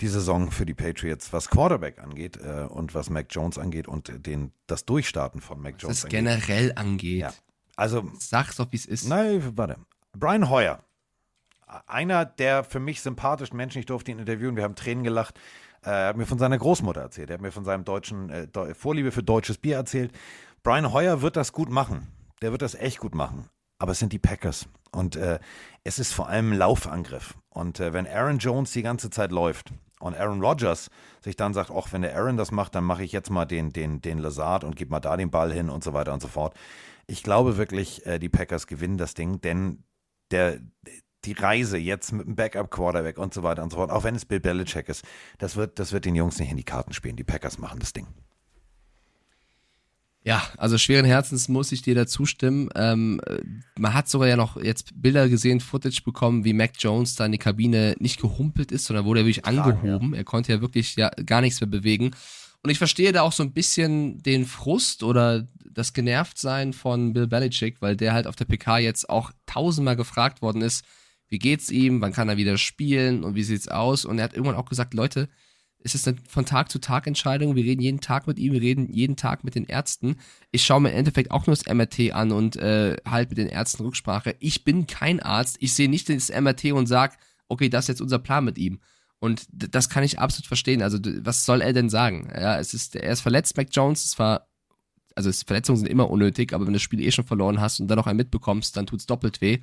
die 0.00 0.08
Saison 0.08 0.50
für 0.50 0.64
die 0.64 0.72
Patriots, 0.72 1.34
was 1.34 1.50
Quarterback 1.50 1.98
angeht 1.98 2.38
äh, 2.38 2.62
und 2.62 2.94
was 2.94 3.10
Mac 3.10 3.26
Jones 3.28 3.58
angeht 3.58 3.86
und 3.86 4.26
den, 4.26 4.52
das 4.66 4.86
Durchstarten 4.86 5.42
von 5.42 5.60
Mac 5.60 5.74
Jones. 5.78 6.04
Was 6.04 6.08
generell 6.08 6.72
angeht. 6.74 7.20
Ja. 7.20 7.34
Also, 7.76 8.10
Sag's 8.18 8.56
doch, 8.56 8.72
wie 8.72 8.76
es 8.76 8.86
ist. 8.86 9.06
Nein, 9.06 9.52
warte. 9.56 9.76
Brian 10.14 10.48
Hoyer, 10.48 10.80
einer 11.86 12.24
der 12.24 12.64
für 12.64 12.80
mich 12.80 13.02
sympathischen 13.02 13.58
Menschen, 13.58 13.78
ich 13.80 13.86
durfte 13.86 14.10
ihn 14.10 14.20
interviewen, 14.20 14.56
wir 14.56 14.64
haben 14.64 14.74
Tränen 14.74 15.04
gelacht. 15.04 15.38
Äh, 15.84 15.90
er 15.90 16.08
hat 16.08 16.16
mir 16.16 16.24
von 16.24 16.38
seiner 16.38 16.56
Großmutter 16.56 17.02
erzählt, 17.02 17.28
er 17.28 17.34
hat 17.34 17.42
mir 17.42 17.52
von 17.52 17.66
seinem 17.66 17.84
deutschen 17.84 18.30
äh, 18.30 18.74
Vorliebe 18.74 19.12
für 19.12 19.22
deutsches 19.22 19.58
Bier 19.58 19.76
erzählt. 19.76 20.12
Brian 20.66 20.92
Hoyer 20.92 21.22
wird 21.22 21.36
das 21.36 21.52
gut 21.52 21.70
machen. 21.70 22.08
Der 22.42 22.50
wird 22.50 22.60
das 22.60 22.74
echt 22.74 22.98
gut 22.98 23.14
machen. 23.14 23.48
Aber 23.78 23.92
es 23.92 24.00
sind 24.00 24.12
die 24.12 24.18
Packers. 24.18 24.66
Und 24.90 25.14
äh, 25.14 25.38
es 25.84 26.00
ist 26.00 26.12
vor 26.12 26.28
allem 26.28 26.52
Laufangriff. 26.52 27.36
Und 27.50 27.78
äh, 27.78 27.92
wenn 27.92 28.04
Aaron 28.08 28.38
Jones 28.38 28.72
die 28.72 28.82
ganze 28.82 29.08
Zeit 29.10 29.30
läuft 29.30 29.72
und 30.00 30.16
Aaron 30.16 30.42
Rodgers 30.42 30.90
sich 31.22 31.36
dann 31.36 31.54
sagt, 31.54 31.70
ach, 31.70 31.92
wenn 31.92 32.02
der 32.02 32.16
Aaron 32.16 32.36
das 32.36 32.50
macht, 32.50 32.74
dann 32.74 32.82
mache 32.82 33.04
ich 33.04 33.12
jetzt 33.12 33.30
mal 33.30 33.44
den, 33.44 33.72
den, 33.72 34.02
den 34.02 34.18
Lazard 34.18 34.64
und 34.64 34.74
gebe 34.74 34.90
mal 34.90 34.98
da 34.98 35.16
den 35.16 35.30
Ball 35.30 35.52
hin 35.52 35.70
und 35.70 35.84
so 35.84 35.92
weiter 35.92 36.12
und 36.12 36.20
so 36.20 36.26
fort. 36.26 36.56
Ich 37.06 37.22
glaube 37.22 37.58
wirklich, 37.58 38.04
äh, 38.04 38.18
die 38.18 38.28
Packers 38.28 38.66
gewinnen 38.66 38.98
das 38.98 39.14
Ding, 39.14 39.40
denn 39.40 39.84
der, 40.32 40.58
die 41.26 41.34
Reise 41.34 41.78
jetzt 41.78 42.10
mit 42.10 42.26
dem 42.26 42.34
Backup-Quarterback 42.34 43.18
und 43.18 43.32
so 43.32 43.44
weiter 43.44 43.62
und 43.62 43.70
so 43.70 43.76
fort, 43.76 43.92
auch 43.92 44.02
wenn 44.02 44.16
es 44.16 44.24
Bill 44.24 44.40
Belichick 44.40 44.88
ist, 44.88 45.04
das 45.38 45.54
wird, 45.54 45.78
das 45.78 45.92
wird 45.92 46.06
den 46.06 46.16
Jungs 46.16 46.40
nicht 46.40 46.50
in 46.50 46.56
die 46.56 46.64
Karten 46.64 46.92
spielen. 46.92 47.14
Die 47.14 47.22
Packers 47.22 47.56
machen 47.58 47.78
das 47.78 47.92
Ding. 47.92 48.08
Ja, 50.26 50.42
also 50.56 50.76
schweren 50.76 51.04
Herzens 51.04 51.48
muss 51.48 51.70
ich 51.70 51.82
dir 51.82 51.94
da 51.94 52.04
zustimmen. 52.04 52.68
Ähm, 52.74 53.20
man 53.78 53.94
hat 53.94 54.08
sogar 54.08 54.26
ja 54.26 54.36
noch 54.36 54.60
jetzt 54.60 55.00
Bilder 55.00 55.28
gesehen, 55.28 55.60
Footage 55.60 56.02
bekommen, 56.04 56.44
wie 56.44 56.52
Mac 56.52 56.72
Jones 56.80 57.14
da 57.14 57.26
in 57.26 57.30
die 57.30 57.38
Kabine 57.38 57.94
nicht 58.00 58.20
gehumpelt 58.20 58.72
ist, 58.72 58.86
sondern 58.86 59.04
wurde 59.04 59.20
er 59.20 59.26
wirklich 59.26 59.44
Tragen, 59.44 59.60
angehoben. 59.60 60.10
Ja. 60.14 60.18
Er 60.18 60.24
konnte 60.24 60.52
ja 60.52 60.60
wirklich 60.60 60.96
ja 60.96 61.10
gar 61.10 61.42
nichts 61.42 61.60
mehr 61.60 61.70
bewegen. 61.70 62.10
Und 62.64 62.70
ich 62.70 62.78
verstehe 62.78 63.12
da 63.12 63.22
auch 63.22 63.30
so 63.30 63.44
ein 63.44 63.52
bisschen 63.52 64.20
den 64.20 64.46
Frust 64.46 65.04
oder 65.04 65.46
das 65.64 65.92
Genervtsein 65.92 66.72
von 66.72 67.12
Bill 67.12 67.28
Belichick, 67.28 67.80
weil 67.80 67.96
der 67.96 68.12
halt 68.12 68.26
auf 68.26 68.34
der 68.34 68.46
PK 68.46 68.78
jetzt 68.78 69.08
auch 69.08 69.30
tausendmal 69.46 69.94
gefragt 69.94 70.42
worden 70.42 70.60
ist, 70.60 70.84
wie 71.28 71.38
geht's 71.38 71.70
ihm, 71.70 72.00
wann 72.00 72.12
kann 72.12 72.28
er 72.28 72.36
wieder 72.36 72.58
spielen 72.58 73.22
und 73.22 73.36
wie 73.36 73.44
sieht's 73.44 73.68
aus? 73.68 74.04
Und 74.04 74.18
er 74.18 74.24
hat 74.24 74.32
irgendwann 74.32 74.56
auch 74.56 74.68
gesagt, 74.68 74.92
Leute, 74.92 75.28
es 75.86 75.94
ist 75.94 76.08
eine 76.08 76.16
von 76.28 76.44
Tag 76.44 76.70
zu 76.70 76.80
Tag 76.80 77.06
Entscheidung. 77.06 77.54
Wir 77.54 77.62
reden 77.62 77.80
jeden 77.80 78.00
Tag 78.00 78.26
mit 78.26 78.40
ihm, 78.40 78.52
wir 78.52 78.60
reden 78.60 78.92
jeden 78.92 79.14
Tag 79.14 79.44
mit 79.44 79.54
den 79.54 79.66
Ärzten. 79.66 80.16
Ich 80.50 80.64
schaue 80.64 80.80
mir 80.80 80.90
im 80.90 80.96
Endeffekt 80.96 81.30
auch 81.30 81.46
nur 81.46 81.54
das 81.54 81.72
MRT 81.72 82.12
an 82.12 82.32
und 82.32 82.56
äh, 82.56 82.96
halt 83.06 83.30
mit 83.30 83.38
den 83.38 83.46
Ärzten 83.46 83.84
Rücksprache. 83.84 84.34
Ich 84.40 84.64
bin 84.64 84.88
kein 84.88 85.20
Arzt. 85.20 85.58
Ich 85.60 85.74
sehe 85.74 85.88
nicht 85.88 86.08
das 86.08 86.28
MRT 86.28 86.72
und 86.72 86.86
sag, 86.86 87.16
okay, 87.46 87.68
das 87.68 87.84
ist 87.84 87.88
jetzt 87.88 88.00
unser 88.00 88.18
Plan 88.18 88.44
mit 88.44 88.58
ihm. 88.58 88.80
Und 89.20 89.46
das 89.50 89.88
kann 89.88 90.02
ich 90.02 90.18
absolut 90.18 90.46
verstehen. 90.46 90.82
Also, 90.82 90.98
was 91.20 91.46
soll 91.46 91.62
er 91.62 91.72
denn 91.72 91.88
sagen? 91.88 92.28
Ja, 92.34 92.58
es 92.58 92.74
ist, 92.74 92.96
er 92.96 93.12
ist 93.12 93.20
verletzt, 93.20 93.56
Mac 93.56 93.68
Jones. 93.70 94.04
Es 94.04 94.18
war, 94.18 94.48
also 95.14 95.30
Verletzungen 95.32 95.78
sind 95.78 95.88
immer 95.88 96.10
unnötig, 96.10 96.52
aber 96.52 96.66
wenn 96.66 96.72
du 96.72 96.78
das 96.78 96.82
Spiel 96.82 97.00
eh 97.00 97.12
schon 97.12 97.26
verloren 97.26 97.60
hast 97.60 97.78
und 97.78 97.86
dann 97.86 97.96
noch 97.96 98.08
einen 98.08 98.18
mitbekommst, 98.18 98.76
dann 98.76 98.86
tut's 98.86 99.06
doppelt 99.06 99.40
weh 99.40 99.60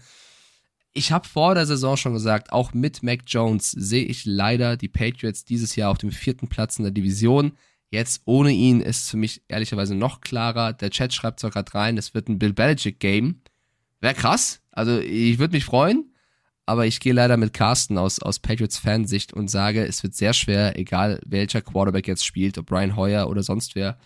ich 0.93 1.11
habe 1.11 1.27
vor 1.27 1.55
der 1.55 1.65
Saison 1.65 1.97
schon 1.97 2.13
gesagt, 2.13 2.51
auch 2.51 2.73
mit 2.73 3.01
Mac 3.01 3.21
Jones 3.25 3.71
sehe 3.71 4.05
ich 4.05 4.25
leider 4.25 4.77
die 4.77 4.87
Patriots 4.87 5.43
dieses 5.43 5.75
Jahr 5.75 5.91
auf 5.91 5.97
dem 5.97 6.11
vierten 6.11 6.47
Platz 6.47 6.77
in 6.77 6.83
der 6.83 6.91
Division. 6.91 7.53
Jetzt 7.89 8.21
ohne 8.25 8.51
ihn 8.51 8.81
ist 8.81 9.03
es 9.03 9.09
für 9.09 9.17
mich 9.17 9.41
ehrlicherweise 9.47 9.95
noch 9.95 10.21
klarer. 10.21 10.73
Der 10.73 10.91
Chat 10.91 11.13
schreibt 11.13 11.39
zwar 11.39 11.51
gerade 11.51 11.73
rein, 11.73 11.97
es 11.97 12.13
wird 12.13 12.27
ein 12.27 12.39
Bill 12.39 12.53
Belichick 12.53 12.99
Game. 12.99 13.41
Wäre 14.01 14.13
krass. 14.13 14.61
Also 14.71 14.99
ich 14.99 15.39
würde 15.39 15.55
mich 15.55 15.65
freuen, 15.65 16.13
aber 16.65 16.85
ich 16.85 16.99
gehe 16.99 17.13
leider 17.13 17.37
mit 17.37 17.53
Carsten 17.53 17.97
aus, 17.97 18.19
aus 18.19 18.39
Patriots 18.39 18.77
Fansicht 18.77 19.33
und 19.33 19.49
sage, 19.49 19.85
es 19.85 20.03
wird 20.03 20.15
sehr 20.15 20.33
schwer, 20.33 20.77
egal 20.77 21.19
welcher 21.25 21.61
Quarterback 21.61 22.07
jetzt 22.07 22.25
spielt, 22.25 22.57
ob 22.57 22.67
Brian 22.67 22.95
Hoyer 22.95 23.29
oder 23.29 23.41
sonst 23.41 23.75
wer. 23.75 23.97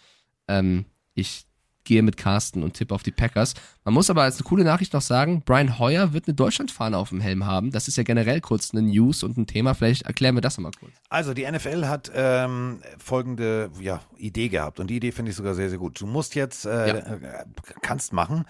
Ähm, 0.48 0.86
ich 1.14 1.47
gehe 1.88 2.04
mit 2.04 2.18
Carsten 2.18 2.62
und 2.62 2.74
tippe 2.74 2.94
auf 2.94 3.02
die 3.02 3.12
Packers. 3.12 3.54
Man 3.84 3.94
muss 3.94 4.10
aber 4.10 4.24
als 4.24 4.36
eine 4.36 4.44
coole 4.44 4.64
Nachricht 4.64 4.94
noch 4.94 5.02
sagen, 5.02 5.42
Brian 5.44 5.80
Hoyer 5.80 6.14
wird 6.14 6.28
eine 6.28 6.36
Deutschlandfahne 6.36 6.98
auf 6.98 7.10
dem 7.10 7.22
Helm 7.22 7.46
haben. 7.46 7.72
Das 7.72 7.88
ist 7.88 7.98
ja 7.98 8.04
generell 8.04 8.42
kurz 8.42 8.72
eine 8.74 8.84
News 8.84 9.24
und 9.24 9.38
ein 9.38 9.48
Thema. 9.48 9.74
Vielleicht 9.74 10.04
erklären 10.04 10.36
wir 10.36 10.42
das 10.42 10.58
nochmal 10.58 10.74
kurz. 10.80 10.92
Also 11.10 11.34
die 11.34 11.50
NFL 11.50 11.86
hat 11.86 12.12
ähm, 12.14 12.82
folgende 12.98 13.72
ja, 13.80 14.02
Idee 14.18 14.50
gehabt 14.50 14.80
und 14.80 14.88
die 14.88 14.98
Idee 14.98 15.12
finde 15.12 15.32
ich 15.32 15.38
sogar 15.38 15.56
sehr, 15.56 15.70
sehr 15.70 15.80
gut. 15.80 16.00
Du 16.00 16.06
musst 16.06 16.36
jetzt, 16.36 16.66
äh, 16.66 16.88
ja. 16.88 16.96
Äh, 16.96 17.46
kannst 17.82 18.14
machen, 18.14 18.46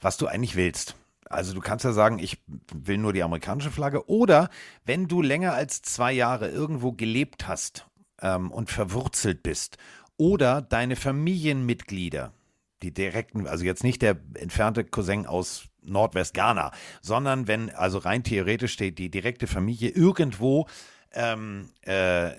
was 0.00 0.16
du 0.16 0.26
eigentlich 0.26 0.56
willst. 0.56 0.96
Also 1.30 1.54
du 1.54 1.60
kannst 1.60 1.84
ja 1.84 1.92
sagen, 1.92 2.18
ich 2.18 2.42
will 2.74 2.98
nur 2.98 3.12
die 3.12 3.22
amerikanische 3.22 3.70
Flagge. 3.70 4.08
Oder 4.08 4.50
wenn 4.84 5.06
du 5.06 5.22
länger 5.22 5.54
als 5.54 5.80
zwei 5.80 6.12
Jahre 6.12 6.48
irgendwo 6.48 6.90
gelebt 6.90 7.46
hast 7.46 7.86
ähm, 8.20 8.50
und 8.50 8.68
verwurzelt 8.68 9.44
bist 9.44 9.78
oder 10.16 10.60
deine 10.60 10.96
Familienmitglieder 10.96 12.32
die 12.82 12.92
direkten, 12.92 13.46
also 13.46 13.64
jetzt 13.64 13.84
nicht 13.84 14.02
der 14.02 14.16
entfernte 14.34 14.84
Cousin 14.84 15.26
aus 15.26 15.68
Nordwest-Ghana, 15.82 16.72
sondern 17.02 17.46
wenn 17.48 17.70
also 17.70 17.98
rein 17.98 18.22
theoretisch 18.22 18.72
steht, 18.72 18.98
die 18.98 19.10
direkte 19.10 19.46
Familie 19.46 19.90
irgendwo 19.90 20.66
ähm, 21.12 21.70
äh, 21.82 22.30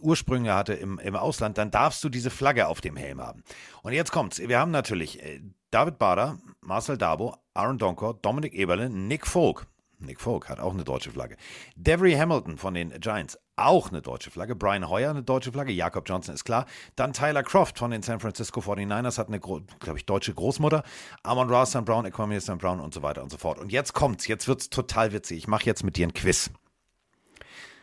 Ursprünge 0.00 0.54
hatte 0.54 0.74
im, 0.74 0.98
im 0.98 1.16
Ausland, 1.16 1.58
dann 1.58 1.70
darfst 1.70 2.04
du 2.04 2.08
diese 2.08 2.30
Flagge 2.30 2.68
auf 2.68 2.80
dem 2.80 2.96
Helm 2.96 3.20
haben. 3.20 3.42
Und 3.82 3.92
jetzt 3.92 4.12
kommt's. 4.12 4.38
Wir 4.38 4.58
haben 4.58 4.70
natürlich 4.70 5.22
äh, 5.22 5.40
David 5.70 5.98
Bader, 5.98 6.38
Marcel 6.60 6.98
Dabo, 6.98 7.36
Aaron 7.54 7.78
Donkor, 7.78 8.14
Dominik 8.14 8.54
Eberle, 8.54 8.90
Nick 8.90 9.26
Folk. 9.26 9.66
Nick 9.98 10.20
Folk 10.20 10.48
hat 10.48 10.60
auch 10.60 10.74
eine 10.74 10.84
deutsche 10.84 11.10
Flagge. 11.10 11.36
Devery 11.74 12.12
Hamilton 12.12 12.58
von 12.58 12.74
den 12.74 12.90
Giants, 13.00 13.38
auch 13.56 13.88
eine 13.90 14.02
deutsche 14.02 14.30
Flagge. 14.30 14.54
Brian 14.54 14.88
Hoyer, 14.88 15.10
eine 15.10 15.22
deutsche 15.22 15.52
Flagge. 15.52 15.72
Jakob 15.72 16.08
Johnson 16.08 16.34
ist 16.34 16.44
klar. 16.44 16.66
Dann 16.94 17.12
Tyler 17.12 17.42
Croft 17.42 17.78
von 17.78 17.90
den 17.90 18.02
San 18.02 18.20
Francisco 18.20 18.60
49ers 18.60 19.18
hat 19.18 19.28
eine, 19.28 19.40
glaube 19.40 19.66
ich, 19.96 20.06
deutsche 20.06 20.34
Großmutter. 20.34 20.82
Amon 21.22 21.50
Ra, 21.50 21.66
Sam 21.66 21.84
Brown, 21.84 22.04
Equimia 22.04 22.40
Sam 22.40 22.58
Brown 22.58 22.80
und 22.80 22.94
so 22.94 23.02
weiter 23.02 23.22
und 23.22 23.30
so 23.30 23.38
fort. 23.38 23.58
Und 23.58 23.72
jetzt 23.72 23.94
kommt's. 23.94 24.26
Jetzt 24.26 24.46
wird's 24.46 24.70
total 24.70 25.12
witzig. 25.12 25.38
Ich 25.38 25.48
mache 25.48 25.64
jetzt 25.64 25.82
mit 25.84 25.96
dir 25.96 26.06
ein 26.06 26.14
Quiz. 26.14 26.50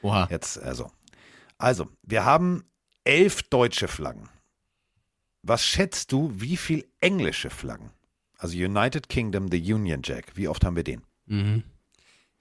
Oha. 0.04 0.28
Jetzt, 0.30 0.62
also. 0.62 0.92
Also, 1.58 1.88
wir 2.04 2.26
haben 2.26 2.64
elf 3.04 3.44
deutsche 3.44 3.88
Flaggen. 3.88 4.30
Was 5.42 5.66
schätzt 5.66 6.12
du, 6.12 6.32
wie 6.34 6.58
viel 6.58 6.88
englische 7.02 7.50
Flaggen? 7.50 7.92
Also 8.38 8.58
United 8.58 9.10
Kingdom, 9.10 9.50
the 9.50 9.74
Union 9.74 10.02
Jack. 10.04 10.36
Wie 10.36 10.48
oft 10.48 10.66
haben 10.66 10.76
wir 10.76 10.84
den? 10.84 11.02
Mhm. 11.26 11.64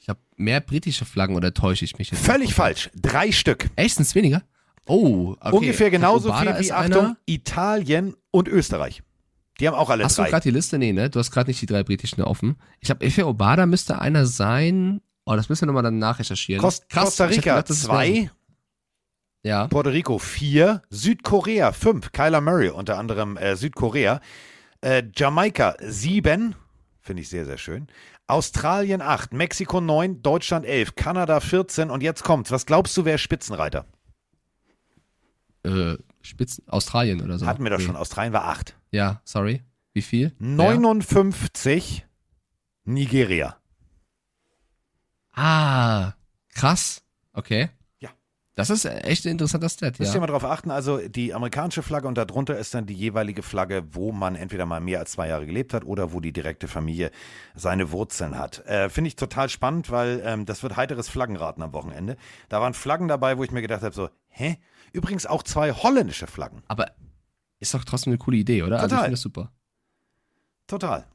Ich 0.02 0.08
habe 0.08 0.18
mehr 0.36 0.60
britische 0.60 1.04
Flaggen 1.04 1.36
oder 1.36 1.54
täusche 1.54 1.84
ich 1.84 1.96
mich 1.96 2.10
jetzt? 2.10 2.24
Völlig 2.24 2.54
falsch. 2.54 2.90
Drei 2.92 3.30
Stück. 3.30 3.70
Echt, 3.76 3.94
sind 3.94 4.12
weniger? 4.16 4.42
Oh, 4.84 5.36
okay. 5.38 5.56
Ungefähr 5.56 5.90
genauso 5.92 6.32
viel 6.34 6.58
wie, 6.58 6.72
Achtung, 6.72 7.16
Italien 7.24 8.16
und 8.32 8.48
Österreich. 8.48 9.04
Die 9.60 9.68
haben 9.68 9.76
auch 9.76 9.90
alle 9.90 10.02
Hast 10.02 10.18
drei. 10.18 10.24
Hast 10.24 10.28
du 10.28 10.32
gerade 10.32 10.42
die 10.42 10.50
Liste? 10.50 10.78
Nee, 10.78 10.92
ne? 10.92 11.08
Du 11.08 11.20
hast 11.20 11.30
gerade 11.30 11.48
nicht 11.48 11.62
die 11.62 11.66
drei 11.66 11.84
britischen 11.84 12.20
offen. 12.22 12.56
Ich 12.80 12.90
habe, 12.90 13.08
für 13.12 13.28
Obada 13.28 13.64
müsste 13.64 14.00
einer 14.00 14.26
sein. 14.26 15.00
Oh, 15.24 15.36
das 15.36 15.48
müssen 15.48 15.62
wir 15.62 15.66
nochmal 15.66 15.84
dann 15.84 16.00
nachrecherchieren. 16.00 16.60
Kost 16.60 16.88
Krass, 16.88 17.04
Costa 17.04 17.26
Rica 17.26 17.60
gedacht, 17.60 17.68
zwei. 17.68 18.28
Ja. 19.44 19.68
Puerto 19.68 19.90
Rico 19.90 20.18
vier. 20.18 20.82
Südkorea 20.90 21.70
fünf. 21.70 22.10
Kyler 22.10 22.40
Murray 22.40 22.70
unter 22.70 22.98
anderem 22.98 23.36
äh, 23.36 23.54
Südkorea. 23.54 24.20
Äh, 24.80 25.04
Jamaika 25.14 25.76
sieben. 25.80 26.56
Finde 27.04 27.22
ich 27.22 27.28
sehr, 27.28 27.44
sehr 27.44 27.58
schön. 27.58 27.88
Australien 28.32 29.02
8, 29.02 29.32
Mexiko 29.34 29.80
9, 29.82 30.22
Deutschland 30.22 30.64
11, 30.64 30.94
Kanada 30.96 31.38
14 31.40 31.90
und 31.90 32.02
jetzt 32.02 32.24
kommt's. 32.24 32.50
Was 32.50 32.64
glaubst 32.64 32.96
du, 32.96 33.04
wer 33.04 33.16
ist 33.16 33.20
Spitzenreiter? 33.20 33.84
Äh, 35.64 35.96
Spitzen, 36.22 36.66
Australien 36.66 37.20
oder 37.20 37.38
so. 37.38 37.46
Hatten 37.46 37.62
wir 37.62 37.70
doch 37.70 37.78
Nee. 37.78 37.84
schon. 37.84 37.96
Australien 37.96 38.32
war 38.32 38.44
8. 38.48 38.74
Ja, 38.90 39.20
sorry. 39.24 39.62
Wie 39.92 40.00
viel? 40.02 40.32
59 40.38 42.06
Nigeria. 42.84 43.56
Ah, 45.32 46.12
krass. 46.54 47.02
Okay. 47.34 47.68
Das 48.54 48.68
ist 48.68 48.84
echt 48.84 49.24
ein 49.24 49.30
interessanter 49.32 49.70
Stat, 49.70 49.98
Müsst 49.98 50.12
ihr 50.12 50.16
ja. 50.16 50.20
mal 50.20 50.26
drauf 50.26 50.44
achten, 50.44 50.70
also 50.70 50.98
die 50.98 51.32
amerikanische 51.32 51.82
Flagge 51.82 52.06
und 52.06 52.18
darunter 52.18 52.58
ist 52.58 52.74
dann 52.74 52.84
die 52.84 52.92
jeweilige 52.94 53.42
Flagge, 53.42 53.84
wo 53.92 54.12
man 54.12 54.36
entweder 54.36 54.66
mal 54.66 54.80
mehr 54.80 54.98
als 54.98 55.12
zwei 55.12 55.28
Jahre 55.28 55.46
gelebt 55.46 55.72
hat 55.72 55.84
oder 55.84 56.12
wo 56.12 56.20
die 56.20 56.34
direkte 56.34 56.68
Familie 56.68 57.10
seine 57.54 57.92
Wurzeln 57.92 58.36
hat. 58.38 58.66
Äh, 58.66 58.90
Finde 58.90 59.08
ich 59.08 59.16
total 59.16 59.48
spannend, 59.48 59.90
weil 59.90 60.20
ähm, 60.24 60.44
das 60.44 60.62
wird 60.62 60.76
heiteres 60.76 61.08
Flaggenraten 61.08 61.62
am 61.62 61.72
Wochenende. 61.72 62.18
Da 62.50 62.60
waren 62.60 62.74
Flaggen 62.74 63.08
dabei, 63.08 63.38
wo 63.38 63.44
ich 63.44 63.52
mir 63.52 63.62
gedacht 63.62 63.82
habe, 63.82 63.94
so, 63.94 64.10
hä? 64.28 64.58
Übrigens 64.92 65.24
auch 65.24 65.42
zwei 65.42 65.72
holländische 65.72 66.26
Flaggen. 66.26 66.62
Aber 66.68 66.90
ist 67.58 67.72
doch 67.72 67.84
trotzdem 67.84 68.10
eine 68.12 68.18
coole 68.18 68.36
Idee, 68.36 68.62
oder? 68.62 68.80
Also 68.80 68.86
ich 68.86 68.90
Total. 68.90 69.04
finde 69.04 69.12
das 69.12 69.20
super. 69.22 69.52
Total. 70.66 71.06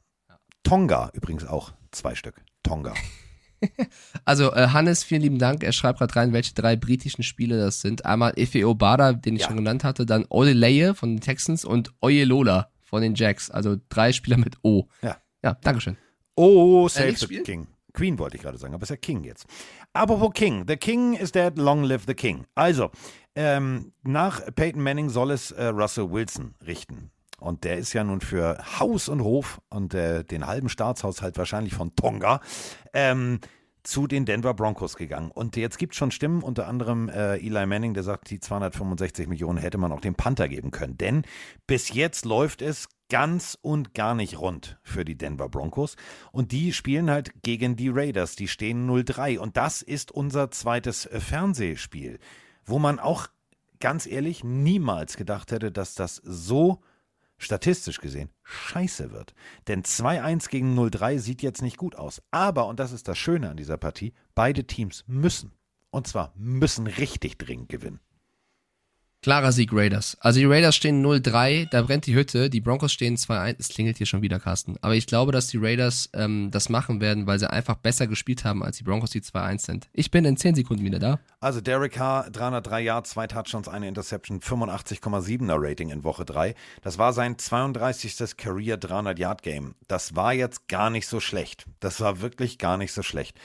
Tonga 0.64 1.12
übrigens 1.14 1.46
auch 1.46 1.74
zwei 1.92 2.16
Stück. 2.16 2.44
Tonga. 2.64 2.96
Also, 4.26 4.52
äh, 4.54 4.68
Hannes, 4.70 5.04
vielen 5.04 5.22
lieben 5.22 5.40
Dank. 5.40 5.64
Er 5.64 5.72
schreibt 5.72 6.00
gerade 6.00 6.16
rein, 6.16 6.34
welche 6.34 6.54
drei 6.54 6.76
britischen 6.76 7.24
Spiele 7.24 7.58
das 7.58 7.82
sind. 7.82 8.06
Einmal 8.06 8.34
Efe 8.36 8.68
Obada, 8.68 9.14
den 9.14 9.36
ich 9.36 9.42
Ja. 9.44 9.48
schon 9.48 9.58
genannt 9.58 9.84
hatte, 9.84 10.06
dann 10.06 10.26
Oleleye 10.30 10.94
von 10.94 11.10
den 11.16 11.22
Texans 11.22 11.66
und 11.66 11.94
Oyelola 12.02 12.70
von 12.82 13.02
den 13.02 13.16
Jacks. 13.16 13.50
Also 13.50 13.78
drei 13.90 14.12
Spieler 14.14 14.38
mit 14.38 14.58
O. 14.64 14.88
Ja. 15.02 15.18
Ja, 15.44 15.56
Dankeschön. 15.62 15.98
Oh, 16.36 16.88
save 16.88 17.08
nichts 17.08 17.28
the? 17.28 17.40
King. 17.44 17.68
Queen 17.94 18.20
wollte 18.20 18.38
ich 18.38 18.44
gerade 18.44 18.58
sagen, 18.58 18.74
aber 18.76 18.84
ist 18.84 18.90
ja 18.90 18.96
King 18.96 19.24
jetzt. 19.24 19.46
Apropos 19.94 20.32
King. 20.34 20.66
The 20.68 20.78
King 20.78 21.14
is 21.16 21.32
dead, 21.32 21.58
long 21.58 21.84
live 21.84 22.04
the 22.06 22.14
King. 22.14 22.46
Also, 22.54 22.92
ähm, 23.36 23.92
nach 24.04 24.42
Peyton 24.56 24.82
Manning 24.84 25.10
soll 25.10 25.32
es 25.32 25.52
äh, 25.52 25.66
Russell 25.66 26.12
Wilson 26.12 26.54
richten. 26.66 27.10
Und 27.40 27.64
der 27.64 27.78
ist 27.78 27.94
ja 27.94 28.04
nun 28.04 28.22
für 28.22 28.58
Haus 28.80 29.10
und 29.10 29.22
Hof 29.24 29.62
und 29.70 29.94
äh, 29.94 30.24
den 30.24 30.48
halben 30.48 30.70
Staatshaushalt 30.70 31.38
wahrscheinlich 31.38 31.76
von 31.76 31.96
Tonga 31.96 32.42
ähm, 32.94 33.40
zu 33.88 34.06
den 34.06 34.26
Denver 34.26 34.54
Broncos 34.54 34.98
gegangen. 34.98 35.32
Und 35.32 35.56
jetzt 35.56 35.78
gibt 35.78 35.94
es 35.94 35.98
schon 35.98 36.12
Stimmen, 36.12 36.44
unter 36.44 36.68
anderem 36.68 37.08
äh, 37.08 37.38
Eli 37.38 37.66
Manning, 37.66 37.94
der 37.94 38.04
sagt, 38.04 38.30
die 38.30 38.40
265 38.40 39.28
Millionen 39.28 39.58
hätte 39.60 39.78
man 39.78 39.94
auch 39.94 40.02
dem 40.02 40.16
Panther 40.16 40.50
geben 40.50 40.72
können. 40.72 40.98
Denn 40.98 41.24
bis 41.68 41.94
jetzt 41.94 42.26
läuft 42.26 42.62
es 42.62 42.90
ganz 43.10 43.58
und 43.62 43.94
gar 43.94 44.14
nicht 44.14 44.40
rund 44.40 44.78
für 44.84 45.06
die 45.06 45.18
Denver 45.18 45.48
Broncos. 45.48 45.96
Und 46.34 46.52
die 46.52 46.74
spielen 46.74 47.10
halt 47.10 47.32
gegen 47.44 47.78
die 47.78 47.88
Raiders. 47.88 48.36
Die 48.36 48.50
stehen 48.50 48.90
0-3. 48.90 49.38
Und 49.38 49.56
das 49.56 49.82
ist 49.82 50.12
unser 50.12 50.52
zweites 50.52 51.06
äh, 51.06 51.22
Fernsehspiel, 51.22 52.20
wo 52.66 52.80
man 52.80 53.00
auch 53.00 53.28
ganz 53.80 54.06
ehrlich 54.06 54.44
niemals 54.44 55.16
gedacht 55.16 55.52
hätte, 55.52 55.72
dass 55.72 55.96
das 55.96 56.18
so 56.26 56.82
statistisch 57.38 58.00
gesehen 58.00 58.30
scheiße 58.44 59.12
wird. 59.12 59.34
Denn 59.68 59.84
2-1 59.84 60.50
gegen 60.50 60.78
0-3 60.78 61.20
sieht 61.20 61.42
jetzt 61.42 61.62
nicht 61.62 61.78
gut 61.78 61.96
aus. 61.96 62.22
Aber, 62.32 62.68
und 62.68 62.80
das 62.80 62.92
ist 62.92 63.08
das 63.08 63.18
Schöne 63.18 63.50
an 63.50 63.58
dieser 63.58 63.78
Partie, 63.78 64.14
beide 64.36 64.66
Teams 64.66 65.04
müssen. 65.08 65.54
Und 65.90 66.08
zwar 66.08 66.34
müssen 66.36 66.88
richtig 66.88 67.38
dringend 67.38 67.70
gewinnen. 67.70 68.00
Klarer 69.28 69.52
Sieg 69.52 69.74
Raiders. 69.74 70.16
Also 70.22 70.40
die 70.40 70.46
Raiders 70.46 70.74
stehen 70.74 71.06
0-3, 71.06 71.68
da 71.70 71.82
brennt 71.82 72.06
die 72.06 72.16
Hütte, 72.16 72.50
die 72.50 72.62
Broncos 72.62 72.94
stehen 72.94 73.18
2-1, 73.18 73.56
es 73.60 73.68
klingelt 73.68 73.98
hier 73.98 74.06
schon 74.06 74.22
wieder, 74.22 74.40
Carsten. 74.40 74.78
Aber 74.80 74.96
ich 74.96 75.06
glaube, 75.06 75.34
dass 75.34 75.48
die 75.48 75.58
Raiders 75.58 76.10
ähm, 76.14 76.50
das 76.50 76.70
machen 76.70 77.02
werden, 77.02 77.28
weil 77.28 77.38
sie 77.38 77.52
einfach 77.52 77.76
besser 77.76 78.08
gespielt 78.08 78.46
haben 78.46 78.64
als 78.64 78.78
die 78.78 78.86
Broncos, 78.86 79.10
die 79.10 79.20
2-1 79.20 79.66
sind. 79.66 79.90
Ich 79.92 80.12
bin 80.12 80.24
in 80.24 80.38
10 80.38 80.56
Sekunden 80.56 80.86
wieder 80.86 81.00
da. 81.00 81.20
Also 81.42 81.60
Derek 81.60 81.92
Carr, 81.92 82.30
303 82.30 82.80
Yards, 82.80 83.10
zwei 83.10 83.28
Touchdowns, 83.28 83.68
eine 83.68 83.90
Interception, 83.90 84.40
85,7er 84.40 85.58
Rating 85.58 85.90
in 85.90 86.06
Woche 86.06 86.24
3. 86.24 86.56
Das 86.82 86.98
war 86.98 87.12
sein 87.12 87.38
32. 87.38 88.38
Career 88.38 88.78
300 88.78 89.20
Yard 89.20 89.42
Game. 89.42 89.76
Das 89.90 90.16
war 90.16 90.32
jetzt 90.32 90.70
gar 90.70 90.90
nicht 90.90 91.06
so 91.06 91.20
schlecht. 91.20 91.66
Das 91.82 92.00
war 92.00 92.22
wirklich 92.22 92.60
gar 92.60 92.78
nicht 92.78 92.94
so 92.94 93.04
schlecht. 93.04 93.38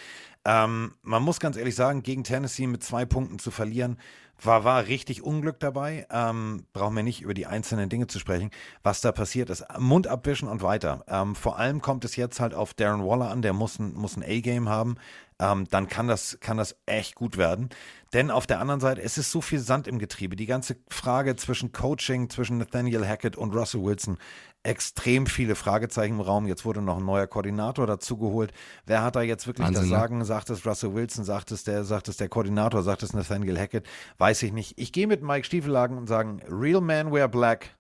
Ähm, 0.45 0.95
man 1.03 1.23
muss 1.23 1.41
ganz 1.41 1.57
ehrlich 1.57 1.75
sagen, 1.75 2.03
gegen 2.03 2.25
Tennessee 2.25 2.67
mit 2.67 2.83
zwei 2.83 3.05
Punkten 3.05 3.39
zu 3.39 3.51
verlieren, 3.51 3.97
war, 4.45 4.65
war 4.65 4.87
richtig 4.87 5.23
Unglück 5.23 5.61
dabei. 5.61 6.07
Ähm, 6.11 6.67
brauchen 6.73 6.97
wir 6.97 7.03
nicht 7.03 7.23
über 7.23 7.35
die 7.35 7.47
einzelnen 7.47 7.89
Dinge 7.89 8.07
zu 8.07 8.19
sprechen, 8.19 8.51
was 8.83 9.01
da 9.01 9.13
passiert 9.13 9.51
ist. 9.51 9.65
Mund 9.79 10.07
abwischen 10.07 10.49
und 10.49 10.63
weiter. 10.63 11.05
Ähm, 11.09 11.35
vor 11.35 11.59
allem 11.59 11.81
kommt 11.81 12.05
es 12.05 12.17
jetzt 12.17 12.41
halt 12.41 12.55
auf 12.55 12.75
Darren 12.75 13.05
Waller 13.05 13.31
an, 13.31 13.43
der 13.43 13.53
muss 13.53 13.79
ein, 13.79 13.95
muss 13.95 14.17
ein 14.17 14.23
A-Game 14.23 14.69
haben. 14.69 14.97
Ähm, 15.39 15.67
dann 15.71 15.89
kann 15.89 16.07
das, 16.07 16.39
kann 16.41 16.57
das 16.57 16.77
echt 16.87 17.15
gut 17.15 17.37
werden. 17.37 17.71
Denn 18.13 18.31
auf 18.31 18.47
der 18.47 18.61
anderen 18.61 18.81
Seite, 18.81 19.03
es 19.03 19.19
ist 19.19 19.31
so 19.31 19.41
viel 19.41 19.59
Sand 19.59 19.89
im 19.89 19.99
Getriebe. 19.99 20.37
Die 20.37 20.47
ganze 20.47 20.77
Frage 20.89 21.35
zwischen 21.37 21.73
Coaching, 21.73 22.29
zwischen 22.31 22.59
Nathaniel 22.59 23.07
Hackett 23.07 23.37
und 23.37 23.55
Russell 23.55 23.83
Wilson, 23.83 24.19
extrem 24.63 25.27
viele 25.27 25.55
Fragezeichen 25.55 26.15
im 26.15 26.21
Raum. 26.21 26.47
Jetzt 26.47 26.65
wurde 26.65 26.83
noch 26.83 26.99
ein 26.99 27.05
neuer 27.05 27.27
Koordinator 27.27 27.87
dazugeholt. 27.87 28.53
Wer 28.87 29.03
hat 29.03 29.17
da 29.17 29.23
jetzt 29.23 29.47
wirklich 29.47 29.67
Wahnsinn, 29.67 29.83
das 29.83 29.91
ne? 29.91 29.97
Sagen? 29.97 30.25
Sagt 30.25 30.51
es 30.51 30.67
Russell 30.67 30.95
Wilson? 30.95 31.25
Sagt 31.25 31.51
es 31.51 31.65
der, 31.65 31.85
sagt 31.85 32.09
es 32.09 32.17
der 32.17 32.29
Koordinator? 32.29 32.83
Sagt 32.83 33.03
es 33.03 33.13
Nathaniel 33.13 33.59
Hackett? 33.59 33.87
Weiß 34.19 34.43
ich 34.43 34.53
nicht. 34.53 34.79
Ich 34.79 34.93
gehe 34.93 35.07
mit 35.07 35.23
Mike 35.23 35.45
Stiefelhagen 35.45 35.99
und 35.99 36.07
sagen, 36.07 36.41
Real 36.49 36.81
men 36.81 37.13
wear 37.13 37.29
black. 37.29 37.77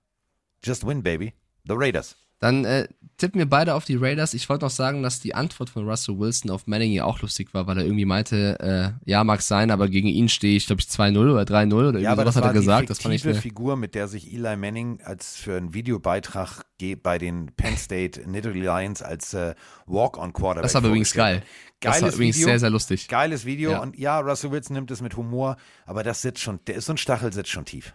Just 0.64 0.86
win, 0.86 1.02
baby. 1.02 1.34
The 1.66 1.74
Raiders. 1.74 2.16
Dann 2.42 2.64
äh, 2.64 2.88
tippen 3.18 3.38
wir 3.38 3.48
beide 3.48 3.76
auf 3.76 3.84
die 3.84 3.94
Raiders. 3.94 4.34
Ich 4.34 4.48
wollte 4.48 4.64
noch 4.64 4.70
sagen, 4.72 5.04
dass 5.04 5.20
die 5.20 5.32
Antwort 5.32 5.70
von 5.70 5.88
Russell 5.88 6.18
Wilson 6.18 6.50
auf 6.50 6.66
Manning 6.66 6.90
ja 6.90 7.04
auch 7.04 7.22
lustig 7.22 7.54
war, 7.54 7.68
weil 7.68 7.78
er 7.78 7.84
irgendwie 7.84 8.04
meinte, 8.04 8.58
äh, 8.58 9.08
ja, 9.08 9.22
mag 9.22 9.42
sein, 9.42 9.70
aber 9.70 9.88
gegen 9.88 10.08
ihn 10.08 10.28
stehe 10.28 10.56
ich, 10.56 10.66
glaube 10.66 10.80
ich, 10.82 10.88
2-0 10.88 11.18
oder 11.18 11.42
3-0 11.42 11.72
oder 11.72 12.00
irgendwie 12.00 12.16
sowas 12.16 12.34
hat 12.34 12.44
er 12.44 12.52
gesagt. 12.52 12.90
Das 12.90 12.98
fand 12.98 13.14
ich 13.14 13.24
eine, 13.24 13.36
Figur, 13.36 13.76
mit 13.76 13.94
der 13.94 14.08
sich 14.08 14.34
Eli 14.34 14.56
Manning 14.56 15.00
als 15.04 15.36
für 15.36 15.56
einen 15.56 15.72
Videobeitrag 15.72 16.64
bei 17.04 17.18
den 17.18 17.52
Penn 17.56 17.76
State 17.76 18.28
Nittany 18.28 18.58
Lions 18.58 19.02
als 19.02 19.34
äh, 19.34 19.54
Walk-on-Quarterback 19.86 20.64
das 20.64 20.74
war 20.74 20.84
übrigens 20.84 21.12
geil. 21.12 21.36
hat. 21.36 21.42
Das 21.78 21.94
war 21.94 22.00
Geiles 22.00 22.14
übrigens 22.16 22.36
Video. 22.38 22.48
sehr, 22.48 22.58
sehr 22.58 22.70
lustig. 22.70 23.06
Geiles 23.06 23.44
Video 23.44 23.70
Ja. 23.70 23.82
und 23.82 23.96
ja, 23.96 24.18
Russell 24.18 24.50
Wilson 24.50 24.74
nimmt 24.74 24.90
es 24.90 25.00
mit 25.00 25.16
Humor, 25.16 25.58
aber 25.86 26.02
das 26.02 26.22
sitzt 26.22 26.40
schon, 26.40 26.58
der 26.66 26.74
ist 26.74 26.86
so 26.86 26.94
ein 26.94 26.96
Stachel, 26.96 27.32
sitzt 27.32 27.50
schon 27.50 27.64
tief. 27.64 27.94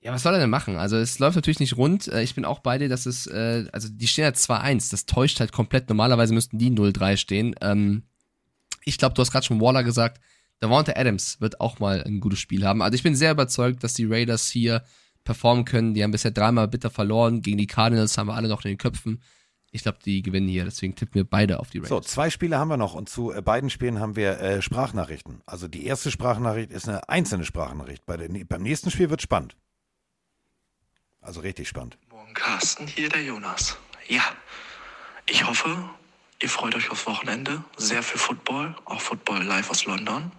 Ja, 0.00 0.12
was 0.12 0.22
soll 0.22 0.34
er 0.34 0.40
denn 0.40 0.50
machen? 0.50 0.76
Also 0.76 0.96
es 0.96 1.18
läuft 1.18 1.36
natürlich 1.36 1.58
nicht 1.60 1.76
rund. 1.76 2.06
Äh, 2.08 2.22
Ich 2.22 2.34
bin 2.34 2.44
auch 2.44 2.60
bei 2.60 2.78
dir, 2.78 2.88
dass 2.88 3.04
es, 3.06 3.26
äh, 3.26 3.66
also 3.72 3.88
die 3.90 4.06
stehen 4.06 4.24
ja 4.24 4.30
2-1, 4.30 4.90
das 4.90 5.06
täuscht 5.06 5.40
halt 5.40 5.52
komplett. 5.52 5.88
Normalerweise 5.88 6.32
müssten 6.34 6.58
die 6.58 6.70
0-3 6.70 7.16
stehen. 7.16 7.54
Ähm, 7.60 8.04
ich 8.84 8.96
glaube, 8.98 9.14
du 9.14 9.20
hast 9.22 9.32
gerade 9.32 9.44
schon 9.44 9.60
Waller 9.60 9.82
gesagt, 9.84 10.20
Davante 10.60 10.96
Adams 10.96 11.40
wird 11.40 11.60
auch 11.60 11.78
mal 11.78 12.02
ein 12.02 12.18
gutes 12.20 12.40
Spiel 12.40 12.64
haben. 12.64 12.82
Also 12.82 12.94
ich 12.96 13.02
bin 13.04 13.14
sehr 13.14 13.30
überzeugt, 13.32 13.84
dass 13.84 13.94
die 13.94 14.06
Raiders 14.06 14.48
hier 14.48 14.82
performen 15.22 15.64
können. 15.64 15.94
Die 15.94 16.02
haben 16.02 16.10
bisher 16.10 16.30
dreimal 16.32 16.66
bitter 16.68 16.90
verloren. 16.90 17.42
Gegen 17.42 17.58
die 17.58 17.66
Cardinals 17.68 18.18
haben 18.18 18.26
wir 18.28 18.34
alle 18.34 18.48
noch 18.48 18.64
in 18.64 18.70
den 18.72 18.78
Köpfen. 18.78 19.22
Ich 19.70 19.82
glaube, 19.82 19.98
die 20.04 20.22
gewinnen 20.22 20.48
hier. 20.48 20.64
Deswegen 20.64 20.96
tippen 20.96 21.14
wir 21.14 21.24
beide 21.24 21.60
auf 21.60 21.70
die 21.70 21.78
So, 21.84 21.96
Raiders. 21.96 22.10
zwei 22.10 22.30
Spiele 22.30 22.58
haben 22.58 22.68
wir 22.68 22.76
noch 22.76 22.94
und 22.94 23.08
zu 23.08 23.30
äh, 23.32 23.40
beiden 23.42 23.70
Spielen 23.70 24.00
haben 24.00 24.16
wir 24.16 24.40
äh, 24.40 24.62
Sprachnachrichten. 24.62 25.42
Also 25.46 25.68
die 25.68 25.84
erste 25.86 26.10
Sprachnachricht 26.10 26.72
ist 26.72 26.88
eine 26.88 27.08
einzelne 27.08 27.44
Sprachnachricht. 27.44 28.04
Bei 28.06 28.16
der, 28.16 28.28
beim 28.44 28.62
nächsten 28.62 28.90
Spiel 28.90 29.10
wird 29.10 29.22
spannend. 29.22 29.56
Also 31.20 31.40
richtig 31.40 31.68
spannend. 31.68 31.96
Morgen 32.10 32.34
Carsten, 32.34 32.86
hier 32.86 33.08
der 33.08 33.22
Jonas. 33.22 33.76
Ja, 34.06 34.22
ich 35.26 35.44
hoffe, 35.46 35.90
ihr 36.40 36.48
freut 36.48 36.74
euch 36.74 36.90
aufs 36.90 37.06
Wochenende. 37.06 37.62
Sehr 37.76 38.02
viel 38.02 38.18
Football, 38.18 38.74
auch 38.84 39.00
Football 39.00 39.42
live 39.42 39.70
aus 39.70 39.84
London. 39.84 40.32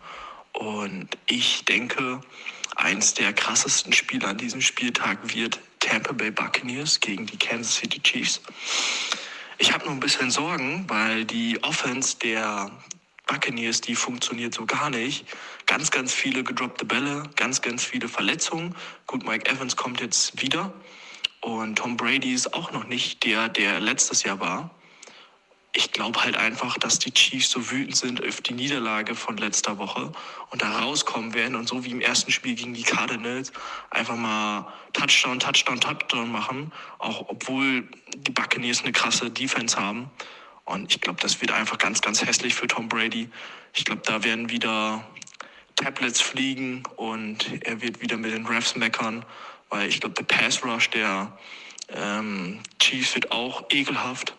Und 0.53 1.09
ich 1.27 1.65
denke, 1.65 2.21
eins 2.75 3.13
der 3.13 3.33
krassesten 3.33 3.93
Spiele 3.93 4.27
an 4.27 4.37
diesem 4.37 4.61
Spieltag 4.61 5.33
wird 5.33 5.59
Tampa 5.79 6.13
Bay 6.13 6.31
Buccaneers 6.31 6.99
gegen 6.99 7.25
die 7.25 7.37
Kansas 7.37 7.75
City 7.75 8.01
Chiefs. 8.01 8.41
Ich 9.57 9.73
habe 9.73 9.85
nur 9.85 9.93
ein 9.93 9.99
bisschen 9.99 10.31
Sorgen, 10.31 10.85
weil 10.87 11.25
die 11.25 11.61
Offense 11.63 12.17
der 12.17 12.71
Buccaneers, 13.27 13.81
die 13.81 13.95
funktioniert 13.95 14.53
so 14.55 14.65
gar 14.65 14.89
nicht. 14.89 15.25
Ganz, 15.69 15.91
ganz 15.91 16.15
viele 16.15 16.43
gedroppte 16.43 16.83
Bälle, 16.83 17.29
ganz, 17.35 17.61
ganz 17.61 17.83
viele 17.83 18.07
Verletzungen. 18.07 18.75
Gut, 19.05 19.23
Mike 19.23 19.47
Evans 19.47 19.75
kommt 19.75 20.01
jetzt 20.01 20.41
wieder. 20.41 20.73
Und 21.41 21.75
Tom 21.77 21.95
Brady 21.95 22.33
ist 22.33 22.55
auch 22.55 22.71
noch 22.71 22.87
nicht 22.87 23.23
der, 23.23 23.49
der 23.49 23.79
letztes 23.79 24.23
Jahr 24.23 24.39
war. 24.39 24.71
Ich 25.71 25.91
glaube 25.91 26.23
halt 26.23 26.37
einfach, 26.37 26.79
dass 26.79 26.97
die 26.97 27.11
Chiefs 27.11 27.51
so 27.51 27.69
wütend 27.69 27.95
sind 27.95 28.27
auf 28.27 28.41
die 28.41 28.53
Niederlage 28.53 29.13
von 29.13 29.37
letzter 29.37 29.77
Woche 29.77 30.11
und 30.49 30.63
da 30.63 30.79
rauskommen 30.79 31.35
werden 31.35 31.55
und 31.55 31.67
so 31.67 31.85
wie 31.85 31.91
im 31.91 32.01
ersten 32.01 32.31
Spiel 32.31 32.55
gegen 32.55 32.73
die 32.73 32.81
Cardinals 32.81 33.53
einfach 33.91 34.15
mal 34.15 34.73
Touchdown, 34.93 35.39
Touchdown, 35.39 35.79
Touchdown 35.79 36.31
machen, 36.31 36.71
auch 36.97 37.25
obwohl 37.27 37.87
die 38.17 38.31
Buccaneers 38.31 38.81
eine 38.81 38.91
krasse 38.91 39.29
Defense 39.29 39.79
haben. 39.79 40.09
Und 40.65 40.91
ich 40.91 40.99
glaube, 40.99 41.21
das 41.21 41.39
wird 41.41 41.51
einfach 41.51 41.77
ganz, 41.77 42.01
ganz 42.01 42.25
hässlich 42.25 42.55
für 42.55 42.65
Tom 42.65 42.89
Brady. 42.89 43.29
Ich 43.75 43.85
glaube, 43.85 44.01
da 44.03 44.23
werden 44.23 44.49
wieder 44.49 45.03
Tablets 45.79 46.19
fliegen 46.19 46.83
und 46.97 47.63
er 47.65 47.81
wird 47.81 48.01
wieder 48.01 48.17
mit 48.17 48.33
den 48.33 48.45
Refs 48.45 48.75
meckern, 48.75 49.25
weil 49.69 49.87
ich 49.87 50.01
glaube, 50.01 50.15
der 50.15 50.23
Pass 50.23 50.63
Rush 50.63 50.89
der 50.89 51.37
ähm, 51.89 52.59
Chiefs 52.79 53.15
wird 53.15 53.31
auch 53.31 53.63
ekelhaft. 53.69 54.35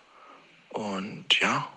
Und 0.68 1.40
ja, 1.40 1.68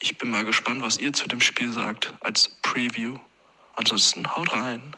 ich 0.00 0.18
bin 0.18 0.30
mal 0.30 0.44
gespannt, 0.44 0.82
was 0.82 0.98
ihr 0.98 1.12
zu 1.12 1.28
dem 1.28 1.40
Spiel 1.40 1.72
sagt 1.72 2.12
als 2.20 2.56
Preview. 2.62 3.18
Ansonsten 3.76 4.26
haut 4.36 4.52
rein. 4.52 4.94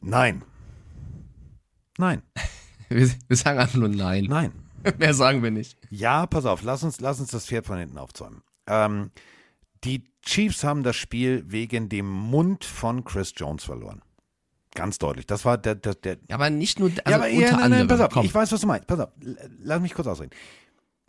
Nein. 0.00 0.42
Nein. 1.98 2.22
Wir, 2.90 3.10
wir 3.26 3.36
sagen 3.36 3.58
einfach 3.58 3.78
nur 3.78 3.88
nein. 3.88 4.24
Nein. 4.24 4.52
Mehr 4.98 5.14
sagen 5.14 5.42
wir 5.42 5.50
nicht. 5.50 5.76
Ja, 5.88 6.26
pass 6.26 6.44
auf, 6.44 6.62
lass 6.62 6.84
uns, 6.84 7.00
lass 7.00 7.18
uns 7.18 7.30
das 7.30 7.46
Pferd 7.46 7.66
von 7.66 7.78
hinten 7.78 7.96
aufzäumen. 7.96 8.42
Ähm, 8.66 9.10
die 9.84 10.04
Chiefs 10.22 10.64
haben 10.64 10.82
das 10.82 10.96
Spiel 10.96 11.44
wegen 11.46 11.88
dem 11.88 12.08
Mund 12.08 12.64
von 12.64 13.04
Chris 13.04 13.32
Jones 13.36 13.64
verloren. 13.64 14.02
Ganz 14.74 14.98
deutlich. 14.98 15.26
Das 15.26 15.44
war 15.44 15.56
der, 15.56 15.76
der, 15.76 15.94
der 15.94 16.16
Ja, 16.28 16.34
aber 16.36 16.50
nicht 16.50 16.80
nur, 16.80 16.88
also 16.88 17.00
ja, 17.08 17.16
aber 17.16 17.26
unter 17.26 17.34
ja, 17.40 17.50
nein, 17.52 17.62
anderem. 17.62 17.86
nein, 17.86 17.88
pass 17.88 18.00
auf, 18.00 18.12
Komm. 18.12 18.26
ich 18.26 18.34
weiß, 18.34 18.50
was 18.50 18.60
du 18.60 18.66
meinst. 18.66 18.86
Pass 18.88 18.98
auf, 19.00 19.10
lass 19.62 19.80
mich 19.80 19.94
kurz 19.94 20.08
ausreden. 20.08 20.32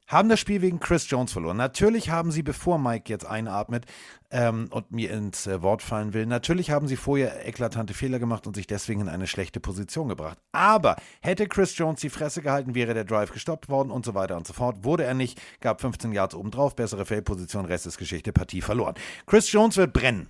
Haben 0.08 0.30
das 0.30 0.40
Spiel 0.40 0.62
wegen 0.62 0.80
Chris 0.80 1.10
Jones 1.10 1.32
verloren. 1.34 1.58
Natürlich 1.58 2.10
haben 2.12 2.32
sie, 2.32 2.44
bevor 2.44 2.78
Mike 2.78 3.12
jetzt 3.12 3.26
einatmet 3.26 3.86
ähm, 4.30 4.68
und 4.70 4.92
mir 4.92 5.12
ins 5.12 5.48
äh, 5.48 5.64
Wort 5.64 5.82
fallen 5.82 6.14
will, 6.14 6.28
natürlich 6.28 6.70
haben 6.70 6.88
sie 6.88 6.96
vorher 6.96 7.48
eklatante 7.48 7.96
Fehler 7.96 8.20
gemacht 8.20 8.46
und 8.46 8.56
sich 8.56 8.68
deswegen 8.68 9.02
in 9.02 9.10
eine 9.10 9.26
schlechte 9.26 9.60
Position 9.60 10.08
gebracht. 10.08 10.38
Aber 10.52 10.96
hätte 11.22 11.48
Chris 11.48 11.76
Jones 11.76 12.02
die 12.02 12.10
Fresse 12.10 12.44
gehalten, 12.44 12.76
wäre 12.76 12.94
der 12.94 13.04
Drive 13.04 13.32
gestoppt 13.32 13.68
worden 13.68 13.90
und 13.90 14.06
so 14.06 14.14
weiter 14.14 14.38
und 14.38 14.46
so 14.46 14.54
fort. 14.54 14.84
Wurde 14.84 15.06
er 15.06 15.16
nicht, 15.16 15.42
gab 15.60 15.82
15 15.82 16.12
Yards 16.12 16.36
obendrauf, 16.36 16.76
bessere 16.76 17.06
Feldposition, 17.06 17.66
Rest 17.66 17.88
ist 17.88 17.98
Geschichte, 17.98 18.32
Partie 18.32 18.62
verloren. 18.62 18.94
Chris 19.26 19.52
Jones 19.52 19.78
wird 19.78 19.94
brennen. 19.94 20.28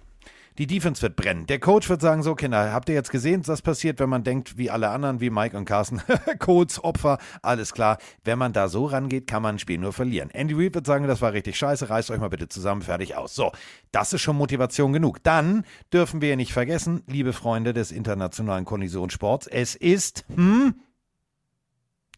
Die 0.58 0.68
Defense 0.68 1.02
wird 1.02 1.18
brennen. 1.18 1.46
Der 1.48 1.60
Coach 1.60 1.90
wird 1.90 2.02
sagen: 2.02 2.24
So, 2.24 2.34
Kinder, 2.36 2.72
habt 2.72 2.88
ihr 2.88 2.96
jetzt 2.96 3.12
gesehen, 3.12 3.46
was 3.46 3.62
passiert, 3.62 4.00
wenn 4.00 4.10
man 4.10 4.24
denkt, 4.24 4.58
wie 4.58 4.72
alle 4.72 4.90
anderen, 4.90 5.20
wie 5.20 5.30
Mike 5.30 5.58
und 5.58 5.66
Carsten, 5.66 6.02
Codes, 6.40 6.84
Opfer, 6.84 7.18
alles 7.42 7.74
klar. 7.74 7.98
Wenn 8.24 8.40
man 8.40 8.54
da 8.54 8.70
so 8.70 8.86
rangeht, 8.86 9.28
kann 9.28 9.42
man 9.42 9.56
ein 9.56 9.60
Spiel 9.60 9.78
nur 9.78 9.92
verlieren. 9.92 10.30
Andy 10.30 10.54
Reid 10.54 10.76
wird 10.76 10.86
sagen: 10.86 11.08
Das 11.08 11.22
war 11.22 11.34
richtig 11.34 11.58
scheiße, 11.58 11.90
reißt 11.90 12.10
euch 12.12 12.20
mal 12.20 12.30
bitte 12.30 12.48
zusammen, 12.48 12.82
fertig 12.82 13.16
aus. 13.16 13.36
So, 13.36 13.52
das 13.92 14.14
ist 14.14 14.22
schon 14.22 14.38
Motivation 14.38 14.94
genug. 14.94 15.22
Dann 15.24 15.66
dürfen 15.92 16.22
wir 16.22 16.36
nicht 16.38 16.54
vergessen, 16.54 17.04
liebe 17.08 17.34
Freunde 17.34 17.74
des 17.74 17.92
internationalen 17.92 18.66
Kollisionssports, 18.66 19.48
es 19.48 19.76
ist, 19.76 20.26
hm, 20.34 20.76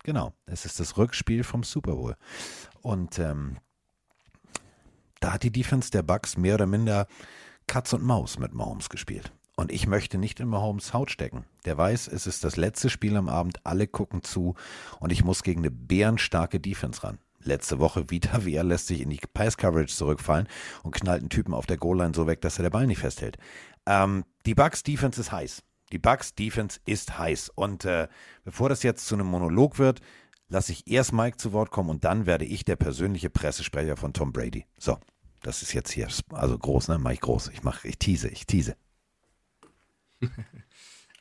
genau, 0.04 0.34
es 0.46 0.66
ist 0.66 0.80
das 0.80 0.98
Rückspiel 0.98 1.44
vom 1.44 1.64
Super 1.64 1.94
Bowl. 1.94 2.16
Und 2.82 3.18
ähm, 3.18 3.58
da 5.20 5.34
hat 5.34 5.44
die 5.44 5.52
Defense 5.52 5.90
der 5.90 6.04
Bucks 6.04 6.38
mehr 6.38 6.56
oder 6.56 6.68
minder 6.68 7.08
Katz 7.68 7.92
und 7.92 8.04
Maus 8.04 8.40
mit 8.40 8.54
Mahomes 8.54 8.90
gespielt. 8.90 9.34
Und 9.58 9.72
ich 9.72 9.88
möchte 9.88 10.18
nicht 10.18 10.40
in 10.40 10.48
Mahomes 10.48 10.94
Haut 10.94 11.12
stecken. 11.12 11.46
Der 11.66 11.78
weiß, 11.78 12.08
es 12.08 12.28
ist 12.28 12.44
das 12.44 12.56
letzte 12.56 12.90
Spiel 12.90 13.18
am 13.18 13.28
Abend, 13.28 13.66
alle 13.66 13.88
gucken 13.88 14.24
zu 14.24 14.56
und 15.00 15.12
ich 15.12 15.24
muss 15.24 15.44
gegen 15.44 15.62
eine 15.62 15.72
bärenstarke 15.72 16.60
Defense 16.60 17.04
ran. 17.04 17.20
Letzte 17.44 17.80
Woche 17.80 18.10
Vita 18.10 18.46
Vea 18.46 18.62
lässt 18.62 18.88
sich 18.88 19.02
in 19.02 19.10
die 19.10 19.20
Pass-Coverage 19.34 19.96
zurückfallen 19.96 20.48
und 20.84 20.94
knallt 20.96 21.22
einen 21.22 21.30
Typen 21.30 21.54
auf 21.54 21.66
der 21.66 21.78
Goal-Line 21.78 22.14
so 22.16 22.26
weg, 22.28 22.42
dass 22.42 22.58
er 22.60 22.64
der 22.64 22.70
Ball 22.70 22.88
nicht 22.88 23.00
festhält. 23.00 23.38
Ähm, 23.86 24.24
die 24.46 24.56
Bucks 24.56 24.84
Defense 24.84 25.20
ist 25.20 25.32
heiß. 25.32 25.64
Die 25.92 26.00
Bucks 26.00 26.36
Defense 26.36 26.80
ist 26.86 27.18
heiß. 27.18 27.50
Und 27.56 27.86
äh, 27.86 28.08
bevor 28.44 28.70
das 28.70 28.84
jetzt 28.84 29.08
zu 29.08 29.16
einem 29.16 29.28
Monolog 29.28 29.80
wird, 29.80 30.02
lasse 30.50 30.72
ich 30.72 30.88
erst 30.88 31.14
Mike 31.14 31.38
zu 31.38 31.52
Wort 31.54 31.72
kommen 31.72 31.90
und 31.90 32.04
dann 32.04 32.26
werde 32.26 32.46
ich 32.46 32.64
der 32.66 32.76
persönliche 32.76 33.30
Pressesprecher 33.30 33.98
von 33.98 34.14
Tom 34.14 34.32
Brady. 34.32 34.66
So, 34.78 34.98
das 35.42 35.62
ist 35.62 35.74
jetzt 35.74 35.92
hier, 35.92 36.08
also 36.30 36.58
groß, 36.58 36.88
ne? 36.90 37.00
Mike 37.00 37.22
groß. 37.22 37.50
Ich 37.54 37.64
mache, 37.64 37.88
ich 37.88 37.98
tease, 37.98 38.30
ich 38.30 38.46
tease. 38.46 38.76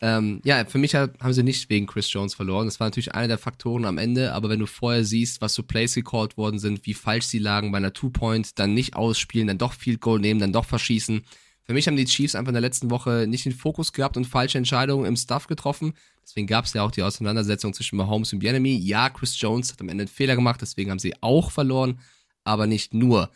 Ähm, 0.02 0.42
ja, 0.44 0.62
für 0.66 0.76
mich 0.78 0.94
haben 0.94 1.32
sie 1.32 1.42
nicht 1.42 1.70
wegen 1.70 1.86
Chris 1.86 2.12
Jones 2.12 2.34
verloren. 2.34 2.66
Das 2.66 2.80
war 2.80 2.86
natürlich 2.86 3.14
einer 3.14 3.28
der 3.28 3.38
Faktoren 3.38 3.86
am 3.86 3.96
Ende, 3.96 4.34
aber 4.34 4.50
wenn 4.50 4.58
du 4.58 4.66
vorher 4.66 5.04
siehst, 5.04 5.40
was 5.40 5.54
so 5.54 5.62
Plays 5.62 5.94
gecallt 5.94 6.36
worden 6.36 6.58
sind, 6.58 6.84
wie 6.84 6.92
falsch 6.92 7.24
sie 7.24 7.38
lagen 7.38 7.72
bei 7.72 7.78
einer 7.78 7.94
Two-Point, 7.94 8.58
dann 8.58 8.74
nicht 8.74 8.94
ausspielen, 8.94 9.46
dann 9.48 9.58
doch 9.58 9.72
Field 9.72 10.00
Goal 10.02 10.20
nehmen, 10.20 10.38
dann 10.38 10.52
doch 10.52 10.66
verschießen. 10.66 11.22
Für 11.62 11.72
mich 11.72 11.88
haben 11.88 11.96
die 11.96 12.04
Chiefs 12.04 12.34
einfach 12.34 12.50
in 12.50 12.54
der 12.54 12.60
letzten 12.60 12.90
Woche 12.90 13.26
nicht 13.26 13.46
den 13.46 13.52
Fokus 13.52 13.92
gehabt 13.92 14.16
und 14.16 14.26
falsche 14.26 14.58
Entscheidungen 14.58 15.06
im 15.06 15.16
Stuff 15.16 15.46
getroffen. 15.46 15.94
Deswegen 16.22 16.46
gab 16.46 16.66
es 16.66 16.74
ja 16.74 16.82
auch 16.82 16.90
die 16.90 17.02
Auseinandersetzung 17.02 17.72
zwischen 17.72 17.96
Mahomes 17.96 18.32
und 18.32 18.40
Bienemy. 18.40 18.76
Ja, 18.76 19.08
Chris 19.08 19.40
Jones 19.40 19.72
hat 19.72 19.80
am 19.80 19.88
Ende 19.88 20.02
einen 20.02 20.08
Fehler 20.08 20.36
gemacht, 20.36 20.60
deswegen 20.60 20.90
haben 20.90 20.98
sie 20.98 21.14
auch 21.22 21.50
verloren, 21.50 21.98
aber 22.44 22.66
nicht 22.66 22.92
nur. 22.92 23.30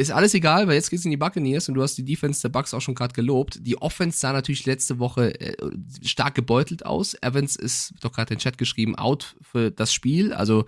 Ist 0.00 0.12
alles 0.12 0.32
egal, 0.32 0.66
weil 0.66 0.76
jetzt 0.76 0.88
geht's 0.88 1.04
in 1.04 1.10
die 1.10 1.18
Buccaneers 1.18 1.68
und 1.68 1.74
du 1.74 1.82
hast 1.82 1.98
die 1.98 2.04
Defense 2.06 2.40
der 2.40 2.48
Bucks 2.48 2.72
auch 2.72 2.80
schon 2.80 2.94
gerade 2.94 3.12
gelobt. 3.12 3.58
Die 3.66 3.76
Offense 3.82 4.18
sah 4.18 4.32
natürlich 4.32 4.64
letzte 4.64 4.98
Woche 4.98 5.38
äh, 5.38 5.54
stark 6.02 6.34
gebeutelt 6.34 6.86
aus. 6.86 7.14
Evans 7.20 7.54
ist, 7.54 7.92
doch 8.00 8.10
gerade 8.10 8.32
in 8.32 8.38
den 8.38 8.42
Chat 8.42 8.56
geschrieben, 8.56 8.96
out 8.96 9.36
für 9.42 9.70
das 9.70 9.92
Spiel. 9.92 10.32
Also 10.32 10.64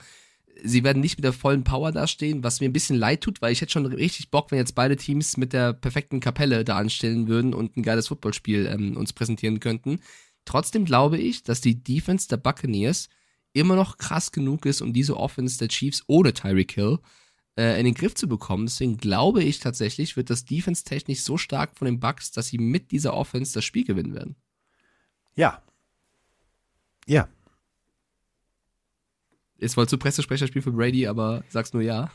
sie 0.62 0.84
werden 0.84 1.00
nicht 1.00 1.16
mit 1.16 1.24
der 1.24 1.32
vollen 1.32 1.64
Power 1.64 1.92
dastehen, 1.92 2.44
was 2.44 2.60
mir 2.60 2.68
ein 2.68 2.74
bisschen 2.74 2.98
leid 2.98 3.22
tut, 3.22 3.40
weil 3.40 3.52
ich 3.52 3.62
hätte 3.62 3.72
schon 3.72 3.86
richtig 3.86 4.30
Bock, 4.30 4.50
wenn 4.50 4.58
jetzt 4.58 4.74
beide 4.74 4.96
Teams 4.96 5.38
mit 5.38 5.54
der 5.54 5.72
perfekten 5.72 6.20
Kapelle 6.20 6.62
da 6.62 6.76
anstellen 6.76 7.26
würden 7.26 7.54
und 7.54 7.78
ein 7.78 7.82
geiles 7.82 8.08
Footballspiel 8.08 8.66
ähm, 8.66 8.98
uns 8.98 9.14
präsentieren 9.14 9.60
könnten. 9.60 10.00
Trotzdem 10.44 10.84
glaube 10.84 11.16
ich, 11.16 11.42
dass 11.42 11.62
die 11.62 11.82
Defense 11.82 12.28
der 12.28 12.36
Buccaneers 12.36 13.08
immer 13.54 13.76
noch 13.76 13.96
krass 13.96 14.30
genug 14.30 14.66
ist, 14.66 14.82
um 14.82 14.92
diese 14.92 15.16
Offense 15.16 15.56
der 15.56 15.68
Chiefs 15.68 16.02
ohne 16.06 16.34
Tyreek 16.34 16.72
Hill 16.72 16.98
äh, 16.98 17.21
in 17.78 17.84
den 17.84 17.94
Griff 17.94 18.14
zu 18.14 18.26
bekommen. 18.28 18.66
Deswegen 18.66 18.96
glaube 18.96 19.42
ich 19.42 19.58
tatsächlich, 19.60 20.16
wird 20.16 20.30
das 20.30 20.44
Defense 20.44 20.84
technisch 20.84 21.20
so 21.22 21.36
stark 21.36 21.76
von 21.76 21.86
den 21.86 22.00
Bucks, 22.00 22.30
dass 22.32 22.48
sie 22.48 22.58
mit 22.58 22.90
dieser 22.90 23.14
Offense 23.14 23.52
das 23.54 23.64
Spiel 23.64 23.84
gewinnen 23.84 24.14
werden. 24.14 24.36
Ja. 25.34 25.62
Ja. 27.06 27.28
Jetzt 29.58 29.76
wolltest 29.76 29.92
du 29.92 29.98
Pressesprecherspiel 29.98 30.62
für 30.62 30.72
Brady, 30.72 31.06
aber 31.06 31.44
sagst 31.50 31.74
nur 31.74 31.82
ja. 31.82 32.10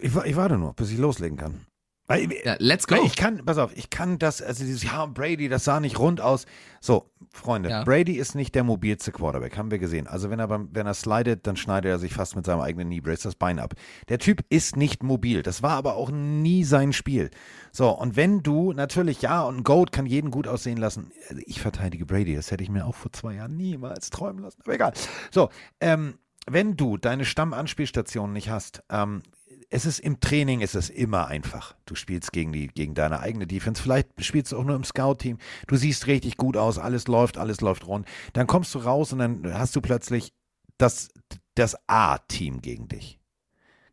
Ich, 0.00 0.14
wa- 0.14 0.24
ich 0.24 0.36
warte 0.36 0.56
nur, 0.56 0.72
bis 0.74 0.90
ich 0.90 0.98
loslegen 0.98 1.36
kann. 1.36 1.66
Weil, 2.08 2.28
Ja, 2.42 2.56
let's 2.58 2.86
go. 2.86 2.96
Ich 3.04 3.16
kann, 3.16 3.44
pass 3.44 3.58
auf, 3.58 3.76
ich 3.76 3.90
kann 3.90 4.18
das, 4.18 4.40
also 4.42 4.64
dieses, 4.64 4.82
ja, 4.82 5.04
Brady, 5.06 5.48
das 5.48 5.64
sah 5.64 5.78
nicht 5.78 5.98
rund 5.98 6.20
aus. 6.22 6.46
So, 6.80 7.10
Freunde, 7.32 7.68
Ja. 7.68 7.84
Brady 7.84 8.14
ist 8.14 8.34
nicht 8.34 8.54
der 8.54 8.64
mobilste 8.64 9.12
Quarterback, 9.12 9.58
haben 9.58 9.70
wir 9.70 9.78
gesehen. 9.78 10.06
Also 10.06 10.30
wenn 10.30 10.38
er 10.38 10.48
beim, 10.48 10.70
wenn 10.72 10.86
er 10.86 10.94
slidet, 10.94 11.46
dann 11.46 11.56
schneidet 11.56 11.90
er 11.90 11.98
sich 11.98 12.14
fast 12.14 12.34
mit 12.34 12.46
seinem 12.46 12.60
eigenen 12.60 12.88
Knee 12.88 13.00
Brace 13.00 13.20
das 13.20 13.34
Bein 13.34 13.58
ab. 13.58 13.74
Der 14.08 14.18
Typ 14.18 14.42
ist 14.48 14.76
nicht 14.76 15.02
mobil. 15.02 15.42
Das 15.42 15.62
war 15.62 15.72
aber 15.72 15.96
auch 15.96 16.10
nie 16.10 16.64
sein 16.64 16.94
Spiel. 16.94 17.30
So, 17.72 17.90
und 17.90 18.16
wenn 18.16 18.42
du 18.42 18.72
natürlich, 18.72 19.20
ja, 19.20 19.42
und 19.42 19.58
ein 19.58 19.64
Goat 19.64 19.92
kann 19.92 20.06
jeden 20.06 20.30
gut 20.30 20.48
aussehen 20.48 20.78
lassen. 20.78 21.12
Also 21.28 21.42
ich 21.44 21.60
verteidige 21.60 22.06
Brady, 22.06 22.34
das 22.34 22.50
hätte 22.50 22.64
ich 22.64 22.70
mir 22.70 22.86
auch 22.86 22.94
vor 22.94 23.12
zwei 23.12 23.34
Jahren 23.34 23.56
niemals 23.56 24.08
träumen 24.08 24.42
lassen. 24.42 24.60
Aber 24.64 24.74
egal. 24.74 24.92
So, 25.30 25.50
ähm, 25.80 26.14
wenn 26.50 26.76
du 26.76 26.96
deine 26.96 27.26
Stammanspielstationen 27.26 28.32
nicht 28.32 28.48
hast, 28.48 28.82
ähm, 28.88 29.22
es 29.70 29.84
ist 29.84 29.98
im 29.98 30.20
Training 30.20 30.60
ist 30.60 30.74
es 30.74 30.88
immer 30.88 31.26
einfach. 31.26 31.74
Du 31.84 31.94
spielst 31.94 32.32
gegen 32.32 32.52
die 32.52 32.68
gegen 32.68 32.94
deine 32.94 33.20
eigene 33.20 33.46
Defense. 33.46 33.82
Vielleicht 33.82 34.08
spielst 34.24 34.52
du 34.52 34.58
auch 34.58 34.64
nur 34.64 34.76
im 34.76 34.84
Scout-Team. 34.84 35.38
Du 35.66 35.76
siehst 35.76 36.06
richtig 36.06 36.36
gut 36.36 36.56
aus, 36.56 36.78
alles 36.78 37.06
läuft, 37.06 37.38
alles 37.38 37.60
läuft 37.60 37.86
rund. 37.86 38.06
Dann 38.32 38.46
kommst 38.46 38.74
du 38.74 38.78
raus 38.78 39.12
und 39.12 39.18
dann 39.18 39.54
hast 39.54 39.76
du 39.76 39.80
plötzlich 39.80 40.32
das 40.78 41.10
das 41.54 41.76
A-Team 41.88 42.62
gegen 42.62 42.88
dich. 42.88 43.18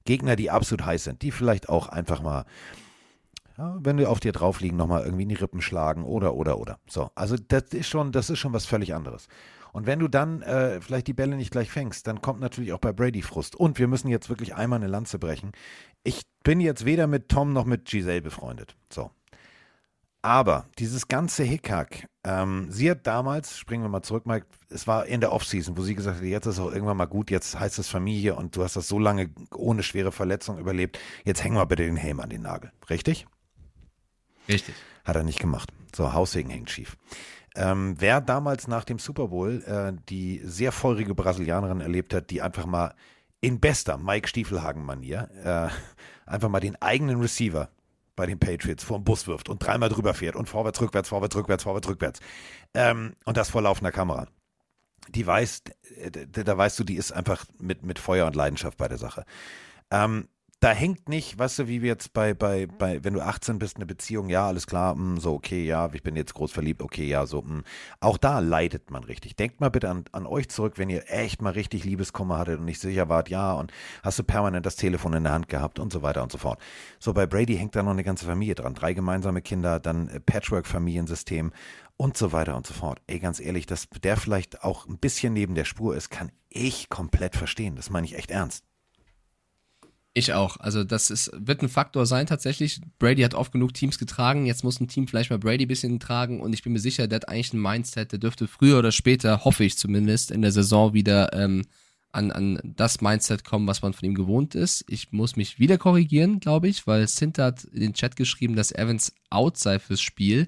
Gegner, 0.06 0.36
die 0.36 0.52
absolut 0.52 0.86
heiß 0.86 1.04
sind, 1.04 1.24
die 1.24 1.32
vielleicht 1.32 1.68
auch 1.68 1.90
einfach 1.90 2.22
mal 2.22 2.46
ja, 3.58 3.78
wenn 3.80 3.98
die 3.98 4.06
auf 4.06 4.20
dir 4.20 4.34
drauf 4.34 4.60
liegen, 4.60 4.76
nochmal 4.76 5.04
irgendwie 5.04 5.24
in 5.24 5.30
die 5.30 5.36
Rippen 5.36 5.62
schlagen 5.62 6.04
oder, 6.04 6.36
oder, 6.36 6.60
oder. 6.60 6.80
So, 6.88 7.10
also 7.16 7.38
das 7.38 7.64
ist 7.72 7.88
schon, 7.88 8.12
das 8.12 8.30
ist 8.30 8.40
schon 8.40 8.54
was 8.54 8.66
völlig 8.66 8.94
anderes. 8.94 9.28
Und 9.76 9.88
wenn 9.88 10.00
du 10.00 10.08
dann 10.08 10.42
äh, 10.42 10.80
vielleicht 10.80 11.06
die 11.08 11.14
Bälle 11.14 11.36
nicht 11.36 11.52
gleich 11.52 11.70
fängst, 11.70 12.08
dann 12.08 12.22
kommt 12.22 12.40
natürlich 12.40 12.72
auch 12.72 12.80
bei 12.80 12.94
Brady 12.94 13.22
Frust. 13.22 13.58
Und 13.58 13.78
wir 13.78 13.90
müssen 13.90 14.08
jetzt 14.08 14.30
wirklich 14.30 14.56
einmal 14.56 14.80
eine 14.80 14.88
Lanze 14.88 15.20
brechen. 15.20 15.52
Ich 16.06 16.22
bin 16.46 16.62
jetzt 16.62 16.86
weder 16.86 17.08
mit 17.08 17.28
Tom 17.28 17.52
noch 17.52 17.66
mit 17.66 17.84
Giselle 17.84 18.22
befreundet. 18.22 18.78
So. 18.90 19.12
Aber 20.22 20.70
dieses 20.80 21.10
ganze 21.10 21.44
Hickhack, 21.44 22.08
ähm, 22.24 22.68
sie 22.70 22.90
hat 22.90 23.06
damals, 23.06 23.58
springen 23.58 23.84
wir 23.84 23.90
mal 23.90 24.02
zurück, 24.02 24.26
Mike, 24.26 24.46
es 24.70 24.88
war 24.88 25.08
in 25.08 25.20
der 25.20 25.34
Offseason, 25.34 25.76
wo 25.76 25.82
sie 25.82 25.94
gesagt 25.94 26.20
hat, 26.20 26.24
jetzt 26.24 26.46
ist 26.46 26.58
auch 26.58 26.72
irgendwann 26.72 26.96
mal 26.96 27.04
gut, 27.04 27.30
jetzt 27.30 27.60
heißt 27.60 27.78
es 27.78 27.90
Familie 27.90 28.38
und 28.38 28.56
du 28.56 28.64
hast 28.64 28.78
das 28.78 28.88
so 28.88 28.98
lange 28.98 29.30
ohne 29.54 29.84
schwere 29.84 30.14
Verletzung 30.14 30.58
überlebt, 30.58 31.00
jetzt 31.26 31.44
hängen 31.44 31.58
wir 31.58 31.66
bitte 31.66 31.84
den 31.84 31.98
Helm 31.98 32.22
an 32.22 32.30
den 32.30 32.44
Nagel. 32.44 32.72
Richtig? 32.90 33.28
Richtig. 34.48 34.74
Hat 35.04 35.18
er 35.18 35.24
nicht 35.24 35.40
gemacht. 35.40 35.74
So, 35.94 36.14
Haussegen 36.14 36.50
hängt 36.50 36.70
schief. 36.70 36.96
Ähm, 37.56 37.96
wer 38.00 38.22
damals 38.22 38.68
nach 38.68 38.84
dem 38.84 39.00
Super 39.00 39.30
Bowl 39.30 39.64
äh, 39.64 39.94
die 40.10 40.42
sehr 40.44 40.72
feurige 40.72 41.16
Brasilianerin 41.16 41.82
erlebt 41.82 42.14
hat, 42.14 42.30
die 42.30 42.42
einfach 42.42 42.66
mal 42.66 42.94
in 43.42 43.60
bester 43.60 43.98
Mike 43.98 44.28
Stiefelhagen-Manier 44.28 45.30
äh, 45.44 46.30
einfach 46.30 46.50
mal 46.50 46.60
den 46.60 46.82
eigenen 46.82 47.22
Receiver 47.22 47.70
bei 48.16 48.26
den 48.26 48.40
Patriots 48.40 48.84
vor 48.84 49.00
den 49.00 49.04
Bus 49.04 49.28
wirft 49.28 49.50
und 49.50 49.60
dreimal 49.60 49.90
drüber 49.90 50.14
fährt 50.14 50.36
und 50.36 50.50
vorwärts, 50.50 50.82
rückwärts, 50.82 51.10
vorwärts, 51.10 51.36
rückwärts, 51.36 51.64
vorwärts, 51.64 51.88
rückwärts. 51.88 52.20
Ähm, 52.74 53.14
und 53.26 53.38
das 53.38 53.50
vor 53.50 53.62
laufender 53.62 53.92
Kamera. 53.92 54.28
Die 55.10 55.26
weiß, 55.26 55.64
äh, 55.98 56.12
da, 56.12 56.58
weißt 56.58 56.80
du, 56.80 56.84
die 56.84 56.96
ist 56.96 57.12
einfach 57.12 57.46
mit, 57.60 57.84
mit 57.84 58.00
Feuer 58.00 58.26
und 58.26 58.36
Leidenschaft 58.36 58.78
bei 58.78 58.88
der 58.88 58.98
Sache. 58.98 59.26
Ähm, 59.92 60.28
da 60.66 60.72
hängt 60.72 61.10
nicht, 61.10 61.38
weißt 61.38 61.60
du, 61.60 61.68
wie 61.68 61.84
wir 61.84 61.90
jetzt 61.90 62.12
bei, 62.14 62.34
bei, 62.34 62.66
bei, 62.66 63.04
wenn 63.04 63.14
du 63.14 63.22
18 63.22 63.60
bist, 63.60 63.76
eine 63.76 63.86
Beziehung, 63.86 64.30
ja, 64.30 64.48
alles 64.48 64.66
klar, 64.66 64.96
mh, 64.96 65.20
so, 65.20 65.34
okay, 65.34 65.64
ja, 65.64 65.88
ich 65.94 66.02
bin 66.02 66.16
jetzt 66.16 66.34
groß 66.34 66.52
verliebt, 66.52 66.82
okay, 66.82 67.06
ja, 67.06 67.28
so, 67.28 67.44
mh. 67.44 67.62
auch 68.00 68.18
da 68.18 68.40
leidet 68.40 68.90
man 68.90 69.04
richtig. 69.04 69.36
Denkt 69.36 69.62
mal 69.62 69.70
bitte 69.70 69.92
an, 69.92 70.06
an 70.12 70.26
euch 70.26 70.50
zurück, 70.50 70.80
wenn 70.80 70.90
ihr 70.90 71.04
echt 71.06 71.40
mal 71.40 71.52
richtig 71.52 71.84
Liebeskummer 71.84 72.40
hattet 72.40 72.58
und 72.58 72.66
nicht 72.66 72.80
sicher 72.80 73.10
wart, 73.10 73.30
ja, 73.30 73.54
und 73.54 73.72
hast 74.02 74.18
du 74.18 74.24
permanent 74.24 74.66
das 74.66 74.76
Telefon 74.76 75.14
in 75.14 75.26
der 75.26 75.34
Hand 75.34 75.50
gehabt 75.50 75.78
und 75.78 75.94
so 75.94 76.02
weiter 76.02 76.24
und 76.24 76.32
so 76.32 76.40
fort. 76.40 76.60
So, 76.98 77.14
bei 77.14 77.28
Brady 77.28 77.58
hängt 77.58 77.76
da 77.76 77.84
noch 77.84 77.92
eine 77.92 78.04
ganze 78.04 78.26
Familie 78.26 78.56
dran. 78.56 78.74
Drei 78.74 78.94
gemeinsame 78.94 79.44
Kinder, 79.44 79.80
dann 79.80 80.08
äh, 80.08 80.20
Patchwork-Familiensystem 80.20 81.54
und 81.96 82.18
so 82.18 82.32
weiter 82.32 82.58
und 82.58 82.66
so 82.66 82.74
fort. 82.74 83.04
Ey, 83.06 83.20
ganz 83.20 83.40
ehrlich, 83.40 83.68
dass 83.68 83.88
der 84.04 84.18
vielleicht 84.18 84.64
auch 84.64 84.88
ein 84.88 84.98
bisschen 84.98 85.34
neben 85.34 85.54
der 85.54 85.66
Spur 85.66 85.96
ist, 85.96 86.10
kann 86.10 86.32
ich 86.50 86.90
komplett 86.90 87.36
verstehen. 87.36 87.76
Das 87.76 87.92
meine 87.92 88.08
ich 88.08 88.18
echt 88.18 88.32
ernst. 88.32 88.64
Ich 90.18 90.32
auch. 90.32 90.56
Also 90.62 90.86
das 90.86 91.12
ist, 91.12 91.30
wird 91.36 91.62
ein 91.62 91.68
Faktor 91.68 92.06
sein 92.06 92.26
tatsächlich. 92.26 92.80
Brady 93.00 93.22
hat 93.22 93.34
oft 93.34 93.52
genug 93.52 93.74
Teams 93.74 94.00
getragen. 94.00 94.46
Jetzt 94.46 94.64
muss 94.64 94.80
ein 94.80 94.88
Team 94.88 95.10
vielleicht 95.10 95.30
mal 95.30 95.40
Brady 95.40 95.66
ein 95.66 95.68
bisschen 95.68 96.00
tragen. 96.00 96.40
Und 96.40 96.54
ich 96.54 96.64
bin 96.64 96.72
mir 96.72 96.80
sicher, 96.80 97.08
der 97.08 97.18
hat 97.18 97.28
eigentlich 97.28 97.52
ein 97.52 97.62
Mindset, 97.62 98.14
der 98.14 98.20
dürfte 98.20 98.48
früher 98.48 98.80
oder 98.80 98.94
später, 98.94 99.44
hoffe 99.44 99.66
ich 99.66 99.78
zumindest, 99.78 100.32
in 100.32 100.42
der 100.42 100.54
Saison 100.54 100.94
wieder 100.94 101.34
ähm, 101.34 101.66
an, 102.14 102.32
an 102.32 102.62
das 102.64 103.02
Mindset 103.02 103.44
kommen, 103.44 103.68
was 103.68 103.82
man 103.82 103.92
von 103.92 104.08
ihm 104.08 104.16
gewohnt 104.16 104.56
ist. 104.56 104.86
Ich 104.88 105.12
muss 105.12 105.36
mich 105.36 105.60
wieder 105.60 105.78
korrigieren, 105.78 106.40
glaube 106.40 106.70
ich, 106.70 106.88
weil 106.88 107.06
Sint 107.10 107.38
hat 107.38 107.66
in 107.66 107.82
den 107.82 107.94
Chat 107.94 108.16
geschrieben, 108.16 108.56
dass 108.56 108.72
Evans 108.72 109.14
out 109.30 109.58
sei 109.58 109.80
fürs 109.80 110.02
Spiel. 110.02 110.48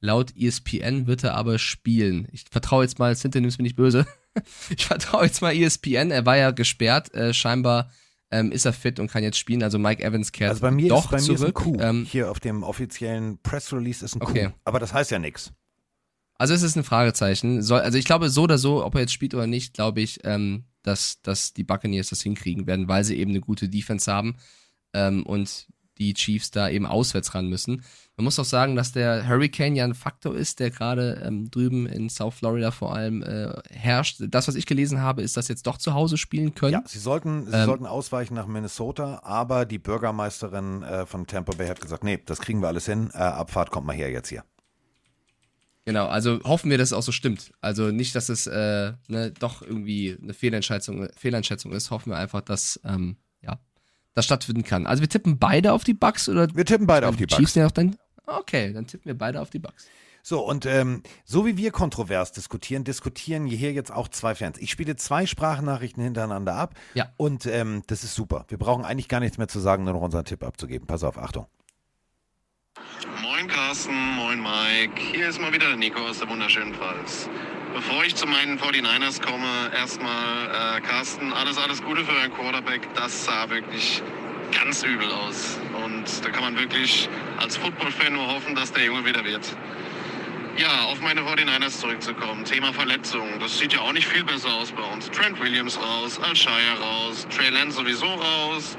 Laut 0.00 0.32
ESPN 0.36 1.08
wird 1.08 1.24
er 1.24 1.34
aber 1.34 1.58
spielen. 1.58 2.28
Ich 2.30 2.44
vertraue 2.48 2.84
jetzt 2.84 3.00
mal, 3.00 3.16
Sint, 3.16 3.34
nimm's 3.34 3.58
mir 3.58 3.64
nicht 3.64 3.74
böse. 3.74 4.06
ich 4.70 4.86
vertraue 4.86 5.24
jetzt 5.24 5.42
mal 5.42 5.56
ESPN. 5.56 6.12
Er 6.12 6.24
war 6.24 6.36
ja 6.36 6.52
gesperrt, 6.52 7.12
äh, 7.14 7.34
scheinbar 7.34 7.90
ähm, 8.30 8.52
ist 8.52 8.64
er 8.66 8.72
fit 8.72 9.00
und 9.00 9.10
kann 9.10 9.22
jetzt 9.22 9.38
spielen. 9.38 9.62
Also 9.62 9.78
Mike 9.78 10.02
Evans 10.02 10.32
kehrt 10.32 10.50
Also 10.50 10.60
bei 10.62 10.70
mir, 10.70 10.88
doch 10.88 11.04
ist, 11.04 11.10
bei 11.10 11.16
mir 11.16 11.22
zurück. 11.38 11.38
ist 11.40 11.44
ein 11.46 11.54
Coup. 11.54 11.80
Ähm, 11.80 12.04
Hier 12.04 12.30
auf 12.30 12.40
dem 12.40 12.62
offiziellen 12.62 13.38
Press 13.42 13.72
Release 13.72 14.04
ist 14.04 14.16
ein 14.16 14.22
Okay. 14.22 14.46
Coup. 14.46 14.54
Aber 14.64 14.78
das 14.80 14.92
heißt 14.92 15.10
ja 15.10 15.18
nichts. 15.18 15.52
Also 16.40 16.54
es 16.54 16.62
ist 16.62 16.76
ein 16.76 16.84
Fragezeichen. 16.84 17.62
Soll, 17.62 17.80
also 17.80 17.98
ich 17.98 18.04
glaube 18.04 18.28
so 18.28 18.42
oder 18.42 18.58
so, 18.58 18.84
ob 18.84 18.94
er 18.94 19.00
jetzt 19.00 19.12
spielt 19.12 19.34
oder 19.34 19.46
nicht, 19.46 19.74
glaube 19.74 20.00
ich, 20.00 20.20
ähm, 20.24 20.64
dass, 20.82 21.20
dass 21.22 21.52
die 21.52 21.64
Buccaneers 21.64 22.10
das 22.10 22.22
hinkriegen 22.22 22.66
werden, 22.66 22.86
weil 22.86 23.02
sie 23.02 23.16
eben 23.18 23.30
eine 23.32 23.40
gute 23.40 23.68
Defense 23.68 24.10
haben 24.12 24.36
ähm, 24.92 25.24
und 25.26 25.66
die 25.98 26.14
Chiefs 26.14 26.50
da 26.50 26.68
eben 26.68 26.86
auswärts 26.86 27.34
ran 27.34 27.48
müssen. 27.48 27.82
Man 28.16 28.24
muss 28.24 28.38
auch 28.38 28.44
sagen, 28.44 28.74
dass 28.74 28.92
der 28.92 29.28
Hurricane 29.28 29.76
ja 29.76 29.84
ein 29.84 29.94
Faktor 29.94 30.34
ist, 30.34 30.60
der 30.60 30.70
gerade 30.70 31.22
ähm, 31.24 31.50
drüben 31.50 31.86
in 31.86 32.08
South 32.08 32.34
Florida 32.34 32.70
vor 32.70 32.94
allem 32.94 33.22
äh, 33.22 33.52
herrscht. 33.70 34.22
Das, 34.28 34.48
was 34.48 34.54
ich 34.54 34.66
gelesen 34.66 35.00
habe, 35.00 35.22
ist, 35.22 35.36
dass 35.36 35.46
sie 35.46 35.52
jetzt 35.52 35.66
doch 35.66 35.76
zu 35.76 35.94
Hause 35.94 36.16
spielen 36.16 36.54
können. 36.54 36.72
Ja, 36.72 36.82
sie 36.84 36.98
sollten, 36.98 37.46
sie 37.46 37.52
Ähm, 37.52 37.66
sollten 37.66 37.86
ausweichen 37.86 38.34
nach 38.34 38.46
Minnesota, 38.46 39.20
aber 39.22 39.66
die 39.66 39.78
Bürgermeisterin 39.78 40.82
äh, 40.82 41.06
von 41.06 41.26
Tampa 41.26 41.52
Bay 41.56 41.68
hat 41.68 41.80
gesagt, 41.80 42.02
nee, 42.04 42.18
das 42.24 42.40
kriegen 42.40 42.60
wir 42.60 42.68
alles 42.68 42.86
hin. 42.86 43.10
Äh, 43.12 43.18
Abfahrt 43.18 43.70
kommt 43.70 43.86
mal 43.86 43.94
her 43.94 44.10
jetzt 44.10 44.28
hier. 44.28 44.44
Genau, 45.84 46.06
also 46.06 46.40
hoffen 46.44 46.70
wir, 46.70 46.76
dass 46.76 46.88
es 46.88 46.92
auch 46.92 47.02
so 47.02 47.12
stimmt. 47.12 47.50
Also 47.62 47.90
nicht, 47.90 48.14
dass 48.14 48.28
es 48.28 48.46
äh, 48.46 48.92
ne, 49.08 49.30
doch 49.30 49.62
irgendwie 49.62 50.18
eine 50.22 50.34
Fehleinschätzung, 50.34 51.08
Fehleinschätzung 51.16 51.72
ist. 51.72 51.90
Hoffen 51.90 52.10
wir 52.12 52.18
einfach, 52.18 52.42
dass 52.42 52.78
ähm, 52.84 53.16
das 54.18 54.24
stattfinden 54.24 54.64
kann. 54.64 54.86
Also 54.86 55.00
wir 55.00 55.08
tippen 55.08 55.38
beide 55.38 55.72
auf 55.72 55.84
die 55.84 55.94
Bucks 55.94 56.28
oder 56.28 56.48
Wir 56.54 56.64
tippen 56.66 56.86
beide 56.86 57.08
auf 57.08 57.16
die 57.16 57.26
Chiefs 57.26 57.52
Bucks. 57.52 57.54
ja 57.54 57.66
auch 57.66 57.70
dann. 57.70 57.96
Okay, 58.26 58.72
dann 58.72 58.86
tippen 58.86 59.06
wir 59.06 59.16
beide 59.16 59.40
auf 59.40 59.48
die 59.50 59.58
Bucks. 59.58 59.86
So, 60.22 60.40
und 60.44 60.66
ähm, 60.66 61.02
so 61.24 61.46
wie 61.46 61.56
wir 61.56 61.70
kontrovers 61.70 62.32
diskutieren, 62.32 62.84
diskutieren 62.84 63.46
hier 63.46 63.72
jetzt 63.72 63.90
auch 63.90 64.08
zwei 64.08 64.34
Fans. 64.34 64.58
Ich 64.58 64.70
spiele 64.70 64.96
zwei 64.96 65.24
Sprachnachrichten 65.24 66.02
hintereinander 66.02 66.54
ab. 66.54 66.74
Ja. 66.94 67.10
Und 67.16 67.46
ähm, 67.46 67.82
das 67.86 68.04
ist 68.04 68.14
super. 68.14 68.44
Wir 68.48 68.58
brauchen 68.58 68.84
eigentlich 68.84 69.08
gar 69.08 69.20
nichts 69.20 69.38
mehr 69.38 69.48
zu 69.48 69.60
sagen, 69.60 69.84
nur 69.84 69.94
noch 69.94 70.02
unseren 70.02 70.24
Tipp 70.24 70.42
abzugeben. 70.42 70.86
Pass 70.86 71.04
auf, 71.04 71.16
Achtung. 71.16 71.46
Moin 73.22 73.48
Carsten, 73.48 73.94
moin 74.16 74.42
Mike. 74.42 75.00
Hier 75.00 75.28
ist 75.28 75.40
mal 75.40 75.52
wieder 75.52 75.68
der 75.68 75.76
Nico 75.76 76.00
aus 76.00 76.18
der 76.18 76.28
wunderschönen 76.28 76.74
Pfalz. 76.74 77.28
Bevor 77.78 78.04
ich 78.04 78.16
zu 78.16 78.26
meinen 78.26 78.58
49ers 78.58 79.22
komme, 79.22 79.46
erstmal 79.72 80.78
äh, 80.78 80.80
Carsten, 80.80 81.32
alles, 81.32 81.58
alles 81.58 81.80
Gute 81.80 82.04
für 82.04 82.12
deinen 82.12 82.34
Quarterback. 82.34 82.80
Das 82.96 83.24
sah 83.24 83.48
wirklich 83.50 84.02
ganz 84.50 84.82
übel 84.82 85.08
aus. 85.12 85.60
Und 85.84 86.24
da 86.24 86.30
kann 86.30 86.42
man 86.42 86.58
wirklich 86.58 87.08
als 87.36 87.56
Football-Fan 87.56 88.14
nur 88.14 88.26
hoffen, 88.26 88.56
dass 88.56 88.72
der 88.72 88.82
Junge 88.82 89.04
wieder 89.04 89.24
wird. 89.24 89.56
Ja, 90.56 90.86
auf 90.86 91.00
meine 91.00 91.20
49ers 91.20 91.78
zurückzukommen. 91.78 92.44
Thema 92.44 92.72
Verletzungen. 92.72 93.38
Das 93.38 93.56
sieht 93.56 93.72
ja 93.72 93.78
auch 93.78 93.92
nicht 93.92 94.08
viel 94.08 94.24
besser 94.24 94.52
aus 94.54 94.72
bei 94.72 94.82
uns. 94.82 95.08
Trent 95.12 95.40
Williams 95.40 95.78
raus, 95.80 96.18
Alshire 96.18 96.80
raus, 96.80 97.28
Trey 97.30 97.50
Lance 97.50 97.76
sowieso 97.78 98.06
raus. 98.06 98.76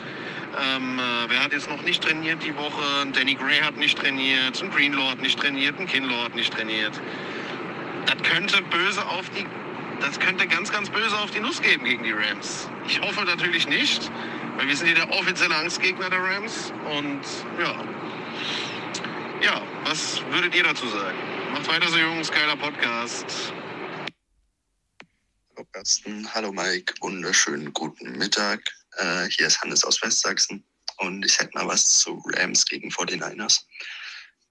Ähm, 0.76 0.99
äh, 0.99 1.30
wer 1.30 1.41
hat 1.41 1.53
jetzt 1.53 1.69
noch 1.69 1.81
nicht 1.84 2.03
trainiert 2.03 2.43
die 2.43 2.53
Woche? 2.57 3.07
Danny 3.13 3.35
Gray 3.35 3.61
hat 3.61 3.77
nicht 3.77 3.97
trainiert, 3.97 4.61
ein 4.61 4.69
Greenlaw 4.69 5.11
hat 5.11 5.21
nicht 5.21 5.39
trainiert, 5.39 5.80
ein 5.80 5.88
Kinlaw 5.88 6.26
hat 6.26 6.35
nicht 6.35 6.51
trainiert. 6.51 6.99
Könnte 8.30 8.61
böse 8.61 9.03
auf 9.07 9.27
die, 9.31 9.43
das 10.01 10.19
könnte 10.19 10.47
ganz, 10.47 10.72
ganz 10.72 10.88
böse 10.91 11.18
auf 11.18 11.31
die 11.31 11.39
Nuss 11.39 11.60
geben 11.64 11.84
gegen 11.84 12.03
die 12.03 12.11
Rams. 12.11 12.69
Ich 12.85 13.01
hoffe 13.01 13.26
natürlich 13.26 13.68
nicht, 13.68 14.11
weil 14.56 14.68
wir 14.68 14.77
sind 14.77 14.85
hier 14.85 14.97
der 14.97 15.10
offizielle 15.10 15.56
Angstgegner 15.56 16.11
der 16.11 16.22
Rams. 16.22 16.72
Und 16.91 17.22
ja, 17.60 17.84
ja, 19.41 19.61
was 19.84 20.22
würdet 20.30 20.53
ihr 20.53 20.64
dazu 20.64 20.88
sagen? 20.89 21.18
Macht 21.53 21.68
weiter 21.68 21.88
so, 21.88 21.97
Jungs, 21.97 22.30
geiler 22.31 22.56
Podcast. 22.56 23.51
Hallo 25.56 25.68
Carsten, 25.72 26.31
hallo 26.31 26.51
Mike, 26.51 26.93
wunderschönen 27.01 27.73
guten 27.73 28.11
Mittag. 28.11 28.61
Äh, 28.97 29.27
hier 29.30 29.47
ist 29.47 29.60
Hannes 29.60 29.84
aus 29.84 30.03
Westsachsen 30.03 30.64
und 30.97 31.26
ich 31.26 31.39
hätte 31.39 31.57
mal 31.57 31.68
was 31.68 31.84
zu 31.97 32.23
Rams 32.35 32.64
gegen 32.65 32.91
49ers. 32.91 33.64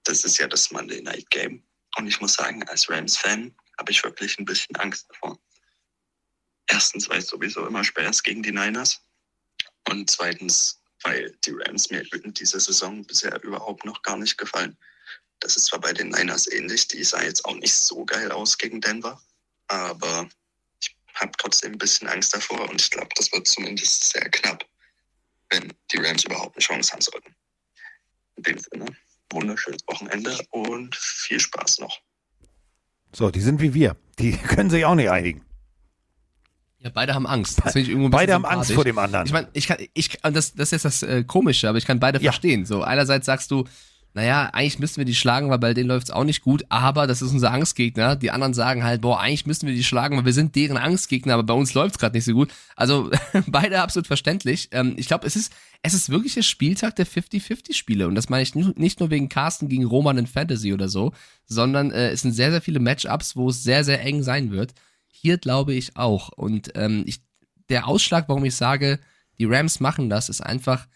Das 0.03 0.25
ist 0.25 0.37
ja 0.37 0.49
das 0.49 0.69
Monday 0.69 1.01
Night 1.01 1.29
Game 1.29 1.63
und 1.97 2.07
ich 2.07 2.19
muss 2.19 2.33
sagen, 2.33 2.61
als 2.67 2.89
Rams-Fan 2.89 3.55
habe 3.79 3.91
ich 3.91 4.03
wirklich 4.03 4.37
ein 4.37 4.45
bisschen 4.45 4.75
Angst 4.75 5.07
davor. 5.09 5.39
Erstens, 6.67 7.09
weil 7.09 7.19
es 7.19 7.27
sowieso 7.27 7.65
immer 7.65 7.83
schwer 7.83 8.09
ist 8.09 8.23
gegen 8.23 8.43
die 8.43 8.51
Niners 8.51 9.01
und 9.87 10.11
zweitens, 10.11 10.81
weil 11.01 11.35
die 11.45 11.51
Rams 11.51 11.89
mir 11.89 12.03
in 12.13 12.33
dieser 12.33 12.59
Saison 12.59 13.03
bisher 13.05 13.41
überhaupt 13.41 13.85
noch 13.85 14.01
gar 14.03 14.17
nicht 14.17 14.37
gefallen. 14.37 14.77
Das 15.39 15.55
ist 15.55 15.67
zwar 15.67 15.79
bei 15.79 15.93
den 15.93 16.09
Niners 16.09 16.51
ähnlich, 16.51 16.87
die 16.89 17.03
sah 17.03 17.23
jetzt 17.23 17.45
auch 17.45 17.55
nicht 17.55 17.73
so 17.73 18.05
geil 18.05 18.31
aus 18.31 18.57
gegen 18.57 18.81
Denver, 18.81 19.19
aber 19.67 20.29
habe 21.15 21.31
trotzdem 21.37 21.73
ein 21.73 21.77
bisschen 21.77 22.07
Angst 22.07 22.35
davor 22.35 22.69
und 22.69 22.81
ich 22.81 22.91
glaube, 22.91 23.09
das 23.15 23.31
wird 23.31 23.47
zumindest 23.47 24.09
sehr 24.11 24.29
knapp, 24.29 24.65
wenn 25.49 25.73
die 25.91 25.97
Rams 25.97 26.25
überhaupt 26.25 26.55
eine 26.55 26.63
Chance 26.63 26.91
haben 26.91 27.01
sollten. 27.01 27.35
In 28.35 28.43
dem 28.43 28.57
Sinne, 28.59 28.85
wunderschönes 29.31 29.81
Wochenende 29.87 30.37
und 30.51 30.95
viel 30.95 31.39
Spaß 31.39 31.79
noch. 31.79 32.01
So, 33.11 33.29
die 33.31 33.41
sind 33.41 33.61
wie 33.61 33.73
wir. 33.73 33.95
Die 34.19 34.31
können 34.37 34.69
sich 34.69 34.85
auch 34.85 34.95
nicht 34.95 35.09
einigen. 35.09 35.41
Ja, 36.81 36.89
beide 36.93 37.13
haben 37.13 37.27
Angst. 37.27 37.59
Das 37.63 37.75
ich 37.75 37.89
irgendwo 37.89 38.09
Beide 38.09 38.33
haben 38.33 38.45
Angst 38.45 38.71
vor 38.71 38.85
dem 38.85 38.97
anderen. 38.97 39.25
Ich 39.25 39.33
meine, 39.33 39.49
ich 39.51 39.67
kann, 39.67 39.77
ich, 39.93 40.17
das, 40.21 40.53
das 40.53 40.71
ist 40.71 40.71
jetzt 40.71 40.85
das 40.85 41.03
äh, 41.03 41.23
Komische, 41.25 41.67
aber 41.67 41.77
ich 41.77 41.85
kann 41.85 41.99
beide 41.99 42.19
Ja. 42.19 42.31
verstehen. 42.31 42.65
So, 42.65 42.83
einerseits 42.83 43.25
sagst 43.25 43.51
du, 43.51 43.65
naja, 44.13 44.49
eigentlich 44.53 44.79
müssten 44.79 44.97
wir 44.97 45.05
die 45.05 45.15
schlagen, 45.15 45.51
weil 45.51 45.59
bei 45.59 45.75
denen 45.75 45.89
läuft's 45.89 46.09
auch 46.09 46.23
nicht 46.23 46.41
gut, 46.41 46.65
aber 46.69 47.05
das 47.05 47.21
ist 47.21 47.31
unser 47.31 47.51
Angstgegner. 47.51 48.15
Die 48.15 48.31
anderen 48.31 48.55
sagen 48.55 48.83
halt, 48.83 49.01
boah, 49.01 49.19
eigentlich 49.19 49.45
müssten 49.45 49.67
wir 49.67 49.75
die 49.75 49.83
schlagen, 49.83 50.17
weil 50.17 50.25
wir 50.25 50.33
sind 50.33 50.55
deren 50.55 50.77
Angstgegner, 50.77 51.35
aber 51.35 51.43
bei 51.43 51.53
uns 51.53 51.75
läuft's 51.75 51.99
gerade 51.99 52.17
nicht 52.17 52.25
so 52.25 52.33
gut. 52.33 52.49
Also 52.75 53.11
beide 53.47 53.81
absolut 53.81 54.07
verständlich. 54.07 54.69
Ähm, 54.71 54.95
ich 54.97 55.07
glaube, 55.07 55.27
es 55.27 55.35
ist, 55.35 55.53
es 55.83 55.93
ist 55.93 56.09
wirklich 56.09 56.33
der 56.33 56.41
Spieltag 56.41 56.95
der 56.95 57.05
50-50-Spiele. 57.05 58.07
Und 58.07 58.15
das 58.15 58.29
meine 58.29 58.41
ich 58.41 58.55
nicht 58.55 58.99
nur 58.99 59.11
wegen 59.11 59.29
Carsten 59.29 59.69
gegen 59.69 59.85
Roman 59.85 60.17
in 60.17 60.27
Fantasy 60.27 60.73
oder 60.73 60.89
so, 60.89 61.13
sondern 61.45 61.91
äh, 61.91 62.09
es 62.09 62.21
sind 62.21 62.31
sehr, 62.31 62.49
sehr 62.49 62.61
viele 62.61 62.79
Matchups, 62.79 63.35
wo 63.35 63.49
es 63.49 63.63
sehr, 63.63 63.83
sehr 63.83 64.01
eng 64.01 64.23
sein 64.23 64.51
wird. 64.51 64.73
Hier 65.07 65.37
glaube 65.37 65.75
ich 65.75 65.97
auch. 65.97 66.29
Und 66.29 66.71
ähm, 66.75 67.03
ich, 67.05 67.21
der 67.69 67.87
Ausschlag, 67.87 68.27
warum 68.27 68.43
ich 68.43 68.55
sage, 68.55 68.99
die 69.37 69.45
Rams 69.45 69.79
machen 69.79 70.09
das, 70.09 70.29
ist 70.29 70.41
einfach, 70.41 70.87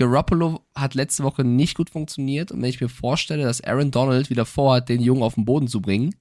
Garoppolo 0.00 0.64
hat 0.74 0.94
letzte 0.94 1.24
Woche 1.24 1.44
nicht 1.44 1.76
gut 1.76 1.90
funktioniert 1.90 2.50
und 2.50 2.62
wenn 2.62 2.70
ich 2.70 2.80
mir 2.80 2.88
vorstelle, 2.88 3.42
dass 3.42 3.60
Aaron 3.60 3.90
Donald 3.90 4.30
wieder 4.30 4.46
vorhat, 4.46 4.88
den 4.88 5.02
Jungen 5.02 5.22
auf 5.22 5.34
den 5.34 5.44
Boden 5.44 5.68
zu 5.68 5.82
bringen, 5.82 6.14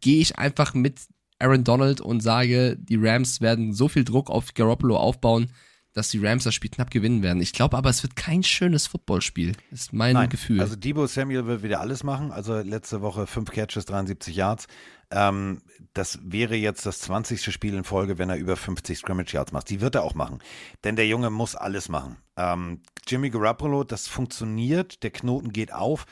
gehe 0.00 0.20
ich 0.20 0.38
einfach 0.38 0.74
mit 0.74 1.00
Aaron 1.40 1.64
Donald 1.64 2.00
und 2.00 2.20
sage, 2.20 2.76
die 2.78 2.94
Rams 2.94 3.40
werden 3.40 3.72
so 3.72 3.88
viel 3.88 4.04
Druck 4.04 4.30
auf 4.30 4.54
Garoppolo 4.54 4.96
aufbauen, 4.96 5.50
dass 5.92 6.10
die 6.10 6.24
Rams 6.24 6.44
das 6.44 6.54
Spiel 6.54 6.70
knapp 6.70 6.92
gewinnen 6.92 7.24
werden. 7.24 7.42
Ich 7.42 7.52
glaube 7.52 7.76
aber, 7.76 7.90
es 7.90 8.04
wird 8.04 8.14
kein 8.14 8.44
schönes 8.44 8.86
Footballspiel. 8.86 9.54
Ist 9.72 9.92
mein 9.92 10.12
Nein, 10.14 10.28
Gefühl. 10.28 10.60
Also 10.60 10.76
Debo 10.76 11.08
Samuel 11.08 11.46
wird 11.46 11.64
wieder 11.64 11.80
alles 11.80 12.04
machen. 12.04 12.30
Also 12.30 12.60
letzte 12.60 13.00
Woche 13.00 13.26
fünf 13.26 13.50
Catches, 13.50 13.86
73 13.86 14.36
Yards. 14.36 14.68
Ähm, 15.10 15.62
das 15.94 16.20
wäre 16.22 16.54
jetzt 16.54 16.86
das 16.86 17.00
20. 17.00 17.52
Spiel 17.52 17.74
in 17.74 17.82
Folge, 17.82 18.18
wenn 18.18 18.30
er 18.30 18.36
über 18.36 18.56
50 18.56 18.98
Scrimmage 18.98 19.32
Yards 19.32 19.50
macht. 19.50 19.68
Die 19.70 19.80
wird 19.80 19.96
er 19.96 20.04
auch 20.04 20.14
machen. 20.14 20.38
Denn 20.84 20.94
der 20.94 21.08
Junge 21.08 21.30
muss 21.30 21.56
alles 21.56 21.88
machen. 21.88 22.18
Ähm, 22.38 22.80
Jimmy 23.06 23.28
Garoppolo, 23.28 23.84
das 23.84 24.06
funktioniert, 24.06 25.02
der 25.02 25.10
Knoten 25.10 25.52
geht 25.52 25.72
auf. 25.72 26.06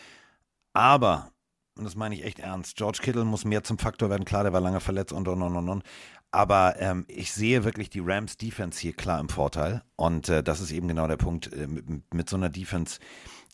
Aber 0.74 1.30
und 1.78 1.84
das 1.84 1.94
meine 1.94 2.14
ich 2.14 2.24
echt 2.24 2.38
ernst, 2.38 2.76
George 2.76 3.00
Kittle 3.02 3.24
muss 3.24 3.44
mehr 3.44 3.62
zum 3.62 3.78
Faktor 3.78 4.08
werden. 4.08 4.24
Klar, 4.24 4.44
der 4.44 4.52
war 4.52 4.60
lange 4.60 4.80
verletzt 4.80 5.12
und 5.12 5.28
und 5.28 5.42
und 5.42 5.56
und. 5.56 5.68
und. 5.68 5.82
Aber 6.30 6.76
ähm, 6.80 7.04
ich 7.08 7.32
sehe 7.32 7.64
wirklich 7.64 7.88
die 7.88 8.00
Rams 8.00 8.36
Defense 8.36 8.80
hier 8.80 8.92
klar 8.92 9.20
im 9.20 9.28
Vorteil. 9.28 9.82
Und 9.94 10.28
äh, 10.28 10.42
das 10.42 10.60
ist 10.60 10.72
eben 10.72 10.88
genau 10.88 11.06
der 11.06 11.16
Punkt. 11.16 11.52
Äh, 11.52 11.66
mit, 11.66 12.12
mit, 12.12 12.28
so 12.28 12.36
einer 12.36 12.48
Defense 12.48 12.98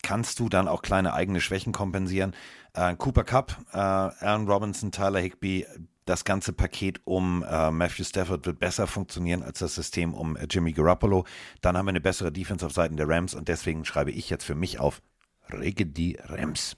kannst 0.01 0.39
du 0.39 0.49
dann 0.49 0.67
auch 0.67 0.81
kleine 0.81 1.13
eigene 1.13 1.39
Schwächen 1.39 1.71
kompensieren. 1.71 2.33
Äh, 2.73 2.95
Cooper 2.95 3.23
Cup, 3.23 3.57
äh, 3.73 3.77
Allen 3.77 4.49
Robinson, 4.49 4.91
Tyler 4.91 5.19
Higby, 5.19 5.65
das 6.05 6.25
ganze 6.25 6.53
Paket 6.53 7.01
um 7.05 7.43
äh, 7.43 7.71
Matthew 7.71 8.03
Stafford 8.03 8.45
wird 8.45 8.59
besser 8.59 8.87
funktionieren 8.87 9.43
als 9.43 9.59
das 9.59 9.75
System 9.75 10.13
um 10.13 10.35
äh, 10.35 10.47
Jimmy 10.49 10.73
Garoppolo. 10.73 11.25
Dann 11.61 11.77
haben 11.77 11.85
wir 11.85 11.89
eine 11.91 12.01
bessere 12.01 12.31
Defense 12.31 12.65
auf 12.65 12.73
Seiten 12.73 12.97
der 12.97 13.07
Rams 13.07 13.33
und 13.33 13.47
deswegen 13.47 13.85
schreibe 13.85 14.11
ich 14.11 14.29
jetzt 14.29 14.43
für 14.43 14.55
mich 14.55 14.79
auf 14.79 15.01
Rege 15.49 15.85
die 15.85 16.17
Rams. 16.23 16.75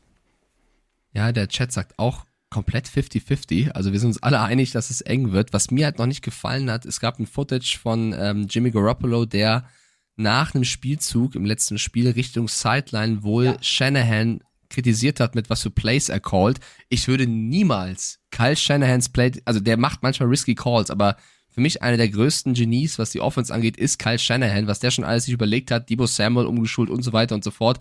Ja, 1.13 1.31
der 1.31 1.47
Chat 1.47 1.71
sagt 1.71 1.97
auch 1.97 2.25
komplett 2.49 2.87
50-50. 2.87 3.71
Also 3.71 3.91
wir 3.91 3.99
sind 3.99 4.09
uns 4.09 4.23
alle 4.23 4.41
einig, 4.41 4.71
dass 4.71 4.89
es 4.89 5.01
eng 5.01 5.31
wird. 5.31 5.53
Was 5.53 5.71
mir 5.71 5.85
halt 5.85 5.99
noch 5.99 6.05
nicht 6.05 6.23
gefallen 6.23 6.69
hat, 6.69 6.85
es 6.85 6.99
gab 6.99 7.19
ein 7.19 7.27
Footage 7.27 7.77
von 7.81 8.13
ähm, 8.17 8.47
Jimmy 8.49 8.71
Garoppolo, 8.71 9.25
der 9.25 9.67
nach 10.15 10.55
einem 10.55 10.63
Spielzug 10.63 11.35
im 11.35 11.45
letzten 11.45 11.77
Spiel 11.77 12.09
Richtung 12.09 12.47
Sideline 12.47 13.23
wohl 13.23 13.45
ja. 13.45 13.57
Shanahan 13.61 14.41
kritisiert 14.69 15.19
hat, 15.19 15.35
mit 15.35 15.49
was 15.49 15.61
für 15.61 15.69
Plays 15.69 16.09
er 16.09 16.19
called. 16.19 16.59
Ich 16.89 17.07
würde 17.07 17.27
niemals 17.27 18.19
Kyle 18.31 18.55
Shanahans 18.55 19.09
Play, 19.09 19.31
also 19.45 19.59
der 19.59 19.77
macht 19.77 20.03
manchmal 20.03 20.29
risky 20.29 20.55
Calls, 20.55 20.89
aber 20.89 21.17
für 21.55 21.61
mich 21.61 21.81
einer 21.81 21.95
der 21.95 22.09
größten 22.09 22.53
Genies, 22.53 22.99
was 22.99 23.11
die 23.11 23.21
Offense 23.21 23.53
angeht, 23.53 23.77
ist 23.77 23.97
Kyle 23.97 24.19
Shanahan, 24.19 24.67
was 24.67 24.79
der 24.79 24.91
schon 24.91 25.05
alles 25.05 25.23
sich 25.23 25.33
überlegt 25.33 25.71
hat, 25.71 25.89
Debo 25.89 26.05
Samuel 26.05 26.47
umgeschult 26.47 26.89
und 26.89 27.01
so 27.01 27.13
weiter 27.13 27.33
und 27.33 27.45
so 27.45 27.51
fort. 27.51 27.79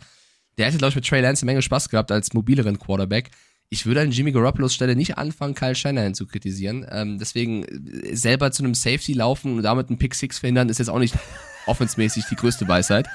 Der 0.57 0.67
hätte, 0.67 0.79
glaube 0.79 0.91
ich, 0.91 0.95
mit 0.95 1.07
Trey 1.07 1.21
Lance 1.21 1.43
eine 1.43 1.51
Menge 1.51 1.63
Spaß 1.63 1.89
gehabt 1.89 2.13
als 2.13 2.33
mobileren 2.33 2.79
Quarterback. 2.79 3.31
Ich 3.71 3.85
würde 3.85 4.03
an 4.03 4.13
Jimmy 4.13 4.31
Garoppolo's 4.31 4.75
Stelle 4.75 4.95
nicht 4.95 5.19
anfangen, 5.19 5.55
Kyle 5.55 5.75
Shanahan 5.75 6.15
zu 6.15 6.27
kritisieren. 6.27 6.87
Ähm, 6.89 7.19
deswegen 7.19 7.65
äh, 7.65 8.15
selber 8.15 8.53
zu 8.53 8.63
einem 8.63 8.75
Safety 8.75 9.15
laufen 9.15 9.57
und 9.57 9.65
damit 9.65 9.89
einen 9.89 9.99
Pick 9.99 10.15
Six 10.15 10.39
verhindern, 10.39 10.69
ist 10.69 10.79
jetzt 10.79 10.91
auch 10.91 11.01
nicht 11.01 11.17
offensmäßig 11.67 12.27
die 12.31 12.37
größte 12.37 12.69
Weisheit. 12.69 13.09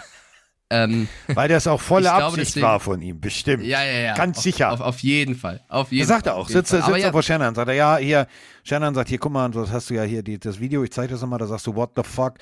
Ähm, 0.71 1.07
Weil 1.27 1.49
das 1.49 1.65
auch 1.65 1.81
volle 1.81 2.11
Absicht 2.11 2.49
deswegen, 2.49 2.65
war 2.65 2.79
von 2.79 3.01
ihm, 3.01 3.19
bestimmt. 3.19 3.63
Ja, 3.63 3.83
ja, 3.83 3.99
ja. 3.99 4.13
Ganz 4.13 4.37
auf, 4.37 4.43
sicher. 4.43 4.71
Auf, 4.71 4.81
auf, 4.81 4.99
jeden 4.99 5.35
Fall. 5.35 5.61
Auf 5.67 5.91
jeden 5.91 6.07
das 6.07 6.09
sagt 6.09 6.27
er 6.27 6.35
auch. 6.35 6.47
Sitzt, 6.47 6.69
sitzt 6.69 6.87
er 6.87 7.11
vor 7.11 7.23
Shannon, 7.23 7.55
sagt 7.55 7.69
er, 7.69 7.73
ja, 7.73 7.97
hier, 7.97 8.27
Shannon 8.63 8.93
sagt, 8.93 9.09
hier, 9.09 9.17
guck 9.17 9.31
mal, 9.31 9.49
das 9.49 9.71
hast 9.71 9.89
du 9.89 9.95
ja 9.95 10.03
hier, 10.03 10.21
die, 10.21 10.39
das 10.39 10.59
Video, 10.59 10.83
ich 10.83 10.91
zeige 10.91 11.11
das 11.11 11.21
nochmal, 11.21 11.39
da 11.39 11.47
sagst 11.47 11.65
du, 11.65 11.75
what 11.75 11.91
the 11.95 12.03
fuck. 12.03 12.35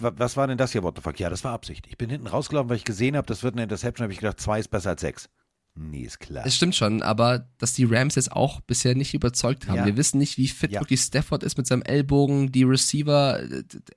Was 0.00 0.36
war 0.36 0.48
denn 0.48 0.58
das 0.58 0.72
hier, 0.72 0.82
what 0.82 0.96
the 0.96 1.02
fuck? 1.02 1.20
Ja, 1.20 1.30
das 1.30 1.44
war 1.44 1.52
Absicht. 1.52 1.86
Ich 1.88 1.96
bin 1.96 2.10
hinten 2.10 2.26
rausgelaufen, 2.26 2.68
weil 2.68 2.78
ich 2.78 2.84
gesehen 2.84 3.16
habe, 3.16 3.26
das 3.26 3.44
wird 3.44 3.54
eine 3.54 3.62
Interception, 3.62 4.02
habe 4.04 4.12
ich 4.12 4.18
gedacht, 4.18 4.40
zwei 4.40 4.58
ist 4.58 4.68
besser 4.68 4.90
als 4.90 5.00
sechs. 5.00 5.28
Nee, 5.76 6.00
ist 6.00 6.18
klar. 6.18 6.44
Es 6.46 6.56
stimmt 6.56 6.74
schon, 6.74 7.02
aber 7.02 7.50
dass 7.58 7.74
die 7.74 7.84
Rams 7.84 8.14
jetzt 8.14 8.32
auch 8.32 8.60
bisher 8.62 8.94
nicht 8.94 9.12
überzeugt 9.14 9.68
haben. 9.68 9.76
Ja. 9.76 9.84
Wir 9.84 9.96
wissen 9.96 10.18
nicht, 10.18 10.38
wie 10.38 10.48
fit 10.48 10.72
ja. 10.72 10.80
wirklich 10.80 11.00
Stafford 11.00 11.42
ist 11.42 11.58
mit 11.58 11.66
seinem 11.66 11.82
Ellbogen, 11.82 12.50
die 12.50 12.64
Receiver, 12.64 13.40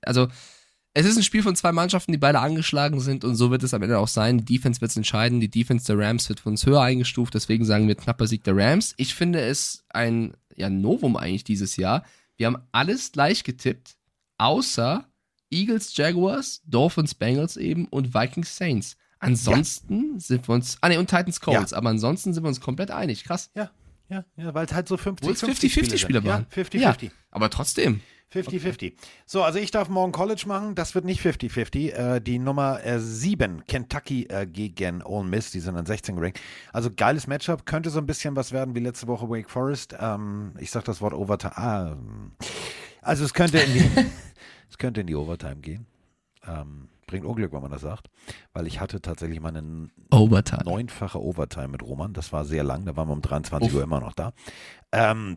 also 0.02 0.28
es 0.92 1.06
ist 1.06 1.16
ein 1.16 1.22
Spiel 1.22 1.42
von 1.42 1.54
zwei 1.54 1.72
Mannschaften, 1.72 2.12
die 2.12 2.18
beide 2.18 2.40
angeschlagen 2.40 3.00
sind 3.00 3.24
und 3.24 3.36
so 3.36 3.50
wird 3.50 3.62
es 3.62 3.74
am 3.74 3.82
Ende 3.82 3.98
auch 3.98 4.08
sein. 4.08 4.38
Die 4.38 4.56
Defense 4.56 4.80
wird 4.80 4.90
es 4.90 4.96
entscheiden. 4.96 5.40
Die 5.40 5.50
Defense 5.50 5.86
der 5.86 6.04
Rams 6.04 6.28
wird 6.28 6.40
von 6.40 6.52
uns 6.54 6.66
höher 6.66 6.82
eingestuft, 6.82 7.34
deswegen 7.34 7.64
sagen 7.64 7.86
wir 7.86 7.94
knapper 7.94 8.26
Sieg 8.26 8.42
der 8.44 8.56
Rams. 8.56 8.94
Ich 8.96 9.14
finde 9.14 9.40
es 9.40 9.84
ein 9.90 10.34
ja, 10.56 10.68
Novum 10.68 11.16
eigentlich 11.16 11.44
dieses 11.44 11.76
Jahr. 11.76 12.04
Wir 12.36 12.46
haben 12.46 12.58
alles 12.72 13.12
gleich 13.12 13.44
getippt, 13.44 13.96
außer 14.38 15.06
Eagles, 15.50 15.96
Jaguars, 15.96 16.62
Dolphins, 16.64 17.14
Bengals 17.14 17.56
eben 17.56 17.86
und 17.86 18.14
Vikings, 18.14 18.56
Saints. 18.56 18.96
Ansonsten 19.20 20.14
ja. 20.14 20.20
sind 20.20 20.48
wir 20.48 20.54
uns, 20.54 20.78
ah 20.80 20.88
ne, 20.88 20.98
und 20.98 21.10
Titans, 21.10 21.40
Colts, 21.40 21.72
ja. 21.72 21.76
aber 21.76 21.90
ansonsten 21.90 22.32
sind 22.32 22.42
wir 22.42 22.48
uns 22.48 22.60
komplett 22.60 22.90
einig. 22.90 23.24
Krass. 23.24 23.50
Ja, 23.54 23.70
ja, 24.08 24.24
ja, 24.36 24.54
weil 24.54 24.66
es 24.66 24.72
halt 24.72 24.88
so 24.88 24.96
50 24.96 25.30
50-50 25.30 25.98
Spieler 25.98 26.24
waren. 26.24 26.46
Ja, 26.54 26.62
50-50. 26.62 26.78
Ja, 27.04 27.10
aber 27.30 27.50
trotzdem. 27.50 28.00
50-50. 28.32 28.74
Okay. 28.74 28.96
So, 29.26 29.42
also 29.42 29.58
ich 29.58 29.70
darf 29.70 29.88
morgen 29.88 30.12
College 30.12 30.44
machen. 30.46 30.74
Das 30.74 30.94
wird 30.94 31.04
nicht 31.04 31.20
50-50. 31.20 31.90
Äh, 31.92 32.20
die 32.20 32.38
Nummer 32.38 32.84
äh, 32.84 33.00
7, 33.00 33.64
Kentucky 33.66 34.26
äh, 34.26 34.46
gegen 34.46 35.02
Ole 35.02 35.28
Miss, 35.28 35.50
die 35.50 35.60
sind 35.60 35.76
an 35.76 35.86
16 35.86 36.14
gerankt. 36.16 36.40
Also 36.72 36.90
geiles 36.94 37.26
Matchup. 37.26 37.66
Könnte 37.66 37.90
so 37.90 37.98
ein 37.98 38.06
bisschen 38.06 38.36
was 38.36 38.52
werden 38.52 38.74
wie 38.74 38.80
letzte 38.80 39.08
Woche 39.08 39.28
Wake 39.28 39.50
Forest. 39.50 39.96
Ähm, 39.98 40.52
ich 40.58 40.70
sag 40.70 40.84
das 40.84 41.00
Wort 41.00 41.14
Overtime. 41.14 41.56
Ah, 41.56 41.96
also 43.02 43.24
es 43.24 43.34
könnte 43.34 43.58
in 43.58 43.72
die, 43.72 43.90
es 44.70 44.78
könnte 44.78 45.00
in 45.00 45.08
die 45.08 45.16
Overtime 45.16 45.56
gehen. 45.56 45.86
Ähm, 46.46 46.88
bringt 47.06 47.26
Unglück, 47.26 47.52
wenn 47.52 47.62
man 47.62 47.72
das 47.72 47.80
sagt. 47.80 48.08
Weil 48.52 48.68
ich 48.68 48.78
hatte 48.78 49.00
tatsächlich 49.00 49.40
meine 49.40 49.90
Overtime. 50.12 50.62
neunfache 50.64 51.20
Overtime 51.20 51.68
mit 51.68 51.82
Roman. 51.82 52.12
Das 52.12 52.32
war 52.32 52.44
sehr 52.44 52.62
lang. 52.62 52.84
Da 52.84 52.96
waren 52.96 53.08
wir 53.08 53.12
um 53.12 53.22
23 53.22 53.68
Uff. 53.68 53.74
Uhr 53.74 53.82
immer 53.82 54.00
noch 54.00 54.12
da. 54.12 54.32
Ähm, 54.92 55.36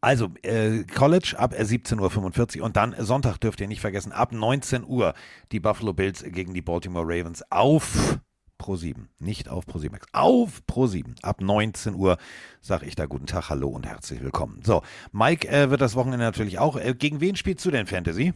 also, 0.00 0.30
äh, 0.42 0.84
College 0.84 1.34
ab 1.38 1.54
17.45 1.54 2.58
Uhr 2.58 2.64
und 2.64 2.76
dann 2.76 2.94
Sonntag 2.98 3.38
dürft 3.38 3.60
ihr 3.60 3.68
nicht 3.68 3.80
vergessen, 3.80 4.12
ab 4.12 4.32
19 4.32 4.84
Uhr 4.84 5.14
die 5.52 5.60
Buffalo 5.60 5.92
Bills 5.92 6.24
gegen 6.24 6.54
die 6.54 6.62
Baltimore 6.62 7.04
Ravens 7.06 7.42
auf 7.50 8.18
Pro7, 8.60 9.06
nicht 9.18 9.48
auf 9.48 9.66
Pro7 9.66 9.98
auf 10.12 10.62
Pro7. 10.68 11.22
Ab 11.22 11.40
19 11.40 11.94
Uhr 11.94 12.16
sage 12.60 12.86
ich 12.86 12.94
da 12.94 13.06
guten 13.06 13.26
Tag, 13.26 13.50
hallo 13.50 13.68
und 13.68 13.86
herzlich 13.86 14.22
willkommen. 14.22 14.60
So, 14.64 14.82
Mike 15.12 15.48
äh, 15.48 15.70
wird 15.70 15.80
das 15.80 15.94
Wochenende 15.94 16.24
natürlich 16.24 16.58
auch. 16.58 16.76
Äh, 16.76 16.94
gegen 16.94 17.20
wen 17.20 17.36
spielst 17.36 17.64
du 17.64 17.70
denn 17.70 17.86
Fantasy? 17.86 18.32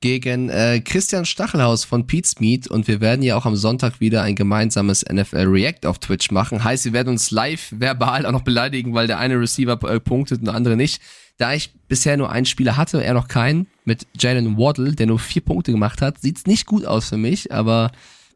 Gegen 0.00 0.48
äh, 0.48 0.80
Christian 0.80 1.24
Stachelhaus 1.24 1.84
von 1.84 2.06
Pete's 2.06 2.38
Meat 2.38 2.68
und 2.68 2.86
wir 2.86 3.00
werden 3.00 3.22
ja 3.22 3.36
auch 3.36 3.46
am 3.46 3.56
Sonntag 3.56 4.00
wieder 4.00 4.22
ein 4.22 4.36
gemeinsames 4.36 5.04
NFL 5.10 5.46
React 5.48 5.86
auf 5.86 5.98
Twitch 5.98 6.30
machen. 6.30 6.62
Heißt, 6.62 6.84
wir 6.84 6.92
werden 6.92 7.08
uns 7.08 7.30
live 7.30 7.72
verbal 7.76 8.24
auch 8.26 8.32
noch 8.32 8.42
beleidigen, 8.42 8.94
weil 8.94 9.06
der 9.06 9.18
eine 9.18 9.40
Receiver 9.40 9.82
äh, 9.90 10.00
punktet 10.00 10.40
und 10.40 10.46
der 10.46 10.54
andere 10.54 10.76
nicht. 10.76 11.02
Da 11.36 11.52
ich 11.52 11.72
bisher 11.88 12.16
nur 12.16 12.30
einen 12.30 12.46
Spieler 12.46 12.76
hatte, 12.76 13.02
er 13.02 13.14
noch 13.14 13.28
keinen, 13.28 13.66
mit 13.84 14.06
Jalen 14.18 14.56
Waddle, 14.58 14.92
der 14.94 15.06
nur 15.06 15.18
vier 15.18 15.42
Punkte 15.42 15.72
gemacht 15.72 16.02
hat, 16.02 16.20
sieht's 16.20 16.46
nicht 16.46 16.66
gut 16.66 16.84
aus 16.84 17.08
für 17.08 17.16
mich, 17.16 17.52
aber 17.52 17.90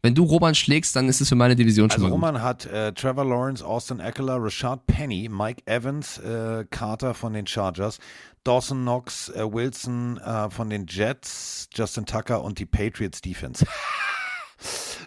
wenn 0.05 0.17
du 0.17 0.25
Roman 0.25 0.57
schlägst, 0.57 0.97
dann 0.97 1.09
ist 1.09 1.21
es 1.21 1.29
für 1.29 1.37
meine 1.37 1.55
Division 1.55 1.89
schon 1.89 2.03
also 2.03 2.17
mal 2.17 2.27
Roman 2.27 2.43
hat 2.43 2.67
äh, 2.67 2.93
Trevor 2.93 3.25
Lawrence, 3.25 3.65
Austin 3.65 4.01
Eckler, 4.01 4.37
Rashad 4.43 4.85
Penny, 4.89 5.29
Mike 5.31 5.63
Evans, 5.67 6.19
äh, 6.19 6.65
Carter 6.71 7.15
von 7.15 7.33
den 7.33 7.47
Chargers, 7.47 8.01
Dawson 8.45 8.83
Knox, 8.83 9.29
äh, 9.31 9.51
Wilson 9.51 10.19
äh, 10.19 10.51
von 10.51 10.71
den 10.71 10.87
Jets, 10.87 11.69
Justin 11.75 12.07
Tucker 12.07 12.43
und 12.43 12.59
die 12.59 12.67
Patriots 12.67 13.21
Defense. 13.21 13.67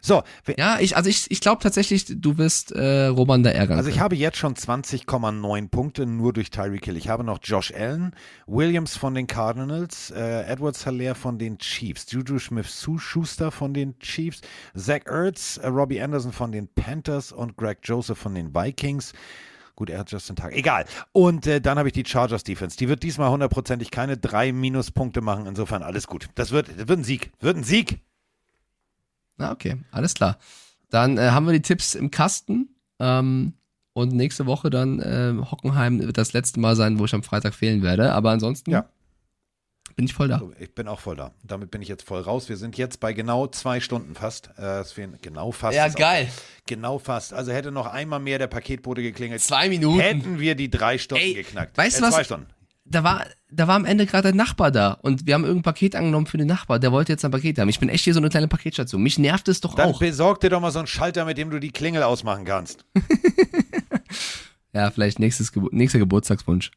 So. 0.06 0.22
Ja, 0.56 0.80
ich, 0.80 0.96
also 0.96 1.10
ich, 1.10 1.32
ich 1.32 1.42
glaube 1.42 1.64
tatsächlich, 1.64 2.06
du 2.08 2.38
wirst 2.38 2.72
äh, 2.72 3.08
Roman 3.08 3.42
da 3.42 3.50
ärgern. 3.50 3.80
Also 3.80 3.90
ich 3.90 4.00
habe 4.00 4.16
jetzt 4.16 4.38
schon 4.38 4.54
20,9 4.54 5.70
Punkte 5.70 6.06
nur 6.06 6.32
durch 6.32 6.52
Tyreek 6.52 6.86
Hill. 6.86 6.96
Ich 6.96 7.10
habe 7.10 7.24
noch 7.24 7.40
Josh 7.42 7.74
Allen, 7.74 8.14
Williams 8.46 8.98
von 8.98 9.16
den 9.16 9.26
Cardinals, 9.26 10.12
äh, 10.12 10.44
Edwards 10.44 10.86
Haller 10.86 11.16
von 11.16 11.40
den 11.40 11.58
Chiefs, 11.58 12.06
Juju 12.12 12.38
Smith-Schuster 12.38 13.50
von 13.50 13.74
den 13.74 13.98
Chiefs, 13.98 14.42
Zach 14.76 15.08
Ertz, 15.08 15.58
äh, 15.58 15.68
Robbie 15.70 16.00
Anderson 16.00 16.32
von 16.32 16.52
den 16.52 16.68
Panthers 16.68 17.32
und 17.32 17.58
Greg 17.58 17.80
Joseph 17.82 18.20
von 18.20 18.36
den 18.36 18.54
Vikings. 18.54 19.12
Gut, 19.76 19.90
er 19.90 20.00
hat 20.00 20.12
Justin 20.12 20.36
Tag. 20.36 20.54
Egal. 20.56 20.86
Und 21.12 21.48
äh, 21.48 21.60
dann 21.60 21.78
habe 21.78 21.90
ich 21.90 21.94
die 21.94 22.06
Chargers 22.06 22.44
Defense. 22.44 22.78
Die 22.78 22.88
wird 22.88 23.04
diesmal 23.04 23.30
hundertprozentig 23.30 23.92
keine 23.92 24.18
drei 24.18 24.54
Minuspunkte 24.54 25.22
machen. 25.22 25.46
Insofern 25.48 25.84
alles 25.84 26.08
gut. 26.08 26.30
Das 26.36 26.52
wird, 26.52 26.70
das 26.70 26.88
wird 26.88 27.00
ein 27.00 27.04
Sieg. 27.04 27.32
Wird 27.42 27.58
ein 27.58 27.64
Sieg. 27.64 28.00
Na, 29.38 29.52
okay. 29.52 29.78
Alles 29.92 30.14
klar. 30.14 30.38
Dann 30.90 31.18
äh, 31.18 31.32
haben 31.32 31.46
wir 31.46 31.54
die 31.54 31.62
Tipps 31.62 31.94
im 31.94 32.10
Kasten. 32.10 32.70
Ähm, 33.00 33.54
und 33.92 34.14
nächste 34.14 34.46
Woche 34.46 34.70
dann 34.70 35.00
äh, 35.00 35.34
Hockenheim 35.50 36.00
wird 36.00 36.18
das 36.18 36.34
letzte 36.34 36.60
Mal 36.60 36.76
sein, 36.76 37.00
wo 37.00 37.06
ich 37.06 37.14
am 37.14 37.24
Freitag 37.24 37.54
fehlen 37.54 37.82
werde. 37.82 38.14
Aber 38.14 38.32
ansonsten 38.32 38.72
ja. 38.72 38.86
Bin 39.96 40.06
ich 40.06 40.14
voll 40.14 40.28
da. 40.28 40.42
Ich 40.60 40.76
bin 40.76 40.90
auch 40.90 41.00
voll 41.00 41.16
da. 41.16 41.32
Damit 41.44 41.72
bin 41.72 41.82
ich 41.82 41.88
jetzt 41.88 42.04
voll 42.04 42.22
raus. 42.22 42.50
Wir 42.50 42.58
sind 42.58 42.78
jetzt 42.78 43.00
bei 43.00 43.14
genau 43.14 43.48
zwei 43.48 43.80
Stunden 43.80 44.14
fast. 44.14 44.50
Äh, 44.58 44.80
es 44.80 44.92
fehlen 44.92 45.18
genau 45.22 45.52
fast. 45.54 45.76
Ja, 45.76 45.88
geil. 45.88 46.28
Genau 46.66 47.00
fast. 47.00 47.34
Also 47.34 47.54
hätte 47.54 47.72
noch 47.72 47.88
einmal 47.88 48.20
mehr 48.20 48.38
der 48.38 48.48
Paketbote 48.48 49.02
geklingelt. 49.02 49.42
Zwei 49.42 49.70
Minuten. 49.70 50.02
Hätten 50.02 50.40
wir 50.40 50.56
die 50.56 50.70
drei 50.70 50.98
Stunden 50.98 51.24
Ey, 51.24 51.34
geknackt. 51.34 51.78
Weißt 51.78 52.00
du 52.00 52.04
äh, 52.04 52.08
was? 52.08 52.16
Zwei 52.16 52.24
Stunden. 52.26 52.48
Da 52.88 53.04
war, 53.04 53.26
da 53.50 53.68
war 53.68 53.76
am 53.76 53.86
Ende 53.86 54.06
gerade 54.06 54.28
ein 54.28 54.36
Nachbar 54.36 54.70
da 54.70 54.92
und 54.92 55.26
wir 55.26 55.34
haben 55.34 55.44
irgendein 55.44 55.64
Paket 55.64 55.96
angenommen 55.96 56.28
für 56.28 56.38
den 56.38 56.48
Nachbar. 56.48 56.78
Der 56.78 56.92
wollte 56.92 57.14
jetzt 57.14 57.26
ein 57.26 57.32
Paket 57.32 57.58
haben. 57.58 57.70
Ich 57.70 57.80
bin 57.80 57.90
echt 57.90 58.04
hier 58.04 58.14
so 58.14 58.20
eine 58.20 58.30
kleine 58.30 58.48
Paketstation. 58.48 59.02
Mich 59.02 59.18
nervt 59.18 59.48
es 59.48 59.62
doch 59.62 59.74
Dann 59.74 59.90
auch. 59.90 60.00
Dann 60.00 60.10
besorg 60.10 60.40
dir 60.42 60.50
doch 60.50 60.60
mal 60.62 60.72
so 60.72 60.80
einen 60.80 60.88
Schalter, 60.88 61.26
mit 61.26 61.38
dem 61.38 61.50
du 61.50 61.60
die 61.60 61.72
Klingel 61.72 62.04
ausmachen 62.04 62.46
kannst. 62.46 62.86
ja, 64.74 64.92
vielleicht 64.92 65.18
nächstes 65.18 65.52
Gebur 65.52 65.70
nächster 65.72 65.98
Geburtstagswunsch. 65.98 66.70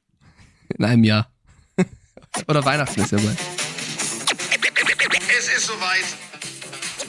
In 0.78 0.84
einem 0.84 1.04
Jahr. 1.04 1.30
Oder 2.46 2.64
Weihnachten 2.64 3.00
ist 3.00 3.12
ja 3.12 3.18
bald. 3.18 3.38
Es 5.38 5.48
ist 5.48 5.66
soweit. 5.66 6.04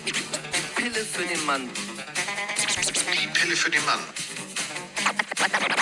Die 0.05 0.11
Pille 0.81 1.05
für 1.05 1.23
den 1.23 1.45
Mann. 1.45 1.69
Die 3.21 3.27
Pille 3.27 3.55
für 3.55 3.69
den 3.69 3.85
Mann. 3.85 3.99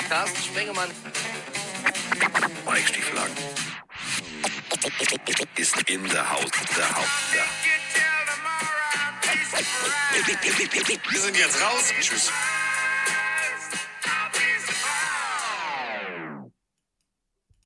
Carsten 0.10 0.42
Spengemann. 0.42 0.90
Mike 2.66 2.88
Stieflagen. 2.88 3.34
Ist 5.56 5.90
in 5.90 6.08
der 6.10 6.30
Haus. 6.30 6.46
Der 6.78 6.96
Haus. 6.96 7.06
Der. 7.34 7.46
Wir 11.10 11.20
sind 11.20 11.38
jetzt 11.38 11.62
raus. 11.62 11.94
Tschüss. 12.02 12.32